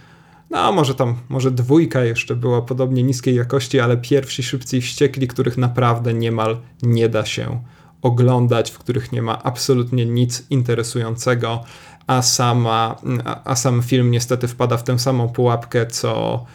no, 0.50 0.72
może 0.72 0.96
tam, 0.96 1.16
może 1.30 1.52
dwójka 1.52 2.04
jeszcze 2.04 2.36
była 2.36 2.62
podobnie 2.62 3.04
niskiej 3.04 3.36
jakości, 3.36 3.80
ale 3.80 3.98
pierwsi 3.98 4.44
szybcy 4.44 4.78
i 4.78 4.82
wściekli, 4.82 5.28
których 5.28 5.58
naprawdę 5.58 6.14
niemal 6.14 6.58
nie 6.82 7.10
da 7.10 7.26
się 7.26 7.64
oglądać, 8.02 8.72
w 8.72 8.80
których 8.80 9.12
nie 9.12 9.22
ma 9.22 9.44
absolutnie 9.44 10.06
nic 10.06 10.44
interesującego, 10.50 11.64
a, 12.08 12.22
sama, 12.22 12.96
a, 13.44 13.56
sam 13.56 13.84
film 13.84 14.12
niestety 14.12 14.48
wpada 14.48 14.78
w 14.78 14.84
tę 14.84 15.00
samą 15.00 15.30
pułapkę, 15.30 15.86
co 15.86 16.46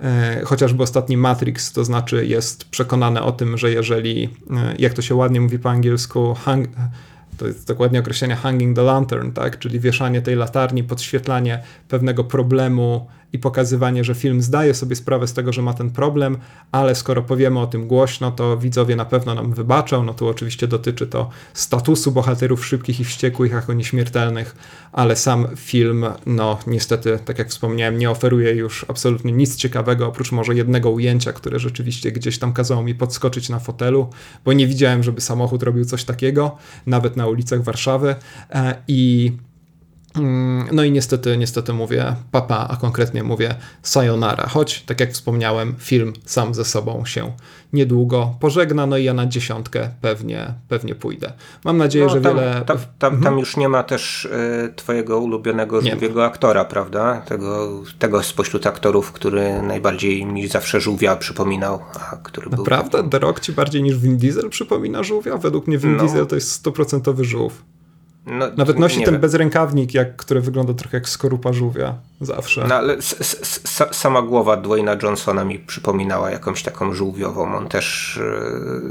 e, 0.00 0.42
chociażby 0.44 0.82
ostatni 0.82 1.16
Matrix, 1.16 1.72
to 1.72 1.84
znaczy 1.84 2.26
jest 2.26 2.64
przekonany 2.64 3.22
o 3.22 3.32
tym, 3.32 3.58
że 3.58 3.70
jeżeli, 3.70 4.28
e, 4.50 4.74
jak 4.78 4.92
to 4.92 5.02
się 5.02 5.14
ładnie 5.14 5.40
mówi 5.40 5.58
po 5.58 5.70
angielsku, 5.70 6.34
hang, 6.34 6.68
to 7.38 7.46
jest 7.46 7.66
dokładnie 7.66 8.00
określenie 8.00 8.36
hanging 8.36 8.76
the 8.76 8.82
lantern, 8.82 9.32
tak? 9.32 9.58
czyli 9.58 9.80
wieszanie 9.80 10.22
tej 10.22 10.36
latarni, 10.36 10.84
podświetlanie 10.84 11.62
pewnego 11.88 12.24
problemu 12.24 13.06
i 13.32 13.38
pokazywanie, 13.38 14.04
że 14.04 14.14
film 14.14 14.42
zdaje 14.42 14.74
sobie 14.74 14.96
sprawę 14.96 15.26
z 15.26 15.32
tego, 15.32 15.52
że 15.52 15.62
ma 15.62 15.74
ten 15.74 15.90
problem, 15.90 16.36
ale 16.72 16.94
skoro 16.94 17.22
powiemy 17.22 17.60
o 17.60 17.66
tym 17.66 17.86
głośno, 17.86 18.32
to 18.32 18.56
widzowie 18.56 18.96
na 18.96 19.04
pewno 19.04 19.34
nam 19.34 19.52
wybaczą. 19.52 20.04
No 20.04 20.14
tu 20.14 20.28
oczywiście 20.28 20.68
dotyczy 20.68 21.06
to 21.06 21.30
statusu 21.54 22.12
bohaterów 22.12 22.66
szybkich 22.66 23.00
i 23.00 23.04
wściekłych 23.04 23.52
jako 23.52 23.72
nieśmiertelnych, 23.72 24.56
ale 24.92 25.16
sam 25.16 25.46
film, 25.56 26.04
no 26.26 26.58
niestety, 26.66 27.18
tak 27.24 27.38
jak 27.38 27.48
wspomniałem, 27.48 27.98
nie 27.98 28.10
oferuje 28.10 28.52
już 28.52 28.86
absolutnie 28.88 29.32
nic 29.32 29.56
ciekawego, 29.56 30.06
oprócz 30.06 30.32
może 30.32 30.54
jednego 30.54 30.90
ujęcia, 30.90 31.32
które 31.32 31.58
rzeczywiście 31.58 32.12
gdzieś 32.12 32.38
tam 32.38 32.52
kazało 32.52 32.82
mi 32.82 32.94
podskoczyć 32.94 33.48
na 33.48 33.58
fotelu, 33.58 34.10
bo 34.44 34.52
nie 34.52 34.66
widziałem, 34.66 35.02
żeby 35.02 35.20
samochód 35.20 35.62
robił 35.62 35.84
coś 35.84 36.04
takiego, 36.04 36.56
nawet 36.86 37.16
na 37.16 37.26
ulicach 37.26 37.62
Warszawy. 37.62 38.14
E, 38.50 38.82
I 38.88 39.32
no 40.72 40.84
i 40.84 40.92
niestety, 40.92 41.36
niestety 41.36 41.72
mówię 41.72 42.16
papa, 42.30 42.66
a 42.70 42.76
konkretnie 42.76 43.22
mówię 43.22 43.54
sayonara, 43.82 44.46
choć 44.46 44.82
tak 44.82 45.00
jak 45.00 45.12
wspomniałem, 45.12 45.74
film 45.78 46.12
sam 46.24 46.54
ze 46.54 46.64
sobą 46.64 47.04
się 47.04 47.32
niedługo 47.72 48.34
pożegna, 48.40 48.86
no 48.86 48.96
i 48.96 49.04
ja 49.04 49.14
na 49.14 49.26
dziesiątkę 49.26 49.90
pewnie, 50.00 50.54
pewnie 50.68 50.94
pójdę. 50.94 51.32
Mam 51.64 51.76
nadzieję, 51.76 52.06
no, 52.06 52.12
że 52.12 52.20
tam, 52.20 52.36
wiele... 52.36 52.62
Tam, 52.66 52.78
tam, 52.98 53.14
mhm. 53.14 53.22
tam, 53.22 53.38
już 53.38 53.56
nie 53.56 53.68
ma 53.68 53.82
też 53.82 54.24
y, 54.24 54.72
twojego 54.76 55.18
ulubionego 55.18 55.80
żółwiego 55.80 56.24
aktora, 56.24 56.64
prawda? 56.64 57.20
Tego, 57.20 57.82
tego 57.98 58.22
spośród 58.22 58.66
aktorów, 58.66 59.12
który 59.12 59.62
najbardziej 59.62 60.26
mi 60.26 60.48
zawsze 60.48 60.80
żółwia 60.80 61.16
przypominał, 61.16 61.80
a 61.94 62.16
który 62.16 62.50
był... 62.50 62.58
Naprawdę? 62.58 63.10
The 63.10 63.18
Rock 63.18 63.40
ci 63.40 63.52
bardziej 63.52 63.82
niż 63.82 63.98
Vin 63.98 64.18
Diesel 64.18 64.50
przypomina 64.50 65.02
żółwia? 65.02 65.36
Według 65.36 65.66
mnie 65.66 65.78
Vin 65.78 65.96
no. 65.96 66.02
Diesel 66.02 66.26
to 66.26 66.34
jest 66.34 66.52
stuprocentowy 66.52 67.24
żółw. 67.24 67.62
No, 68.26 68.46
Nawet 68.56 68.78
nosi 68.78 69.02
ten 69.02 69.14
wiem. 69.14 69.20
bezrękawnik, 69.20 69.94
jak, 69.94 70.16
który 70.16 70.40
wygląda 70.40 70.74
trochę 70.74 70.96
jak 70.96 71.08
skorupa 71.08 71.52
żółwia. 71.52 71.94
Zawsze. 72.20 72.64
No 72.68 72.74
ale 72.74 72.96
sama 73.92 74.22
głowa 74.22 74.56
Dwayna 74.56 74.96
Johnsona 75.02 75.44
mi 75.44 75.58
przypominała 75.58 76.30
jakąś 76.30 76.62
taką 76.62 76.94
żółwiową. 76.94 77.56
On 77.56 77.68
też, 77.68 78.20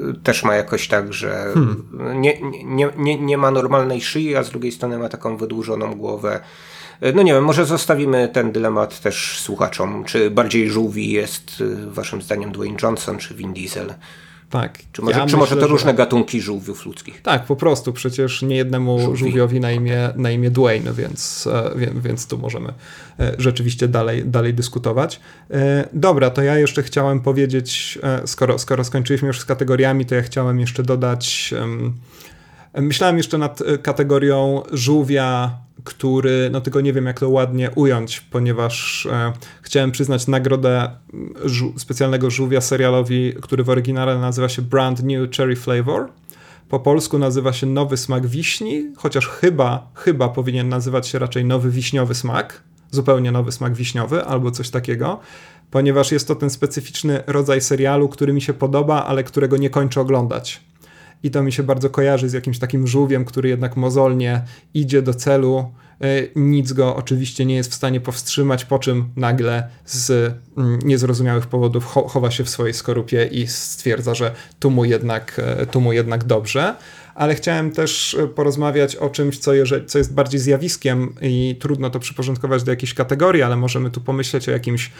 yy, 0.06 0.14
też 0.24 0.44
ma 0.44 0.56
jakoś 0.56 0.88
tak, 0.88 1.14
że 1.14 1.52
hmm. 1.54 1.84
nie, 2.22 2.42
nie, 2.66 2.90
nie, 2.98 3.20
nie 3.20 3.38
ma 3.38 3.52
normalnej 3.52 4.02
szyi, 4.02 4.36
a 4.36 4.44
z 4.44 4.50
drugiej 4.50 4.72
strony 4.72 4.98
ma 4.98 5.10
taką 5.10 5.38
wydłużoną 5.38 5.96
głowę. 5.96 6.40
E, 7.02 7.14
no 7.14 7.22
nie 7.22 7.34
wiem, 7.34 7.44
może 7.44 7.66
zostawimy 7.66 8.30
ten 8.34 8.52
dylemat 8.52 9.00
też 9.00 9.40
słuchaczom. 9.40 10.04
Czy 10.04 10.32
bardziej 10.32 10.70
żółwi 10.70 11.12
jest 11.12 11.64
e, 11.86 11.92
waszym 11.92 12.22
zdaniem 12.22 12.52
Dwayne 12.52 12.78
Johnson 12.84 13.18
czy 13.18 13.34
Vin 13.36 13.54
Diesel? 13.54 13.94
Tak. 14.52 14.80
Czy 14.92 15.02
może, 15.02 15.20
ja 15.20 15.26
czy 15.26 15.38
może 15.38 15.56
to 15.56 15.62
że... 15.62 15.68
różne 15.68 15.94
gatunki 15.94 16.42
żółwiów 16.42 16.86
ludzkich? 16.86 17.22
Tak, 17.22 17.46
po 17.46 17.56
prostu. 17.56 17.94
Przecież 17.94 18.42
nie 18.42 18.56
jednemu 18.56 19.00
Żółwi. 19.00 19.20
żółwiowi 19.20 19.60
na 19.60 19.72
imię, 19.72 20.10
na 20.16 20.32
imię 20.32 20.52
Dwayne, 20.52 20.94
więc, 20.94 21.48
e, 21.48 21.72
więc 21.96 22.28
tu 22.28 22.38
możemy 22.38 22.74
e, 23.20 23.36
rzeczywiście 23.38 23.88
dalej, 23.88 24.26
dalej 24.26 24.54
dyskutować. 24.54 25.20
E, 25.52 25.88
dobra, 25.94 26.30
to 26.30 26.42
ja 26.42 26.58
jeszcze 26.58 26.84
chciałem 26.84 27.20
powiedzieć, 27.20 28.00
skoro, 28.26 28.60
skoro 28.60 28.84
skończyliśmy 28.84 29.28
już 29.28 29.40
z 29.40 29.46
kategoriami, 29.46 30.06
to 30.06 30.16
ja 30.16 30.22
chciałem 30.22 30.60
jeszcze 30.60 30.84
dodać. 30.84 31.54
Myślałem 32.74 33.18
jeszcze 33.18 33.38
nad 33.38 33.60
kategorią 33.82 34.64
żółwia 34.72 35.52
który, 35.84 36.50
no 36.52 36.62
tylko 36.62 36.82
nie 36.82 36.94
wiem 36.94 37.06
jak 37.06 37.20
to 37.20 37.30
ładnie 37.30 37.72
ująć, 37.76 38.22
ponieważ 38.22 39.06
e, 39.06 39.34
chciałem 39.62 39.92
przyznać 39.92 40.28
nagrodę 40.28 40.90
żu 41.46 41.74
specjalnego 41.78 42.30
żółwia 42.30 42.62
serialowi, 42.62 43.34
który 43.42 43.64
w 43.64 43.70
oryginale 43.70 44.20
nazywa 44.20 44.50
się 44.50 44.62
Brand 44.62 45.04
New 45.04 45.36
Cherry 45.38 45.56
Flavor. 45.56 46.10
Po 46.70 46.80
polsku 46.80 47.20
nazywa 47.20 47.54
się 47.54 47.68
Nowy 47.68 47.98
Smak 47.98 48.28
Wiśni, 48.28 48.94
chociaż 48.98 49.28
chyba, 49.28 49.92
chyba 49.96 50.30
powinien 50.30 50.70
nazywać 50.70 51.08
się 51.08 51.20
raczej 51.20 51.46
Nowy 51.46 51.72
Wiśniowy 51.72 52.16
Smak, 52.16 52.64
zupełnie 52.92 53.32
nowy 53.32 53.52
smak 53.52 53.74
wiśniowy 53.74 54.26
albo 54.26 54.52
coś 54.52 54.70
takiego, 54.70 55.20
ponieważ 55.72 56.12
jest 56.12 56.28
to 56.28 56.36
ten 56.36 56.50
specyficzny 56.50 57.24
rodzaj 57.28 57.62
serialu, 57.62 58.10
który 58.10 58.34
mi 58.34 58.42
się 58.42 58.54
podoba, 58.54 59.06
ale 59.06 59.24
którego 59.24 59.58
nie 59.58 59.70
kończę 59.70 60.02
oglądać 60.02 60.62
i 61.24 61.32
to 61.32 61.44
mi 61.44 61.52
się 61.52 61.64
bardzo 61.64 61.90
kojarzy 61.90 62.30
z 62.30 62.34
jakimś 62.34 62.60
takim 62.60 62.88
żółwiem, 62.88 63.26
który 63.26 63.50
jednak 63.50 63.78
mozolnie 63.78 64.42
idzie 64.74 65.02
do 65.02 65.14
celu. 65.14 65.72
E, 66.02 66.06
nic 66.36 66.74
go 66.74 66.96
oczywiście 66.96 67.46
nie 67.46 67.56
jest 67.56 67.72
w 67.72 67.74
stanie 67.74 68.02
powstrzymać, 68.02 68.66
po 68.66 68.80
czym 68.80 69.10
nagle 69.16 69.70
z 69.86 70.34
mm, 70.58 70.80
niezrozumiałych 70.84 71.48
powodów 71.48 71.86
chowa 71.86 72.32
się 72.32 72.44
w 72.44 72.50
swojej 72.50 72.74
skorupie 72.74 73.30
i 73.32 73.48
stwierdza, 73.48 74.16
że 74.16 74.32
tu 74.60 74.72
mu 74.72 74.86
jednak, 74.86 75.42
e, 75.44 75.66
tu 75.66 75.82
mu 75.82 75.94
jednak 75.94 76.24
dobrze. 76.24 76.76
Ale 77.16 77.36
chciałem 77.36 77.72
też 77.72 78.14
e, 78.14 78.28
porozmawiać 78.28 78.96
o 78.96 79.10
czymś, 79.10 79.38
co, 79.38 79.52
co 79.86 79.98
jest 79.98 80.14
bardziej 80.14 80.40
zjawiskiem 80.40 81.16
i 81.22 81.58
trudno 81.60 81.90
to 81.90 82.00
przyporządkować 82.00 82.64
do 82.64 82.72
jakiejś 82.72 82.94
kategorii, 82.94 83.44
ale 83.44 83.56
możemy 83.56 83.90
tu 83.90 84.02
pomyśleć 84.02 84.50
o 84.50 84.52
jakimś 84.52 84.92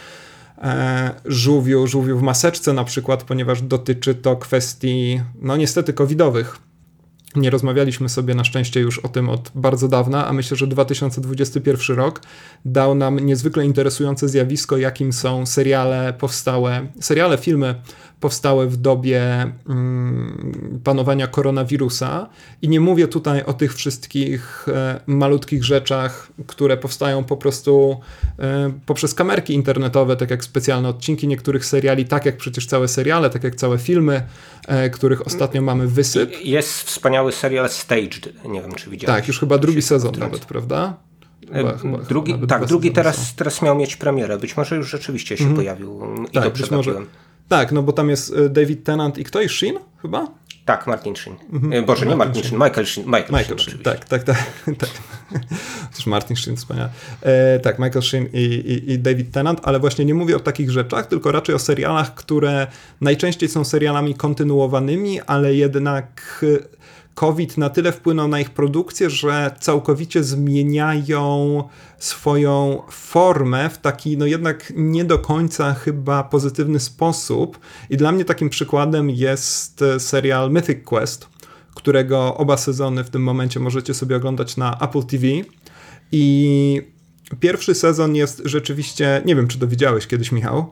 żółwiu, 1.24 1.86
żółwiu 1.86 2.18
w 2.18 2.22
maseczce 2.22 2.72
na 2.72 2.84
przykład, 2.84 3.24
ponieważ 3.24 3.62
dotyczy 3.62 4.14
to 4.14 4.36
kwestii, 4.36 5.20
no 5.40 5.56
niestety, 5.56 5.92
covidowych. 5.92 6.58
Nie 7.36 7.50
rozmawialiśmy 7.50 8.08
sobie 8.08 8.34
na 8.34 8.44
szczęście 8.44 8.80
już 8.80 8.98
o 8.98 9.08
tym 9.08 9.28
od 9.28 9.50
bardzo 9.54 9.88
dawna, 9.88 10.26
a 10.26 10.32
myślę, 10.32 10.56
że 10.56 10.66
2021 10.66 11.96
rok 11.96 12.20
dał 12.64 12.94
nam 12.94 13.18
niezwykle 13.18 13.64
interesujące 13.64 14.28
zjawisko, 14.28 14.76
jakim 14.76 15.12
są 15.12 15.46
seriale 15.46 16.12
powstałe, 16.18 16.86
seriale, 17.00 17.38
filmy 17.38 17.74
powstałe 18.22 18.66
w 18.66 18.76
dobie 18.76 19.22
mm, 19.68 20.80
panowania 20.84 21.26
koronawirusa. 21.26 22.28
I 22.62 22.68
nie 22.68 22.80
mówię 22.80 23.08
tutaj 23.08 23.44
o 23.44 23.52
tych 23.52 23.74
wszystkich 23.74 24.66
e, 24.68 25.00
malutkich 25.06 25.64
rzeczach, 25.64 26.28
które 26.46 26.76
powstają 26.76 27.24
po 27.24 27.36
prostu 27.36 28.00
e, 28.38 28.72
poprzez 28.86 29.14
kamerki 29.14 29.54
internetowe, 29.54 30.16
tak 30.16 30.30
jak 30.30 30.44
specjalne 30.44 30.88
odcinki 30.88 31.28
niektórych 31.28 31.64
seriali, 31.64 32.04
tak 32.04 32.26
jak 32.26 32.36
przecież 32.36 32.66
całe 32.66 32.88
seriale, 32.88 33.30
tak 33.30 33.44
jak 33.44 33.54
całe 33.54 33.78
filmy, 33.78 34.22
e, 34.66 34.90
których 34.90 35.26
ostatnio 35.26 35.62
mamy 35.62 35.86
wysyp. 35.88 36.44
Jest 36.44 36.82
wspaniały 36.82 37.32
serial 37.32 37.68
Staged, 37.68 38.44
nie 38.44 38.62
wiem 38.62 38.74
czy 38.74 38.90
widziałeś. 38.90 39.20
Tak, 39.20 39.28
już 39.28 39.40
chyba 39.40 39.58
drugi 39.58 39.82
sezon 39.82 40.14
nawet, 40.18 40.44
prawda? 40.44 40.96
Chyba, 41.52 41.78
chyba, 41.78 41.98
drugi, 41.98 42.32
chyba 42.32 42.46
tak, 42.46 42.66
drugi 42.66 42.92
teraz, 42.92 43.34
teraz 43.34 43.62
miał 43.62 43.76
mieć 43.76 43.96
premierę. 43.96 44.38
Być 44.38 44.56
może 44.56 44.76
już 44.76 44.90
rzeczywiście 44.90 45.36
się 45.36 45.44
mm. 45.44 45.56
pojawił 45.56 46.00
i 46.30 46.34
tak, 46.34 46.44
to 46.44 46.50
być 46.50 46.70
może, 46.70 46.94
tak, 47.48 47.72
no 47.72 47.82
bo 47.82 47.92
tam 47.92 48.10
jest 48.10 48.32
e, 48.32 48.48
David 48.48 48.84
Tennant 48.84 49.18
i 49.18 49.24
kto 49.24 49.40
jest 49.40 49.54
Sheen 49.54 49.78
chyba? 50.02 50.26
Tak, 50.64 50.86
Martin 50.86 51.16
Sheen. 51.16 51.36
Mhm. 51.52 51.84
Boże, 51.84 52.06
nie 52.06 52.16
Martin 52.16 52.42
Sheen, 52.42 52.62
Michael 52.62 52.86
Sheen. 52.86 53.06
Michael, 53.06 53.24
Michael 53.24 53.58
Sheen, 53.58 53.58
Sheen 53.58 53.82
tak, 53.82 54.04
tak, 54.04 54.22
tak. 54.22 54.36
tak. 54.78 54.90
Też 55.96 56.06
Martin 56.06 56.36
Sheen, 56.36 56.56
wspaniale. 56.56 56.88
E, 57.22 57.60
tak, 57.60 57.78
Michael 57.78 58.02
Sheen 58.02 58.28
i, 58.32 58.38
i, 58.38 58.92
i, 58.92 58.98
David 58.98 59.32
Tennant, 59.32 59.60
ale 59.62 59.80
właśnie 59.80 60.04
nie 60.04 60.14
mówię 60.14 60.36
o 60.36 60.40
takich 60.40 60.70
rzeczach, 60.70 61.06
tylko 61.06 61.32
raczej 61.32 61.54
o 61.54 61.58
serialach, 61.58 62.14
które 62.14 62.66
najczęściej 63.00 63.48
są 63.48 63.64
serialami 63.64 64.14
kontynuowanymi, 64.14 65.20
ale 65.20 65.54
jednak 65.54 66.44
COVID 67.14 67.58
na 67.58 67.70
tyle 67.70 67.92
wpłynął 67.92 68.28
na 68.28 68.40
ich 68.40 68.50
produkcję, 68.50 69.10
że 69.10 69.54
całkowicie 69.60 70.24
zmieniają 70.24 71.62
swoją 71.98 72.82
formę 72.90 73.70
w 73.70 73.78
taki, 73.78 74.18
no 74.18 74.26
jednak 74.26 74.72
nie 74.76 75.04
do 75.04 75.18
końca 75.18 75.74
chyba 75.74 76.24
pozytywny 76.24 76.80
sposób. 76.80 77.58
I 77.90 77.96
dla 77.96 78.12
mnie 78.12 78.24
takim 78.24 78.50
przykładem 78.50 79.10
jest 79.10 79.82
e, 79.82 80.00
serial 80.00 80.50
Mythic 80.50 80.84
Quest, 80.84 81.28
którego 81.74 82.36
oba 82.36 82.56
sezony 82.56 83.04
w 83.04 83.10
tym 83.10 83.22
momencie 83.22 83.60
możecie 83.60 83.94
sobie 83.94 84.16
oglądać 84.16 84.56
na 84.56 84.78
Apple 84.78 85.02
TV. 85.02 85.26
I 86.12 86.82
pierwszy 87.40 87.74
sezon 87.74 88.16
jest 88.16 88.42
rzeczywiście, 88.44 89.22
nie 89.24 89.36
wiem 89.36 89.48
czy 89.48 89.58
to 89.58 89.66
widziałeś 89.66 90.06
kiedyś, 90.06 90.32
Michał. 90.32 90.70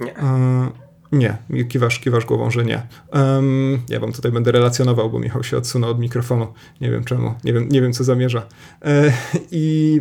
Nie. 0.00 0.10
Y 0.12 0.85
nie, 1.12 1.38
kiwasz, 1.68 1.98
kiwasz 1.98 2.24
głową, 2.24 2.50
że 2.50 2.64
nie. 2.64 2.86
Um, 3.12 3.78
ja 3.88 4.00
wam 4.00 4.12
tutaj 4.12 4.32
będę 4.32 4.52
relacjonował, 4.52 5.10
bo 5.10 5.18
Michał 5.18 5.44
się 5.44 5.56
odsunął 5.56 5.90
od 5.90 5.98
mikrofonu. 5.98 6.46
Nie 6.80 6.90
wiem 6.90 7.04
czemu, 7.04 7.34
nie 7.44 7.52
wiem, 7.52 7.68
nie 7.68 7.82
wiem 7.82 7.92
co 7.92 8.04
zamierza. 8.04 8.46
E, 8.84 9.12
I 9.50 10.00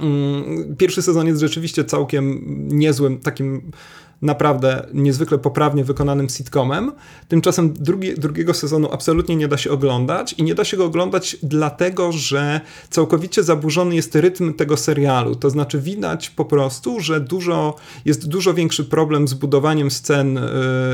um, 0.00 0.76
pierwszy 0.78 1.02
sezon 1.02 1.26
jest 1.26 1.40
rzeczywiście 1.40 1.84
całkiem 1.84 2.42
niezłym, 2.68 3.18
takim 3.18 3.70
naprawdę 4.22 4.86
niezwykle 4.94 5.38
poprawnie 5.38 5.84
wykonanym 5.84 6.28
sitcomem. 6.28 6.92
Tymczasem 7.28 7.72
drugi, 7.72 8.14
drugiego 8.14 8.54
sezonu 8.54 8.88
absolutnie 8.92 9.36
nie 9.36 9.48
da 9.48 9.56
się 9.56 9.70
oglądać 9.70 10.32
i 10.32 10.42
nie 10.42 10.54
da 10.54 10.64
się 10.64 10.76
go 10.76 10.84
oglądać 10.84 11.36
dlatego, 11.42 12.12
że 12.12 12.60
całkowicie 12.90 13.42
zaburzony 13.42 13.94
jest 13.94 14.14
rytm 14.14 14.54
tego 14.54 14.76
serialu. 14.76 15.34
To 15.34 15.50
znaczy 15.50 15.80
widać 15.80 16.30
po 16.30 16.44
prostu, 16.44 17.00
że 17.00 17.20
dużo, 17.20 17.76
jest 18.04 18.28
dużo 18.28 18.54
większy 18.54 18.84
problem 18.84 19.28
z 19.28 19.34
budowaniem 19.34 19.90
scen 19.90 20.38
y, 20.38 20.42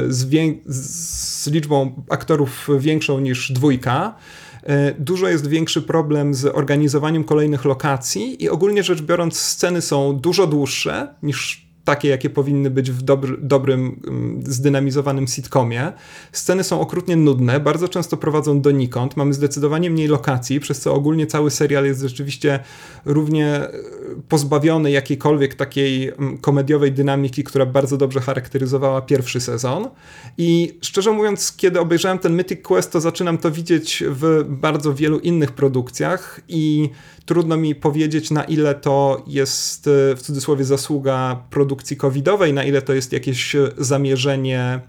z, 0.08 0.28
z 0.66 1.46
liczbą 1.46 2.04
aktorów 2.10 2.68
większą 2.78 3.20
niż 3.20 3.52
dwójka 3.52 4.14
y, 4.62 4.66
dużo 4.98 5.28
jest 5.28 5.46
większy 5.46 5.82
problem 5.82 6.34
z 6.34 6.44
organizowaniem 6.44 7.24
kolejnych 7.24 7.64
lokacji 7.64 8.42
i 8.44 8.48
ogólnie 8.48 8.82
rzecz 8.82 9.02
biorąc 9.02 9.38
sceny 9.38 9.80
są 9.80 10.16
dużo 10.16 10.46
dłuższe 10.46 11.14
niż 11.22 11.61
takie, 11.84 12.08
jakie 12.08 12.30
powinny 12.30 12.70
być 12.70 12.90
w 12.90 13.02
dobry, 13.02 13.36
dobrym, 13.40 14.00
mm, 14.06 14.42
zdynamizowanym 14.46 15.26
sitcomie. 15.26 15.92
Sceny 16.32 16.64
są 16.64 16.80
okrutnie 16.80 17.16
nudne, 17.16 17.60
bardzo 17.60 17.88
często 17.88 18.16
prowadzą 18.16 18.60
donikąd, 18.60 19.16
mamy 19.16 19.34
zdecydowanie 19.34 19.90
mniej 19.90 20.08
lokacji, 20.08 20.60
przez 20.60 20.80
co 20.80 20.94
ogólnie 20.94 21.26
cały 21.26 21.50
serial 21.50 21.84
jest 21.84 22.00
rzeczywiście 22.00 22.60
równie 23.04 23.46
e, 23.46 23.70
pozbawiony 24.28 24.90
jakiejkolwiek 24.90 25.54
takiej 25.54 26.08
mm, 26.08 26.38
komediowej 26.38 26.92
dynamiki, 26.92 27.44
która 27.44 27.66
bardzo 27.66 27.96
dobrze 27.96 28.20
charakteryzowała 28.20 29.02
pierwszy 29.02 29.40
sezon. 29.40 29.88
I 30.38 30.78
szczerze 30.82 31.12
mówiąc, 31.12 31.56
kiedy 31.56 31.80
obejrzałem 31.80 32.18
ten 32.18 32.34
Mythic 32.34 32.62
Quest, 32.62 32.92
to 32.92 33.00
zaczynam 33.00 33.38
to 33.38 33.50
widzieć 33.50 34.04
w 34.06 34.44
bardzo 34.48 34.94
wielu 34.94 35.18
innych 35.18 35.52
produkcjach 35.52 36.40
i 36.48 36.90
trudno 37.26 37.56
mi 37.56 37.74
powiedzieć, 37.74 38.30
na 38.30 38.44
ile 38.44 38.74
to 38.74 39.24
jest 39.26 39.86
e, 39.86 40.16
w 40.16 40.22
cudzysłowie 40.22 40.64
zasługa 40.64 41.42
produkcji 41.50 41.96
covidowej, 41.96 42.52
na 42.52 42.64
ile 42.64 42.82
to 42.82 42.92
jest 42.92 43.12
jakieś 43.12 43.56
zamierzenie 43.78 44.80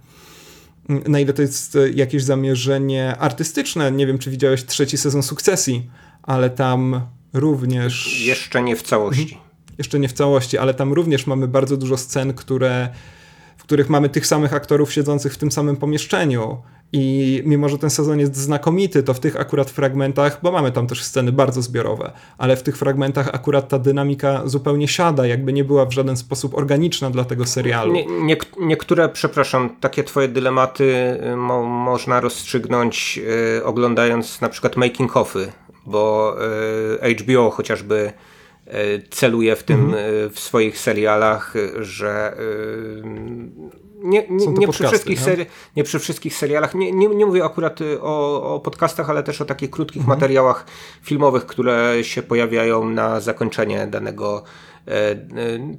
na 0.90 1.20
ile 1.20 1.34
to 1.34 1.42
jest 1.42 1.76
e, 1.76 1.90
jakieś 1.90 2.24
zamierzenie 2.24 3.18
artystyczne. 3.18 3.92
Nie 3.92 4.08
wiem, 4.08 4.18
czy 4.18 4.32
widziałeś 4.32 4.66
trzeci 4.66 4.98
sezon 4.98 5.24
sukcesji, 5.24 5.90
ale 6.24 6.50
tam 6.50 7.02
również. 7.34 8.20
Jeszcze 8.26 8.64
nie 8.64 8.76
w 8.76 8.82
całości. 8.82 9.24
Mhm. 9.24 9.42
Jeszcze 9.78 10.00
nie 10.00 10.08
w 10.08 10.14
całości, 10.14 10.58
ale 10.58 10.74
tam 10.74 10.94
również 10.94 11.28
mamy 11.28 11.48
bardzo 11.48 11.78
dużo 11.78 11.98
scen, 11.98 12.34
które, 12.34 12.90
w 13.64 13.66
których 13.66 13.90
mamy 13.90 14.10
tych 14.10 14.28
samych 14.28 14.54
aktorów 14.54 14.94
siedzących 14.94 15.34
w 15.34 15.38
tym 15.38 15.52
samym 15.52 15.76
pomieszczeniu. 15.76 16.58
I 16.96 17.42
mimo, 17.46 17.70
że 17.70 17.78
ten 17.78 17.90
sezon 17.90 18.20
jest 18.20 18.36
znakomity, 18.36 19.04
to 19.04 19.14
w 19.14 19.20
tych 19.20 19.40
akurat 19.40 19.72
fragmentach, 19.72 20.40
bo 20.44 20.52
mamy 20.52 20.72
tam 20.72 20.88
też 20.88 21.04
sceny 21.04 21.32
bardzo 21.32 21.62
zbiorowe, 21.62 22.12
ale 22.38 22.56
w 22.56 22.64
tych 22.64 22.78
fragmentach 22.78 23.30
akurat 23.34 23.70
ta 23.70 23.80
dynamika 23.80 24.42
zupełnie 24.46 24.88
siada, 24.88 25.28
jakby 25.28 25.54
nie 25.54 25.64
była 25.64 25.86
w 25.86 25.92
żaden 25.92 26.18
sposób 26.18 26.58
organiczna 26.58 27.10
dla 27.10 27.26
tego 27.26 27.46
serialu. 27.46 27.94
Nie, 27.94 28.06
nie, 28.06 28.38
niektóre, 28.60 29.10
przepraszam, 29.10 29.70
takie 29.80 30.04
twoje 30.04 30.28
dylematy 30.28 30.84
y, 31.34 31.36
mo, 31.36 31.64
można 31.64 32.20
rozstrzygnąć 32.22 33.20
y, 33.58 33.66
oglądając 33.66 34.42
na 34.42 34.50
przykład 34.50 34.76
making-offy, 34.76 35.48
bo 35.86 36.36
y, 37.04 37.16
HBO 37.16 37.50
chociażby 37.50 38.14
celuje 39.10 39.56
w 39.56 39.64
tym 39.64 39.80
mhm. 39.80 40.06
Y, 40.06 40.30
w 40.30 40.40
swoich 40.40 40.80
serialach, 40.80 41.54
że 41.80 42.38
nie, 44.04 44.26
nie, 44.30 44.48
nie, 44.48 44.68
przy 44.68 44.88
wszystkich 44.88 45.20
seri- 45.20 45.46
nie 45.76 45.84
przy 45.84 46.00
wszystkich 46.00 46.36
serialach, 46.36 46.76
nie, 46.76 46.92
nie, 46.92 47.08
nie 47.08 47.26
mówię 47.26 47.44
akurat 47.44 47.80
o, 48.02 48.44
o 48.56 48.60
podcastach, 48.60 49.10
ale 49.10 49.24
też 49.24 49.42
o 49.42 49.46
takich 49.46 49.70
krótkich 49.70 50.02
mhm. 50.02 50.18
materiałach 50.18 50.66
filmowych, 51.04 51.46
które 51.46 52.04
się 52.04 52.24
pojawiają 52.24 52.90
na 52.90 53.20
zakończenie 53.20 53.88
danego 53.88 54.44
e, 54.88 54.92
e, 54.92 55.18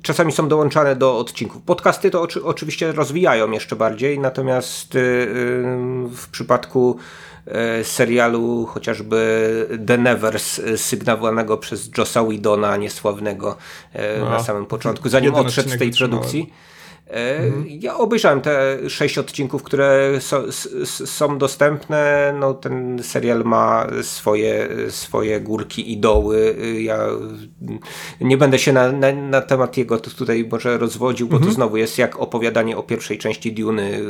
czasami 0.03 0.33
są 0.33 0.49
dołączane 0.49 0.97
do 0.97 1.19
odcinków. 1.19 1.63
Podcasty 1.63 2.11
to 2.11 2.23
oczy, 2.23 2.45
oczywiście 2.45 2.93
rozwijają 2.93 3.51
jeszcze 3.51 3.77
bardziej, 3.77 4.19
natomiast 4.19 4.89
w 6.11 6.29
przypadku 6.33 6.99
e, 7.47 7.85
serialu 7.85 8.67
chociażby 8.67 9.69
The 9.87 9.99
Nevers 9.99 10.61
sygnowanego 10.77 11.57
przez 11.57 11.91
Jossa 11.99 12.25
Widona, 12.25 12.77
niesławnego 12.77 13.57
no. 14.21 14.31
na 14.31 14.43
samym 14.43 14.67
początku, 14.67 15.09
zanim 15.09 15.35
odszedł 15.35 15.71
z 15.71 15.79
tej 15.79 15.91
produkcji. 15.91 16.53
Mhm. 17.15 17.67
Ja 17.69 17.97
obejrzałem 17.97 18.41
te 18.41 18.79
sześć 18.91 19.19
odcinków, 19.19 19.63
które 19.63 20.11
so, 20.21 20.43
są 21.07 21.39
dostępne. 21.39 22.35
No, 22.41 22.55
ten 22.55 23.03
serial 23.03 23.45
ma 23.45 23.87
swoje, 24.03 24.69
swoje 24.91 25.41
górki 25.41 25.93
i 25.93 25.97
doły. 25.97 26.57
Ja 26.79 26.99
nie 28.21 28.37
będę 28.37 28.59
się 28.59 28.73
na, 28.73 28.93
na, 28.93 29.13
na 29.13 29.41
temat 29.41 29.77
jego 29.77 29.99
tutaj 29.99 30.49
może 30.53 30.79
rozwodził, 30.79 31.27
bo 31.27 31.37
mhm. 31.37 31.51
to 31.51 31.55
znowu 31.55 31.77
jest 31.77 31.99
jak 31.99 32.21
opowiadanie 32.21 32.77
o 32.77 32.83
pierwszej 32.83 33.19
części 33.19 33.53
Duny. 33.53 34.01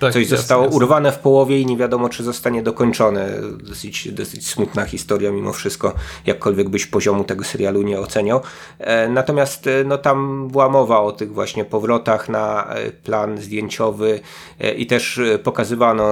Tak, 0.00 0.12
Coś 0.12 0.22
jasne, 0.22 0.36
zostało 0.36 0.64
jasne. 0.64 0.76
urwane 0.76 1.12
w 1.12 1.18
połowie 1.18 1.60
i 1.60 1.66
nie 1.66 1.76
wiadomo, 1.76 2.08
czy 2.08 2.22
zostanie 2.22 2.62
dokończone. 2.62 3.28
Dosyć, 3.68 4.12
dosyć 4.12 4.48
smutna 4.48 4.84
historia 4.84 5.32
mimo 5.32 5.52
wszystko, 5.52 5.92
jakkolwiek 6.26 6.68
byś 6.68 6.86
poziomu 6.86 7.24
tego 7.24 7.44
serialu 7.44 7.82
nie 7.82 8.00
oceniał. 8.00 8.40
E, 8.78 9.08
natomiast 9.08 9.68
no, 9.84 9.98
tam 9.98 10.48
była 10.48 10.68
mowa 10.68 11.00
o 11.00 11.12
tych 11.12 11.32
właśnie 11.32 11.64
powrotach 11.64 12.28
na 12.28 12.43
e, 12.44 12.90
plan 12.90 13.38
zdjęciowy 13.38 14.20
e, 14.60 14.74
i 14.74 14.86
też 14.86 15.18
e, 15.18 15.38
pokazywano, 15.38 16.04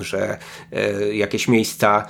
że 0.00 0.38
jakieś 1.12 1.48
miejsca 1.48 2.06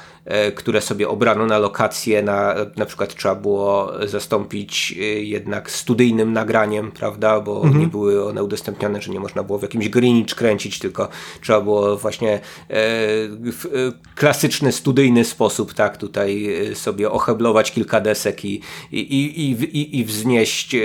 które 0.56 0.80
sobie 0.80 1.08
obrano 1.08 1.46
na 1.46 1.58
lokację, 1.58 2.22
na, 2.22 2.54
na 2.76 2.86
przykład 2.86 3.14
trzeba 3.14 3.34
było 3.34 3.92
zastąpić 4.06 4.94
e, 4.98 5.02
jednak 5.04 5.70
studyjnym 5.70 6.32
nagraniem, 6.32 6.92
prawda, 6.92 7.40
bo 7.40 7.56
mhm. 7.56 7.80
nie 7.80 7.86
były 7.86 8.24
one 8.24 8.42
udostępnione, 8.44 9.02
że 9.02 9.12
nie 9.12 9.20
można 9.20 9.42
było 9.42 9.58
w 9.58 9.62
jakimś 9.62 9.88
Greenwich 9.88 10.34
kręcić, 10.34 10.78
tylko 10.78 11.08
trzeba 11.40 11.60
było 11.60 11.96
właśnie 11.96 12.32
e, 12.34 12.40
w 13.52 13.92
klasyczny, 14.14 14.72
studyjny 14.72 15.24
sposób, 15.24 15.74
tak, 15.74 15.96
tutaj 15.96 16.48
sobie 16.74 17.10
oheblować 17.10 17.72
kilka 17.72 18.00
desek 18.00 18.44
i, 18.44 18.60
i, 18.92 19.00
i, 19.00 19.50
i, 19.50 19.98
i 19.98 20.04
wznieść 20.04 20.76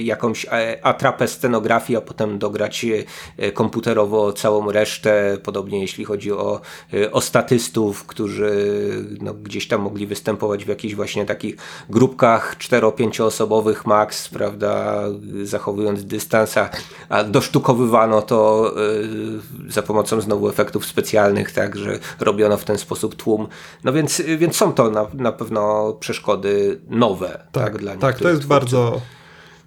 jakąś 0.00 0.46
atrapę 0.82 1.28
scenografii, 1.28 1.96
a 1.96 2.00
potem 2.00 2.38
dograć 2.38 2.86
komputerowo 3.54 4.32
całą 4.32 4.72
resztę, 4.72 5.38
podobnie 5.42 5.80
jeśli 5.80 6.04
chodzi 6.04 6.32
o, 6.32 6.60
o 7.12 7.20
statystów, 7.20 8.04
którzy 8.04 8.87
no, 9.20 9.34
gdzieś 9.34 9.68
tam 9.68 9.80
mogli 9.80 10.06
występować 10.06 10.64
w 10.64 10.68
jakichś 10.68 10.94
właśnie 10.94 11.26
takich 11.26 11.56
grupkach 11.90 12.56
4-5 12.58 13.22
osobowych 13.22 13.86
max, 13.86 14.28
prawda, 14.28 15.04
zachowując 15.42 16.04
dystans, 16.04 16.54
a 17.08 17.24
dosztukowywano 17.24 18.22
to 18.22 18.72
y, 19.68 19.72
za 19.72 19.82
pomocą 19.82 20.20
znowu 20.20 20.48
efektów 20.48 20.86
specjalnych, 20.86 21.52
tak, 21.52 21.76
że 21.76 21.98
robiono 22.20 22.56
w 22.56 22.64
ten 22.64 22.78
sposób 22.78 23.14
tłum. 23.14 23.48
No 23.84 23.92
więc, 23.92 24.22
więc 24.38 24.56
są 24.56 24.72
to 24.72 24.90
na, 24.90 25.06
na 25.14 25.32
pewno 25.32 25.92
przeszkody 26.00 26.80
nowe. 26.88 27.28
Tak, 27.52 27.64
tak, 27.64 27.78
dla 27.78 27.96
tak 27.96 28.18
to 28.18 28.28
jest 28.28 28.42
twórców. 28.42 28.48
bardzo 28.48 29.00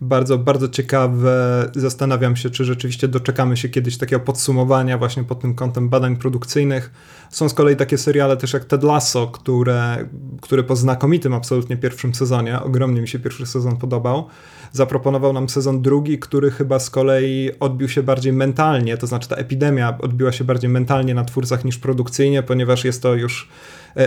bardzo, 0.02 0.38
bardzo 0.38 0.70
ciekawe. 0.70 1.70
Zastanawiam 1.76 2.36
się, 2.36 2.50
czy 2.50 2.66
rzeczywiście 2.66 3.08
doczekamy 3.08 3.58
się 3.58 3.70
kiedyś 3.70 3.98
takiego 3.98 4.20
podsumowania 4.20 4.98
właśnie 4.98 5.24
pod 5.24 5.40
tym 5.40 5.56
kątem 5.56 5.90
badań 5.90 6.16
produkcyjnych. 6.16 6.92
Są 7.30 7.50
z 7.50 7.54
kolei 7.54 7.76
takie 7.76 7.98
seriale 7.98 8.38
też 8.38 8.54
jak 8.54 8.66
Ted 8.66 8.84
Lasso, 8.84 9.28
które, 9.28 10.10
które 10.42 10.64
po 10.64 10.76
znakomitym 10.76 11.34
absolutnie 11.34 11.78
pierwszym 11.78 12.16
sezonie, 12.16 12.62
ogromnie 12.62 13.02
mi 13.02 13.08
się 13.08 13.20
pierwszy 13.20 13.46
sezon 13.46 13.78
podobał, 13.78 14.28
zaproponował 14.72 15.34
nam 15.34 15.50
sezon 15.50 15.82
drugi, 15.82 16.20
który 16.20 16.52
chyba 16.52 16.80
z 16.80 16.90
kolei 16.90 17.52
odbił 17.60 17.90
się 17.90 18.04
bardziej 18.04 18.34
mentalnie, 18.34 18.98
to 18.98 19.08
znaczy 19.08 19.30
ta 19.30 19.36
epidemia 19.36 19.98
odbiła 20.00 20.32
się 20.32 20.44
bardziej 20.44 20.70
mentalnie 20.70 21.14
na 21.14 21.26
twórcach 21.26 21.66
niż 21.66 21.78
produkcyjnie, 21.78 22.44
ponieważ 22.44 22.86
jest 22.86 23.02
to 23.02 23.16
już 23.16 23.50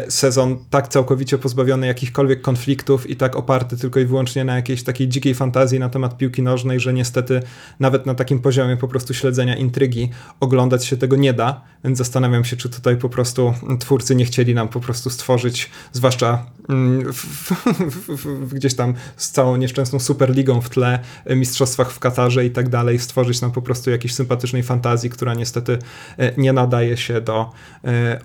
sezon 0.09 0.59
tak 0.71 0.89
całkowicie 0.89 1.39
pozbawiony 1.39 1.87
jakichkolwiek 1.87 2.41
konfliktów 2.41 3.11
i 3.11 3.17
tak 3.17 3.37
oparty 3.37 3.77
tylko 3.77 4.01
i 4.01 4.05
wyłącznie 4.05 4.45
na 4.45 4.57
jakiejś 4.57 4.83
takiej 4.83 5.09
dzikiej 5.09 5.35
fantazji 5.35 5.79
na 5.79 5.89
temat 5.89 6.17
piłki 6.17 6.43
nożnej, 6.43 6.81
że 6.81 6.93
niestety 6.93 7.43
nawet 7.81 8.07
na 8.07 8.15
takim 8.15 8.41
poziomie 8.41 8.77
po 8.77 8.89
prostu 8.89 9.15
śledzenia 9.15 9.57
intrygi 9.57 10.11
oglądać 10.41 10.85
się 10.85 10.97
tego 10.97 11.17
nie 11.17 11.33
da, 11.33 11.61
więc 11.85 11.99
zastanawiam 11.99 12.45
się, 12.45 12.57
czy 12.57 12.69
tutaj 12.69 12.97
po 12.97 13.09
prostu 13.09 13.55
twórcy 13.81 14.15
nie 14.15 14.25
chcieli 14.25 14.55
nam 14.55 14.69
po 14.69 14.81
prostu 14.81 15.11
stworzyć, 15.11 15.71
zwłaszcza 15.93 16.47
w, 16.69 17.27
w, 17.67 18.27
w, 18.27 18.55
gdzieś 18.55 18.75
tam 18.75 18.95
z 19.17 19.31
całą 19.31 19.57
nieszczęsną 19.57 19.99
Superligą 19.99 20.61
w 20.61 20.71
tle, 20.71 20.99
e, 21.25 21.37
mistrzostwach 21.37 21.91
w 21.91 21.99
Katarze 21.99 22.45
i 22.45 22.51
tak 22.51 22.69
dalej, 22.69 22.99
stworzyć 22.99 23.41
nam 23.41 23.53
po 23.53 23.63
prostu 23.63 23.91
jakiejś 23.91 24.15
sympatycznej 24.15 24.63
fantazji, 24.63 25.11
która 25.11 25.35
niestety 25.35 25.79
e, 26.19 26.33
nie 26.37 26.53
nadaje 26.53 26.97
się 26.97 27.21
do 27.21 27.51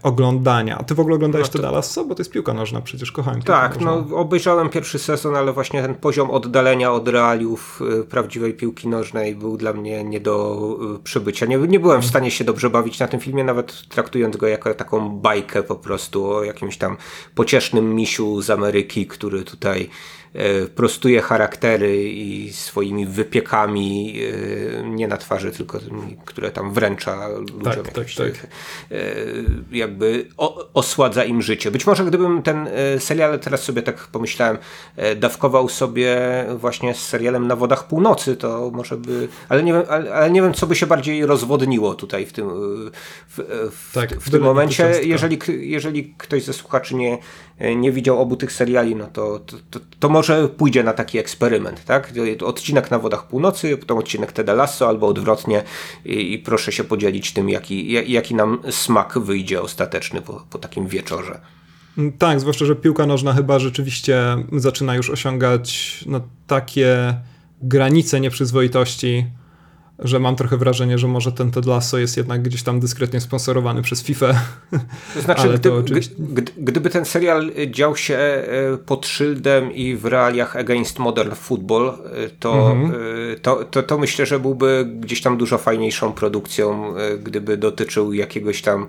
oglądania. 0.03 0.77
A 0.77 0.83
ty 0.83 0.95
w 0.95 0.99
ogóle 0.99 1.15
oglądałeś 1.15 1.49
to 1.49 1.59
Dallas, 1.59 1.93
co? 1.93 2.05
Bo 2.05 2.15
to 2.15 2.21
jest 2.21 2.31
piłka 2.31 2.53
nożna, 2.53 2.81
przecież 2.81 3.11
kochałem 3.11 3.41
Tak, 3.41 3.79
no 3.79 4.05
obejrzałem 4.15 4.69
pierwszy 4.69 4.99
sezon, 4.99 5.35
ale 5.35 5.53
właśnie 5.53 5.81
ten 5.81 5.95
poziom 5.95 6.31
oddalenia 6.31 6.91
od 6.91 7.07
realiów 7.07 7.81
prawdziwej 8.09 8.53
piłki 8.53 8.87
nożnej 8.87 9.35
był 9.35 9.57
dla 9.57 9.73
mnie 9.73 10.03
nie 10.03 10.19
do 10.19 10.59
przybycia. 11.03 11.45
Nie, 11.45 11.57
nie 11.57 11.79
byłem 11.79 12.01
w 12.01 12.05
stanie 12.05 12.31
się 12.31 12.43
dobrze 12.43 12.69
bawić 12.69 12.99
na 12.99 13.07
tym 13.07 13.19
filmie, 13.19 13.43
nawet 13.43 13.87
traktując 13.89 14.37
go 14.37 14.47
jako 14.47 14.73
taką 14.73 15.09
bajkę 15.09 15.63
po 15.63 15.75
prostu 15.75 16.31
o 16.31 16.43
jakimś 16.43 16.77
tam 16.77 16.97
pociesznym 17.35 17.95
misiu 17.95 18.28
z 18.41 18.49
Ameryki, 18.49 19.07
który 19.07 19.43
tutaj 19.43 19.89
E, 20.33 20.67
prostuje 20.67 21.21
charaktery 21.21 22.09
i 22.09 22.53
swoimi 22.53 23.05
wypiekami 23.05 24.19
e, 24.79 24.89
nie 24.89 25.07
na 25.07 25.17
twarzy, 25.17 25.51
tylko 25.51 25.79
które 26.25 26.51
tam 26.51 26.73
wręcza 26.73 27.27
ludziom 27.27 27.61
tak, 27.63 27.91
tak, 27.91 28.07
tak. 28.17 28.47
E, 28.91 28.95
jakby 29.71 30.25
osładza 30.73 31.23
im 31.23 31.41
życie. 31.41 31.71
Być 31.71 31.87
może 31.87 32.05
gdybym 32.05 32.43
ten 32.43 32.69
serial, 32.99 33.39
teraz 33.39 33.63
sobie 33.63 33.81
tak 33.81 34.07
pomyślałem, 34.07 34.57
dawkował 35.15 35.69
sobie 35.69 36.17
właśnie 36.55 36.93
z 36.93 37.07
serialem 37.07 37.47
na 37.47 37.55
wodach 37.55 37.87
północy, 37.87 38.35
to 38.35 38.71
może 38.73 38.97
by, 38.97 39.27
ale 39.49 39.63
nie 39.63 39.73
wiem, 39.73 39.83
ale, 39.89 40.13
ale 40.13 40.31
nie 40.31 40.41
wiem 40.41 40.53
co 40.53 40.67
by 40.67 40.75
się 40.75 40.87
bardziej 40.87 41.25
rozwodniło 41.25 41.95
tutaj 41.95 42.25
w 42.25 42.33
tym, 42.33 42.49
w, 43.27 43.69
w, 43.71 43.93
tak, 43.93 44.15
w 44.15 44.31
tym 44.31 44.41
momencie. 44.41 44.93
Jeżeli, 45.03 45.39
jeżeli 45.69 46.13
ktoś 46.17 46.43
ze 46.43 46.53
słuchaczy 46.53 46.95
nie, 46.95 47.17
nie 47.75 47.91
widział 47.91 48.21
obu 48.21 48.35
tych 48.35 48.51
seriali, 48.51 48.95
no 48.95 49.07
to, 49.07 49.39
to, 49.39 49.57
to, 49.69 49.79
to 49.99 50.09
może 50.09 50.47
pójdzie 50.49 50.83
na 50.83 50.93
taki 50.93 51.17
eksperyment, 51.17 51.85
tak? 51.85 52.13
Odcinek 52.45 52.91
na 52.91 52.99
Wodach 52.99 53.27
Północy, 53.27 53.77
potem 53.77 53.97
odcinek 53.97 54.31
Teda 54.31 54.53
Lasso, 54.53 54.87
albo 54.87 55.07
odwrotnie 55.07 55.63
i, 56.05 56.33
i 56.33 56.39
proszę 56.39 56.71
się 56.71 56.83
podzielić 56.83 57.33
tym, 57.33 57.49
jaki, 57.49 57.91
jaki 58.11 58.35
nam 58.35 58.59
smak 58.69 59.19
wyjdzie 59.19 59.61
ostateczny 59.61 60.21
po, 60.21 60.45
po 60.49 60.57
takim 60.57 60.87
wieczorze. 60.87 61.39
Tak, 62.17 62.39
zwłaszcza, 62.39 62.65
że 62.65 62.75
piłka 62.75 63.05
nożna 63.05 63.33
chyba 63.33 63.59
rzeczywiście 63.59 64.21
zaczyna 64.51 64.95
już 64.95 65.09
osiągać 65.09 65.99
no, 66.07 66.21
takie 66.47 67.13
granice 67.61 68.19
nieprzyzwoitości, 68.19 69.25
że 70.01 70.19
mam 70.19 70.35
trochę 70.35 70.57
wrażenie, 70.57 70.97
że 70.97 71.07
może 71.07 71.31
ten 71.31 71.51
Ted 71.51 71.65
Lasso 71.65 71.97
jest 71.97 72.17
jednak 72.17 72.41
gdzieś 72.41 72.63
tam 72.63 72.79
dyskretnie 72.79 73.21
sponsorowany 73.21 73.81
przez 73.81 74.03
FIFA. 74.03 74.41
To 75.13 75.21
znaczy, 75.21 75.41
Ale 75.41 75.53
gdy, 75.53 75.69
to 75.69 75.75
oczywiście... 75.75 76.15
gdyby 76.57 76.89
ten 76.89 77.05
serial 77.05 77.51
dział 77.67 77.95
się 77.95 78.15
e, 78.15 78.77
pod 78.85 79.07
szyldem 79.07 79.73
i 79.73 79.95
w 79.95 80.05
realiach 80.05 80.55
Against 80.55 80.99
Modern 80.99 81.35
Football, 81.35 81.87
e, 81.89 82.29
to, 82.39 82.71
mhm. 82.71 83.01
E, 83.33 83.39
to, 83.39 83.65
to, 83.65 83.83
to, 83.83 83.97
myślę, 83.97 84.25
że 84.25 84.39
byłby 84.39 84.87
gdzieś 84.99 85.21
tam 85.21 85.37
dużo 85.37 85.57
fajniejszą 85.57 86.13
produkcją, 86.13 86.93
gdyby 87.23 87.57
dotyczył 87.57 88.13
jakiegoś 88.13 88.61
tam 88.61 88.87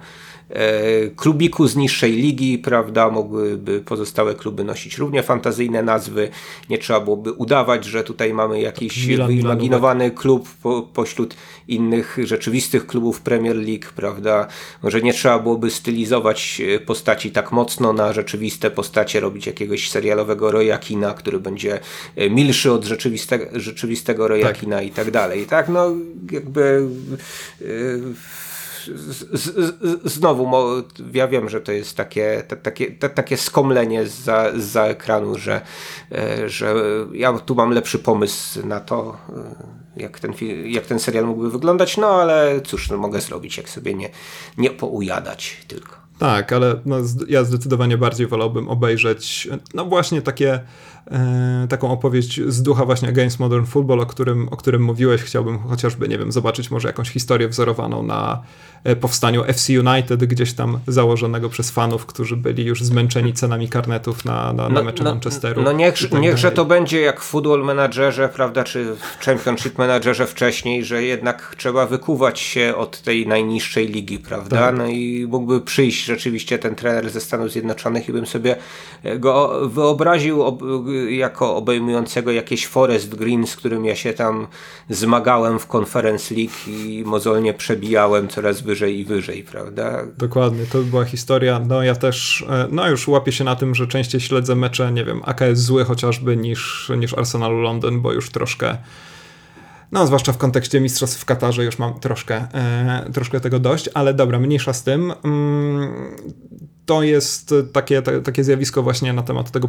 klubiku 1.16 1.66
z 1.66 1.76
niższej 1.76 2.12
ligi, 2.12 2.58
prawda, 2.58 3.10
mogłyby 3.10 3.80
pozostałe 3.80 4.34
kluby 4.34 4.64
nosić 4.64 4.98
równie 4.98 5.22
fantazyjne 5.22 5.82
nazwy, 5.82 6.28
nie 6.70 6.78
trzeba 6.78 7.00
byłoby 7.00 7.32
udawać, 7.32 7.84
że 7.84 8.04
tutaj 8.04 8.34
mamy 8.34 8.60
jakiś 8.60 9.06
Milan, 9.06 9.28
wyimaginowany 9.28 10.04
Milan, 10.04 10.16
klub 10.16 10.48
po, 10.62 10.82
pośród 10.82 11.36
innych 11.68 12.18
rzeczywistych 12.24 12.86
klubów 12.86 13.20
Premier 13.20 13.56
League, 13.56 13.86
prawda, 13.96 14.46
że 14.84 15.02
nie 15.02 15.12
trzeba 15.12 15.38
byłoby 15.38 15.70
stylizować 15.70 16.62
e, 16.74 16.78
postaci 16.78 17.30
tak 17.30 17.52
mocno 17.52 17.92
na 17.92 18.12
rzeczywiste 18.12 18.70
postacie, 18.70 19.20
robić 19.20 19.46
jakiegoś 19.46 19.90
serialowego 19.90 20.50
Rojakina, 20.50 21.14
który 21.14 21.40
będzie 21.40 21.80
e, 22.16 22.30
milszy 22.30 22.72
od 22.72 22.84
rzeczywistego, 22.84 23.46
rzeczywistego 23.52 24.28
Rojakina 24.28 24.76
tak. 24.76 24.86
i 24.86 24.90
tak 24.90 25.10
dalej, 25.10 25.46
tak, 25.46 25.68
no 25.68 25.94
jakby 26.32 26.88
yy, 27.60 28.14
z, 28.94 29.40
z, 29.40 30.12
znowu, 30.12 30.50
ja 31.12 31.28
wiem, 31.28 31.48
że 31.48 31.60
to 31.60 31.72
jest 31.72 31.96
takie, 31.96 32.42
takie, 32.62 32.90
takie 32.92 33.36
skomlenie 33.36 34.06
za, 34.06 34.52
za 34.56 34.84
ekranu, 34.84 35.38
że, 35.38 35.60
e, 36.12 36.48
że 36.48 36.74
ja 37.12 37.32
tu 37.32 37.54
mam 37.54 37.70
lepszy 37.70 37.98
pomysł 37.98 38.66
na 38.66 38.80
to, 38.80 39.16
e, 39.96 40.02
jak 40.02 40.20
ten, 40.20 40.34
jak 40.64 40.86
ten 40.86 40.98
serial 40.98 41.26
mógłby 41.26 41.50
wyglądać, 41.50 41.96
no 41.96 42.06
ale 42.06 42.60
cóż, 42.60 42.90
no, 42.90 42.96
mogę 42.96 43.20
zrobić, 43.20 43.56
jak 43.56 43.68
sobie 43.68 43.94
nie, 43.94 44.10
nie 44.58 44.70
poujadać 44.70 45.56
tylko. 45.68 46.00
Tak, 46.18 46.52
ale 46.52 46.80
no, 46.86 46.96
ja 47.28 47.44
zdecydowanie 47.44 47.98
bardziej 47.98 48.26
wolałbym 48.26 48.68
obejrzeć, 48.68 49.48
no 49.74 49.84
właśnie 49.84 50.22
takie 50.22 50.60
taką 51.68 51.90
opowieść 51.90 52.40
z 52.46 52.62
ducha 52.62 52.84
właśnie 52.84 53.08
Against 53.08 53.40
Modern 53.40 53.64
Football, 53.64 54.00
o 54.00 54.06
którym, 54.06 54.48
o 54.48 54.56
którym 54.56 54.82
mówiłeś. 54.82 55.22
Chciałbym 55.22 55.58
chociażby, 55.58 56.08
nie 56.08 56.18
wiem, 56.18 56.32
zobaczyć 56.32 56.70
może 56.70 56.88
jakąś 56.88 57.10
historię 57.10 57.48
wzorowaną 57.48 58.02
na 58.02 58.42
e, 58.84 58.96
powstaniu 58.96 59.44
FC 59.44 59.80
United, 59.80 60.24
gdzieś 60.24 60.52
tam 60.52 60.78
założonego 60.86 61.48
przez 61.48 61.70
fanów, 61.70 62.06
którzy 62.06 62.36
byli 62.36 62.64
już 62.64 62.82
zmęczeni 62.82 63.32
cenami 63.32 63.68
karnetów 63.68 64.24
na, 64.24 64.52
na, 64.52 64.62
na 64.62 64.68
no, 64.68 64.82
mecze 64.82 65.04
no, 65.04 65.10
Manchesteru. 65.10 65.62
No 65.62 65.72
niech, 65.72 66.08
tak 66.10 66.20
niechże 66.20 66.52
to 66.52 66.64
będzie 66.64 67.00
jak 67.00 67.20
w 67.20 67.24
Football 67.24 67.64
Managerze, 67.64 68.28
prawda, 68.28 68.64
czy 68.64 68.94
w 68.94 69.24
Championship 69.24 69.78
Managerze 69.78 70.26
wcześniej, 70.26 70.84
że 70.84 71.02
jednak 71.02 71.54
trzeba 71.58 71.86
wykuwać 71.86 72.40
się 72.40 72.74
od 72.76 73.02
tej 73.02 73.26
najniższej 73.26 73.88
ligi, 73.88 74.18
prawda? 74.18 74.56
Tak. 74.56 74.76
No 74.76 74.86
i 74.86 75.26
mógłby 75.30 75.60
przyjść 75.60 76.04
rzeczywiście 76.04 76.58
ten 76.58 76.74
trener 76.74 77.10
ze 77.10 77.20
Stanów 77.20 77.52
Zjednoczonych 77.52 78.08
i 78.08 78.12
bym 78.12 78.26
sobie 78.26 78.56
go 79.18 79.60
wyobraził 79.68 80.44
jako 81.10 81.56
obejmującego 81.56 82.32
jakieś 82.32 82.66
Forest 82.66 83.14
Green, 83.14 83.46
z 83.46 83.56
którym 83.56 83.84
ja 83.84 83.96
się 83.96 84.12
tam 84.12 84.46
zmagałem 84.90 85.58
w 85.58 85.74
Conference 85.74 86.34
League 86.34 86.52
i 86.66 87.02
mozolnie 87.06 87.54
przebijałem 87.54 88.28
coraz 88.28 88.60
wyżej 88.60 88.98
i 88.98 89.04
wyżej, 89.04 89.42
prawda? 89.42 90.02
Dokładnie, 90.18 90.66
to 90.72 90.78
była 90.78 91.04
historia. 91.04 91.60
No 91.68 91.82
ja 91.82 91.94
też, 91.94 92.44
e, 92.50 92.68
no 92.70 92.88
już 92.88 93.08
łapię 93.08 93.32
się 93.32 93.44
na 93.44 93.56
tym, 93.56 93.74
że 93.74 93.86
częściej 93.86 94.20
śledzę 94.20 94.54
mecze, 94.54 94.92
nie 94.92 95.04
wiem, 95.04 95.20
AKS 95.24 95.58
zły 95.58 95.84
chociażby 95.84 96.36
niż, 96.36 96.92
niż 96.98 97.14
Arsenalu 97.14 97.60
Londyn, 97.60 98.00
bo 98.00 98.12
już 98.12 98.30
troszkę 98.30 98.76
no, 99.92 100.06
zwłaszcza 100.06 100.32
w 100.32 100.38
kontekście 100.38 100.80
mistrzostw 100.80 101.20
w 101.20 101.24
Katarze 101.24 101.64
już 101.64 101.78
mam 101.78 102.00
troszkę, 102.00 102.36
e, 102.54 103.10
troszkę 103.12 103.40
tego 103.40 103.58
dość, 103.58 103.90
ale 103.94 104.14
dobra, 104.14 104.38
mniejsza 104.38 104.72
z 104.72 104.82
tym. 104.82 105.12
Mm, 105.24 105.92
to 106.86 107.02
jest 107.02 107.54
takie, 107.72 108.02
takie 108.02 108.44
zjawisko 108.44 108.82
właśnie 108.82 109.12
na 109.12 109.22
temat 109.22 109.50
tego, 109.50 109.68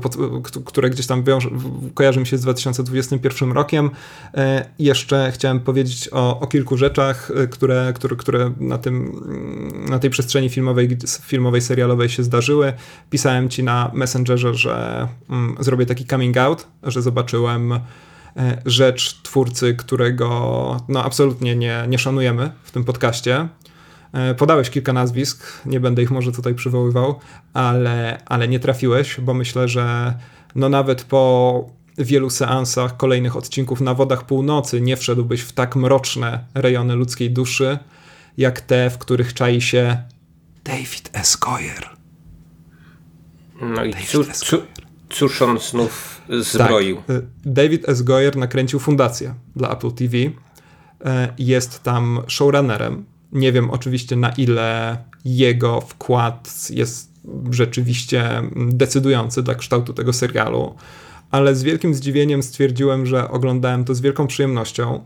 które 0.66 0.90
gdzieś 0.90 1.08
tam 1.08 1.24
wiąże, 1.24 1.50
kojarzy 1.94 2.20
mi 2.20 2.28
się 2.28 2.38
z 2.38 2.42
2021 2.42 3.52
rokiem. 3.52 3.90
E, 4.34 4.66
jeszcze 4.80 5.32
chciałem 5.32 5.60
powiedzieć 5.60 6.10
o, 6.12 6.40
o 6.40 6.48
kilku 6.48 6.78
rzeczach, 6.78 7.32
e, 7.36 7.48
które, 7.48 7.94
które, 7.96 8.16
które 8.16 8.52
na, 8.60 8.78
tym, 8.78 9.22
na 9.90 10.00
tej 10.00 10.10
przestrzeni 10.10 10.50
filmowej, 10.50 10.98
filmowej, 11.22 11.62
serialowej 11.62 12.10
się 12.10 12.24
zdarzyły. 12.24 12.74
Pisałem 13.10 13.50
ci 13.50 13.64
na 13.64 13.92
Messengerze, 13.94 14.54
że 14.54 15.08
mm, 15.30 15.56
zrobię 15.60 15.86
taki 15.86 16.06
coming 16.06 16.38
out, 16.38 16.68
że 16.84 17.02
zobaczyłem 17.02 17.80
rzecz 18.66 19.22
twórcy, 19.22 19.76
którego 19.76 20.78
no, 20.88 21.04
absolutnie 21.04 21.56
nie, 21.56 21.86
nie 21.88 21.98
szanujemy 21.98 22.52
w 22.64 22.72
tym 22.72 22.84
podcaście. 22.84 23.48
E, 24.14 24.36
podałeś 24.36 24.70
kilka 24.70 24.94
nazwisk, 24.94 25.46
nie 25.66 25.80
będę 25.80 26.02
ich 26.02 26.12
może 26.12 26.32
tutaj 26.32 26.56
przywoływał, 26.56 27.20
ale, 27.54 28.22
ale 28.26 28.48
nie 28.48 28.60
trafiłeś, 28.60 29.20
bo 29.20 29.34
myślę, 29.34 29.68
że 29.68 30.14
no 30.56 30.70
nawet 30.70 31.04
po 31.04 31.66
wielu 31.98 32.30
seansach 32.30 32.98
kolejnych 32.98 33.36
odcinków 33.36 33.82
na 33.82 33.94
wodach 33.94 34.26
północy 34.26 34.82
nie 34.82 34.98
wszedłbyś 34.98 35.42
w 35.42 35.52
tak 35.52 35.76
mroczne 35.76 36.44
rejony 36.54 36.96
ludzkiej 36.96 37.32
duszy, 37.32 37.78
jak 38.38 38.62
te, 38.62 38.90
w 38.90 38.98
których 38.98 39.34
czai 39.34 39.62
się 39.62 39.98
David 40.64 41.10
S. 41.14 41.36
Goyer. 41.36 41.90
No 43.62 43.84
i 43.84 43.94
cóż, 43.94 44.28
cóż 45.10 45.42
on 45.42 45.60
znów 45.60 46.21
zbroił. 46.40 46.96
Tak. 47.08 47.16
David 47.46 47.90
S. 47.90 48.02
Goyer 48.02 48.38
nakręcił 48.38 48.80
fundację 48.80 49.34
dla 49.56 49.70
Apple 49.70 49.92
TV. 49.92 50.18
E, 51.06 51.34
jest 51.38 51.84
tam 51.84 52.20
showrunnerem. 52.28 53.06
Nie 53.32 53.52
wiem 53.52 53.70
oczywiście 53.70 54.16
na 54.16 54.30
ile 54.30 54.98
jego 55.26 55.82
wkład 55.82 56.70
jest 56.70 57.12
rzeczywiście 57.52 58.42
decydujący 58.56 59.44
dla 59.44 59.56
kształtu 59.56 59.94
tego 59.94 60.14
serialu, 60.14 60.76
ale 61.32 61.56
z 61.56 61.64
wielkim 61.64 61.94
zdziwieniem 61.94 62.44
stwierdziłem, 62.44 63.06
że 63.06 63.30
oglądałem 63.30 63.86
to 63.86 63.96
z 63.96 64.02
wielką 64.02 64.28
przyjemnością. 64.28 65.04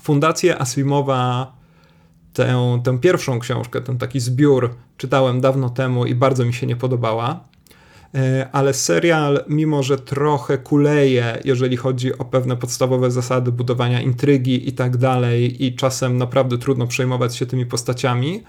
Fundację 0.00 0.58
Asimowa, 0.60 1.52
tę, 2.32 2.80
tę 2.84 2.98
pierwszą 2.98 3.38
książkę, 3.38 3.80
ten 3.80 3.98
taki 3.98 4.20
zbiór, 4.20 4.74
czytałem 4.96 5.40
dawno 5.40 5.70
temu 5.70 6.06
i 6.06 6.14
bardzo 6.14 6.44
mi 6.44 6.54
się 6.54 6.66
nie 6.66 6.76
podobała. 6.76 7.40
E, 8.14 8.48
ale 8.52 8.74
serial, 8.74 9.44
mimo 9.48 9.82
że 9.82 9.98
trochę 9.98 10.58
kuleje, 10.58 11.38
jeżeli 11.44 11.76
chodzi 11.76 12.18
o 12.18 12.24
pewne 12.24 12.56
podstawowe 12.56 13.10
zasady 13.10 13.52
budowania 13.52 14.00
intrygi 14.00 14.68
i 14.68 14.72
tak 14.72 14.96
dalej, 14.96 15.64
i 15.64 15.76
czasem 15.76 16.18
naprawdę 16.18 16.58
trudno 16.58 16.86
przejmować 16.86 17.36
się 17.36 17.46
tymi 17.46 17.66
postaciami, 17.66 18.42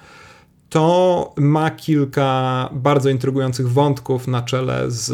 to 0.70 1.34
ma 1.38 1.72
kilka 1.72 2.70
bardzo 2.74 3.10
intrygujących 3.10 3.72
wątków 3.72 4.28
na 4.28 4.42
czele 4.42 4.92
z 4.92 5.12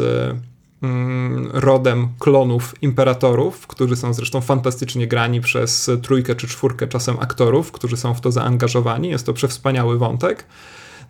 mm, 0.82 1.50
rodem 1.52 2.08
klonów 2.18 2.74
imperatorów, 2.82 3.66
którzy 3.66 3.96
są 3.96 4.14
zresztą 4.14 4.40
fantastycznie 4.40 5.06
grani 5.06 5.40
przez 5.40 5.90
trójkę 6.02 6.34
czy 6.34 6.46
czwórkę 6.48 6.86
czasem 6.86 7.16
aktorów, 7.20 7.72
którzy 7.72 7.96
są 7.96 8.14
w 8.14 8.20
to 8.20 8.32
zaangażowani. 8.32 9.08
Jest 9.08 9.26
to 9.26 9.32
przewspaniały 9.32 9.98
wątek. 9.98 10.46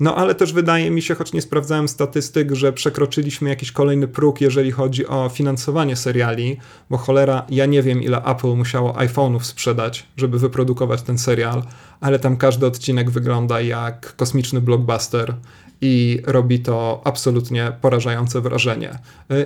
No 0.01 0.17
ale 0.17 0.35
też 0.35 0.53
wydaje 0.53 0.91
mi 0.91 1.03
się, 1.03 1.15
choć 1.15 1.33
nie 1.33 1.43
sprawdzałem 1.43 1.89
statystyk, 1.89 2.53
że 2.53 2.73
przekroczyliśmy 2.73 3.49
jakiś 3.49 3.73
kolejny 3.73 4.09
próg, 4.09 4.41
jeżeli 4.41 4.71
chodzi 4.71 5.07
o 5.07 5.29
finansowanie 5.29 5.97
seriali, 5.97 6.57
bo 6.91 6.97
cholera, 6.97 7.47
ja 7.49 7.67
nie 7.67 7.83
wiem 7.83 8.03
ile 8.03 8.23
Apple 8.23 8.55
musiało 8.55 8.93
iPhone'ów 8.93 9.41
sprzedać, 9.41 10.07
żeby 10.17 10.39
wyprodukować 10.39 11.03
ten 11.03 11.19
serial, 11.19 11.63
ale 12.01 12.19
tam 12.19 12.37
każdy 12.37 12.67
odcinek 12.67 13.11
wygląda 13.11 13.61
jak 13.61 14.17
kosmiczny 14.17 14.61
blockbuster 14.61 15.35
i 15.81 16.23
robi 16.27 16.61
to 16.61 17.01
absolutnie 17.05 17.73
porażające 17.81 18.41
wrażenie. 18.41 18.91
E, 18.91 18.99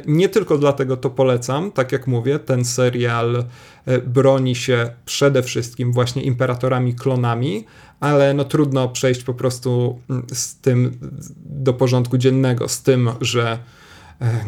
nie 0.06 0.28
tylko 0.28 0.58
dlatego 0.58 0.96
to 0.96 1.10
polecam, 1.10 1.72
tak 1.72 1.92
jak 1.92 2.06
mówię, 2.06 2.38
ten 2.38 2.64
serial 2.64 3.44
e, 3.86 3.98
broni 3.98 4.54
się 4.54 4.90
przede 5.04 5.42
wszystkim 5.42 5.92
właśnie 5.92 6.22
imperatorami 6.22 6.94
klonami, 6.94 7.64
ale 8.00 8.34
no 8.34 8.44
trudno 8.44 8.88
przejść 8.88 9.22
po 9.22 9.34
prostu 9.34 9.98
mm, 10.10 10.26
z 10.32 10.56
tym 10.56 10.98
do 11.44 11.72
porządku 11.72 12.18
dziennego, 12.18 12.68
z 12.68 12.82
tym, 12.82 13.10
że 13.20 13.58
e, 14.20 14.44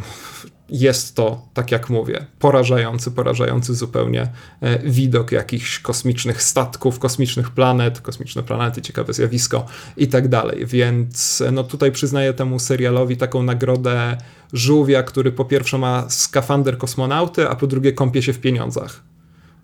jest 0.73 1.17
to, 1.17 1.49
tak 1.55 1.71
jak 1.71 1.91
mówię, 1.91 2.27
porażający, 2.39 3.11
porażający 3.11 3.75
zupełnie 3.75 4.33
e, 4.61 4.79
widok 4.79 5.33
jakichś 5.33 5.79
kosmicznych 5.79 6.43
statków, 6.43 6.99
kosmicznych 6.99 7.51
planet, 7.51 8.01
kosmiczne 8.01 8.43
planety, 8.43 8.83
ciekawe 8.83 9.13
zjawisko 9.13 9.67
i 9.97 10.09
tak 10.09 10.29
dalej. 10.29 10.67
Więc 10.67 11.41
e, 11.41 11.51
no 11.51 11.65
tutaj 11.65 11.93
przyznaję 11.93 12.33
temu 12.33 12.59
serialowi 12.59 13.17
taką 13.17 13.43
nagrodę 13.43 14.17
żółwia, 14.53 15.03
który 15.03 15.33
po 15.33 15.45
pierwsze 15.45 15.79
ma 15.79 16.11
skafander 16.11 16.79
kosmonauty, 16.79 17.49
a 17.49 17.57
po 17.57 17.67
drugie 17.67 17.93
kąpie 17.93 18.23
się 18.23 18.33
w 18.33 18.41
pieniądzach. 18.41 19.12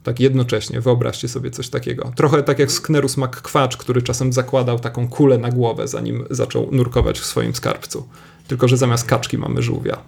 Tak 0.03 0.21
jednocześnie, 0.21 0.81
wyobraźcie 0.81 1.29
sobie 1.29 1.51
coś 1.51 1.69
takiego. 1.69 2.13
Trochę 2.17 2.43
tak 2.43 2.59
jak 2.59 2.73
Sknerus 2.73 3.17
McQuatch, 3.17 3.77
który 3.77 4.03
czasem 4.03 4.33
zakładał 4.33 4.79
taką 4.79 5.09
kulę 5.09 5.39
na 5.39 5.51
głowę, 5.51 5.89
zanim 5.89 6.25
zaczął 6.31 6.69
nurkować 6.73 7.21
w 7.21 7.25
swoim 7.25 7.55
skarbcu. 7.55 8.09
Tylko, 8.49 8.69
że 8.69 8.77
zamiast 8.77 9.07
kaczki 9.07 9.39
mamy 9.39 9.63
żółwia. 9.63 9.99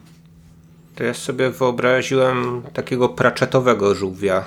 To 0.94 1.04
ja 1.04 1.14
sobie 1.14 1.50
wyobraziłem 1.50 2.62
takiego 2.72 3.08
praczetowego 3.08 3.94
żółwia 3.94 4.44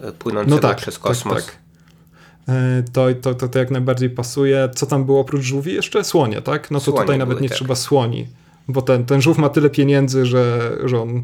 e, 0.00 0.12
płynącego 0.12 0.56
no 0.56 0.62
tak, 0.62 0.76
przez 0.76 0.94
tak, 0.94 1.02
kosmos. 1.02 1.34
Tak, 1.34 1.44
tak. 1.44 1.66
To, 2.92 3.06
to, 3.20 3.34
to, 3.34 3.48
to 3.48 3.58
jak 3.58 3.70
najbardziej 3.70 4.10
pasuje. 4.10 4.68
Co 4.74 4.86
tam 4.86 5.04
było 5.04 5.20
oprócz 5.20 5.42
żółwi? 5.42 5.74
Jeszcze 5.74 6.04
słonie, 6.04 6.42
tak? 6.42 6.70
No 6.70 6.78
to 6.78 6.84
słonie 6.84 7.00
tutaj 7.00 7.18
nawet 7.18 7.40
nie 7.40 7.48
tak. 7.48 7.56
trzeba 7.56 7.74
słoni, 7.74 8.26
bo 8.68 8.82
ten, 8.82 9.04
ten 9.04 9.22
żółw 9.22 9.38
ma 9.38 9.48
tyle 9.48 9.70
pieniędzy, 9.70 10.26
że, 10.26 10.72
że 10.84 11.02
on 11.02 11.22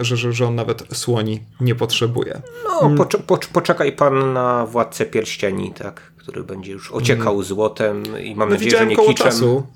że, 0.00 0.16
że, 0.16 0.32
że 0.32 0.46
on 0.46 0.54
nawet 0.54 0.84
słoni 0.92 1.40
nie 1.60 1.74
potrzebuje. 1.74 2.42
No, 2.64 2.86
mm. 2.86 3.06
poczekaj 3.52 3.92
pan 3.92 4.32
na 4.32 4.66
Władcę 4.66 5.06
Pierścieni, 5.06 5.72
tak? 5.72 6.12
który 6.16 6.44
będzie 6.44 6.72
już 6.72 6.92
ociekał 6.92 7.32
mm. 7.32 7.44
złotem 7.44 8.02
i 8.22 8.34
mam 8.34 8.48
no, 8.48 8.54
nadzieję, 8.54 8.78
że 8.78 8.86
nie 8.86 8.96
koło 8.96 9.08
kiczem. 9.08 9.26
Czasu. 9.26 9.66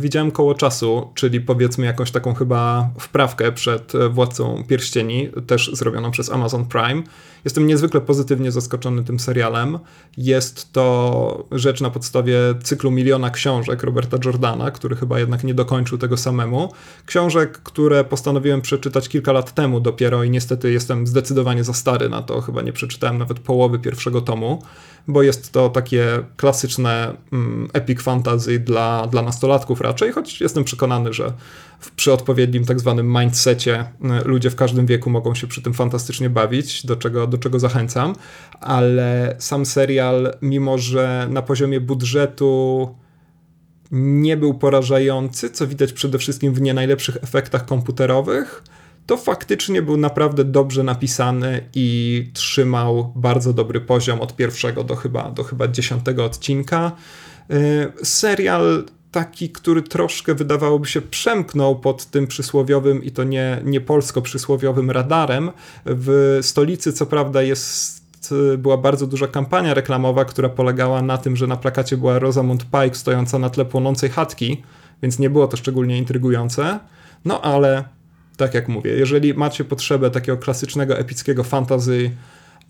Widziałem 0.00 0.30
koło 0.30 0.54
czasu, 0.54 1.10
czyli 1.14 1.40
powiedzmy 1.40 1.86
jakąś 1.86 2.10
taką 2.10 2.34
chyba 2.34 2.90
wprawkę 3.00 3.52
przed 3.52 3.92
Władcą 4.10 4.64
Pierścieni, 4.68 5.30
też 5.46 5.70
zrobioną 5.72 6.10
przez 6.10 6.30
Amazon 6.30 6.66
Prime. 6.66 7.02
Jestem 7.44 7.66
niezwykle 7.66 8.00
pozytywnie 8.00 8.52
zaskoczony 8.52 9.04
tym 9.04 9.20
serialem. 9.20 9.78
Jest 10.16 10.72
to 10.72 11.44
rzecz 11.52 11.80
na 11.80 11.90
podstawie 11.90 12.38
cyklu 12.62 12.90
miliona 12.90 13.30
książek 13.30 13.82
Roberta 13.82 14.16
Jordana, 14.24 14.70
który 14.70 14.96
chyba 14.96 15.18
jednak 15.18 15.44
nie 15.44 15.54
dokończył 15.54 15.98
tego 15.98 16.16
samemu. 16.16 16.72
Książek, 17.06 17.58
które 17.58 18.04
postanowiłem 18.04 18.60
przeczytać 18.60 19.08
kilka 19.08 19.32
lat 19.32 19.54
temu 19.54 19.80
dopiero 19.80 20.24
i 20.24 20.30
niestety 20.30 20.72
jestem 20.72 21.06
zdecydowanie 21.06 21.64
za 21.64 21.72
stary 21.72 22.08
na 22.08 22.22
to. 22.22 22.40
Chyba 22.40 22.62
nie 22.62 22.72
przeczytałem 22.72 23.18
nawet 23.18 23.38
połowy 23.38 23.78
pierwszego 23.78 24.20
tomu, 24.20 24.62
bo 25.08 25.22
jest 25.22 25.52
to 25.52 25.68
takie 25.68 26.06
klasyczne 26.36 27.16
mm, 27.32 27.68
epic 27.72 28.02
fantasy 28.02 28.58
dla, 28.58 29.06
dla 29.06 29.22
nastolatków 29.22 29.80
raczej, 29.88 30.12
choć 30.12 30.40
jestem 30.40 30.64
przekonany, 30.64 31.12
że 31.12 31.32
przy 31.96 32.12
odpowiednim 32.12 32.64
tak 32.64 32.80
zwanym 32.80 33.18
mindsetie 33.18 33.80
y, 33.80 34.28
ludzie 34.28 34.50
w 34.50 34.56
każdym 34.56 34.86
wieku 34.86 35.10
mogą 35.10 35.34
się 35.34 35.46
przy 35.46 35.62
tym 35.62 35.74
fantastycznie 35.74 36.30
bawić, 36.30 36.86
do 36.86 36.96
czego, 36.96 37.26
do 37.26 37.38
czego 37.38 37.58
zachęcam, 37.58 38.14
ale 38.60 39.36
sam 39.38 39.66
serial, 39.66 40.34
mimo 40.42 40.78
że 40.78 41.26
na 41.30 41.42
poziomie 41.42 41.80
budżetu 41.80 42.94
nie 43.90 44.36
był 44.36 44.54
porażający, 44.54 45.50
co 45.50 45.66
widać 45.66 45.92
przede 45.92 46.18
wszystkim 46.18 46.54
w 46.54 46.60
nie 46.60 46.74
najlepszych 46.74 47.16
efektach 47.16 47.66
komputerowych, 47.66 48.62
to 49.06 49.16
faktycznie 49.16 49.82
był 49.82 49.96
naprawdę 49.96 50.44
dobrze 50.44 50.82
napisany 50.82 51.68
i 51.74 52.30
trzymał 52.34 53.12
bardzo 53.16 53.52
dobry 53.52 53.80
poziom 53.80 54.20
od 54.20 54.36
pierwszego 54.36 54.84
do 54.84 54.96
chyba, 54.96 55.30
do 55.30 55.44
chyba 55.44 55.68
dziesiątego 55.68 56.24
odcinka. 56.24 56.92
Y, 57.50 58.04
serial 58.04 58.84
taki, 59.12 59.50
który 59.50 59.82
troszkę 59.82 60.34
wydawałoby 60.34 60.86
się 60.86 61.00
przemknął 61.00 61.76
pod 61.80 62.06
tym 62.06 62.26
przysłowiowym 62.26 63.04
i 63.04 63.10
to 63.10 63.24
nie, 63.24 63.60
nie 63.64 63.80
polsko 63.80 64.22
przysłowiowym 64.22 64.90
radarem. 64.90 65.50
W 65.84 66.38
stolicy 66.42 66.92
co 66.92 67.06
prawda 67.06 67.42
jest 67.42 67.98
była 68.58 68.76
bardzo 68.76 69.06
duża 69.06 69.26
kampania 69.26 69.74
reklamowa, 69.74 70.24
która 70.24 70.48
polegała 70.48 71.02
na 71.02 71.18
tym, 71.18 71.36
że 71.36 71.46
na 71.46 71.56
plakacie 71.56 71.96
była 71.96 72.18
Rosamund 72.18 72.64
Pike 72.64 72.94
stojąca 72.94 73.38
na 73.38 73.50
tle 73.50 73.64
płonącej 73.64 74.10
chatki, 74.10 74.62
więc 75.02 75.18
nie 75.18 75.30
było 75.30 75.48
to 75.48 75.56
szczególnie 75.56 75.98
intrygujące. 75.98 76.78
No 77.24 77.40
ale 77.40 77.84
tak 78.36 78.54
jak 78.54 78.68
mówię, 78.68 78.90
jeżeli 78.90 79.34
macie 79.34 79.64
potrzebę 79.64 80.10
takiego 80.10 80.38
klasycznego 80.38 80.98
epickiego 80.98 81.44
fantasy, 81.44 82.10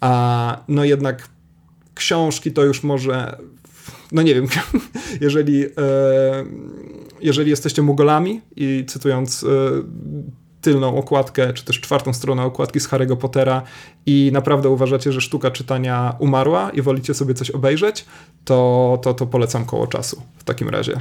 a 0.00 0.60
no 0.68 0.84
jednak 0.84 1.28
książki 1.94 2.52
to 2.52 2.64
już 2.64 2.82
może 2.82 3.38
no 4.12 4.22
nie 4.22 4.34
wiem, 4.34 4.46
jeżeli, 5.20 5.64
e, 5.64 5.68
jeżeli 7.20 7.50
jesteście 7.50 7.82
mugolami 7.82 8.40
i 8.56 8.84
cytując 8.86 9.44
e, 9.44 9.48
tylną 10.60 10.96
okładkę, 10.96 11.52
czy 11.52 11.64
też 11.64 11.80
czwartą 11.80 12.12
stronę 12.12 12.42
okładki 12.42 12.80
z 12.80 12.88
Harry'ego 12.88 13.16
Pottera 13.16 13.62
i 14.06 14.30
naprawdę 14.32 14.68
uważacie, 14.68 15.12
że 15.12 15.20
sztuka 15.20 15.50
czytania 15.50 16.16
umarła 16.18 16.70
i 16.70 16.82
wolicie 16.82 17.14
sobie 17.14 17.34
coś 17.34 17.50
obejrzeć, 17.50 18.04
to, 18.44 18.98
to, 19.02 19.14
to 19.14 19.26
polecam 19.26 19.64
koło 19.64 19.86
czasu 19.86 20.22
w 20.38 20.44
takim 20.44 20.68
razie. 20.68 21.00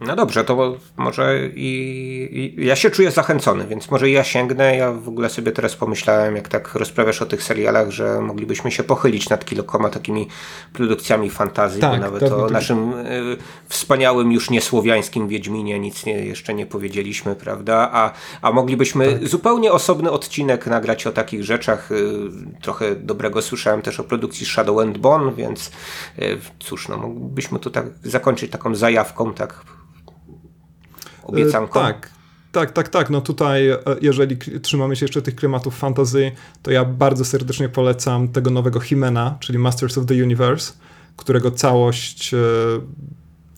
No 0.00 0.16
dobrze, 0.16 0.44
to 0.44 0.76
może 0.96 1.48
i, 1.54 2.54
i, 2.58 2.66
ja 2.66 2.76
się 2.76 2.90
czuję 2.90 3.10
zachęcony, 3.10 3.66
więc 3.66 3.90
może 3.90 4.10
ja 4.10 4.24
sięgnę. 4.24 4.76
Ja 4.76 4.92
w 4.92 5.08
ogóle 5.08 5.30
sobie 5.30 5.52
teraz 5.52 5.76
pomyślałem, 5.76 6.36
jak 6.36 6.48
tak 6.48 6.74
rozprawiasz 6.74 7.22
o 7.22 7.26
tych 7.26 7.42
serialach, 7.42 7.90
że 7.90 8.20
moglibyśmy 8.20 8.70
się 8.70 8.84
pochylić 8.84 9.28
nad 9.28 9.44
kilkoma 9.44 9.88
takimi 9.88 10.28
produkcjami 10.72 11.30
fantazji, 11.30 11.80
tak, 11.80 11.90
bo 11.90 11.96
nawet 11.98 12.22
o 12.22 12.48
naszym 12.48 12.92
y, 12.92 13.36
wspaniałym 13.68 14.32
już 14.32 14.50
niesłowiańskim 14.50 15.28
Wiedźminie 15.28 15.78
nic 15.78 16.06
nie, 16.06 16.12
jeszcze 16.12 16.54
nie 16.54 16.66
powiedzieliśmy, 16.66 17.36
prawda? 17.36 17.90
A, 17.92 18.12
a 18.42 18.52
moglibyśmy 18.52 19.12
tak. 19.12 19.28
zupełnie 19.28 19.72
osobny 19.72 20.10
odcinek 20.10 20.66
nagrać 20.66 21.06
o 21.06 21.12
takich 21.12 21.44
rzeczach. 21.44 21.92
Y, 21.92 22.14
trochę 22.62 22.96
dobrego 22.96 23.42
słyszałem 23.42 23.82
też 23.82 24.00
o 24.00 24.04
produkcji 24.04 24.46
Shadow 24.46 24.78
and 24.78 24.98
Bone, 24.98 25.32
więc 25.32 25.70
y, 26.18 26.38
cóż, 26.58 26.88
no 26.88 26.96
moglibyśmy 26.96 27.58
tu 27.58 27.70
tak 27.70 27.86
zakończyć 28.02 28.50
taką 28.50 28.74
zajawką, 28.74 29.34
tak 29.34 29.64
obiecanką. 31.26 31.80
Tak, 31.80 32.10
tak, 32.52 32.72
tak, 32.72 32.88
tak. 32.88 33.10
No 33.10 33.20
tutaj, 33.20 33.68
e, 33.68 33.78
jeżeli 34.00 34.38
trzymamy 34.62 34.96
się 34.96 35.04
jeszcze 35.04 35.22
tych 35.22 35.36
klimatów 35.36 35.78
fantasy, 35.78 36.32
to 36.62 36.70
ja 36.70 36.84
bardzo 36.84 37.24
serdecznie 37.24 37.68
polecam 37.68 38.28
tego 38.28 38.50
nowego 38.50 38.80
Himena, 38.80 39.36
czyli 39.40 39.58
Masters 39.58 39.98
of 39.98 40.06
the 40.06 40.14
Universe, 40.14 40.72
którego 41.16 41.50
całość 41.50 42.34
e, 42.34 42.38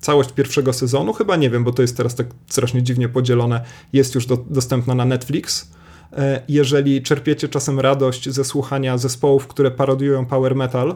całość 0.00 0.32
pierwszego 0.32 0.72
sezonu, 0.72 1.12
chyba 1.12 1.36
nie 1.36 1.50
wiem, 1.50 1.64
bo 1.64 1.72
to 1.72 1.82
jest 1.82 1.96
teraz 1.96 2.14
tak 2.14 2.26
strasznie 2.46 2.82
dziwnie 2.82 3.08
podzielone, 3.08 3.64
jest 3.92 4.14
już 4.14 4.26
do, 4.26 4.36
dostępna 4.50 4.94
na 4.94 5.04
Netflix. 5.04 5.70
E, 6.12 6.42
jeżeli 6.48 7.02
czerpiecie 7.02 7.48
czasem 7.48 7.80
radość 7.80 8.30
ze 8.30 8.44
słuchania 8.44 8.98
zespołów, 8.98 9.46
które 9.46 9.70
parodiują 9.70 10.26
power 10.26 10.56
metal, 10.56 10.94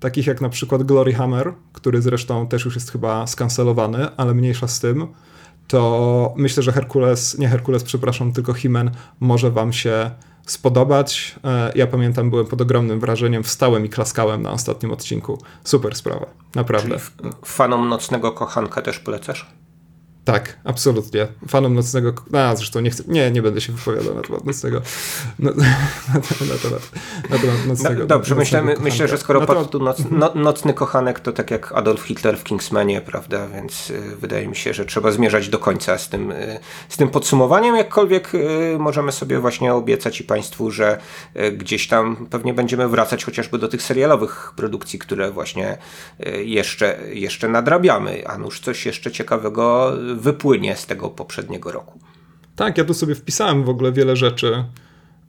takich 0.00 0.26
jak 0.26 0.40
na 0.40 0.48
przykład 0.48 0.82
Glory 0.82 1.12
Hammer, 1.12 1.52
który 1.72 2.02
zresztą 2.02 2.48
też 2.48 2.64
już 2.64 2.74
jest 2.74 2.92
chyba 2.92 3.26
skancelowany, 3.26 4.16
ale 4.16 4.34
mniejsza 4.34 4.68
z 4.68 4.80
tym, 4.80 5.06
to 5.70 6.32
myślę, 6.36 6.62
że 6.62 6.72
Herkules, 6.72 7.38
nie 7.38 7.48
Herkules, 7.48 7.84
przepraszam, 7.84 8.32
tylko 8.32 8.54
Himen 8.54 8.90
może 9.20 9.50
wam 9.50 9.72
się 9.72 10.10
spodobać. 10.46 11.34
E, 11.44 11.72
ja 11.74 11.86
pamiętam, 11.86 12.30
byłem 12.30 12.46
pod 12.46 12.60
ogromnym 12.60 13.00
wrażeniem, 13.00 13.42
wstałem 13.42 13.86
i 13.86 13.88
klaskałem 13.88 14.42
na 14.42 14.50
ostatnim 14.50 14.92
odcinku. 14.92 15.38
Super 15.64 15.96
sprawa, 15.96 16.26
naprawdę. 16.54 16.98
Czyli 16.98 17.32
fanom 17.44 17.88
Nocnego 17.88 18.32
Kochanka 18.32 18.82
też 18.82 18.98
polecasz? 18.98 19.46
Tak, 20.24 20.58
absolutnie. 20.64 21.26
Fanom 21.48 21.74
nocnego. 21.74 22.12
A, 22.32 22.56
zresztą 22.56 22.80
nie 22.80 22.90
chcę. 22.90 23.02
Nie, 23.08 23.30
nie 23.30 23.42
będę 23.42 23.60
się 23.60 23.72
wypowiadał 23.72 24.14
na 24.14 24.22
temat 24.22 24.44
nocnego. 24.44 24.80
Na, 25.38 25.50
na, 25.50 25.56
temat, 26.58 26.90
na 27.30 27.38
temat 27.38 27.66
nocnego. 27.66 28.00
No, 28.00 28.06
dobrze, 28.06 28.34
myślę, 28.34 28.62
myślę, 28.80 29.08
że 29.08 29.18
skoro 29.18 29.40
temat... 29.40 29.56
padł 29.56 29.68
tu 29.68 29.78
noc, 29.78 30.02
no, 30.10 30.32
nocny 30.34 30.74
kochanek, 30.74 31.20
to 31.20 31.32
tak 31.32 31.50
jak 31.50 31.72
Adolf 31.72 32.02
Hitler 32.02 32.38
w 32.38 32.44
Kingsmanie, 32.44 33.00
prawda? 33.00 33.48
Więc 33.48 33.90
y, 33.90 34.16
wydaje 34.16 34.48
mi 34.48 34.56
się, 34.56 34.74
że 34.74 34.84
trzeba 34.84 35.12
zmierzać 35.12 35.48
do 35.48 35.58
końca 35.58 35.98
z 35.98 36.08
tym, 36.08 36.30
y, 36.30 36.60
z 36.88 36.96
tym 36.96 37.08
podsumowaniem. 37.08 37.76
Jakkolwiek 37.76 38.34
y, 38.34 38.76
możemy 38.78 39.12
sobie 39.12 39.38
właśnie 39.38 39.74
obiecać 39.74 40.20
i 40.20 40.24
Państwu, 40.24 40.70
że 40.70 40.98
y, 41.36 41.52
gdzieś 41.52 41.88
tam 41.88 42.26
pewnie 42.30 42.54
będziemy 42.54 42.88
wracać 42.88 43.24
chociażby 43.24 43.58
do 43.58 43.68
tych 43.68 43.82
serialowych 43.82 44.52
produkcji, 44.56 44.98
które 44.98 45.30
właśnie 45.30 45.78
y, 46.26 46.44
jeszcze, 46.44 46.98
jeszcze 47.12 47.48
nadrabiamy. 47.48 48.28
A 48.28 48.38
nuż 48.38 48.60
coś 48.60 48.86
jeszcze 48.86 49.12
ciekawego 49.12 49.92
wypłynie 50.14 50.76
z 50.76 50.86
tego 50.86 51.10
poprzedniego 51.10 51.72
roku. 51.72 51.98
Tak, 52.56 52.78
ja 52.78 52.84
tu 52.84 52.94
sobie 52.94 53.14
wpisałem 53.14 53.64
w 53.64 53.68
ogóle 53.68 53.92
wiele 53.92 54.16
rzeczy 54.16 54.64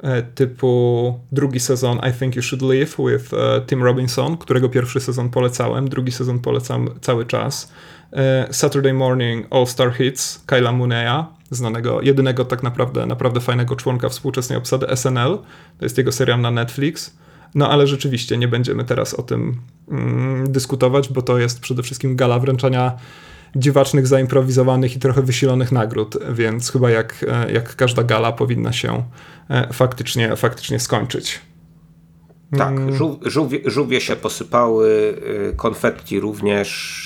e, 0.04 0.22
typu 0.22 1.20
drugi 1.32 1.60
sezon 1.60 2.00
I 2.10 2.20
Think 2.20 2.36
You 2.36 2.42
Should 2.42 2.62
Live 2.62 2.98
with 2.98 3.34
uh, 3.34 3.40
Tim 3.68 3.84
Robinson, 3.84 4.38
którego 4.38 4.70
pierwszy 4.70 5.00
sezon 5.00 5.30
polecałem, 5.30 5.90
drugi 5.90 6.12
sezon 6.12 6.40
polecam 6.40 6.90
cały 7.02 7.26
czas. 7.26 7.72
E, 8.14 8.48
Saturday 8.52 8.94
Morning 8.94 9.48
All 9.50 9.68
Star 9.68 9.94
Hits 9.94 10.44
Kyla 10.46 10.72
Muneya, 10.72 11.26
znanego, 11.52 12.02
jedynego 12.02 12.46
tak 12.46 12.64
naprawdę, 12.64 13.06
naprawdę 13.06 13.40
fajnego 13.42 13.76
członka 13.76 14.10
współczesnej 14.10 14.58
obsady 14.58 14.88
SNL. 14.96 15.40
To 15.78 15.86
jest 15.86 15.98
jego 15.98 16.12
serial 16.12 16.42
na 16.42 16.52
Netflix. 16.52 17.18
No 17.56 17.70
ale 17.70 17.88
rzeczywiście 17.88 18.38
nie 18.38 18.48
będziemy 18.48 18.86
teraz 18.86 19.14
o 19.14 19.24
tym 19.24 19.62
mm, 19.90 20.52
dyskutować, 20.52 21.10
bo 21.10 21.22
to 21.22 21.38
jest 21.38 21.60
przede 21.60 21.84
wszystkim 21.84 22.16
gala 22.16 22.40
wręczania 22.40 22.98
dziwacznych, 23.56 24.08
zaimprowizowanych 24.08 24.96
i 24.96 25.00
trochę 25.00 25.22
wysilonych 25.22 25.72
nagród, 25.72 26.18
więc 26.32 26.72
chyba 26.72 26.90
jak, 26.90 27.26
e, 27.28 27.52
jak 27.52 27.76
każda 27.76 28.04
gala 28.04 28.32
powinna 28.32 28.74
się 28.74 29.04
e, 29.50 29.74
faktycznie, 29.74 30.36
faktycznie 30.36 30.80
skończyć. 30.80 31.40
Tak, 32.58 32.72
mm. 32.72 32.96
żółwie, 33.26 33.60
żółwie 33.66 34.02
się 34.02 34.16
posypały, 34.16 35.18
e, 35.50 35.54
konfetti 35.54 36.20
również. 36.20 37.02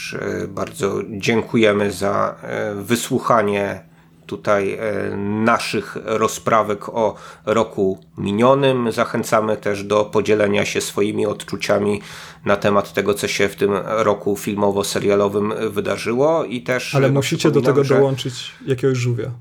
Bardzo 0.47 1.01
dziękujemy 1.09 1.91
za 1.91 2.35
wysłuchanie 2.75 3.94
tutaj 4.25 4.73
e, 4.73 5.15
naszych 5.17 5.97
rozprawek 6.03 6.89
o 6.89 7.15
roku 7.45 7.99
minionym. 8.17 8.91
Zachęcamy 8.91 9.57
też 9.57 9.83
do 9.83 10.05
podzielenia 10.05 10.65
się 10.65 10.81
swoimi 10.81 11.25
odczuciami 11.25 12.01
na 12.45 12.55
temat 12.55 12.93
tego, 12.93 13.13
co 13.13 13.27
się 13.27 13.49
w 13.49 13.55
tym 13.55 13.71
roku 13.85 14.35
filmowo-serialowym 14.35 15.53
wydarzyło 15.69 16.45
i 16.45 16.61
też. 16.61 16.95
Ale 16.95 17.11
musicie 17.11 17.51
do 17.51 17.61
tego 17.61 17.83
dołączyć 17.83 18.51
jakiegoś 18.65 18.97
żółwia. 18.97 19.31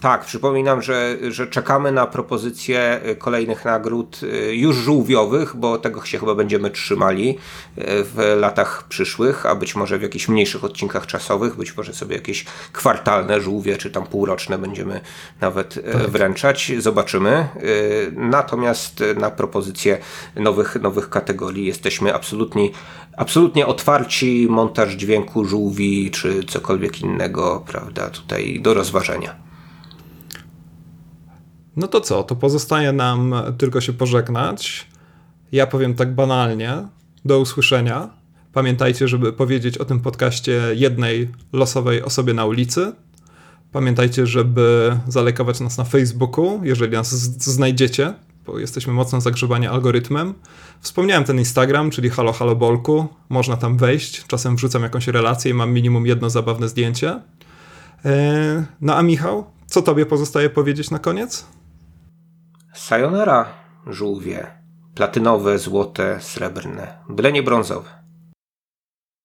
Tak, 0.00 0.24
przypominam, 0.24 0.82
że, 0.82 1.16
że 1.28 1.46
czekamy 1.46 1.92
na 1.92 2.06
propozycje 2.06 3.00
y, 3.06 3.16
kolejnych 3.16 3.64
nagród 3.64 4.20
y, 4.22 4.56
już 4.56 4.76
żółwiowych, 4.76 5.56
bo 5.56 5.78
tego 5.78 6.04
się 6.04 6.18
chyba 6.18 6.34
będziemy 6.34 6.70
trzymali 6.70 7.30
y, 7.30 7.34
w 7.86 8.36
latach 8.40 8.84
przyszłych, 8.88 9.46
a 9.46 9.54
być 9.54 9.76
może 9.76 9.98
w 9.98 10.02
jakichś 10.02 10.28
mniejszych 10.28 10.64
odcinkach 10.64 11.06
czasowych, 11.06 11.56
być 11.56 11.76
może 11.76 11.94
sobie 11.94 12.16
jakieś 12.16 12.44
kwartalne 12.72 13.40
żółwie, 13.40 13.76
czy 13.76 13.90
tam 13.90 14.06
półroczne 14.06 14.58
będziemy 14.58 15.00
nawet 15.40 15.74
tak. 15.92 16.10
wręczać. 16.10 16.72
Zobaczymy. 16.78 17.48
Natomiast 18.12 19.04
na 19.16 19.30
propozycje 19.30 19.98
nowych, 20.36 20.76
nowych 20.82 21.10
kategorii 21.10 21.66
jesteśmy 21.66 22.14
absolutnie 22.14 22.48
absolutnie, 22.58 22.70
absolutnie 23.16 23.66
otwarci, 23.66 24.46
montaż 24.50 24.92
dźwięku 24.92 25.44
żółwi 25.44 26.10
czy 26.10 26.44
cokolwiek 26.44 27.00
innego, 27.00 27.64
prawda, 27.66 28.10
tutaj 28.10 28.60
do 28.60 28.74
rozważenia. 28.74 29.47
No 31.78 31.88
to 31.88 32.00
co, 32.00 32.22
to 32.22 32.36
pozostaje 32.36 32.92
nam 32.92 33.34
tylko 33.58 33.80
się 33.80 33.92
pożegnać. 33.92 34.86
Ja 35.52 35.66
powiem 35.66 35.94
tak 35.94 36.14
banalnie, 36.14 36.88
do 37.24 37.40
usłyszenia. 37.40 38.08
Pamiętajcie, 38.52 39.08
żeby 39.08 39.32
powiedzieć 39.32 39.78
o 39.78 39.84
tym 39.84 40.00
podcaście 40.00 40.62
jednej 40.74 41.28
losowej 41.52 42.02
osobie 42.02 42.34
na 42.34 42.44
ulicy. 42.44 42.92
Pamiętajcie, 43.72 44.26
żeby 44.26 44.96
zalejkować 45.08 45.60
nas 45.60 45.78
na 45.78 45.84
Facebooku, 45.84 46.60
jeżeli 46.62 46.92
nas 46.92 47.10
znajdziecie, 47.44 48.14
bo 48.46 48.58
jesteśmy 48.58 48.92
mocno 48.92 49.20
zagrzebani 49.20 49.66
algorytmem. 49.66 50.34
Wspomniałem 50.80 51.24
ten 51.24 51.38
Instagram, 51.38 51.90
czyli 51.90 52.10
halo 52.10 52.32
halo 52.32 52.56
bolku. 52.56 53.06
Można 53.28 53.56
tam 53.56 53.76
wejść. 53.76 54.26
Czasem 54.26 54.56
wrzucam 54.56 54.82
jakąś 54.82 55.06
relację 55.06 55.50
i 55.50 55.54
mam 55.54 55.72
minimum 55.72 56.06
jedno 56.06 56.30
zabawne 56.30 56.68
zdjęcie. 56.68 57.20
E, 58.04 58.66
no 58.80 58.96
a 58.96 59.02
Michał, 59.02 59.44
co 59.66 59.82
tobie 59.82 60.06
pozostaje 60.06 60.50
powiedzieć 60.50 60.90
na 60.90 60.98
koniec? 60.98 61.57
Sayonara, 62.78 63.46
żółwie. 63.86 64.46
Platynowe, 64.94 65.58
złote, 65.58 66.20
srebrne. 66.20 66.98
Byle 67.08 67.32
nie 67.32 67.42
brązowe. 67.42 67.90